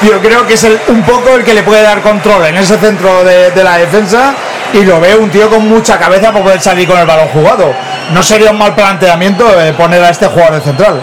[0.04, 2.78] yo creo que es el- un poco el que le puede dar control en ese
[2.78, 4.34] centro de, de la defensa
[4.74, 7.74] y lo veo un tío con mucha cabeza para poder salir con el balón jugado.
[8.12, 11.02] No sería un mal planteamiento eh, poner a este jugador de central.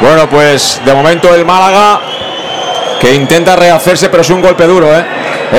[0.00, 2.00] Bueno, pues de momento el Málaga
[3.02, 5.04] que intenta rehacerse, pero es un golpe duro, ¿eh?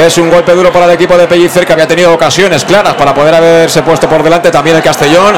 [0.05, 3.13] Es un golpe duro para el equipo de Pellicer que había tenido ocasiones claras para
[3.13, 5.37] poder haberse puesto por delante también el Castellón.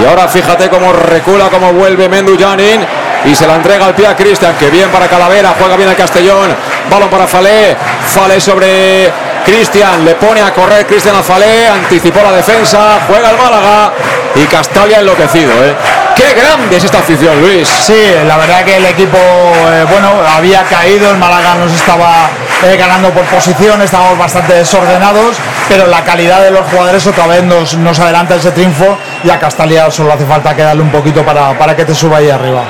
[0.00, 2.80] Y ahora fíjate cómo recula, cómo vuelve Mendu Janin
[3.24, 5.96] y se la entrega al pie a Cristian, que bien para Calavera, juega bien el
[5.96, 6.54] Castellón,
[6.88, 9.10] balón para Falé, Falé sobre
[9.44, 13.92] Cristian, le pone a correr Cristian a Falé, anticipó la defensa, juega el Málaga
[14.36, 15.74] y Castalia enloquecido, ¿eh?
[16.16, 17.68] Qué grande es esta afición, Luis.
[17.68, 22.28] Sí, la verdad que el equipo, eh, bueno, había caído, el Málaga nos estaba
[22.62, 25.36] eh, ganando por posición, estábamos bastante desordenados,
[25.68, 29.38] pero la calidad de los jugadores otra vez nos, nos adelanta ese triunfo y a
[29.38, 32.64] Castalia solo hace falta que darle un poquito para, para que te suba ahí arriba.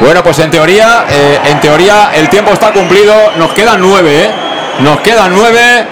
[0.00, 3.14] Bueno, pues en teoría, eh, en teoría el tiempo está cumplido.
[3.36, 4.30] Nos quedan nueve, ¿eh?
[4.80, 5.86] Nos quedan nueve.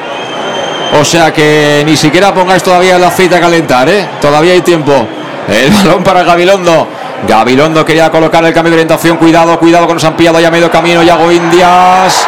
[1.00, 4.06] O sea que ni siquiera pongáis todavía el aceite a calentar, ¿eh?
[4.20, 5.08] Todavía hay tiempo.
[5.48, 6.88] El balón para Gabilondo.
[7.28, 9.16] Gabilondo quería colocar el cambio de orientación.
[9.16, 11.02] Cuidado, cuidado nos han pillado ya medio camino.
[11.02, 12.26] Yago Indias.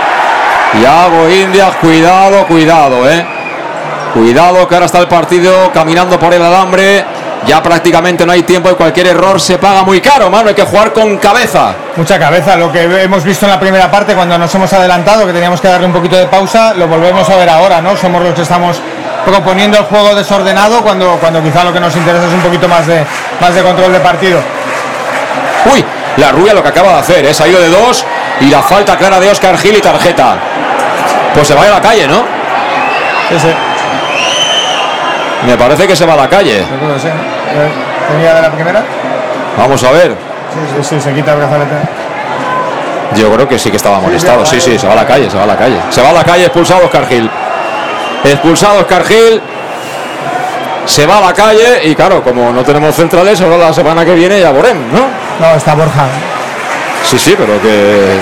[0.82, 3.26] Yago Indias, cuidado, cuidado, ¿eh?
[4.12, 7.04] Cuidado que ahora está el partido caminando por el alambre.
[7.46, 10.48] Ya prácticamente no hay tiempo y cualquier error se paga muy caro, mano.
[10.48, 11.74] Hay que jugar con cabeza.
[11.94, 15.32] Mucha cabeza, lo que hemos visto en la primera parte cuando nos hemos adelantado, que
[15.32, 17.96] teníamos que darle un poquito de pausa, lo volvemos a ver ahora, ¿no?
[17.96, 18.80] Somos los que estamos
[19.26, 22.86] proponiendo el juego desordenado cuando, cuando quizá lo que nos interesa es un poquito más
[22.86, 23.04] de,
[23.40, 24.40] más de control de partido.
[25.72, 25.84] Uy,
[26.16, 28.04] la rubia lo que acaba de hacer, es ha ido de dos
[28.40, 30.36] y la falta clara de Oscar Gil y tarjeta.
[31.34, 32.24] Pues se va a la calle, ¿no?
[33.28, 33.48] Sí, sí,
[35.46, 36.60] Me parece que se va a la calle.
[36.60, 36.64] Eh,
[38.08, 38.84] ¿Tenía de la primera?
[39.58, 40.12] Vamos a ver.
[40.54, 41.74] Sí, sí, sí, se quita el brazalete.
[43.16, 44.46] Yo creo que sí que estaba molestado.
[44.46, 45.80] Sí, sí, se va a la calle, se va a la calle.
[45.90, 47.28] Se va a la calle, expulsado Oscar Gil.
[48.32, 49.40] Expulsado Oscar Gil.
[50.84, 54.14] Se va a la calle y claro, como no tenemos centrales, ahora la semana que
[54.14, 55.06] viene ya Borem, ¿no?
[55.40, 56.06] No, está Borja.
[57.04, 58.18] Sí, sí, pero que.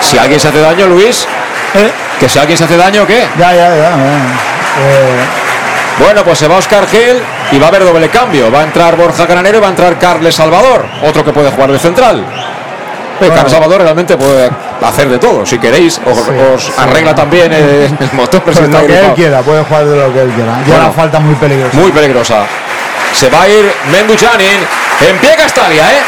[0.00, 1.26] Si alguien se hace daño, Luis.
[2.18, 3.26] ¿Que si alguien se hace daño, qué?
[3.38, 3.90] Ya, ya, ya.
[4.80, 5.20] Eh,
[5.98, 8.50] Bueno, pues se va Oscar Gil y va a haber doble cambio.
[8.50, 11.70] Va a entrar Borja Granero y va a entrar Carles Salvador, otro que puede jugar
[11.72, 12.24] de central.
[13.26, 14.50] Eh, Carles Salvador realmente puede
[14.84, 15.44] hacer de todo.
[15.46, 18.40] Si queréis, os, os arregla también el, el motor.
[18.40, 20.58] si pues lo que él quiera, puede jugar de lo que él quiera.
[20.66, 20.92] Ya Bueno.
[20.92, 21.76] falta muy peligrosa.
[21.76, 22.44] Muy peligrosa.
[23.12, 24.58] Se va a ir Menduchanin.
[25.08, 26.02] En pie Castalia, ¿eh?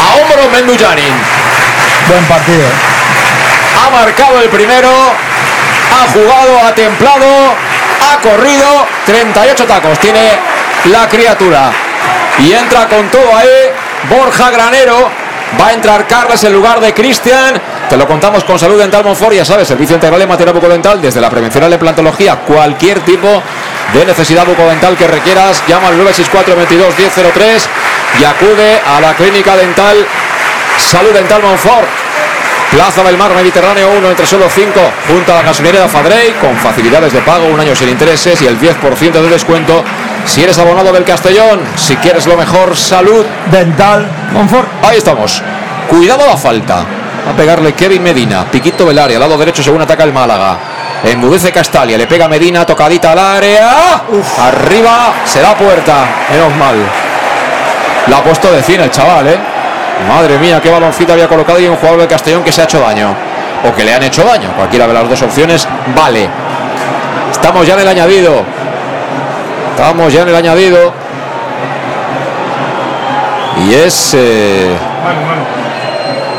[0.00, 1.14] A hombro Menduchanin.
[2.08, 2.66] Buen partido.
[3.84, 4.88] Ha marcado el primero.
[4.90, 7.26] Ha jugado, ha templado.
[8.00, 8.86] Ha corrido.
[9.06, 9.98] 38 tacos.
[9.98, 10.32] Tiene
[10.86, 11.70] la criatura.
[12.38, 13.48] Y entra con todo ahí.
[14.08, 15.10] Borja Granero.
[15.60, 17.60] Va a entrar Carles en lugar de Cristian.
[17.88, 19.32] Te lo contamos con Salud Dental Monfort.
[19.32, 21.00] Ya sabes, servicio integral en materia bucodental.
[21.00, 22.36] Desde la prevención a la implantología.
[22.36, 23.42] Cualquier tipo
[23.92, 25.62] de necesidad bucodental que requieras.
[25.68, 27.68] Llama al 964 22 1003
[28.20, 30.06] y acude a la clínica dental
[30.78, 32.05] Salud Dental Monfort.
[32.70, 37.12] Plaza del Mar Mediterráneo 1 entre solo 5 junto a la gasolinera Fadrey con facilidades
[37.12, 39.84] de pago, un año sin intereses y el 10% de descuento
[40.26, 41.60] si eres abonado del Castellón.
[41.76, 43.24] Si quieres lo mejor, salud.
[43.50, 44.68] Dental Confort.
[44.84, 45.42] Ahí estamos.
[45.88, 46.84] Cuidado a la falta.
[47.26, 48.44] Va a pegarle Kevin Medina.
[48.50, 50.58] Piquito del área, lado derecho según ataca el Málaga.
[51.04, 54.02] Embudece Castalia, le pega Medina, tocadita al área.
[54.40, 56.04] Arriba, se da puerta.
[56.30, 56.76] Menos mal.
[58.08, 59.38] La ha puesto de cine el chaval, ¿eh?
[60.08, 62.80] Madre mía, qué baloncito había colocado y un jugador del Castellón que se ha hecho
[62.80, 63.14] daño.
[63.64, 64.52] O que le han hecho daño.
[64.54, 65.66] Cualquiera de las dos opciones
[65.96, 66.28] vale.
[67.32, 68.44] Estamos ya en el añadido.
[69.70, 70.92] Estamos ya en el añadido.
[73.66, 74.76] Y es eh,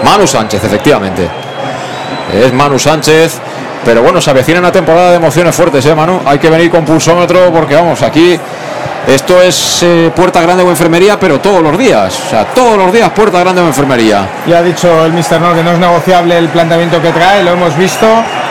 [0.04, 1.28] Manu Sánchez, efectivamente.
[2.34, 3.40] Es Manu Sánchez.
[3.84, 6.22] Pero bueno, se avecina una temporada de emociones fuertes, ¿eh, Manu?
[6.26, 8.40] Hay que venir con pulsómetro porque vamos, aquí
[9.08, 12.20] esto es eh, puerta grande o enfermería, pero todos los días.
[12.28, 14.28] O sea, todos los días puerta grande o enfermería.
[14.46, 17.52] Ya ha dicho el Mister No que no es negociable el planteamiento que trae, lo
[17.52, 18.06] hemos visto,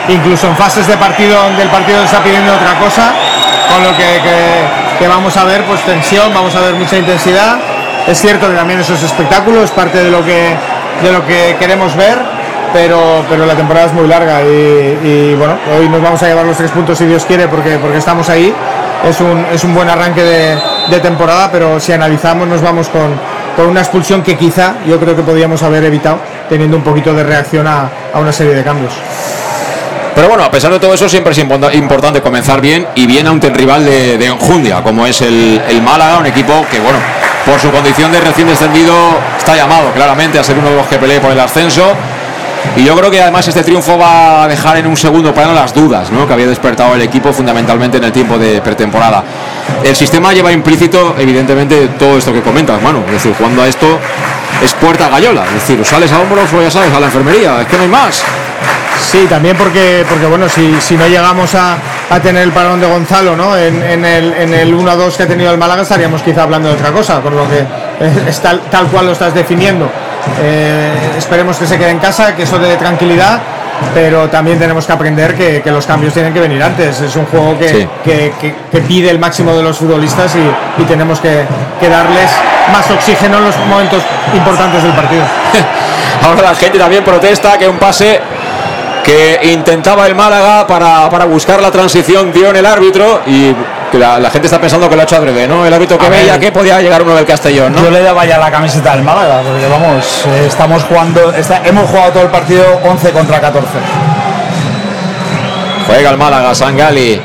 [0.09, 3.13] incluso en fases de partido donde el partido está pidiendo otra cosa,
[3.71, 4.03] con lo que,
[4.99, 7.57] que- vamos a ver pues tensión, vamos a ver mucha intensidad.
[8.07, 10.55] Es cierto que también eso es espectáculo, es parte de lo que,
[11.03, 12.17] de lo que queremos ver,
[12.73, 14.47] pero, pero la temporada es muy larga y,
[15.03, 17.97] y, bueno, hoy nos vamos a llevar los tres puntos si Dios quiere porque, porque
[17.99, 18.53] estamos ahí.
[19.05, 20.57] Es un, es un buen arranque de,
[20.89, 23.17] de temporada, pero si analizamos nos vamos con,
[23.55, 26.19] con una expulsión que quizá yo creo que podíamos haber evitado
[26.49, 28.93] teniendo un poquito de reacción a, a una serie de cambios.
[30.15, 33.27] Pero bueno, a pesar de todo eso, siempre es impo- importante comenzar bien y bien
[33.27, 36.97] ante un rival de, de enjundia, como es el, el Málaga, un equipo que, bueno,
[37.45, 38.93] por su condición de recién descendido,
[39.37, 41.93] está llamado claramente a ser uno de los que pelee por el ascenso.
[42.75, 45.73] Y yo creo que además este triunfo va a dejar en un segundo plano las
[45.73, 46.27] dudas ¿no?
[46.27, 49.23] que había despertado el equipo fundamentalmente en el tiempo de pretemporada.
[49.83, 53.03] El sistema lleva implícito, evidentemente, todo esto que comentas, mano.
[53.07, 53.99] Es decir, jugando a esto
[54.63, 55.43] es puerta gallola.
[55.45, 57.61] Es decir, sales a hombros o ya sabes, a la enfermería.
[57.61, 58.23] Es que no hay más.
[59.11, 61.77] Sí, también porque, porque bueno, si, si no llegamos a,
[62.09, 63.55] a tener el parón de Gonzalo ¿no?
[63.57, 66.91] en, el, en el 1-2 que ha tenido el Málaga, estaríamos quizá hablando de otra
[66.91, 67.65] cosa, con lo que
[68.27, 69.89] es tal, tal cual lo estás definiendo.
[70.41, 73.39] Eh, esperemos que se quede en casa, que eso dé tranquilidad,
[73.93, 76.99] pero también tenemos que aprender que, que los cambios tienen que venir antes.
[77.01, 77.87] Es un juego que, Sí.
[78.03, 78.33] que,
[78.71, 81.43] que- pide el máximo de los futbolistas y, y tenemos que,
[81.79, 82.29] que darles
[82.71, 84.01] más oxígeno en los momentos
[84.33, 85.23] importantes del partido.
[86.23, 88.19] Ahora la gente también protesta que un pase
[89.03, 93.53] que intentaba el Málaga para, para buscar la transición dio en el árbitro y
[93.91, 95.65] que la, la gente está pensando que lo ha hecho adrede, ¿no?
[95.65, 97.83] El árbitro que veía que podía llegar uno del Castellón, ¿no?
[97.83, 101.89] Yo le daba ya la camiseta del Málaga, porque vamos, eh, estamos jugando, está- hemos
[101.89, 103.67] jugado todo el partido 11 contra 14.
[105.87, 107.21] Juega el Málaga, Sangali.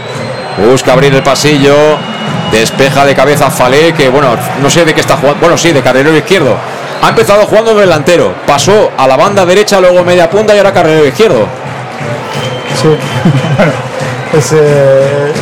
[0.70, 1.74] Busca abrir el pasillo.
[2.52, 5.40] Despeja de cabeza Falé, que bueno, no sé de qué está jugando.
[5.40, 6.54] Bueno, sí, de carrilero izquierdo.
[7.02, 8.34] Ha empezado jugando de delantero.
[8.46, 11.46] Pasó a la banda derecha, luego media punta y ahora carrilero izquierdo.
[12.80, 12.88] Sí.
[14.32, 15.32] Es, eh,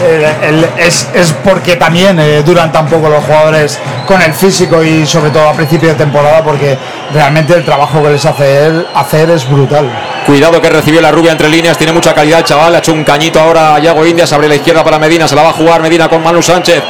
[0.43, 4.83] el- el- es, es porque también eh, duran tan poco los jugadores con el físico
[4.83, 6.77] y sobre todo a principio de temporada porque
[7.15, 9.89] realmente el trabajo que les hace él hacer es brutal.
[10.27, 13.05] Cuidado que recibió la rubia entre líneas, tiene mucha calidad el chaval, ha hecho un
[13.05, 15.81] cañito ahora a Yago Indias, abre la izquierda para Medina, se la va a jugar
[15.83, 16.83] Medina con Manu Sánchez,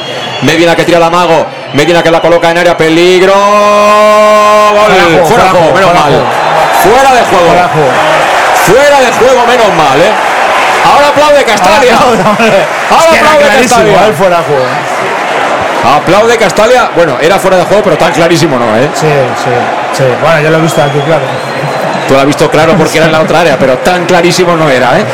[0.42, 4.90] Medina que tira la mago, Medina que la coloca en área, peligro, Gol.
[4.90, 6.12] Fuera de juego, fuera de fuera de juego, juego, menos mal,
[6.82, 7.90] Fuera de juego.
[8.66, 10.29] fuera de juego, menos mal, ¿eh?
[10.84, 14.64] Ahora aplaude Castalia, ahora aplaude Castalia, eh, fuera de juego.
[15.96, 18.88] aplaude Castalia, bueno, era fuera de juego, pero tan clarísimo no, ¿eh?
[18.94, 19.06] Sí,
[19.44, 19.50] sí,
[19.98, 20.04] sí.
[20.22, 21.22] Bueno, yo lo he visto aquí, claro.
[22.08, 24.68] Tú lo has visto claro porque era en la otra área, pero tan clarísimo no
[24.68, 25.04] era, ¿eh?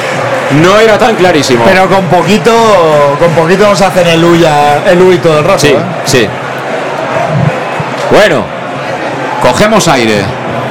[0.63, 1.65] No era tan clarísimo.
[1.65, 5.59] Pero con poquito, con poquito nos hacen el huya, el huy todo el rato.
[5.59, 5.79] Sí, ¿eh?
[6.05, 6.29] sí.
[8.11, 8.45] Bueno,
[9.43, 10.23] cogemos aire.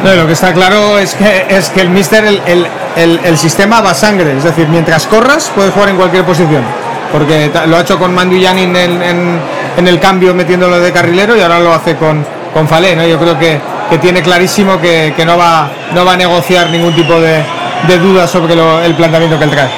[0.03, 3.37] No, lo que está claro es que, es que el Mister, el, el, el, el
[3.37, 4.37] sistema va sangre.
[4.37, 6.63] Es decir, mientras corras, puedes jugar en cualquier posición.
[7.11, 9.39] Porque lo ha hecho con Mandu Yanin en, en,
[9.77, 12.95] en el cambio metiéndolo de carrilero y ahora lo hace con, con Falé.
[12.95, 13.05] ¿no?
[13.05, 13.59] Yo creo que,
[13.89, 17.41] que tiene clarísimo que, que no, va, no va a negociar ningún tipo de,
[17.87, 19.69] de duda sobre lo- el planteamiento que él trae.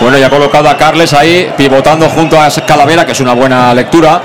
[0.00, 3.74] Bueno, ya ha colocado a Carles ahí, pivotando junto a Calavera, que es una buena
[3.74, 4.20] lectura.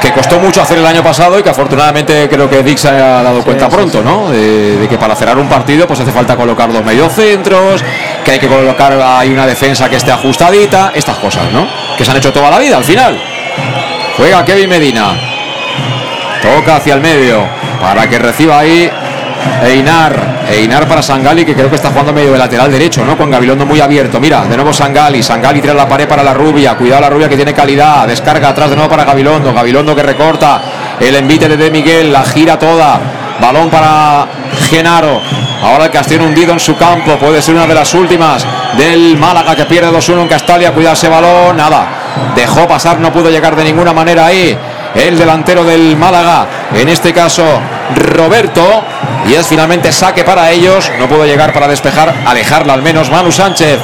[0.00, 3.22] Que costó mucho hacer el año pasado y que afortunadamente creo que Dick se ha
[3.22, 4.30] dado cuenta sí, pronto, ¿no?
[4.30, 7.84] De, de que para cerrar un partido pues hace falta colocar dos mediocentros,
[8.24, 11.66] que hay que colocar ahí una defensa que esté ajustadita, estas cosas, ¿no?
[11.98, 13.20] Que se han hecho toda la vida al final.
[14.16, 15.18] Juega Kevin Medina.
[16.42, 17.46] Toca hacia el medio
[17.80, 18.90] para que reciba ahí
[19.62, 20.39] Einar.
[20.50, 23.16] Einar para Sangali, que creo que está jugando medio de lateral derecho, ¿no?
[23.16, 24.18] Con Gabilondo muy abierto.
[24.18, 25.22] Mira, de nuevo Sangali.
[25.22, 26.74] Sangali tira la pared para la rubia.
[26.74, 28.08] Cuidado la rubia que tiene calidad.
[28.08, 29.54] Descarga atrás de nuevo para Gabilondo.
[29.54, 30.60] Gabilondo que recorta.
[30.98, 32.12] El envite de De Miguel.
[32.12, 32.98] La gira toda.
[33.40, 34.26] Balón para
[34.68, 35.20] Genaro.
[35.62, 37.16] Ahora el Castellón hundido en su campo.
[37.16, 38.44] Puede ser una de las últimas
[38.76, 40.72] del Málaga que pierde 2-1 en Castalia.
[40.72, 41.56] Cuidado ese balón.
[41.56, 41.86] Nada.
[42.34, 44.58] Dejó pasar, no pudo llegar de ninguna manera ahí.
[44.96, 46.46] El delantero del Málaga.
[46.74, 47.44] En este caso,
[47.94, 48.84] Roberto.
[49.28, 50.90] Y es finalmente saque para ellos.
[50.98, 53.78] No pudo llegar para despejar, alejarla al menos Manu Sánchez.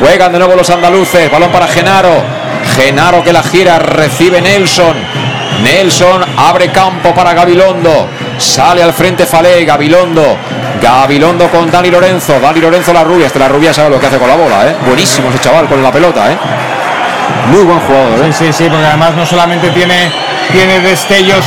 [0.00, 1.30] Juegan de nuevo los andaluces.
[1.30, 2.22] Balón para Genaro.
[2.76, 3.78] Genaro que la gira.
[3.78, 4.96] Recibe Nelson.
[5.62, 8.08] Nelson abre campo para Gabilondo.
[8.38, 9.64] Sale al frente Falé.
[9.64, 10.36] Gabilondo.
[10.80, 12.38] Gabilondo con Dani Lorenzo.
[12.40, 13.26] Dani Lorenzo la rubia.
[13.26, 14.66] Este la rubia sabe lo que hace con la bola.
[14.66, 14.76] ¿eh?
[14.86, 16.30] Buenísimo ese chaval con la pelota.
[16.30, 16.36] ¿eh?
[17.50, 18.26] Muy buen jugador.
[18.26, 18.32] ¿eh?
[18.32, 20.12] Sí, sí, sí, porque además no solamente tiene,
[20.52, 21.44] tiene destellos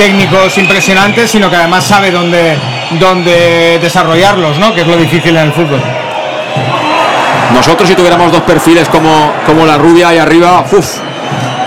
[0.00, 2.56] técnicos impresionantes, sino que además sabe dónde,
[2.98, 4.74] dónde desarrollarlos, ¿no?
[4.74, 5.78] Que es lo difícil en el fútbol.
[7.52, 10.86] Nosotros si tuviéramos dos perfiles como, como la rubia ahí arriba, uf,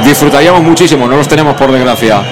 [0.04, 2.24] disfrutaríamos muchísimo, no los tenemos por desgracia.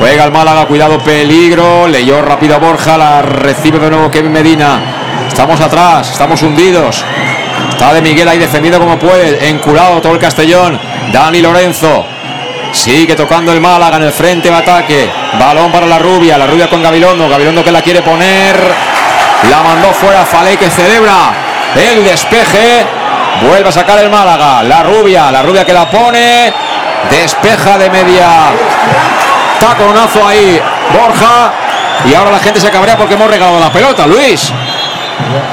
[0.00, 4.80] Juega el Málaga, cuidado, peligro, leyó rápido a Borja, la recibe de nuevo Kevin Medina.
[5.28, 7.04] Estamos atrás, estamos hundidos.
[7.70, 10.76] Está de Miguel ahí defendido como puede, enculado todo el Castellón.
[11.12, 12.15] Dani Lorenzo.
[12.76, 15.10] Sigue tocando el Málaga en el frente de ataque.
[15.40, 17.28] Balón para la rubia, la rubia con Gabilondo.
[17.28, 18.54] Gabilondo que la quiere poner.
[19.50, 21.32] La mandó fuera Faley que celebra
[21.74, 22.86] el despeje.
[23.42, 24.62] Vuelve a sacar el Málaga.
[24.62, 26.52] La rubia, la rubia que la pone.
[27.10, 28.28] Despeja de media.
[29.58, 30.60] Taconazo ahí
[30.92, 31.52] Borja.
[32.04, 34.52] Y ahora la gente se cabrea porque hemos regalado la pelota, Luis.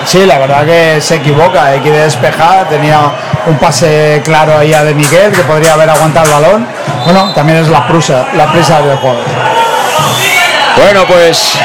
[0.06, 3.00] Sí, la verdad que se equivoca, hay que despejar, tenía
[3.48, 6.68] un pase claro ahí a De Miguel que podría haber aguantado el balón.
[7.04, 9.22] Bueno, también es la prisa, la prisa del juego.
[10.78, 11.58] Bueno, pues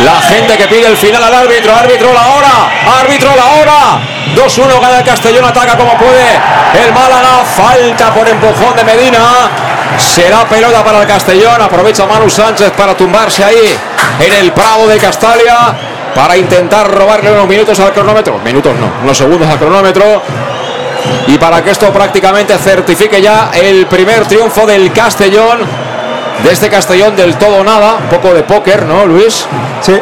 [0.00, 4.00] la gente que pide el final al árbitro, árbitro la hora, árbitro la hora.
[4.34, 6.40] 2-1 gana el Castellón, ataca como puede
[6.84, 9.18] el Málaga, falta por empujón de Medina.
[9.98, 13.76] Será pelota para el Castellón, aprovecha Manu Sánchez para tumbarse ahí
[14.20, 15.74] en el Prado de Castalia
[16.14, 18.38] para intentar robarle unos minutos al cronómetro.
[18.38, 20.22] Minutos no, unos segundos al cronómetro.
[21.26, 25.58] Y para que esto prácticamente certifique ya el primer triunfo del Castellón
[26.42, 29.44] de este Castellón del todo nada, un poco de póker, ¿no, Luis?
[29.82, 29.92] Sí,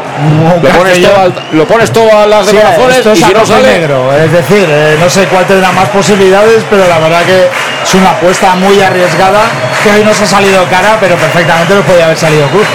[0.63, 3.25] Lo pones, todo, al- lo pones todo a las de Sí, corazones esto es y
[3.25, 3.63] si no sale.
[3.79, 7.47] negro, es decir, eh, no sé cuál tendrá más posibilidades, pero la verdad que
[7.83, 9.41] es una apuesta muy arriesgada
[9.83, 12.67] que hoy nos ha salido cara, pero perfectamente nos podía haber salido cruz.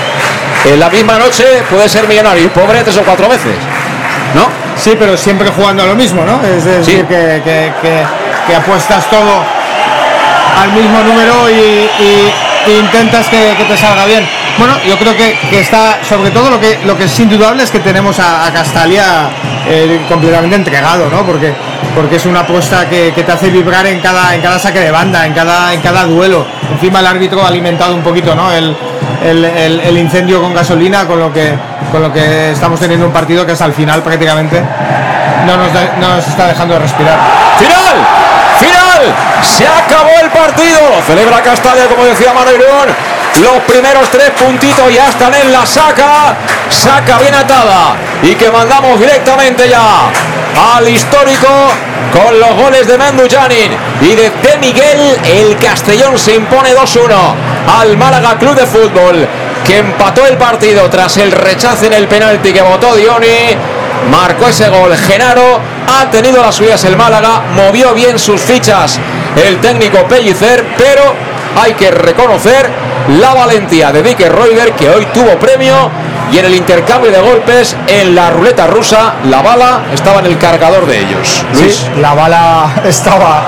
[0.66, 3.54] En la misma noche puede ser millonario pobre tres o cuatro veces,
[4.34, 4.48] ¿no?
[4.76, 6.42] Sí, pero siempre jugando a lo mismo, ¿no?
[6.44, 7.08] Es decir, Sí.
[7.08, 8.04] que, que- que-
[8.48, 9.44] que apuestas todo
[10.62, 11.54] al mismo número y,
[12.04, 12.34] y-
[12.80, 14.28] intentas que, te salga bien.
[14.58, 17.72] Bueno, yo creo que, que está, sobre todo lo que, lo que es indudable es
[17.72, 19.30] que tenemos a, a Castalia
[19.68, 21.24] eh, completamente entregado, ¿no?
[21.26, 21.54] Porque,
[21.96, 24.92] porque es una apuesta que, que te hace vibrar en cada, en cada saque de
[24.92, 26.46] banda, en cada, en cada duelo.
[26.72, 28.52] Encima el árbitro ha alimentado un poquito, ¿no?
[28.52, 28.76] El,
[29.24, 31.54] el- incendio con gasolina, con lo que
[31.92, 34.62] con lo que estamos teniendo un partido que hasta el final prácticamente
[35.46, 35.68] no nos,
[36.00, 37.18] no nos está dejando de respirar.
[37.60, 37.96] ¡Final!
[38.60, 39.14] ¡Final!
[39.44, 40.80] Se acabó el partido.
[41.06, 42.88] Celebra Castalia, como decía Manuelón.
[43.42, 46.36] Los primeros tres puntitos ya están en la saca.
[46.70, 47.96] Saca bien atada.
[48.24, 50.10] Y que mandamos directamente ya
[50.78, 51.48] al histórico
[52.14, 54.32] con los goles de Mandu Janin y De
[54.62, 55.18] Miguel.
[55.26, 59.28] El Castellón se impone 2-1 al Málaga Club de Fútbol
[59.66, 63.56] que empató el partido tras el rechazo en el penalti que votó Dioni.
[64.10, 69.00] Marcó ese gol Genaro, ha tenido las suyas el Málaga, movió bien sus fichas
[69.36, 71.14] el técnico Pellicer, pero
[71.62, 72.70] hay que reconocer
[73.20, 75.92] la valentía de Dick Reuter que hoy tuvo premio
[76.32, 80.38] y en el intercambio de golpes en la ruleta rusa la bala estaba en el
[80.38, 81.46] cargador de ellos.
[81.54, 81.76] Luis.
[81.76, 83.44] Sí, la bala estaba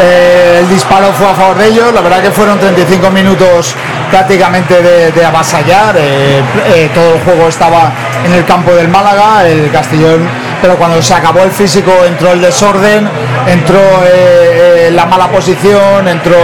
[0.00, 1.92] el disparo fue a favor de ellos.
[1.92, 3.74] La verdad que fueron 35 minutos
[4.10, 5.96] prácticamente de, de avasallar.
[5.96, 6.42] eh,
[6.74, 7.92] eh, todo el juego estaba
[8.24, 10.28] en el campo del Málaga, el Castellón,
[10.60, 13.08] pero cuando se acabó el físico entró el desorden,
[13.46, 16.36] entró eh, la mala posición, entró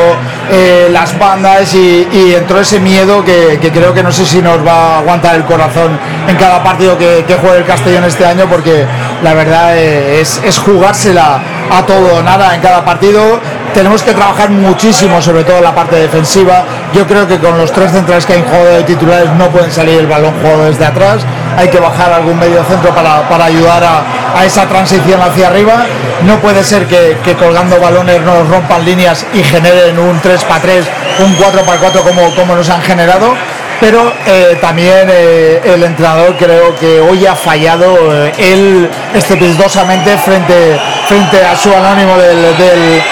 [0.91, 4.99] las bandas y, entró ese miedo que, creo que no sé si nos va a
[4.99, 8.84] aguantar el corazón en cada partido que, que juegue el Castellón este año, porque
[9.23, 13.41] la verdad es jugársela a todo o nada en cada partido.
[13.73, 16.65] Tenemos que trabajar muchísimo, sobre todo en la parte defensiva.
[16.93, 19.73] Yo creo que con los tres centrales que hay en juego de titulares no pueden
[19.73, 21.23] salir el balón jugado desde atrás.
[21.57, 24.02] Hay que bajar algún medio centro para, para ayudar a,
[24.39, 25.86] a esa transición hacia arriba.
[26.25, 30.86] No puede ser que, colgando balones nos rompan líneas y generen un 3 para 3,
[31.20, 33.34] un 4 para 4 como, como nos han generado
[33.80, 37.96] pero eh, también eh, el entrenador creo que hoy ha fallado
[38.26, 40.78] eh, él estrepitosamente frente,
[41.08, 43.02] frente a su anónimo del, del-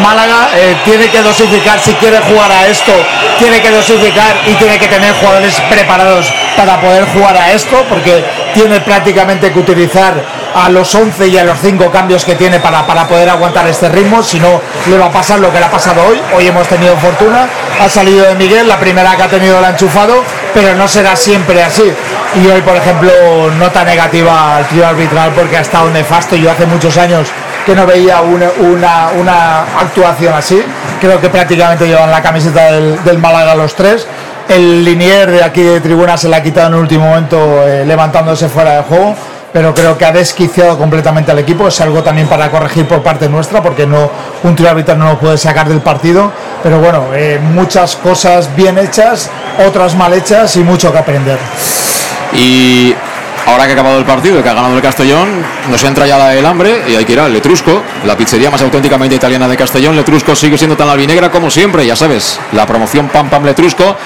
[0.00, 0.48] Málaga.
[0.84, 2.92] Tiene que dosificar, si quiere jugar a esto,
[3.40, 6.26] tiene que dosificar y tiene que tener jugadores preparados
[6.56, 10.14] para poder jugar a esto, porque tiene prácticamente que utilizar
[10.54, 13.88] a los 11 y a los 5 cambios que tiene para, para poder aguantar este
[13.88, 16.20] ritmo, si no le va a pasar lo que le ha pasado hoy.
[16.36, 17.48] Hoy hemos tenido fortuna,
[17.80, 20.22] ha salido de Miguel, la primera que ha tenido ha enchufado,
[20.52, 21.84] pero no será siempre así.
[22.42, 23.10] Y hoy, por ejemplo,
[23.58, 26.36] nota negativa al trío arbitral porque ha estado nefasto.
[26.36, 27.28] Yo hace muchos años
[27.64, 30.62] que no veía una, una, una actuación así.
[31.00, 34.06] Creo que prácticamente llevan la camiseta del, del Málaga los tres.
[34.48, 37.84] El linier de aquí de tribuna se la ha quitado en el último momento eh,
[37.86, 39.16] levantándose fuera de juego
[39.54, 41.68] pero creo que ha desquiciado completamente al equipo.
[41.68, 44.10] Es algo también para corregir por parte nuestra, porque no
[44.42, 46.32] un tiro arbitral no lo puede sacar del partido.
[46.60, 49.30] Pero bueno, eh, muchas cosas bien hechas,
[49.64, 51.38] otras mal hechas y mucho que aprender.
[52.32, 52.96] Y
[53.46, 55.28] ahora que ha acabado el partido y que ha ganado el Castellón,
[55.70, 59.14] nos entra ya el hambre y hay que ir al Letrusco, la pizzería más auténticamente
[59.14, 59.96] italiana de Castellón.
[59.96, 63.96] Letrusco sigue siendo tan albinegra como siempre, ya sabes, la promoción Pam Pam Letrusco,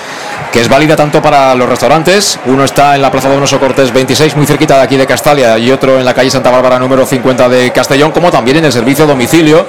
[0.53, 2.39] que es válida tanto para los restaurantes.
[2.47, 5.71] Uno está en la Plaza Donoso Cortés 26, muy cerquita de aquí de Castalia, y
[5.71, 9.07] otro en la calle Santa Bárbara número 50 de Castellón, como también en el servicio
[9.07, 9.67] domicilio.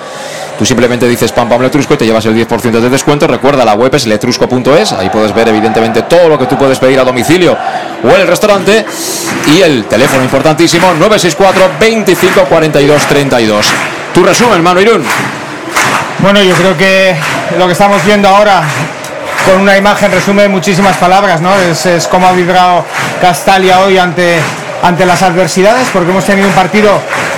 [0.60, 3.26] Tú simplemente dices Pam Pam Letrusco y te llevas el 10% de descuento.
[3.28, 4.92] Recuerda, la web es letrusco.es.
[4.92, 7.58] Ahí puedes ver evidentemente todo lo que tú puedes pedir a domicilio
[8.04, 8.86] o en el restaurante.
[9.48, 13.66] Y el teléfono importantísimo 964 25 42 32.
[14.14, 15.02] Tu resumen, Manu Irún.
[16.20, 17.16] Bueno, yo creo que
[17.58, 18.62] lo que estamos viendo ahora
[19.46, 21.56] con una imagen resume muchísimas palabras, ¿no?
[21.56, 22.84] Es, es cómo ha vibrado
[23.22, 24.40] Castalia hoy ante,
[24.82, 26.92] ante las adversidades, porque hemos tenido un partido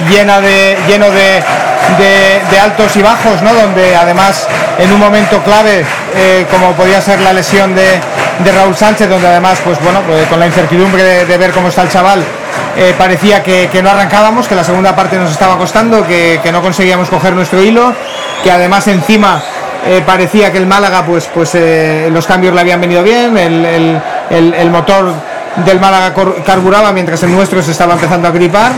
[0.10, 1.42] lleno de, lleno de,
[2.52, 3.54] de- altos y bajos, ¿no?
[3.54, 4.48] Donde además
[4.78, 5.84] en un momento clave,
[6.16, 8.00] eh, como podía ser la lesión de,
[8.44, 11.82] de Raúl Sánchez, donde además, pues bueno, pues con la incertidumbre de, ver cómo está
[11.82, 12.24] el chaval,
[12.78, 16.62] eh, parecía que, no arrancábamos, que la segunda parte nos estaba costando, que, que no
[16.62, 17.94] conseguíamos coger nuestro hilo,
[18.44, 19.42] que además encima
[19.88, 21.58] eh, parecía que el Málaga, pues, pues
[22.12, 24.02] los cambios le habían venido bien, el-
[24.54, 25.14] el motor
[25.66, 26.14] del Málaga
[26.46, 28.72] carburaba mientras el nuestro se estaba empezando a gripar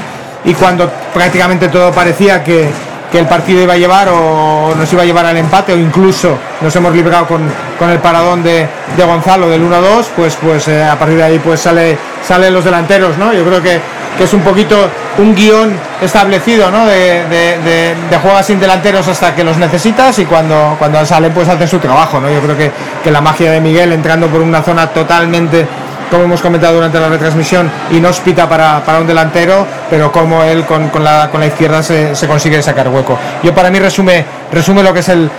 [0.43, 2.69] y cuando prácticamente todo parecía que,
[3.11, 6.35] que el partido iba a llevar o nos iba a llevar al empate o incluso
[6.61, 7.41] nos hemos librado con,
[7.77, 11.39] con el paradón de, de Gonzalo del 1-2, pues, pues eh, a partir de ahí
[11.39, 11.95] pues sale,
[12.27, 13.31] salen los delanteros, ¿no?
[13.31, 13.79] Yo creo que,
[14.17, 16.87] que es un poquito un guion establecido, ¿no?
[16.87, 21.67] De, de juegas sin delanteros hasta que los necesitas y cuando, cuando salen pues hacen
[21.67, 22.31] su trabajo, ¿no?
[22.31, 22.71] Yo creo que,
[23.03, 25.67] que la magia de Miguel entrando por una zona totalmente
[26.13, 30.89] como hemos comentado durante la retransmisión, inhóspita para, para un delantero, pero como él con,
[30.89, 33.17] con la, con la izquierda se, consigue sacar hueco.
[33.41, 35.31] Yo para mí resume, resume lo que es el,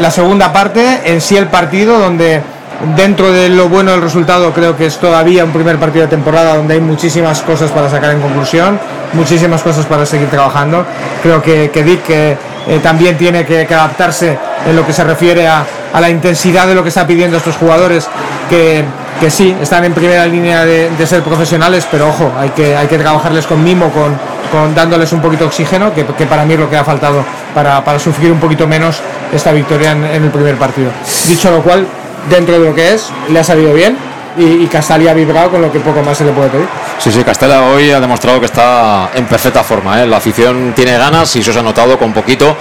[0.00, 2.40] la segunda parte, en sí el partido, donde
[2.96, 6.56] dentro de lo bueno del resultado creo que es todavía un primer partido de temporada
[6.56, 8.80] donde hay muchísimas cosas para sacar en conclusión,
[9.12, 10.86] muchísimas cosas para seguir trabajando.
[11.22, 12.36] Creo que, que Dick eh,
[12.82, 16.82] también tiene que adaptarse en lo que se refiere a, a la intensidad de lo
[16.82, 18.08] que está pidiendo estos jugadores
[18.48, 18.84] que,
[19.20, 22.98] que sí, están en primera línea de, ser profesionales, pero ojo, hay que, hay que
[22.98, 24.18] trabajarles con mimo, con,
[24.50, 27.24] con dándoles un poquito de oxígeno, que, que para mí es lo que ha faltado
[27.54, 29.00] para, para sufrir un poquito menos
[29.32, 30.90] esta victoria en, en el primer partido.
[31.26, 31.86] Dicho lo cual,
[32.30, 34.07] dentro de lo que es, le ha salido bien
[34.38, 36.66] y, y ha vibrado con lo que poco más se le puede pedir.
[36.98, 40.02] Sí, sí, Castela hoy ha demostrado que está en perfecta forma.
[40.02, 40.06] ¿eh?
[40.06, 42.56] La afición tiene ganas y eso se ha notado con poquito.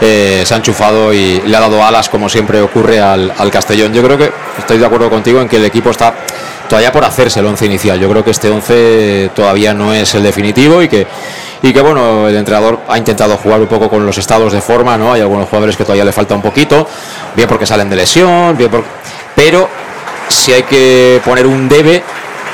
[0.00, 3.92] Eh, se ha enchufado y le ha dado alas, como siempre ocurre al, Castellón.
[3.92, 6.14] Yo creo que estoy de acuerdo contigo en que el equipo está
[6.68, 7.98] todavía por hacerse el once inicial.
[7.98, 11.06] Yo creo que este once todavía no es el definitivo y que
[11.62, 14.98] y que bueno, el entrenador ha intentado jugar un poco con los estados de forma,
[14.98, 15.12] ¿no?
[15.12, 16.88] Hay algunos jugadores que todavía le falta un poquito,
[17.36, 18.82] bien porque salen de lesión, bien por...
[19.36, 19.68] pero
[20.28, 22.02] si hay que poner un debe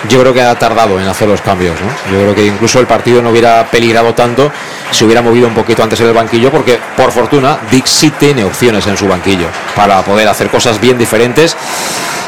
[0.08, 1.74] yo creo que ha tardado en hacer los cambios.
[1.80, 2.12] ¿no?
[2.12, 4.50] Yo creo que incluso el partido no hubiera peligrado tanto
[4.90, 8.44] si hubiera movido un poquito antes en el banquillo, porque por fortuna Dick sí tiene
[8.44, 11.56] opciones en su banquillo para poder hacer cosas bien diferentes.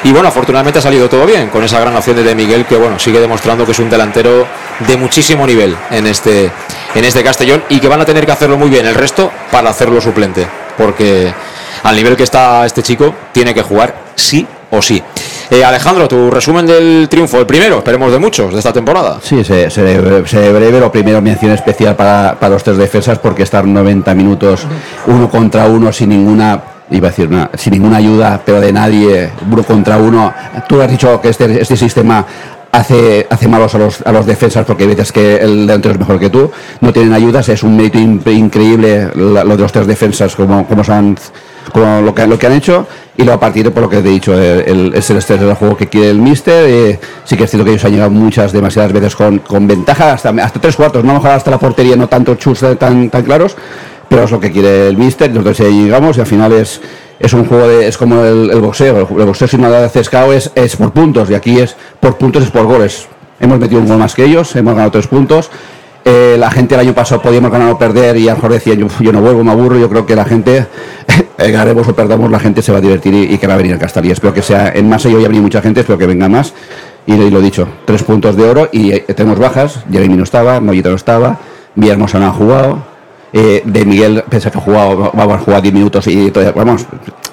[0.03, 2.77] Y bueno, afortunadamente ha salido todo bien con esa gran opción de, de Miguel, que
[2.77, 4.47] bueno, sigue demostrando que es un delantero
[4.81, 6.51] de muchísimo nivel en este,
[6.95, 9.71] en este Castellón y que van a tener que hacerlo muy bien el resto para
[9.71, 10.47] hacerlo suplente.
[10.77, 11.33] Porque
[11.83, 15.03] al nivel que está este chico, tiene que jugar sí o sí.
[15.51, 19.19] Eh, Alejandro, tu resumen del triunfo, el primero, esperemos de muchos de esta temporada.
[19.23, 20.79] Sí, se, se, se breve.
[20.79, 24.67] Lo primero, mención especial para, para los tres defensas, porque estar 90 minutos
[25.07, 29.31] uno contra uno sin ninguna iba a decir una, sin ninguna ayuda, pero de nadie,
[29.51, 30.33] uno contra uno.
[30.69, 32.25] Tú has dicho que este, este sistema
[32.73, 35.99] hace, hace malos a los, a los defensas porque hay veces que el delantero es
[36.01, 36.51] mejor que tú.
[36.81, 40.67] No tienen ayudas, es un mérito in- increíble la- lo de los tres defensas, como,
[40.67, 41.17] como, son,
[41.73, 42.87] como lo, que, lo que han hecho.
[43.17, 45.41] Y luego a partir de por lo que he dicho, el, el- es el estrés
[45.41, 46.65] del juego que quiere el míster.
[46.69, 50.13] eh, sí que es cierto que ellos han llegado muchas, demasiadas veces con, con ventaja,
[50.13, 53.57] hasta, hasta tres cuartos, no mejor hasta la portería, no tanto chus tan, tan claros
[54.09, 56.81] pero es lo que quiere el míster, nosotros llegamos y al final es,
[57.21, 60.51] es un juego de, es como el, boxeo, el boxeo si no haces KO es,
[60.55, 63.09] es por puntos y aquí es por puntos, es por goles.
[63.39, 65.51] Hemos metido un gol más que ellos, hemos ganado tres puntos.
[66.03, 68.73] Eh, la gente el año pasado podíamos ganar o perder y a lo mejor decía
[68.73, 70.67] yo, yo no vuelvo, me aburro, yo creo que la gente,
[71.39, 73.59] eh, ganemos o perdamos, la gente se va a divertir y, y que va a
[73.59, 74.15] venir a Castalia.
[74.15, 76.55] Espero que sea en masa y hoy ha venido mucha gente, espero que venga más.
[77.07, 80.59] Y, y lo dicho, tres puntos de oro y eh, tenemos bajas, Jeremy no estaba,
[80.61, 81.39] Mollito no estaba,
[81.75, 82.90] Villahermosa no ha jugado,
[83.33, 86.87] eh, de Miguel, pese que ha jugado, vamos a jugar 10 minutos y todavía, vamos,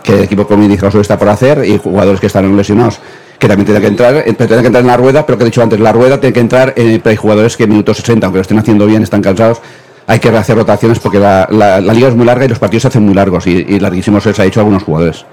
[0.04, 3.00] que el equipo como dijo está por hacer y jugadores que están lesionados
[3.40, 5.46] que también tienen que entrar, eh, tienen que entrar en la rueda, pero que he
[5.46, 8.26] dicho antes, la rueda tiene que entrar, eh, pero hay jugadores que en minutos 60,
[8.26, 9.60] aunque lo estén haciendo bien, están cansados,
[10.08, 12.82] hay que hacer rotaciones porque la, la- la liga es muy larga y los partidos
[12.84, 15.24] se hacen muy largos y, y larguísimos se ha hecho algunos jugadores.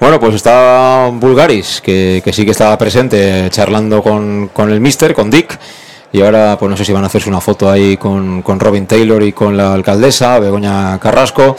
[0.00, 5.30] Bueno, pues está Bulgaris, que, que sí que estaba presente charlando con el mister, con
[5.30, 5.58] Dick.
[6.12, 8.86] Y ahora, pues no sé si van a hacerse una foto ahí con, con Robin
[8.86, 11.56] Taylor y con la alcaldesa, Begoña Carrasco.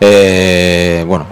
[0.00, 1.26] Eh, bueno,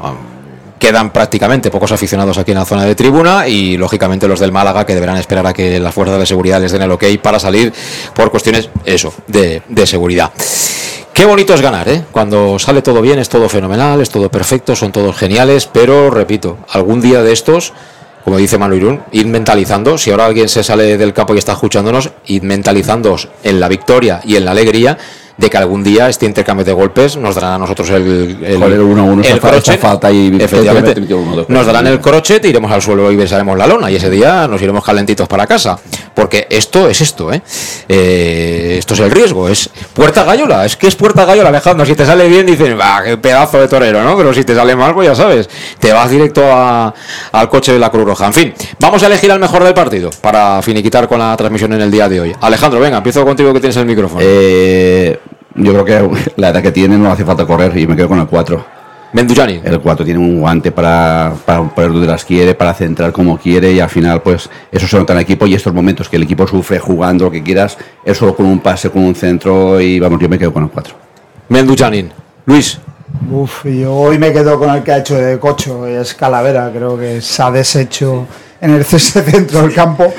[0.79, 4.87] quedan prácticamente pocos aficionados aquí en la zona de tribuna y lógicamente los del Málaga
[4.87, 7.73] que deberán esperar a que las fuerzas de seguridad les den el ok para salir
[8.15, 10.33] por cuestiones, eso, de, de seguridad.
[11.12, 12.05] Qué bonito es ganar, ¿eh?
[12.12, 16.59] Cuando sale todo bien, es todo fenomenal, es todo perfecto, son todos geniales, pero repito,
[16.70, 17.75] algún día de estos,
[18.25, 21.53] como dice Manu Irún, ir mentalizando, si ahora alguien se sale del campo y está
[21.53, 24.99] escuchándonos, ir mentalizándoos en la victoria y en la alegría
[25.41, 29.05] de que algún día este intercambio de golpes nos dará a nosotros el, el, uno
[29.05, 29.81] uno, el esta crochet.
[29.81, 33.91] falta y- efectivamente, uno, nos darán el crochet, iremos al suelo y besaremos la lona
[33.91, 35.78] y ese día nos iremos calentitos para casa,
[36.15, 37.41] porque esto es esto, ¿eh?
[37.89, 41.94] Eh, esto es el riesgo, es puerta gallola, es que es puerta gallola, Alejandro, si
[41.94, 44.17] te sale bien dices, va, qué pedazo de torero, ¿no?
[44.17, 46.93] Pero si te sale mal, pues ya sabes, te vas directo a-
[47.33, 48.27] al coche de la Cruz Roja.
[48.27, 51.81] En fin, vamos a elegir al mejor del partido para finiquitar con la transmisión en
[51.81, 52.33] el día de hoy.
[52.41, 54.20] Alejandro, venga, empiezo contigo que tienes el micrófono.
[54.23, 55.19] Eh,
[55.55, 58.20] yo creo que la edad que tiene no hace falta correr y me quedo con
[58.20, 58.81] el 4.
[59.12, 59.61] Mendujani.
[59.65, 63.73] El 4 tiene un guante para, para poner donde las quiere, para centrar como quiere
[63.73, 66.23] y al final pues eso se nota en el equipo y estos momentos que el
[66.23, 69.99] equipo sufre jugando lo que quieras, es solo con un pase, con un centro y
[69.99, 70.95] vamos, yo me quedo con el 4.
[71.49, 72.12] Menduchanin.
[72.47, 72.79] Luis.
[73.29, 76.97] Uf, yo hoy me quedo con el que ha hecho de Cocho, es Calavera, creo
[76.97, 78.27] que se ha deshecho
[78.61, 80.12] en el cese centro del campo.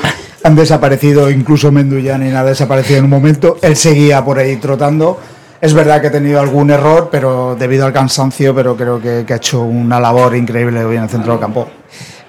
[0.43, 3.57] Han desaparecido, incluso Menduyanin ha desaparecido en un momento.
[3.61, 5.19] Él seguía por ahí trotando.
[5.61, 9.33] Es verdad que ha tenido algún error, pero debido al cansancio, pero creo que, que
[9.33, 11.67] ha hecho una labor increíble hoy en el centro del campo.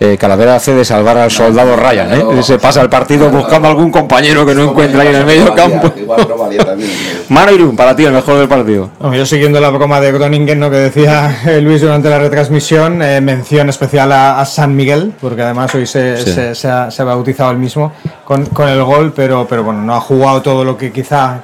[0.04, 2.42] Eh, Calavera hace de salvar al soldado Ryan, ¿eh?
[2.42, 5.92] Se pasa el partido buscando algún compañero que no encuentra ahí en el medio campo.
[7.28, 8.90] Manu Irún, para ti el mejor del partido.
[8.98, 10.70] Bueno, yo siguiendo la broma de Groningen, ¿no?
[10.70, 15.42] que decía eh, Luis durante la retransmisión, eh, mención especial a, a San Miguel, porque
[15.42, 16.32] además hoy se, Sí.
[16.32, 17.92] se- se ha, se ha bautizado el mismo
[18.24, 21.40] con, con el gol, pero, pero bueno, no ha jugado todo lo que quizá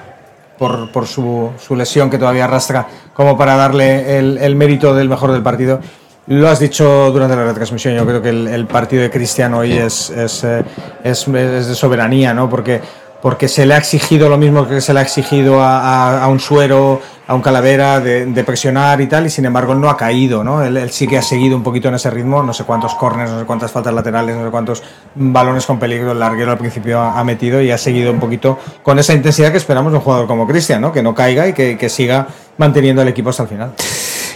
[0.59, 5.09] por, por su, su lesión que todavía arrastra como para darle el, el mérito del
[5.09, 5.81] mejor del partido.
[6.29, 10.11] Lo has dicho durante la retransmisión, yo creo que el, partido de Cristiano hoy es,
[10.11, 10.63] es, eh,
[11.03, 12.51] es, es de soberanía, ¿no?
[12.51, 12.83] Porque,
[13.23, 16.39] porque se le ha exigido lo mismo que se le ha exigido a, a- un
[16.39, 20.63] suero, a un calavera, de, presionar y tal, y sin embargo no ha caído, ¿no?
[20.63, 23.41] Él, sí que ha seguido un poquito en ese ritmo, no sé cuántos corners, no
[23.41, 24.83] sé cuántas faltas laterales, no sé cuántos
[25.15, 28.59] balones con peligro el larguero al principio ha, ha metido y ha seguido un poquito
[28.83, 30.93] con esa intensidad que esperamos de un jugador como Cristian, ¿no?
[30.93, 32.27] Que no caiga y que, que siga
[32.59, 33.73] manteniendo el equipo hasta el final.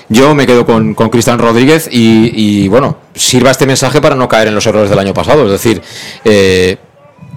[0.09, 4.29] Yo me quedo con, con Cristian Rodríguez y, y, bueno, sirva este mensaje para no
[4.29, 5.45] caer en los errores del año pasado.
[5.47, 5.81] Es decir,
[6.25, 6.77] eh,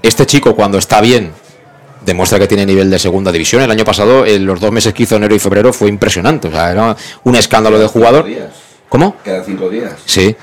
[0.02, 1.32] este chico cuando está bien
[2.06, 3.62] demuestra que tiene nivel de segunda división.
[3.62, 6.48] El año pasado, en los dos meses que hizo enero y febrero, fue impresionante.
[6.48, 8.26] O sea, era un escándalo de jugador.
[8.88, 9.16] ¿Cómo?
[9.24, 9.94] Quedan cinco días.
[10.06, 10.36] Sí.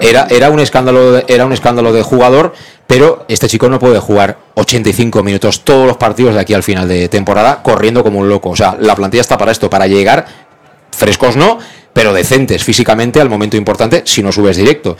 [0.00, 2.54] Era, era un escándalo de, era un escándalo de jugador,
[2.86, 6.88] pero este chico no puede jugar 85 minutos todos los partidos de aquí al final
[6.88, 8.50] de temporada corriendo como un loco.
[8.50, 10.41] O sea, la plantilla está para esto, para llegar
[10.96, 11.58] frescos no,
[11.92, 14.96] pero decentes físicamente al momento importante si no subes directo.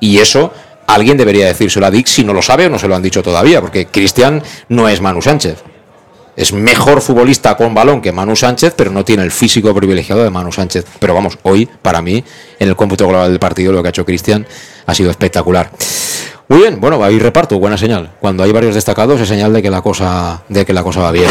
[0.00, 0.52] Y eso
[0.86, 3.22] alguien debería decírselo a Dick si no lo sabe o no se lo han dicho
[3.22, 5.62] todavía, porque Cristian no es Manu Sánchez.
[6.36, 10.28] Es mejor futbolista con balón que Manu Sánchez, pero no tiene el físico privilegiado de
[10.28, 10.84] Manu Sánchez.
[10.98, 12.22] Pero vamos, hoy, para mí,
[12.58, 14.46] en el cómputo global del partido, lo que ha hecho Cristian
[14.84, 15.70] ha sido espectacular.
[16.48, 18.12] Muy bien, bueno, va a ir reparto, buena señal.
[18.20, 21.10] Cuando hay varios destacados es señal de que la cosa, de que la cosa va
[21.10, 21.30] bien.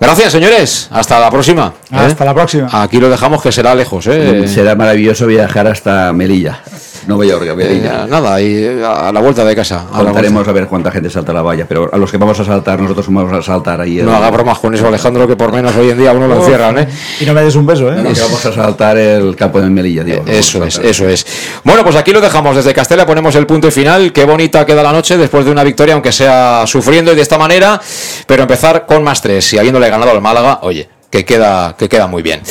[0.00, 0.88] Gracias, señores.
[0.92, 1.74] Hasta la próxima.
[1.90, 1.96] ¿eh?
[1.96, 2.68] Hasta la próxima.
[2.82, 4.46] Aquí lo dejamos que será lejos, ¿eh?
[4.46, 6.60] Será maravilloso viajar hasta Melilla.
[7.08, 9.86] No voy a Orga, Eh, nada, y a la vuelta de casa.
[9.90, 12.78] Contaremos a ver cuánta gente salta la valla, pero a los que vamos a saltar,
[12.78, 14.02] nosotros vamos a saltar ahí.
[14.02, 16.78] No haga bromas con eso, Alejandro, que por menos hoy en día uno lo encierran,
[16.80, 16.88] ¿eh?
[17.18, 17.96] Y no me des un beso, ¿eh?
[17.96, 20.22] No, que vamos a saltar el campo de Melilla, digo.
[20.26, 21.26] Eso es, eso es.
[21.64, 24.12] Bueno, pues aquí lo dejamos desde Castella, ponemos el punto y final.
[24.12, 27.38] Qué bonita queda la noche después de una victoria, aunque sea sufriendo y de esta
[27.38, 27.80] manera,
[28.26, 32.06] pero empezar con más tres y habiéndole ganado al Málaga, oye, que queda, que queda
[32.06, 32.42] muy bien.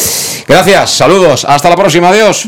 [0.48, 2.48] Gracias, saludos, hasta la próxima, adiós.